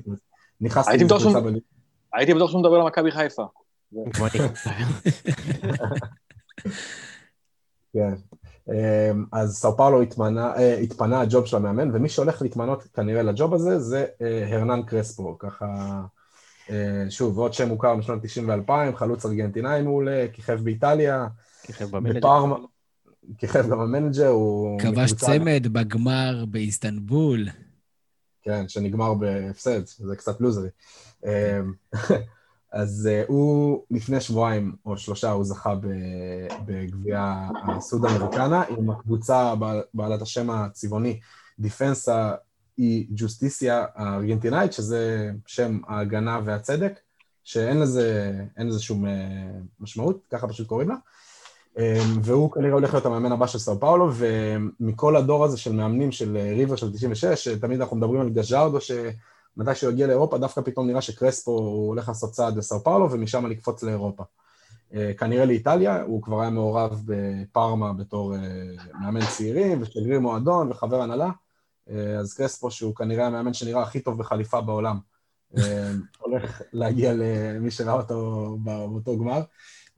נכנסתי 0.60 0.96
לקבוצה 0.96 1.40
בליגה. 1.40 1.58
הייתי 2.14 2.34
בטוח 2.34 2.50
שהוא 2.50 2.60
מדבר 2.60 2.76
על 2.76 2.86
מכבי 2.86 3.10
חיפה. 3.10 3.44
כן. 7.92 8.14
אמ, 8.68 9.24
אז 9.32 9.56
סאו 9.56 9.76
פאולו 9.76 10.00
אה, 10.00 10.74
התפנה 10.74 11.20
הג'וב 11.20 11.46
של 11.46 11.56
המאמן, 11.56 11.96
ומי 11.96 12.08
שהולך 12.08 12.42
להתמנות 12.42 12.82
כנראה 12.82 13.22
לג'וב 13.22 13.54
הזה 13.54 13.78
זה 13.78 14.06
אה, 14.22 14.46
הרנן 14.54 14.82
קרספו, 14.82 15.38
ככה, 15.38 15.66
שוב, 17.10 17.38
עוד 17.38 17.54
שם 17.54 17.68
מוכר 17.68 17.94
משנות 17.94 18.22
90 18.22 18.48
ו-2000, 18.48 18.96
חלוץ 18.96 19.26
ארגנטינאי 19.26 19.82
מעולה, 19.82 20.26
כיכב 20.32 20.60
באיטליה, 20.64 21.26
כיכב 21.62 21.96
ב 21.96 22.03
manager. 22.03 22.56
כיכב 23.38 23.70
גם 23.70 23.80
ב 23.80 23.86
manager, 23.86 24.28
הוא... 24.28 24.80
כבש 24.80 25.12
צמד 25.12 25.66
בגמר 25.72 26.44
באיסטנבול. 26.50 27.48
כן, 28.42 28.68
שנגמר 28.68 29.14
בהפסד, 29.14 29.86
זה 29.86 30.16
קצת 30.16 30.40
לוזרי. 30.40 30.68
אמ, 31.24 31.72
אז 32.72 33.08
אה, 33.10 33.26
הוא 33.28 33.82
לפני 33.90 34.20
שבועיים 34.20 34.74
או 34.86 34.96
שלושה 34.96 35.30
הוא 35.30 35.44
זכה 35.44 35.74
בגביע 36.66 37.48
הסודאמריקנה 37.68 38.62
עם 38.62 38.90
הקבוצה 38.90 39.54
בעלת 39.94 40.22
השם 40.22 40.50
הצבעוני 40.50 41.20
דיפנסה 41.58 42.34
אי 42.78 43.06
ג'וסטיסיה 43.10 43.86
הארגנטינאית, 43.94 44.72
שזה 44.72 45.30
שם 45.46 45.80
ההגנה 45.88 46.40
והצדק, 46.44 47.00
שאין 47.44 47.80
לזה, 47.80 48.32
לזה 48.58 48.80
שום 48.80 49.04
uh, 49.04 49.08
משמעות, 49.80 50.26
ככה 50.30 50.48
פשוט 50.48 50.66
קוראים 50.66 50.88
לה. 50.88 50.96
אמ, 51.78 52.20
והוא 52.22 52.52
כנראה 52.52 52.72
הולך 52.72 52.92
להיות 52.94 53.06
המאמן 53.06 53.32
הבא 53.32 53.46
של 53.46 53.58
סאו 53.58 53.80
פאולו, 53.80 54.10
ומכל 54.14 55.16
הדור 55.16 55.44
הזה 55.44 55.58
של 55.58 55.72
מאמנים 55.72 56.12
של 56.12 56.36
אה, 56.36 56.52
ריבר 56.56 56.76
של 56.76 56.92
96, 56.92 57.48
תמיד 57.48 57.80
אנחנו 57.80 57.96
מדברים 57.96 58.20
על 58.20 58.30
גז'ארדו, 58.30 58.80
שמתי 58.80 59.74
שהוא 59.74 59.92
יגיע 59.92 60.06
לאירופה, 60.06 60.38
דווקא 60.38 60.60
פתאום 60.60 60.86
נראה 60.86 61.00
שקרספו 61.00 61.50
הוא 61.50 61.88
הולך 61.88 62.08
לעשות 62.08 62.30
צעד 62.30 62.56
לסאו 62.56 62.84
פאולו, 62.84 63.10
ומשם 63.10 63.46
לקפוץ 63.46 63.82
לאירופה. 63.82 64.24
אה, 64.94 65.12
כנראה 65.18 65.44
לאיטליה, 65.44 66.02
הוא 66.02 66.22
כבר 66.22 66.40
היה 66.40 66.50
מעורב 66.50 67.02
בפארמה 67.04 67.92
בתור 67.92 68.34
אה, 68.34 68.40
מאמן 69.00 69.26
צעירים, 69.36 69.82
ושגריר 69.82 70.20
מועדון 70.20 70.70
וחבר 70.70 71.00
הנהלה, 71.00 71.30
אז 72.20 72.34
קרספו, 72.34 72.70
שהוא 72.70 72.94
כנראה 72.94 73.26
המאמן 73.26 73.54
שנראה 73.54 73.82
הכי 73.82 74.00
טוב 74.00 74.18
בחליפה 74.18 74.60
בעולם, 74.60 74.98
הולך 76.18 76.62
להגיע 76.72 77.12
למי 77.14 77.70
שראה 77.70 77.94
אותו 77.94 78.56
באותו 78.64 79.18
גמר, 79.18 79.40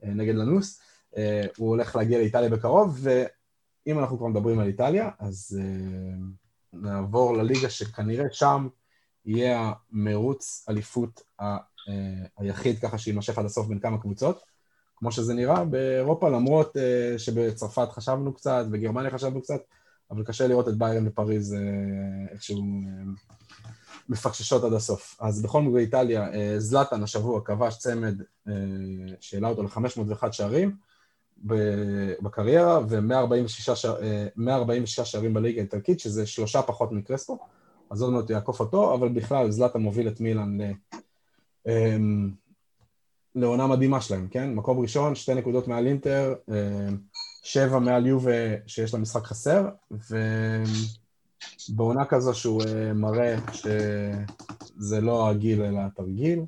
נגד 0.03 0.35
לנוס. 0.35 0.79
אה, 1.17 1.45
הוא 1.57 1.69
הולך 1.69 1.95
להגיע 1.95 2.17
לאיטליה 2.17 2.49
בקרוב, 2.49 2.99
ואם 3.01 3.99
אנחנו 3.99 4.17
כבר 4.17 4.27
מדברים 4.27 4.59
על 4.59 4.67
איטליה, 4.67 5.09
אז 5.19 5.59
אה, 5.61 6.15
נעבור 6.73 7.37
לליגה 7.37 7.69
שכנראה 7.69 8.25
שם 8.31 8.67
יהיה 9.25 9.71
המרוץ 9.91 10.65
אליפות 10.69 11.21
ה, 11.39 11.43
אה, 11.89 12.25
היחיד 12.37 12.79
ככה 12.79 12.97
שיימשך 12.97 13.37
עד 13.37 13.45
הסוף 13.45 13.67
בין 13.67 13.79
כמה 13.79 14.01
קבוצות, 14.01 14.43
כמו 14.95 15.11
שזה 15.11 15.33
נראה 15.33 15.65
באירופה, 15.65 16.29
למרות 16.29 16.77
שבצרפת 17.17 17.87
חשבנו 17.91 18.33
קצת, 18.33 18.65
בגרמניה 18.71 19.11
חשבנו 19.11 19.41
קצת, 19.41 19.61
אבל 20.11 20.23
קשה 20.23 20.47
לראות 20.47 20.67
את 20.67 20.77
ביירן 20.77 21.07
ופריז 21.07 21.55
איכשהו 22.31 22.63
מפקששות 24.09 24.63
עד 24.63 24.73
הסוף. 24.73 25.17
אז 25.19 25.41
בכל 25.41 25.61
מקרה 25.61 25.79
איטליה, 25.79 26.29
זלאטן 26.57 27.03
השבוע 27.03 27.41
כבש 27.45 27.77
צמד 27.77 28.21
שהעלה 29.19 29.47
אותו 29.47 29.63
ל-501 29.63 30.31
שערים, 30.31 30.75
בקריירה, 32.21 32.79
ו-146 32.89 33.75
שער, 33.75 33.95
שערים 34.85 35.33
בליגה 35.33 35.61
האיטלקית, 35.61 35.99
שזה 35.99 36.25
שלושה 36.25 36.61
פחות 36.61 36.91
מקרספו, 36.91 37.39
אז 37.89 38.01
עוד 38.01 38.13
מעט 38.13 38.29
יעקוף 38.29 38.59
אותו, 38.59 38.93
אבל 38.93 39.09
בכלל 39.09 39.51
זלאטה 39.51 39.79
מוביל 39.79 40.07
את 40.07 40.19
מילאן 40.19 40.61
ל... 40.61 40.71
אמ, 41.67 42.29
לעונה 43.35 43.67
מדהימה 43.67 44.01
שלהם, 44.01 44.27
כן? 44.27 44.53
מקום 44.53 44.79
ראשון, 44.79 45.15
שתי 45.15 45.33
נקודות 45.33 45.67
מעל 45.67 45.87
אינטר, 45.87 46.33
אמ, 46.49 46.97
שבע 47.43 47.79
מעל 47.79 48.07
יובה 48.07 48.67
שיש 48.67 48.93
לה 48.93 48.99
משחק 48.99 49.23
חסר, 49.23 49.69
ובעונה 51.69 52.05
כזו 52.05 52.33
שהוא 52.33 52.61
אה, 52.67 52.93
מראה 52.93 53.35
שזה 53.51 55.01
לא 55.01 55.29
הגיל 55.29 55.61
אלא 55.61 55.79
התרגיל, 55.79 56.39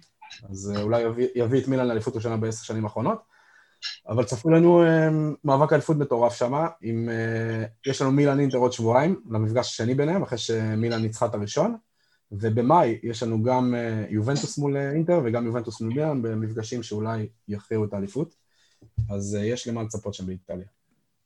אז 0.50 0.74
אה, 0.76 0.82
אולי 0.82 1.02
יביא, 1.02 1.28
יביא 1.36 1.62
את 1.62 1.68
מילאן 1.68 1.88
לאליפות 1.88 2.16
ראשונה 2.16 2.38
בעשר 2.38 2.64
שנים 2.64 2.84
האחרונות. 2.84 3.33
אבל 4.08 4.24
צפוי 4.24 4.54
לנו 4.54 4.84
מאבק 5.44 5.74
אליפות 5.74 5.98
מטורף 5.98 6.34
שם, 6.34 6.54
יש 7.88 8.02
לנו 8.02 8.12
מילאן 8.12 8.40
אינטר 8.40 8.58
עוד 8.58 8.74
שבועיים, 8.74 9.22
למפגש 9.30 9.68
השני 9.68 9.96
ביניהם, 9.96 10.24
אחרי 10.24 10.38
שמילאן 10.38 11.02
ניצחה 11.02 11.26
את 11.26 11.34
הראשון, 11.34 11.76
ובמאי 12.32 13.00
יש 13.04 13.24
לנו 13.24 13.44
גם 13.44 13.76
יובנטוס 14.10 14.58
מול 14.58 14.78
אינטר 14.78 15.22
וגם 15.26 15.46
יובנטוס 15.46 15.82
מול 15.82 15.94
מילאן 15.94 16.22
במפגשים 16.22 16.84
שאולי 16.84 17.28
יכריעו 17.48 17.86
את 17.86 17.94
האליפות, 17.94 18.36
אז 19.10 19.38
יש 19.42 19.68
למה 19.68 19.84
לצפות 19.84 20.14
שם 20.14 20.26
באיטליה. 20.26 20.66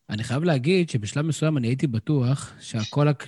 אני 0.10 0.24
חייב 0.24 0.43
להגיד 0.43 0.89
שבשלב 0.89 1.26
מסוים 1.26 1.58
אני 1.58 1.68
הייתי 1.68 1.88
בטוח 1.88 2.53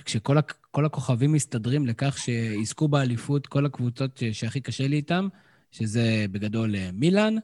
שכל 0.06 0.84
הכוכבים 0.84 1.32
מסתדרים 1.32 1.86
לכך 1.86 2.18
שיזכו 2.18 2.88
באליפות 2.88 3.46
כל 3.46 3.66
הקבוצות 3.66 4.22
שהכי 4.32 4.60
קשה 4.60 4.88
לי 4.88 4.96
איתן, 4.96 5.28
שזה 5.70 6.26
בגדול 6.30 6.76
אה, 6.76 6.90
מילאן, 6.92 7.34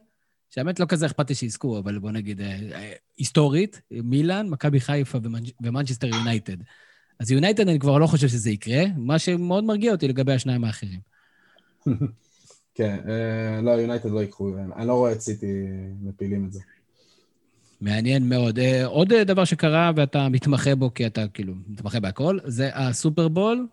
שהאמת 0.49 0.79
לא 0.79 0.85
כזה 0.85 1.05
אכפת 1.05 1.29
לי 1.29 1.35
שיזכו, 1.35 1.79
אבל 1.79 1.99
בוא 1.99 2.11
נגיד, 2.11 2.41
אה, 2.41 2.59
אה, 2.73 2.93
היסטורית, 3.17 3.81
מילאן, 3.91 4.49
מכבי 4.49 4.79
חיפה 4.79 5.17
ומנצ'סטר 5.61 6.07
יונייטד. 6.07 6.57
אז 7.19 7.31
יונייטד 7.31 7.69
אני 7.69 7.79
כבר 7.79 7.97
לא 7.97 8.07
חושב 8.07 8.27
שזה 8.27 8.49
יקרה, 8.49 8.83
מה 8.97 9.19
שמאוד 9.19 9.63
מרגיע 9.63 9.91
אותי 9.91 10.07
לגבי 10.07 10.33
השניים 10.33 10.63
האחרים. 10.63 10.99
כן, 12.75 12.97
לא, 13.63 13.71
יונייטד 13.71 14.09
לא 14.09 14.23
יקחו, 14.23 14.51
אני 14.75 14.87
לא 14.87 14.93
רואה 14.93 15.11
את 15.11 15.21
סיטי 15.21 15.67
מפילים 16.01 16.45
את 16.45 16.53
זה. 16.53 16.59
מעניין 17.81 18.29
מאוד. 18.29 18.59
עוד 18.85 19.13
דבר 19.13 19.45
שקרה, 19.45 19.91
ואתה 19.95 20.29
מתמחה 20.29 20.75
בו, 20.75 20.93
כי 20.93 21.07
אתה 21.07 21.27
כאילו 21.27 21.53
מתמחה 21.67 21.99
בהכל, 21.99 22.37
זה 22.45 22.69
הסופרבול, 22.73 23.67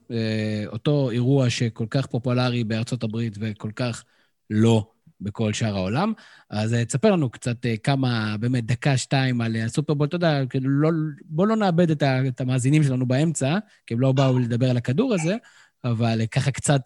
אותו 0.67 1.11
אירוע 1.11 1.51
שכל 1.51 1.87
כך 1.91 2.07
פופולרי 2.07 2.65
בארצות 2.65 3.03
הברית 3.03 3.37
וכל 3.41 3.71
כך 3.77 4.05
לא 4.51 4.94
בכל 5.21 5.53
שאר 5.53 5.77
העולם. 5.77 6.13
אז 6.51 6.75
אה, 6.75 6.85
תספר 6.85 7.11
לנו 7.11 7.31
קצת 7.31 7.67
אה, 7.67 7.77
כמה, 7.77 8.37
באמת, 8.41 8.67
דקה, 8.67 8.97
שתיים 8.97 9.41
על 9.41 9.57
אה, 9.57 9.65
הסופרבול. 9.65 10.07
אתה 10.07 10.17
יודע, 10.17 10.47
כאילו, 10.51 10.71
לא, 10.71 10.91
בוא 11.25 11.47
לא 11.47 11.57
נאבד 11.57 11.91
את, 11.91 12.03
ה, 12.03 12.29
את 12.29 12.41
המאזינים 12.41 12.83
שלנו 12.83 13.07
באמצע, 13.07 13.59
כי 13.87 13.95
הם 13.95 14.01
לא 14.01 14.13
באו 14.13 14.39
לדבר 14.39 14.71
על 14.71 14.77
הכדור 14.77 15.15
הזה, 15.15 15.37
אבל 15.85 16.21
ככה 16.31 16.51
קצת 16.51 16.81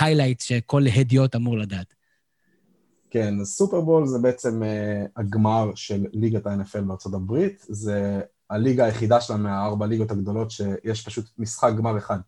היילייט 0.00 0.40
שכל 0.40 0.82
הדיוט 0.96 1.36
אמור 1.36 1.58
לדעת. 1.58 1.94
כן, 3.10 3.44
סופרבול 3.44 4.06
זה 4.06 4.18
בעצם 4.18 4.62
הגמר 5.16 5.70
של 5.74 6.06
ליגת 6.12 6.46
ה-NFL 6.46 6.80
בארצות 6.80 7.14
הברית. 7.14 7.66
זה 7.68 8.20
הליגה 8.50 8.84
היחידה 8.84 9.20
שלה 9.20 9.36
מהארבע 9.36 9.86
ליגות 9.86 10.10
הגדולות, 10.10 10.50
שיש 10.50 11.06
פשוט 11.06 11.24
משחק 11.38 11.72
גמר 11.78 11.98
אחד 11.98 12.18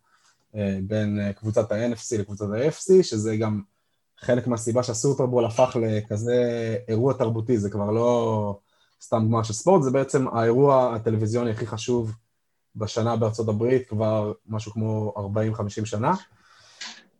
בין 0.83 1.19
קבוצת 1.35 1.71
ה-NFC 1.71 2.17
לקבוצת 2.19 2.45
ה-AFC, 2.45 3.03
שזה 3.03 3.37
גם 3.37 3.61
חלק 4.19 4.47
מהסיבה 4.47 4.83
שהסופרבול 4.83 5.45
הפך 5.45 5.77
לכזה 5.81 6.77
אירוע 6.87 7.13
תרבותי, 7.13 7.57
זה 7.57 7.69
כבר 7.69 7.91
לא 7.91 8.59
סתם 9.01 9.25
גמר 9.27 9.43
של 9.43 9.53
ספורט, 9.53 9.83
זה 9.83 9.91
בעצם 9.91 10.27
האירוע 10.27 10.95
הטלוויזיוני 10.95 11.51
הכי 11.51 11.67
חשוב 11.67 12.11
בשנה 12.75 13.15
בארצות 13.15 13.49
הברית, 13.49 13.89
כבר 13.89 14.33
משהו 14.47 14.71
כמו 14.71 15.13
40-50 15.57 15.85
שנה, 15.85 16.13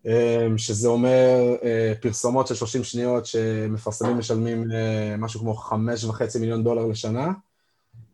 אמ, 0.06 0.58
שזה 0.58 0.88
אומר 0.88 1.56
אה, 1.64 1.94
פרסומות 2.02 2.48
של 2.48 2.56
30 2.56 2.84
שניות 2.84 3.26
שמפרסמים 3.26 4.18
משלמים 4.18 4.72
אה, 4.72 5.16
משהו 5.18 5.40
כמו 5.40 5.54
5.5 5.54 6.40
מיליון 6.40 6.64
דולר 6.64 6.86
לשנה, 6.86 7.32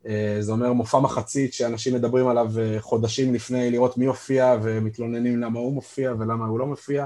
אה, 0.07 0.38
זה 0.39 0.51
אומר 0.51 0.73
מופע 0.73 0.99
מחצית 0.99 1.53
שאנשים 1.53 1.93
מדברים 1.95 2.27
עליו 2.27 2.51
חודשים 2.79 3.34
לפני 3.34 3.71
לראות 3.71 3.97
מי 3.97 4.05
הופיע 4.05 4.57
ומתלוננים 4.63 5.41
למה 5.41 5.59
הוא 5.59 5.73
מופיע 5.73 6.13
ולמה 6.19 6.45
הוא 6.45 6.59
לא 6.59 6.65
מופיע. 6.65 7.05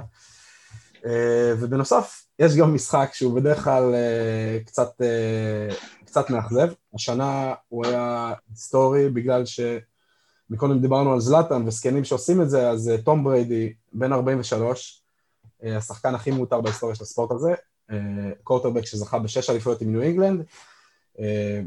אה, 1.06 1.54
ובנוסף, 1.60 2.26
יש 2.40 2.56
גם 2.56 2.74
משחק 2.74 3.10
שהוא 3.14 3.36
בדרך 3.36 3.64
כלל 3.64 3.96
אה, 3.96 4.60
קצת, 4.66 5.02
אה, 5.02 5.76
קצת 6.06 6.30
מאכזב. 6.30 6.68
השנה 6.94 7.54
הוא 7.70 7.86
היה 7.86 8.34
היסטורי 8.50 9.10
בגלל 9.10 9.44
שמקודם 9.46 10.80
דיברנו 10.82 11.14
על 11.14 11.20
זלאטן 11.20 11.68
וזקנים 11.68 12.04
שעושים 12.04 12.42
את 12.42 12.50
זה, 12.50 12.70
אז 12.70 12.92
תום 13.04 13.24
בריידי, 13.24 13.74
בן 13.94 14.14
43, 14.14 15.02
השחקן 15.64 16.16
הכי 16.16 16.32
מעוטר 16.32 16.62
בהיסטוריה 16.62 16.96
של 16.96 17.04
הספורט 17.04 17.32
הזה, 17.32 17.54
קורטרבק 18.44 18.86
שזכה 18.86 19.20
בשש 19.20 19.50
אליפויות 19.50 19.82
עם 19.82 19.92
ניו 19.92 20.02
אינגלנד, 20.02 20.46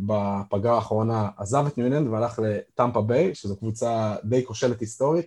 בפגרה 0.07 0.75
האחרונה 0.75 1.29
עזב 1.37 1.67
את 1.67 1.79
ניו 1.79 1.87
אינגלנד 1.87 2.09
והלך 2.09 2.41
לטמפה 2.43 3.03
ביי, 3.03 3.35
שזו 3.35 3.57
קבוצה 3.57 4.17
די 4.25 4.45
כושלת 4.45 4.81
היסטורית, 4.81 5.27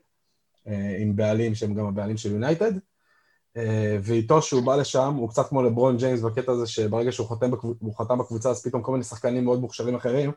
עם 1.00 1.16
בעלים 1.16 1.56
שהם 1.56 1.74
גם 1.74 1.86
הבעלים 1.86 2.18
של 2.18 2.32
יונייטד. 2.32 2.72
אה, 3.58 3.98
ואיתו 4.04 4.42
שהוא 4.42 4.64
בא 4.64 4.76
לשם, 4.76 5.14
הוא 5.18 5.30
קצת 5.30 5.50
כמו 5.50 5.64
לברון 5.64 5.98
ג'יימס 5.98 6.22
בקטע 6.22 6.52
הזה 6.52 6.68
שברגע 6.68 7.12
שהוא 7.12 7.30
חתם, 7.30 7.52
בקבוצ... 7.52 7.78
חתם 7.98 8.18
בקבוצה 8.18 8.50
אז 8.50 8.64
פתאום 8.64 8.82
כל 8.82 8.92
מיני 8.92 9.04
שחקנים 9.04 9.46
מאוד 9.46 9.60
מוכשרים 9.60 9.96
אחרים 9.96 10.32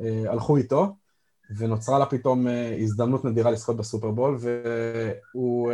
אה, 0.00 0.22
הלכו 0.28 0.56
איתו 0.56 0.96
ונוצרה 1.56 1.98
לה 1.98 2.06
פתאום 2.06 2.48
אה, 2.48 2.76
הזדמנות 2.80 3.24
נדירה 3.24 3.50
לזכות 3.50 3.76
בסופרבול 3.76 4.38
והוא 5.34 5.72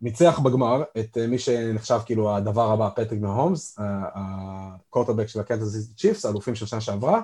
ניצח 0.00 0.38
בגמר 0.38 0.82
את 0.98 1.18
מי 1.18 1.38
שנחשב 1.38 1.98
כאילו 2.06 2.36
הדבר 2.36 2.72
הבא, 2.72 2.88
פטריק 2.96 3.20
מהומס, 3.20 3.78
הקורטרבק 4.14 5.26
של 5.26 5.40
הקנזס 5.40 5.94
צ'יפס, 5.96 6.24
האלופים 6.24 6.54
של 6.54 6.66
שנה 6.66 6.80
שעברה 6.80 7.20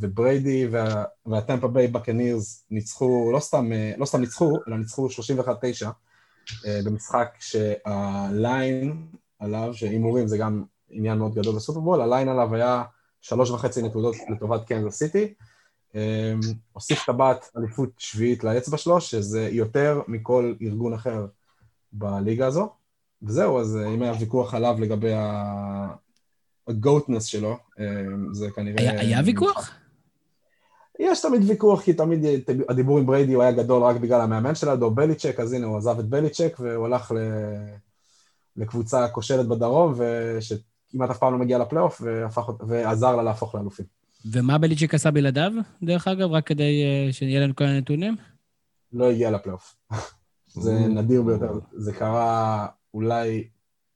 ובריידי 0.00 0.66
וה... 0.70 1.04
והטמפה 1.26 1.68
ביי 1.68 1.88
באקנירס 1.88 2.64
ניצחו, 2.70 3.30
לא 3.32 3.40
סתם, 3.40 3.70
לא 3.96 4.06
סתם 4.06 4.20
ניצחו, 4.20 4.58
אלא 4.68 4.78
ניצחו 4.78 5.08
31-9 5.08 5.10
אה, 5.86 5.90
במשחק 6.84 7.34
שה 7.40 8.11
line 8.11 9.06
עליו, 9.38 9.74
שהימורים 9.74 10.26
זה 10.26 10.38
גם 10.38 10.64
עניין 10.90 11.18
מאוד 11.18 11.34
גדול 11.34 11.56
בסופרבול, 11.56 12.00
הליין 12.00 12.28
עליו 12.28 12.54
היה 12.54 12.82
שלוש 13.20 13.50
וחצי 13.50 13.82
נקודות 13.82 14.14
לטובת 14.30 14.64
קנזס 14.66 14.98
סיטי. 14.98 15.34
אה, 15.96 16.34
הוסיף 16.72 17.04
טבעת 17.06 17.50
אליפות 17.56 17.90
שביעית 17.98 18.44
לאצבע 18.44 18.76
שלו, 18.76 19.00
שזה 19.00 19.48
יותר 19.52 20.00
מכל 20.08 20.54
ארגון 20.62 20.92
אחר 20.92 21.26
בליגה 21.92 22.46
הזו. 22.46 22.72
וזהו, 23.22 23.60
אז 23.60 23.76
אה, 23.76 23.88
אם 23.94 24.02
היה 24.02 24.12
ויכוח 24.20 24.54
עליו 24.54 24.76
לגבי 24.80 25.12
הגוטנס 26.68 27.24
שלו, 27.24 27.56
זה 28.32 28.50
כנראה... 28.50 29.00
היה 29.00 29.20
ויכוח? 29.24 29.70
יש 30.98 31.20
תמיד 31.20 31.42
ויכוח, 31.46 31.82
כי 31.82 31.92
תמיד 31.92 32.24
הדיבור 32.68 32.98
עם 32.98 33.06
בריידי 33.06 33.32
הוא 33.32 33.42
היה 33.42 33.52
גדול 33.52 33.82
רק 33.82 33.96
בגלל 33.96 34.20
המאמן 34.20 34.54
שלה, 34.54 34.76
דו 34.76 34.90
בליצ'ק, 34.90 35.40
אז 35.40 35.52
הנה 35.52 35.66
הוא 35.66 35.76
עזב 35.76 35.98
את 35.98 36.04
בליצ'ק 36.04 36.56
והוא 36.60 36.86
הלך 36.86 37.12
ל... 37.12 37.18
לקבוצה 38.56 39.08
כושלת 39.08 39.48
בדרום, 39.48 39.94
ושכמעט 39.96 41.10
אף 41.10 41.18
פעם 41.18 41.32
לא 41.32 41.38
מגיע 41.38 41.58
לפלייאוף, 41.58 42.00
והפך... 42.04 42.50
ועזר 42.68 43.16
לה 43.16 43.22
להפוך 43.22 43.54
לאלופים. 43.54 43.86
ומה 44.32 44.58
בליצ'ק 44.58 44.94
עשה 44.94 45.10
בלעדיו, 45.10 45.52
דרך 45.82 46.08
אגב, 46.08 46.32
רק 46.32 46.46
כדי 46.46 46.84
uh, 46.84 47.12
שיהיה 47.12 47.40
לנו 47.40 47.56
כל 47.56 47.64
הנתונים? 47.64 48.16
לא 48.92 49.10
הגיע 49.10 49.30
לפלייאוף. 49.30 49.76
זה 50.64 50.72
נדיר 50.72 51.22
ביותר. 51.22 51.58
זה 51.72 51.92
קרה 51.92 52.66
אולי 52.94 53.48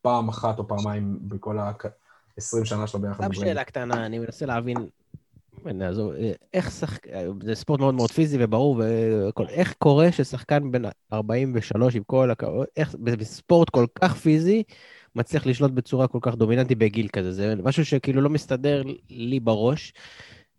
פעם 0.02 0.28
אחת 0.28 0.58
או 0.58 0.68
פעמיים 0.68 1.18
בכל 1.22 1.58
ה-20 1.58 2.64
שנה 2.64 2.86
שלו 2.86 3.00
ביחד. 3.00 3.24
סתם 3.24 3.32
שאלה 3.32 3.64
קטנה, 3.64 4.06
אני 4.06 4.18
מנסה 4.18 4.46
להבין 4.46 4.76
נעזוב, 5.66 6.12
איך 6.54 6.70
שחק... 6.70 7.06
זה 7.42 7.54
ספורט 7.54 7.80
מאוד 7.80 7.94
מאוד 7.94 8.10
פיזי 8.10 8.36
וברור 8.40 8.76
והכל. 8.76 9.48
איך 9.48 9.74
קורה 9.78 10.12
ששחקן 10.12 10.70
בן 10.70 10.82
43 11.12 11.96
עם 11.96 12.02
כל 12.06 12.30
הכבוד, 12.30 12.66
איך 12.76 12.94
בספורט 12.94 13.70
כל 13.70 13.86
כך 13.94 14.14
פיזי 14.14 14.62
מצליח 15.14 15.46
לשלוט 15.46 15.70
בצורה 15.70 16.08
כל 16.08 16.18
כך 16.22 16.34
דומיננטית 16.34 16.78
בגיל 16.78 17.08
כזה? 17.08 17.32
זה 17.32 17.54
משהו 17.64 17.84
שכאילו 17.84 18.20
לא 18.20 18.30
מסתדר 18.30 18.82
לי 19.10 19.40
בראש. 19.40 19.92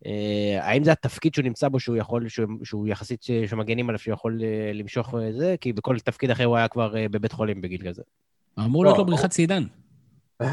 אה, 0.06 0.60
האם 0.62 0.84
זה 0.84 0.92
התפקיד 0.92 1.34
שהוא 1.34 1.44
נמצא 1.44 1.70
בו, 1.70 1.80
שהוא 1.80 1.96
יכול, 1.96 2.28
שהוא, 2.28 2.48
שהוא 2.64 2.88
יחסית, 2.88 3.24
שמגנים 3.24 3.90
עליו, 3.90 4.00
שהוא 4.00 4.14
יכול 4.14 4.42
אה, 4.44 4.72
למשוך 4.74 5.16
זה? 5.32 5.56
כי 5.62 5.74
בכל 5.74 6.00
תפקיד 6.00 6.32
אחר 6.32 6.46
הוא 6.46 6.58
היה 6.58 6.68
כבר 6.68 6.98
אה, 6.98 7.10
בבית 7.10 7.32
חולים 7.32 7.62
בגיל 7.62 7.90
כזה. 7.90 8.02
אמור 8.60 8.84
להיות 8.84 8.98
לו 8.98 9.04
לא, 9.04 9.08
בריחת 9.08 9.32
סידן. 9.32 9.64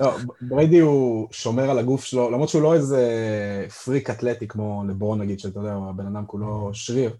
לא, 0.00 0.16
בריידי 0.40 0.78
הוא 0.78 1.28
שומר 1.30 1.70
על 1.70 1.78
הגוף 1.78 2.04
שלו, 2.04 2.30
למרות 2.30 2.48
שהוא 2.48 2.62
לא 2.62 2.74
איזה 2.74 3.66
פריק 3.84 4.10
אתלטי 4.10 4.48
כמו 4.48 4.84
לברון 4.88 5.20
נגיד, 5.20 5.40
שאתה 5.40 5.60
יודע, 5.60 5.72
הבן 5.72 6.06
אדם 6.06 6.26
כולו 6.26 6.70
שריר. 6.72 7.16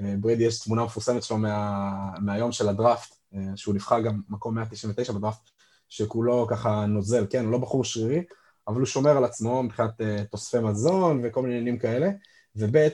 אה, 0.00 0.14
בריידי 0.20 0.44
יש 0.44 0.60
תמונה 0.60 0.84
מפורסמת 0.84 1.22
שלו 1.22 1.38
מה, 1.38 2.10
מהיום 2.20 2.52
של 2.52 2.68
הדראפט, 2.68 3.14
אה, 3.34 3.40
שהוא 3.56 3.74
נבחר 3.74 4.00
גם 4.00 4.20
מקום 4.28 4.54
199 4.54 5.12
בדראפט, 5.12 5.50
שכולו 5.88 6.46
ככה 6.50 6.86
נוזל, 6.86 7.26
כן, 7.30 7.44
הוא 7.44 7.52
לא 7.52 7.58
בחור 7.58 7.84
שרירי, 7.84 8.24
אבל 8.68 8.78
הוא 8.78 8.86
שומר 8.86 9.16
על 9.16 9.24
עצמו 9.24 9.62
מבחינת 9.62 10.00
uh, 10.00 10.04
תוספי 10.30 10.58
מזון 10.58 11.20
וכל 11.24 11.42
מיני 11.42 11.54
עניינים 11.54 11.78
כאלה. 11.78 12.10
וב', 12.56 12.88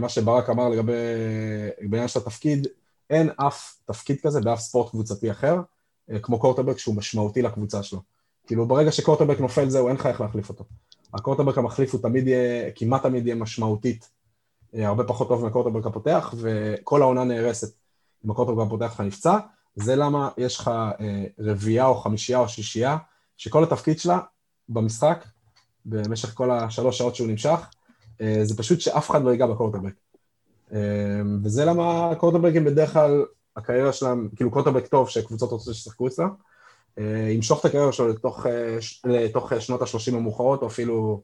מה 0.00 0.08
שברק 0.08 0.50
אמר 0.50 0.68
לגבי 0.68 0.92
בעניין 1.80 2.08
של 2.08 2.20
התפקיד, 2.20 2.66
אין 3.10 3.30
אף 3.36 3.76
תפקיד 3.84 4.20
כזה 4.22 4.40
באף 4.40 4.60
ספורט 4.60 4.90
קבוצתי 4.90 5.30
אחר, 5.30 5.60
כמו 6.22 6.38
קורטברג 6.38 6.76
שהוא 6.76 6.96
משמעותי 6.96 7.42
לקבוצה 7.42 7.82
שלו. 7.82 8.00
כאילו 8.50 8.66
ברגע 8.66 8.92
שקורטרבק 8.92 9.40
נופל 9.40 9.68
זהו, 9.68 9.88
אין 9.88 9.96
לך 9.96 10.06
איך 10.06 10.20
להחליף 10.20 10.48
אותו. 10.48 10.64
הקורטרבק 11.14 11.58
המחליף 11.58 11.92
הוא 11.92 12.02
תמיד 12.02 12.26
יהיה, 12.26 12.70
כמעט 12.70 13.02
תמיד 13.02 13.26
יהיה 13.26 13.36
משמעותית, 13.36 14.10
אה, 14.74 14.88
הרבה 14.88 15.04
פחות 15.04 15.28
טוב 15.28 15.44
מהקורטרבק 15.44 15.86
הפותח, 15.86 16.34
וכל 16.36 17.02
העונה 17.02 17.24
נהרסת 17.24 17.74
אם 18.24 18.30
הקורטרבק 18.30 18.66
הפותח 18.66 18.90
לך 18.94 19.00
נפצע. 19.00 19.38
זה 19.76 19.96
למה 19.96 20.28
יש 20.38 20.58
לך 20.58 20.68
אה, 20.68 21.24
רביעייה 21.38 21.86
או 21.86 21.94
חמישייה 21.94 22.38
או 22.38 22.48
שישייה, 22.48 22.96
שכל 23.36 23.64
התפקיד 23.64 23.98
שלה 23.98 24.18
במשחק 24.68 25.24
במשך 25.86 26.34
כל 26.34 26.50
השלוש 26.50 26.98
שעות 26.98 27.14
שהוא 27.14 27.28
נמשך, 27.28 27.60
אה, 28.20 28.40
זה 28.42 28.56
פשוט 28.56 28.80
שאף 28.80 29.10
אחד 29.10 29.22
לא 29.22 29.30
ייגע 29.30 29.46
בקורטרבק. 29.46 29.94
אה, 30.72 30.78
וזה 31.44 31.64
למה 31.64 32.14
קורטרבקים 32.18 32.64
בדרך 32.64 32.92
כלל, 32.92 33.24
הקריירה 33.56 33.92
שלהם, 33.92 34.28
כאילו 34.36 34.50
קורטרבק 34.50 34.86
טוב 34.86 35.08
שקבוצות 35.08 35.52
רוצות 35.52 35.74
שישחקו 35.74 36.06
אצלם, 36.06 36.30
ימשוך 37.34 37.60
את 37.60 37.64
הקריירה 37.64 37.92
שלו 37.92 38.08
לתוך, 38.08 38.46
לתוך 39.04 39.52
שנות 39.60 39.82
ה-30 39.82 40.16
המאוחרות, 40.16 40.62
או 40.62 40.66
אפילו 40.66 41.22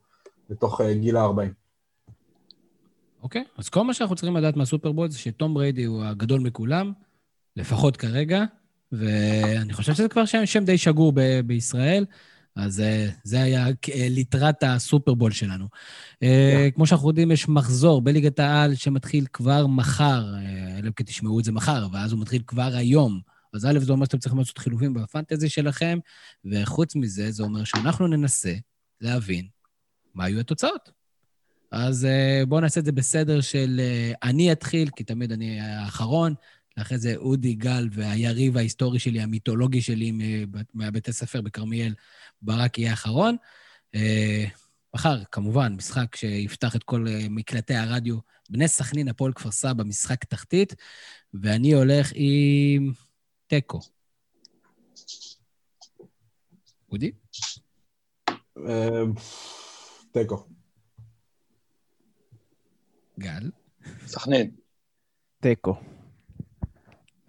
לתוך 0.51 0.81
גיל 0.81 1.17
ה-40. 1.17 1.43
אוקיי, 3.23 3.43
okay. 3.43 3.59
אז 3.59 3.69
כל 3.69 3.85
מה 3.85 3.95
שאנחנו 3.95 4.17
צריכים 4.17 4.37
לדעת 4.37 4.57
מהסופרבול 4.57 5.11
זה 5.11 5.19
שתום 5.19 5.55
בריידי 5.55 5.85
הוא 5.85 6.05
הגדול 6.05 6.41
מכולם, 6.41 6.93
לפחות 7.57 7.97
כרגע, 7.97 8.45
ואני 8.93 9.73
חושב 9.73 9.95
שזה 9.95 10.09
כבר 10.09 10.25
שם, 10.25 10.47
שם 10.47 10.65
די 10.65 10.79
שגור 10.79 11.13
ב- 11.15 11.41
בישראל, 11.41 12.05
אז 12.57 12.83
זה 13.25 13.43
היה 13.43 13.67
ליטרת 14.11 14.63
הסופרבול 14.63 15.33
שלנו. 15.33 15.65
Yeah. 16.15 16.27
כמו 16.75 16.87
שאנחנו 16.87 17.09
יודעים, 17.09 17.31
יש 17.31 17.49
מחזור 17.49 18.03
בליגת 18.03 18.39
העל 18.39 18.75
שמתחיל 18.75 19.27
כבר 19.33 19.67
מחר, 19.67 20.25
אלא 20.79 20.91
כי 20.97 21.05
תשמעו 21.05 21.41
את 21.41 21.45
זה 21.45 21.53
מחר, 21.53 21.87
ואז 21.93 22.13
הוא 22.13 22.21
מתחיל 22.21 22.43
כבר 22.47 22.71
היום. 22.75 23.21
אז 23.57 23.65
א', 23.65 23.79
זה 23.79 23.93
אומר 23.93 24.05
שאתם 24.05 24.19
צריכים 24.19 24.39
לעשות 24.39 24.59
חילופים 24.59 24.95
בפנטזי 24.95 25.49
שלכם, 25.49 25.99
וחוץ 26.45 26.97
מזה, 26.97 27.31
זה 27.31 27.43
אומר 27.43 27.65
שאנחנו 27.65 28.07
ננסה 28.07 28.55
להבין 29.01 29.47
מה 30.15 30.25
היו 30.25 30.41
התוצאות. 30.41 30.91
אז 31.71 32.07
בואו 32.49 32.61
נעשה 32.61 32.81
את 32.81 32.85
זה 32.85 32.93
בסדר 32.93 33.41
של 33.41 33.81
אני 34.23 34.53
אתחיל, 34.53 34.91
כי 34.97 35.05
תמיד 35.05 35.33
אני 35.33 35.61
האחרון, 35.61 36.35
ואחרי 36.77 36.99
זה 36.99 37.17
אודי 37.17 37.55
גל 37.55 37.89
והיריב 37.93 38.57
ההיסטורי 38.57 38.99
שלי, 38.99 39.21
המיתולוגי 39.21 39.83
שלי 39.83 40.13
מהבית 40.75 41.09
הספר 41.09 41.41
בכרמיאל, 41.41 41.95
ברק 42.43 42.79
יהיה 42.79 42.91
האחרון. 42.91 43.37
אה, 43.95 44.45
מחר, 44.95 45.23
כמובן, 45.33 45.75
משחק 45.77 46.17
שיפתח 46.17 46.77
את 46.77 46.83
כל 46.85 47.07
אה, 47.09 47.27
מקלטי 47.31 47.75
הרדיו. 47.75 48.19
בני 48.51 48.69
סכנין, 48.69 49.09
הפועל 49.09 49.33
כפר 49.33 49.51
סבא, 49.51 49.85
משחק 49.85 50.25
תחתית, 50.25 50.75
ואני 51.35 51.75
הולך 51.75 52.13
עם 52.15 52.93
תיקו. 53.47 53.81
אודי? 56.93 57.13
אה, 58.69 59.03
תיקו. 60.13 60.47
גל? 63.19 63.51
סכנין. 64.07 64.51
תיקו. 65.41 65.81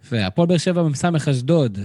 והפועל 0.00 0.48
באר 0.48 0.58
שבע 0.58 0.82
מ"ס 0.82 1.04
אשדוד, 1.30 1.78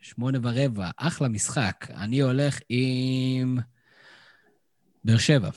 שמונה 0.00 0.38
ורבע, 0.42 0.90
אחלה 0.96 1.28
משחק. 1.28 1.86
אני 1.90 2.20
הולך 2.20 2.58
עם 2.68 3.58
באר 5.04 5.18
שבע. 5.18 5.50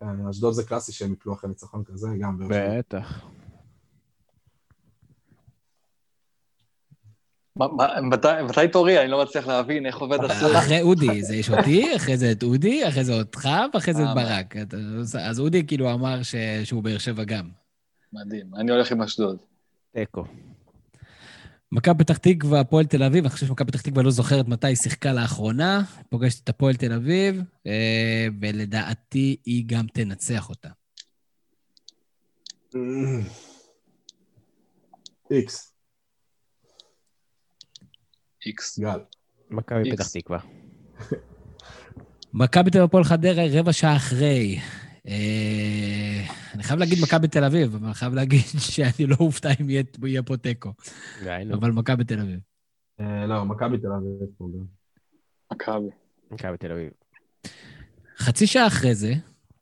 כן, 0.00 0.26
אשדוד 0.30 0.54
זה 0.54 0.64
קלאסי 0.64 0.92
שהם 0.92 1.12
יפלו 1.12 1.34
אחרי 1.34 1.48
ניצחון 1.48 1.84
כזה, 1.84 2.08
גם 2.20 2.38
באר 2.38 2.48
שבע. 2.48 2.78
בטח. 2.78 3.37
מתי 8.42 8.68
תורי? 8.72 9.00
אני 9.00 9.10
לא 9.10 9.22
מצליח 9.22 9.46
להבין 9.46 9.86
איך 9.86 9.98
עובד 9.98 10.24
הסוף. 10.24 10.56
אחרי 10.58 10.82
אודי, 10.82 11.22
זה 11.22 11.36
יש 11.36 11.50
אותי, 11.50 11.96
אחרי 11.96 12.16
זה 12.16 12.32
את 12.32 12.42
אודי, 12.42 12.88
אחרי 12.88 13.04
זה 13.04 13.18
אותך, 13.18 13.48
ואחרי 13.74 13.94
זה 13.94 14.02
את 14.02 14.08
אה, 14.08 14.14
ברק. 14.14 14.54
אז 15.20 15.40
אודי 15.40 15.66
כאילו 15.66 15.92
אמר 15.92 16.20
שהוא 16.64 16.82
באר 16.82 16.98
שבע 16.98 17.24
גם. 17.24 17.48
מדהים, 18.12 18.46
אני 18.54 18.72
הולך 18.72 18.92
עם 18.92 19.02
אשדוד. 19.02 19.36
תיקו. 19.94 20.24
מכבי 21.72 22.04
פתח 22.04 22.16
תקווה, 22.16 22.60
הפועל 22.60 22.84
תל 22.84 23.02
אביב, 23.02 23.24
אני 23.24 23.30
חושב 23.30 23.46
שמכבי 23.46 23.72
פתח 23.72 23.80
תקווה 23.80 24.02
לא 24.02 24.10
זוכרת 24.10 24.48
מתי 24.48 24.66
היא 24.66 24.76
שיחקה 24.76 25.12
לאחרונה, 25.12 25.82
פוגשת 26.08 26.44
את 26.44 26.48
הפועל 26.48 26.76
תל 26.76 26.92
אביב, 26.92 27.42
אה, 27.66 28.26
ולדעתי 28.40 29.36
היא 29.46 29.64
גם 29.66 29.86
תנצח 29.86 30.48
אותה. 30.48 30.68
איקס. 35.30 35.67
איקס. 38.48 38.78
גל. 38.78 38.98
מכבי 39.50 39.92
פתח 39.92 40.08
תקווה. 40.08 40.38
מכבי 42.34 42.70
תל 42.70 42.78
אביב 42.78 42.88
הפועל 42.88 43.04
חדרה, 43.04 43.44
רבע 43.50 43.72
שעה 43.72 43.96
אחרי. 43.96 44.58
אה, 45.08 46.24
אני 46.54 46.62
חייב 46.62 46.80
להגיד 46.80 46.98
מכבי 47.02 47.28
תל 47.28 47.44
אביב, 47.44 47.74
אבל 47.74 47.84
אני 47.84 47.94
חייב 47.94 48.14
להגיד 48.14 48.40
שאני 48.70 49.06
לא 49.06 49.16
אופתע 49.20 49.50
אם 49.60 49.70
יהיה 49.70 50.22
פה 50.22 50.36
תיקו. 50.36 50.72
אבל 51.52 51.70
מכבי 51.70 52.04
תל 52.04 52.20
אביב. 52.20 52.38
אה, 53.00 53.26
לא, 53.26 53.44
מכבי 53.44 53.78
תל 53.78 53.92
אביב. 53.92 54.58
מכבי. 55.52 55.90
מכבי 56.30 56.56
תל 56.56 56.72
אביב. 56.72 56.90
חצי 58.18 58.46
שעה 58.46 58.66
אחרי 58.66 58.94
זה, 58.94 59.14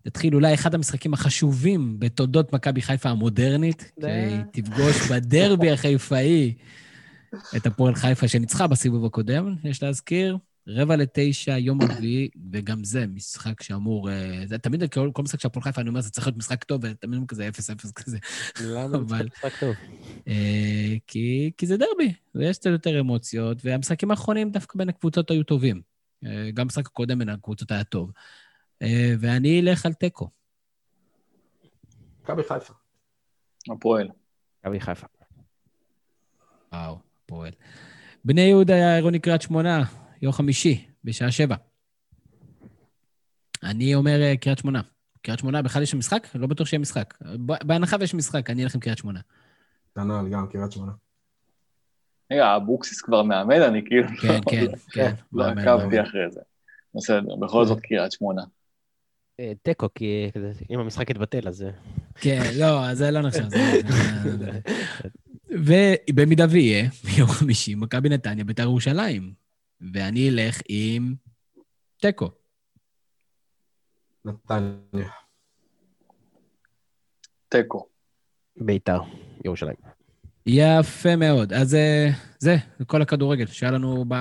יתחיל 0.07 0.34
אולי 0.34 0.55
אחד 0.55 0.74
המשחקים 0.74 1.14
החשובים 1.14 1.99
בתולדות 1.99 2.53
מכבי 2.53 2.82
חיפה 2.82 3.09
המודרנית, 3.09 3.93
שהיא 4.01 4.41
תפגוש 4.53 5.11
בדרבי 5.11 5.70
החיפאי 5.70 6.55
את 7.57 7.66
הפועל 7.66 7.95
חיפה 7.95 8.29
שניצחה 8.29 8.66
בסיבוב 8.66 9.05
הקודם, 9.05 9.55
יש 9.64 9.83
להזכיר. 9.83 10.39
רבע 10.68 10.97
לתשע, 10.97 11.59
יום 11.59 11.83
רביעי, 11.83 12.29
וגם 12.53 12.85
זה 12.85 13.07
משחק 13.07 13.62
שאמור... 13.62 14.11
אה, 14.11 14.43
זה 14.47 14.59
תמיד, 14.59 14.93
כל, 14.93 15.11
כל 15.12 15.22
משחק 15.22 15.41
של 15.41 15.49
הפועל 15.49 15.62
חיפה, 15.62 15.81
אני 15.81 15.89
אומר, 15.89 16.01
זה 16.01 16.11
צריך 16.11 16.27
להיות 16.27 16.37
משחק 16.37 16.64
טוב, 16.64 16.81
ותמיד 16.85 17.20
כזה 17.29 17.49
אפס 17.49 17.70
אפס 17.70 17.93
כזה. 17.93 18.18
למה 18.64 18.97
אבל... 18.97 19.29
משחק 19.33 19.61
טוב? 19.61 19.74
אה, 20.29 20.95
כי, 21.07 21.51
כי 21.57 21.66
זה 21.66 21.77
דרבי, 21.77 22.14
ויש 22.35 22.59
קצת 22.59 22.70
יותר 22.70 23.01
אמוציות, 23.01 23.59
והמשחקים 23.64 24.11
האחרונים 24.11 24.51
דווקא 24.51 24.79
בין 24.79 24.89
הקבוצות 24.89 25.31
היו 25.31 25.43
טובים. 25.43 25.83
אה, 26.24 26.51
גם 26.55 26.62
המשחק 26.62 26.87
הקודם 26.87 27.18
בין 27.18 27.29
הקבוצות 27.29 27.70
היה 27.70 27.85
טוב. 27.85 28.12
אה, 28.83 29.14
ואני 29.20 29.61
אלך 29.61 29.87
על 29.87 29.93
תיקו. 29.93 30.31
מכבי 32.22 32.43
חיפה. 32.43 32.74
הפועל. 33.72 34.09
מכבי 34.61 34.81
חיפה. 34.81 35.07
וואו, 36.72 36.99
הפועל. 37.27 37.51
בני 38.24 38.41
יהודה 38.41 38.74
היה 38.74 38.95
עירוני 38.95 39.18
קריית 39.18 39.43
שמונה, 39.43 39.85
יום 40.22 40.33
חמישי, 40.33 40.87
בשעה 41.05 41.31
שבע. 41.31 41.57
אני 43.62 43.95
אומר 43.95 44.22
אה, 44.22 44.37
קריית 44.37 44.59
שמונה. 44.59 44.81
קריית 45.22 45.41
שמונה, 45.41 45.62
בכלל 45.62 45.83
יש 45.83 45.95
משחק? 45.95 46.27
לא 46.35 46.47
בטוח 46.47 46.66
שיהיה 46.66 46.81
משחק. 46.81 47.14
בהנחה 47.41 47.97
ויש 48.01 48.14
משחק, 48.14 48.51
אני 48.51 48.64
אלך 48.64 48.74
עם 48.74 48.81
קריית 48.81 48.99
שמונה. 48.99 49.20
כנ"ל, 49.95 50.29
גם 50.31 50.47
קריית 50.47 50.72
שמונה. 50.72 50.93
רגע, 52.33 52.57
אבוקסיס 52.57 53.03
כבר 53.03 53.22
מאמן? 53.22 53.62
אני 53.62 53.85
כאילו... 53.85 54.09
כן, 54.20 54.41
כן, 54.51 54.66
כן. 54.93 55.14
לא 55.33 55.45
עקבתי 55.45 56.03
אחרי 56.03 56.31
זה. 56.31 56.41
בסדר, 56.95 57.37
בכל 57.37 57.64
זאת 57.64 57.81
קריית 57.81 58.12
שמונה. 58.12 58.43
אה, 59.41 59.53
תיקו, 59.62 59.89
כי 59.95 60.31
אם 60.70 60.79
המשחק 60.79 61.11
יתבטל, 61.11 61.49
אז... 61.49 61.64
כן, 62.14 62.41
לא, 62.59 62.95
זה 62.95 63.11
לא 63.11 63.20
נחשב. 63.20 63.43
ובמידה 65.49 66.44
ויהיה, 66.51 66.88
ביום 67.05 67.28
חמישי, 67.28 67.74
מכבי 67.74 68.09
נתניה, 68.09 68.44
בית"ר 68.44 68.62
ירושלים. 68.62 69.47
ואני 69.80 70.28
אלך 70.28 70.61
עם 70.68 71.14
תיקו. 71.97 72.30
נתניה. 74.24 75.09
תיקו. 77.49 77.86
ביתר, 78.57 79.01
ירושלים. 79.44 79.76
יפה 80.47 81.16
מאוד. 81.16 81.53
אז 81.53 81.74
אה, 81.74 82.09
זה, 82.38 82.57
כל 82.86 83.03
הכדורגל 83.03 83.47
שהיה 83.47 83.72
לנו 83.72 84.05
ב, 84.09 84.12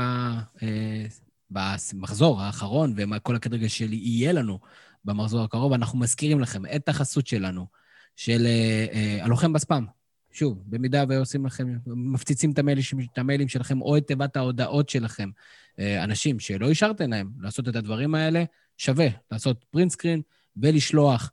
אה, 0.63 1.05
במחזור 1.49 2.41
האחרון, 2.41 2.95
וכל 2.97 3.35
הכדורגל 3.35 3.67
שלי 3.67 3.95
יהיה 3.95 4.33
לנו 4.33 4.59
במחזור 5.05 5.43
הקרוב. 5.43 5.73
אנחנו 5.73 5.99
מזכירים 5.99 6.39
לכם 6.39 6.61
את 6.75 6.89
החסות 6.89 7.27
שלנו, 7.27 7.67
של 8.15 8.45
אה, 8.45 9.17
הלוחם 9.21 9.53
בספאם. 9.53 9.85
שוב, 10.35 10.63
במידה 10.65 11.03
ועושים 11.09 11.45
לכם, 11.45 11.67
מפציצים 11.85 12.51
את 12.51 12.59
המיילים, 12.59 12.83
את 13.13 13.17
המיילים 13.17 13.47
שלכם 13.47 13.81
או 13.81 13.97
את 13.97 14.07
תיבת 14.07 14.37
ההודעות 14.37 14.89
שלכם, 14.89 15.29
אה, 15.79 16.03
אנשים 16.03 16.39
שלא 16.39 16.69
אישרתם 16.69 17.09
להם 17.09 17.31
לעשות 17.39 17.69
את 17.69 17.75
הדברים 17.75 18.15
האלה, 18.15 18.43
שווה 18.77 19.07
לעשות 19.31 19.65
פרינט 19.71 19.91
סקרין 19.91 20.21
ולשלוח 20.57 21.31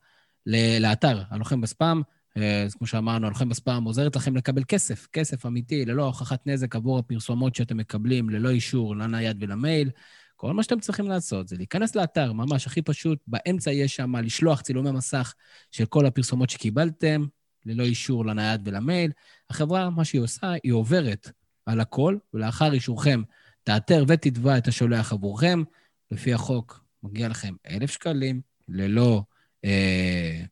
לאתר 0.80 1.22
הלוחם 1.30 1.60
בספאם. 1.60 2.02
אה, 2.36 2.62
אז 2.62 2.74
כמו 2.74 2.86
שאמרנו, 2.86 3.26
הלוחם 3.26 3.48
בספאם 3.48 3.84
עוזרת 3.84 4.16
לכם 4.16 4.36
לקבל 4.36 4.62
כסף, 4.68 5.06
כסף 5.12 5.46
אמיתי, 5.46 5.84
ללא 5.84 6.04
הוכחת 6.04 6.46
נזק 6.46 6.76
עבור 6.76 6.98
הפרסומות 6.98 7.54
שאתם 7.54 7.76
מקבלים, 7.76 8.30
ללא 8.30 8.50
אישור 8.50 8.96
לנייד 8.96 9.36
ולמייל. 9.40 9.90
כל 10.36 10.52
מה 10.52 10.62
שאתם 10.62 10.80
צריכים 10.80 11.08
לעשות 11.08 11.48
זה 11.48 11.56
להיכנס 11.56 11.96
לאתר, 11.96 12.32
ממש 12.32 12.66
הכי 12.66 12.82
פשוט, 12.82 13.18
באמצע 13.26 13.72
יש 13.72 13.96
שם 13.96 14.16
לשלוח 14.16 14.60
צילומי 14.60 14.90
מסך 14.90 15.34
של 15.70 15.86
כל 15.86 16.06
הפרסומות 16.06 16.50
שקיבלתם, 16.50 17.26
ללא 17.66 17.84
אישור 17.84 18.26
לנייד 18.26 18.68
ולמייל. 18.68 19.10
החברה, 19.50 19.90
מה 19.90 20.04
שהיא 20.04 20.20
עושה, 20.20 20.52
היא 20.62 20.72
עוברת 20.72 21.30
על 21.66 21.80
הכל, 21.80 22.16
ולאחר 22.34 22.72
אישורכם 22.72 23.22
תאתר 23.64 24.04
ותתבע 24.08 24.58
את 24.58 24.68
השולח 24.68 25.12
עבורכם. 25.12 25.62
לפי 26.10 26.34
החוק, 26.34 26.84
מגיע 27.02 27.28
לכם 27.28 27.54
אלף 27.70 27.90
שקלים, 27.90 28.40
ללא, 28.68 29.22
אה, 29.64 30.42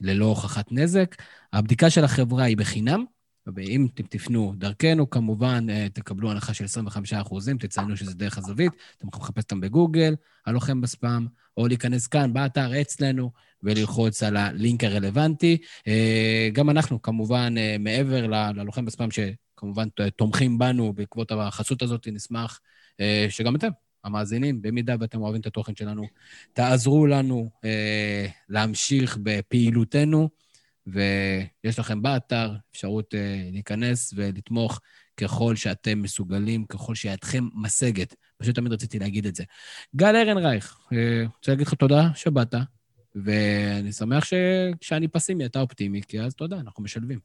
ללא 0.00 0.24
הוכחת 0.24 0.72
נזק. 0.72 1.16
הבדיקה 1.52 1.90
של 1.90 2.04
החברה 2.04 2.44
היא 2.44 2.56
בחינם, 2.56 3.04
ואם 3.56 3.86
אתם 3.94 4.02
תפנו 4.02 4.54
דרכנו, 4.56 5.10
כמובן, 5.10 5.66
אה, 5.70 5.86
תקבלו 5.92 6.30
הנחה 6.30 6.54
של 6.54 6.64
25 6.64 7.12
אחוזים, 7.12 7.58
תציינו 7.58 7.96
שזה 7.96 8.14
דרך 8.14 8.38
הזווית, 8.38 8.72
אתם 8.98 9.08
יכולים 9.08 9.24
לחפש 9.24 9.42
אותם 9.42 9.60
בגוגל, 9.60 10.14
הלוחם 10.46 10.80
בספאם, 10.80 11.26
או 11.56 11.68
להיכנס 11.68 12.06
כאן, 12.06 12.32
באתר 12.32 12.80
אצלנו, 12.80 13.30
וללחוץ 13.62 14.22
על 14.22 14.36
הלינק 14.36 14.84
הרלוונטי. 14.84 15.58
אה, 15.86 16.48
גם 16.52 16.70
אנחנו, 16.70 17.02
כמובן, 17.02 17.54
אה, 17.58 17.76
מעבר 17.78 18.26
ללוחם 18.26 18.84
בספאם, 18.84 19.08
שכמובן 19.10 19.88
תומכים 20.16 20.58
בנו 20.58 20.92
בעקבות 20.92 21.32
החסות 21.32 21.82
הזאת, 21.82 22.08
נשמח 22.12 22.60
שגם 23.28 23.56
אתם, 23.56 23.68
המאזינים, 24.04 24.62
במידה 24.62 24.94
ואתם 25.00 25.22
אוהבים 25.22 25.40
את 25.40 25.46
התוכן 25.46 25.76
שלנו, 25.76 26.06
תעזרו 26.52 27.06
לנו 27.06 27.50
להמשיך 28.48 29.18
בפעילותנו. 29.22 30.28
ויש 30.86 31.78
לכם 31.78 32.02
באתר 32.02 32.52
אפשרות 32.72 33.14
uh, 33.14 33.52
להיכנס 33.52 34.14
ולתמוך 34.16 34.80
ככל 35.16 35.56
שאתם 35.56 36.02
מסוגלים, 36.02 36.64
ככל 36.64 36.94
שידכם 36.94 37.44
משגת. 37.54 38.14
פשוט 38.36 38.54
תמיד 38.54 38.72
רציתי 38.72 38.98
להגיד 38.98 39.26
את 39.26 39.34
זה. 39.34 39.44
גל 39.96 40.16
ארנרייך, 40.16 40.78
uh, 40.84 40.96
רוצה 41.36 41.52
להגיד 41.52 41.66
לך 41.66 41.74
תודה 41.74 42.08
שבאת, 42.14 42.54
ואני 43.14 43.92
שמח 43.92 44.24
שכשאני 44.24 45.08
פסימי 45.08 45.46
אתה 45.46 45.60
אופטימי, 45.60 46.02
כי 46.02 46.20
אז 46.20 46.34
תודה, 46.34 46.56
אנחנו 46.56 46.82
משלבים. 46.82 47.18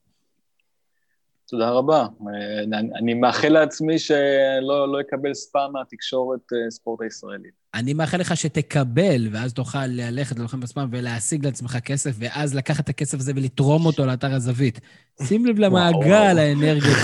תודה 1.49 1.69
רבה. 1.69 2.05
אה, 2.27 2.63
אני 2.99 3.13
מאחל 3.13 3.49
לעצמי 3.49 3.99
שלא 3.99 4.91
לא 4.91 5.01
אקבל 5.01 5.34
ספאם 5.34 5.73
מהתקשורת 5.73 6.41
ספורט 6.69 7.01
הישראלית. 7.01 7.53
אני 7.77 7.93
מאחל 7.93 8.17
לך 8.17 8.37
שתקבל, 8.37 9.27
ואז 9.31 9.53
תוכל 9.53 9.85
ללכת 9.85 10.39
ללוחם 10.39 10.59
בספאם 10.59 10.87
ולהשיג 10.91 11.45
לעצמך 11.45 11.77
כסף, 11.77 12.15
ואז 12.19 12.55
לקחת 12.55 12.83
את 12.83 12.89
הכסף 12.89 13.19
הזה 13.19 13.31
ולתרום 13.35 13.85
אותו 13.85 14.05
לאתר 14.05 14.33
הזווית. 14.33 14.79
שים 15.23 15.45
לב 15.45 15.59
למעגל 15.59 16.39
האנרגיות 16.39 16.97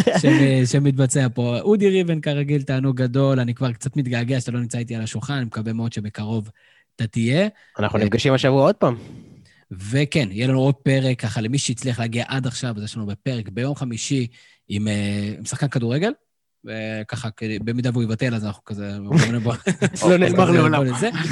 שמתבצע 0.70 1.26
פה. 1.34 1.60
אודי 1.60 1.88
ריבן, 1.88 2.20
כרגיל, 2.20 2.62
תענוג 2.62 2.96
גדול. 2.96 3.40
אני 3.40 3.54
כבר 3.54 3.72
קצת 3.72 3.96
מתגעגע 3.96 4.40
שאתה 4.40 4.52
לא 4.52 4.60
נמצא 4.60 4.78
איתי 4.78 4.96
על 4.96 5.02
השולחן, 5.02 5.34
אני 5.34 5.44
מקווה 5.44 5.72
מאוד 5.72 5.92
שבקרוב 5.92 6.50
אתה 6.96 7.06
תהיה. 7.06 7.48
אנחנו 7.78 7.98
נפגשים 7.98 8.32
השבוע 8.32 8.62
עוד 8.62 8.74
פעם. 8.74 8.96
וכן, 9.70 10.28
יהיה 10.30 10.46
לנו 10.46 10.60
עוד 10.60 10.74
פרק, 10.74 11.20
ככה 11.20 11.40
למי 11.40 11.58
שהצליח 11.58 12.00
להגיע 12.00 12.24
עד 12.28 12.46
עכשיו, 12.46 12.74
אז 12.76 12.84
יש 12.84 12.96
לנו 12.96 13.06
בפרק 13.06 13.48
ביום 13.48 13.74
חמישי 13.74 14.26
עם, 14.68 14.88
אה, 14.88 15.34
עם 15.38 15.44
שחקן 15.44 15.68
כדורגל, 15.68 16.12
וככה, 16.64 17.28
במידה 17.64 17.90
והוא 17.92 18.02
יבטל, 18.02 18.34
אז 18.34 18.44
אנחנו 18.44 18.64
כזה... 18.64 18.98
לא 20.08 20.16
נאמר 20.16 20.50
לעולם. 20.50 20.82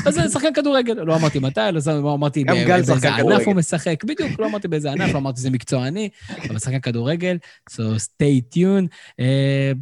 אז 0.06 0.14
זה 0.14 0.28
שחקן 0.28 0.52
כדורגל, 0.55 0.92
לא 0.92 1.16
אמרתי 1.16 1.38
מתי, 1.38 1.60
לא 1.86 2.14
אמרתי 2.14 2.44
באיזה 2.44 3.14
ענף 3.14 3.46
הוא 3.46 3.55
משחק, 3.55 4.05
בדיוק, 4.05 4.40
לא 4.40 4.46
אמרתי 4.46 4.68
באיזה 4.68 4.92
ענף, 4.92 5.12
לא 5.12 5.18
אמרתי 5.18 5.38
שזה 5.38 5.50
מקצועני, 5.50 6.09
אבל 6.48 6.59
שחקן 6.59 6.80
כדורגל, 6.80 7.36
so 7.70 7.82
stay 7.96 8.55
tuned. 8.55 8.86
אה, 9.20 9.72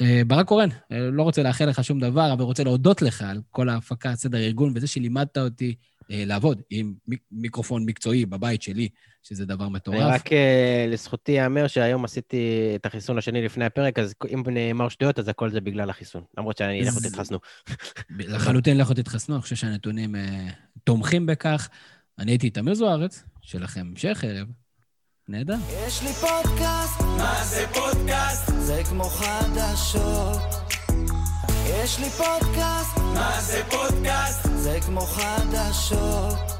אה, 0.00 0.22
ברק 0.26 0.46
קורן, 0.46 0.68
לא 0.90 1.22
רוצה 1.22 1.42
לאחל 1.42 1.66
לך 1.66 1.84
שום 1.84 2.00
דבר, 2.00 2.32
אבל 2.32 2.42
רוצה 2.42 2.64
להודות 2.64 3.02
לך 3.02 3.22
על 3.22 3.40
כל 3.50 3.68
ההפקה, 3.68 4.14
סדר 4.14 4.38
ארגון, 4.38 4.72
וזה 4.74 4.86
שלימדת 4.86 5.38
אותי. 5.38 5.68
אה, 5.68 5.95
לעבוד 6.10 6.62
עם 6.70 6.94
מיקרופון 7.32 7.84
מקצועי 7.86 8.26
בבית 8.26 8.62
שלי, 8.62 8.88
שזה 9.22 9.46
דבר 9.46 9.68
מטורף. 9.68 9.98
רק 10.02 10.32
אה, 10.32 10.86
לזכותי 10.88 11.32
ייאמר 11.32 11.66
שהיום 11.66 12.04
עשיתי 12.04 12.72
את 12.74 12.86
החיסון 12.86 13.18
השני 13.18 13.44
לפני 13.44 13.64
הפרק, 13.64 13.98
אז 13.98 14.14
אם 14.34 14.42
נאמר 14.46 14.88
שטויות, 14.88 15.18
אז 15.18 15.28
הכל 15.28 15.50
זה 15.50 15.60
בגלל 15.60 15.90
החיסון. 15.90 16.22
למרות 16.38 16.56
שאני, 16.56 16.82
לכו 16.82 17.00
תתחסנו. 17.00 17.38
לחלוטין 18.10 18.78
לכו 18.78 18.94
תתחסנו, 18.94 19.34
אני 19.34 19.42
חושב 19.42 19.56
שהנתונים 19.56 20.16
אה, 20.16 20.48
תומכים 20.84 21.26
בכך. 21.26 21.68
אני 22.18 22.32
הייתי 22.32 22.50
תמיר 22.50 22.74
זוארץ, 22.74 23.24
שלכם 23.42 23.80
המשך 23.80 24.24
ערב. 24.28 24.46
נהדר. 25.28 25.56
יש 25.86 26.02
לי 26.02 26.12
פודקאסט, 26.12 27.00
מה 27.00 27.44
זה 27.44 27.64
פודקאסט? 27.74 28.52
זה 28.58 28.82
כמו 28.88 29.04
חדשות. 29.04 30.38
יש 31.66 31.98
לי 31.98 32.10
פודקאסט, 32.10 32.96
מה 33.14 33.40
זה 33.40 33.62
פודקאסט? 33.70 34.45
כמו 34.86 35.00
חדשות 35.00 36.55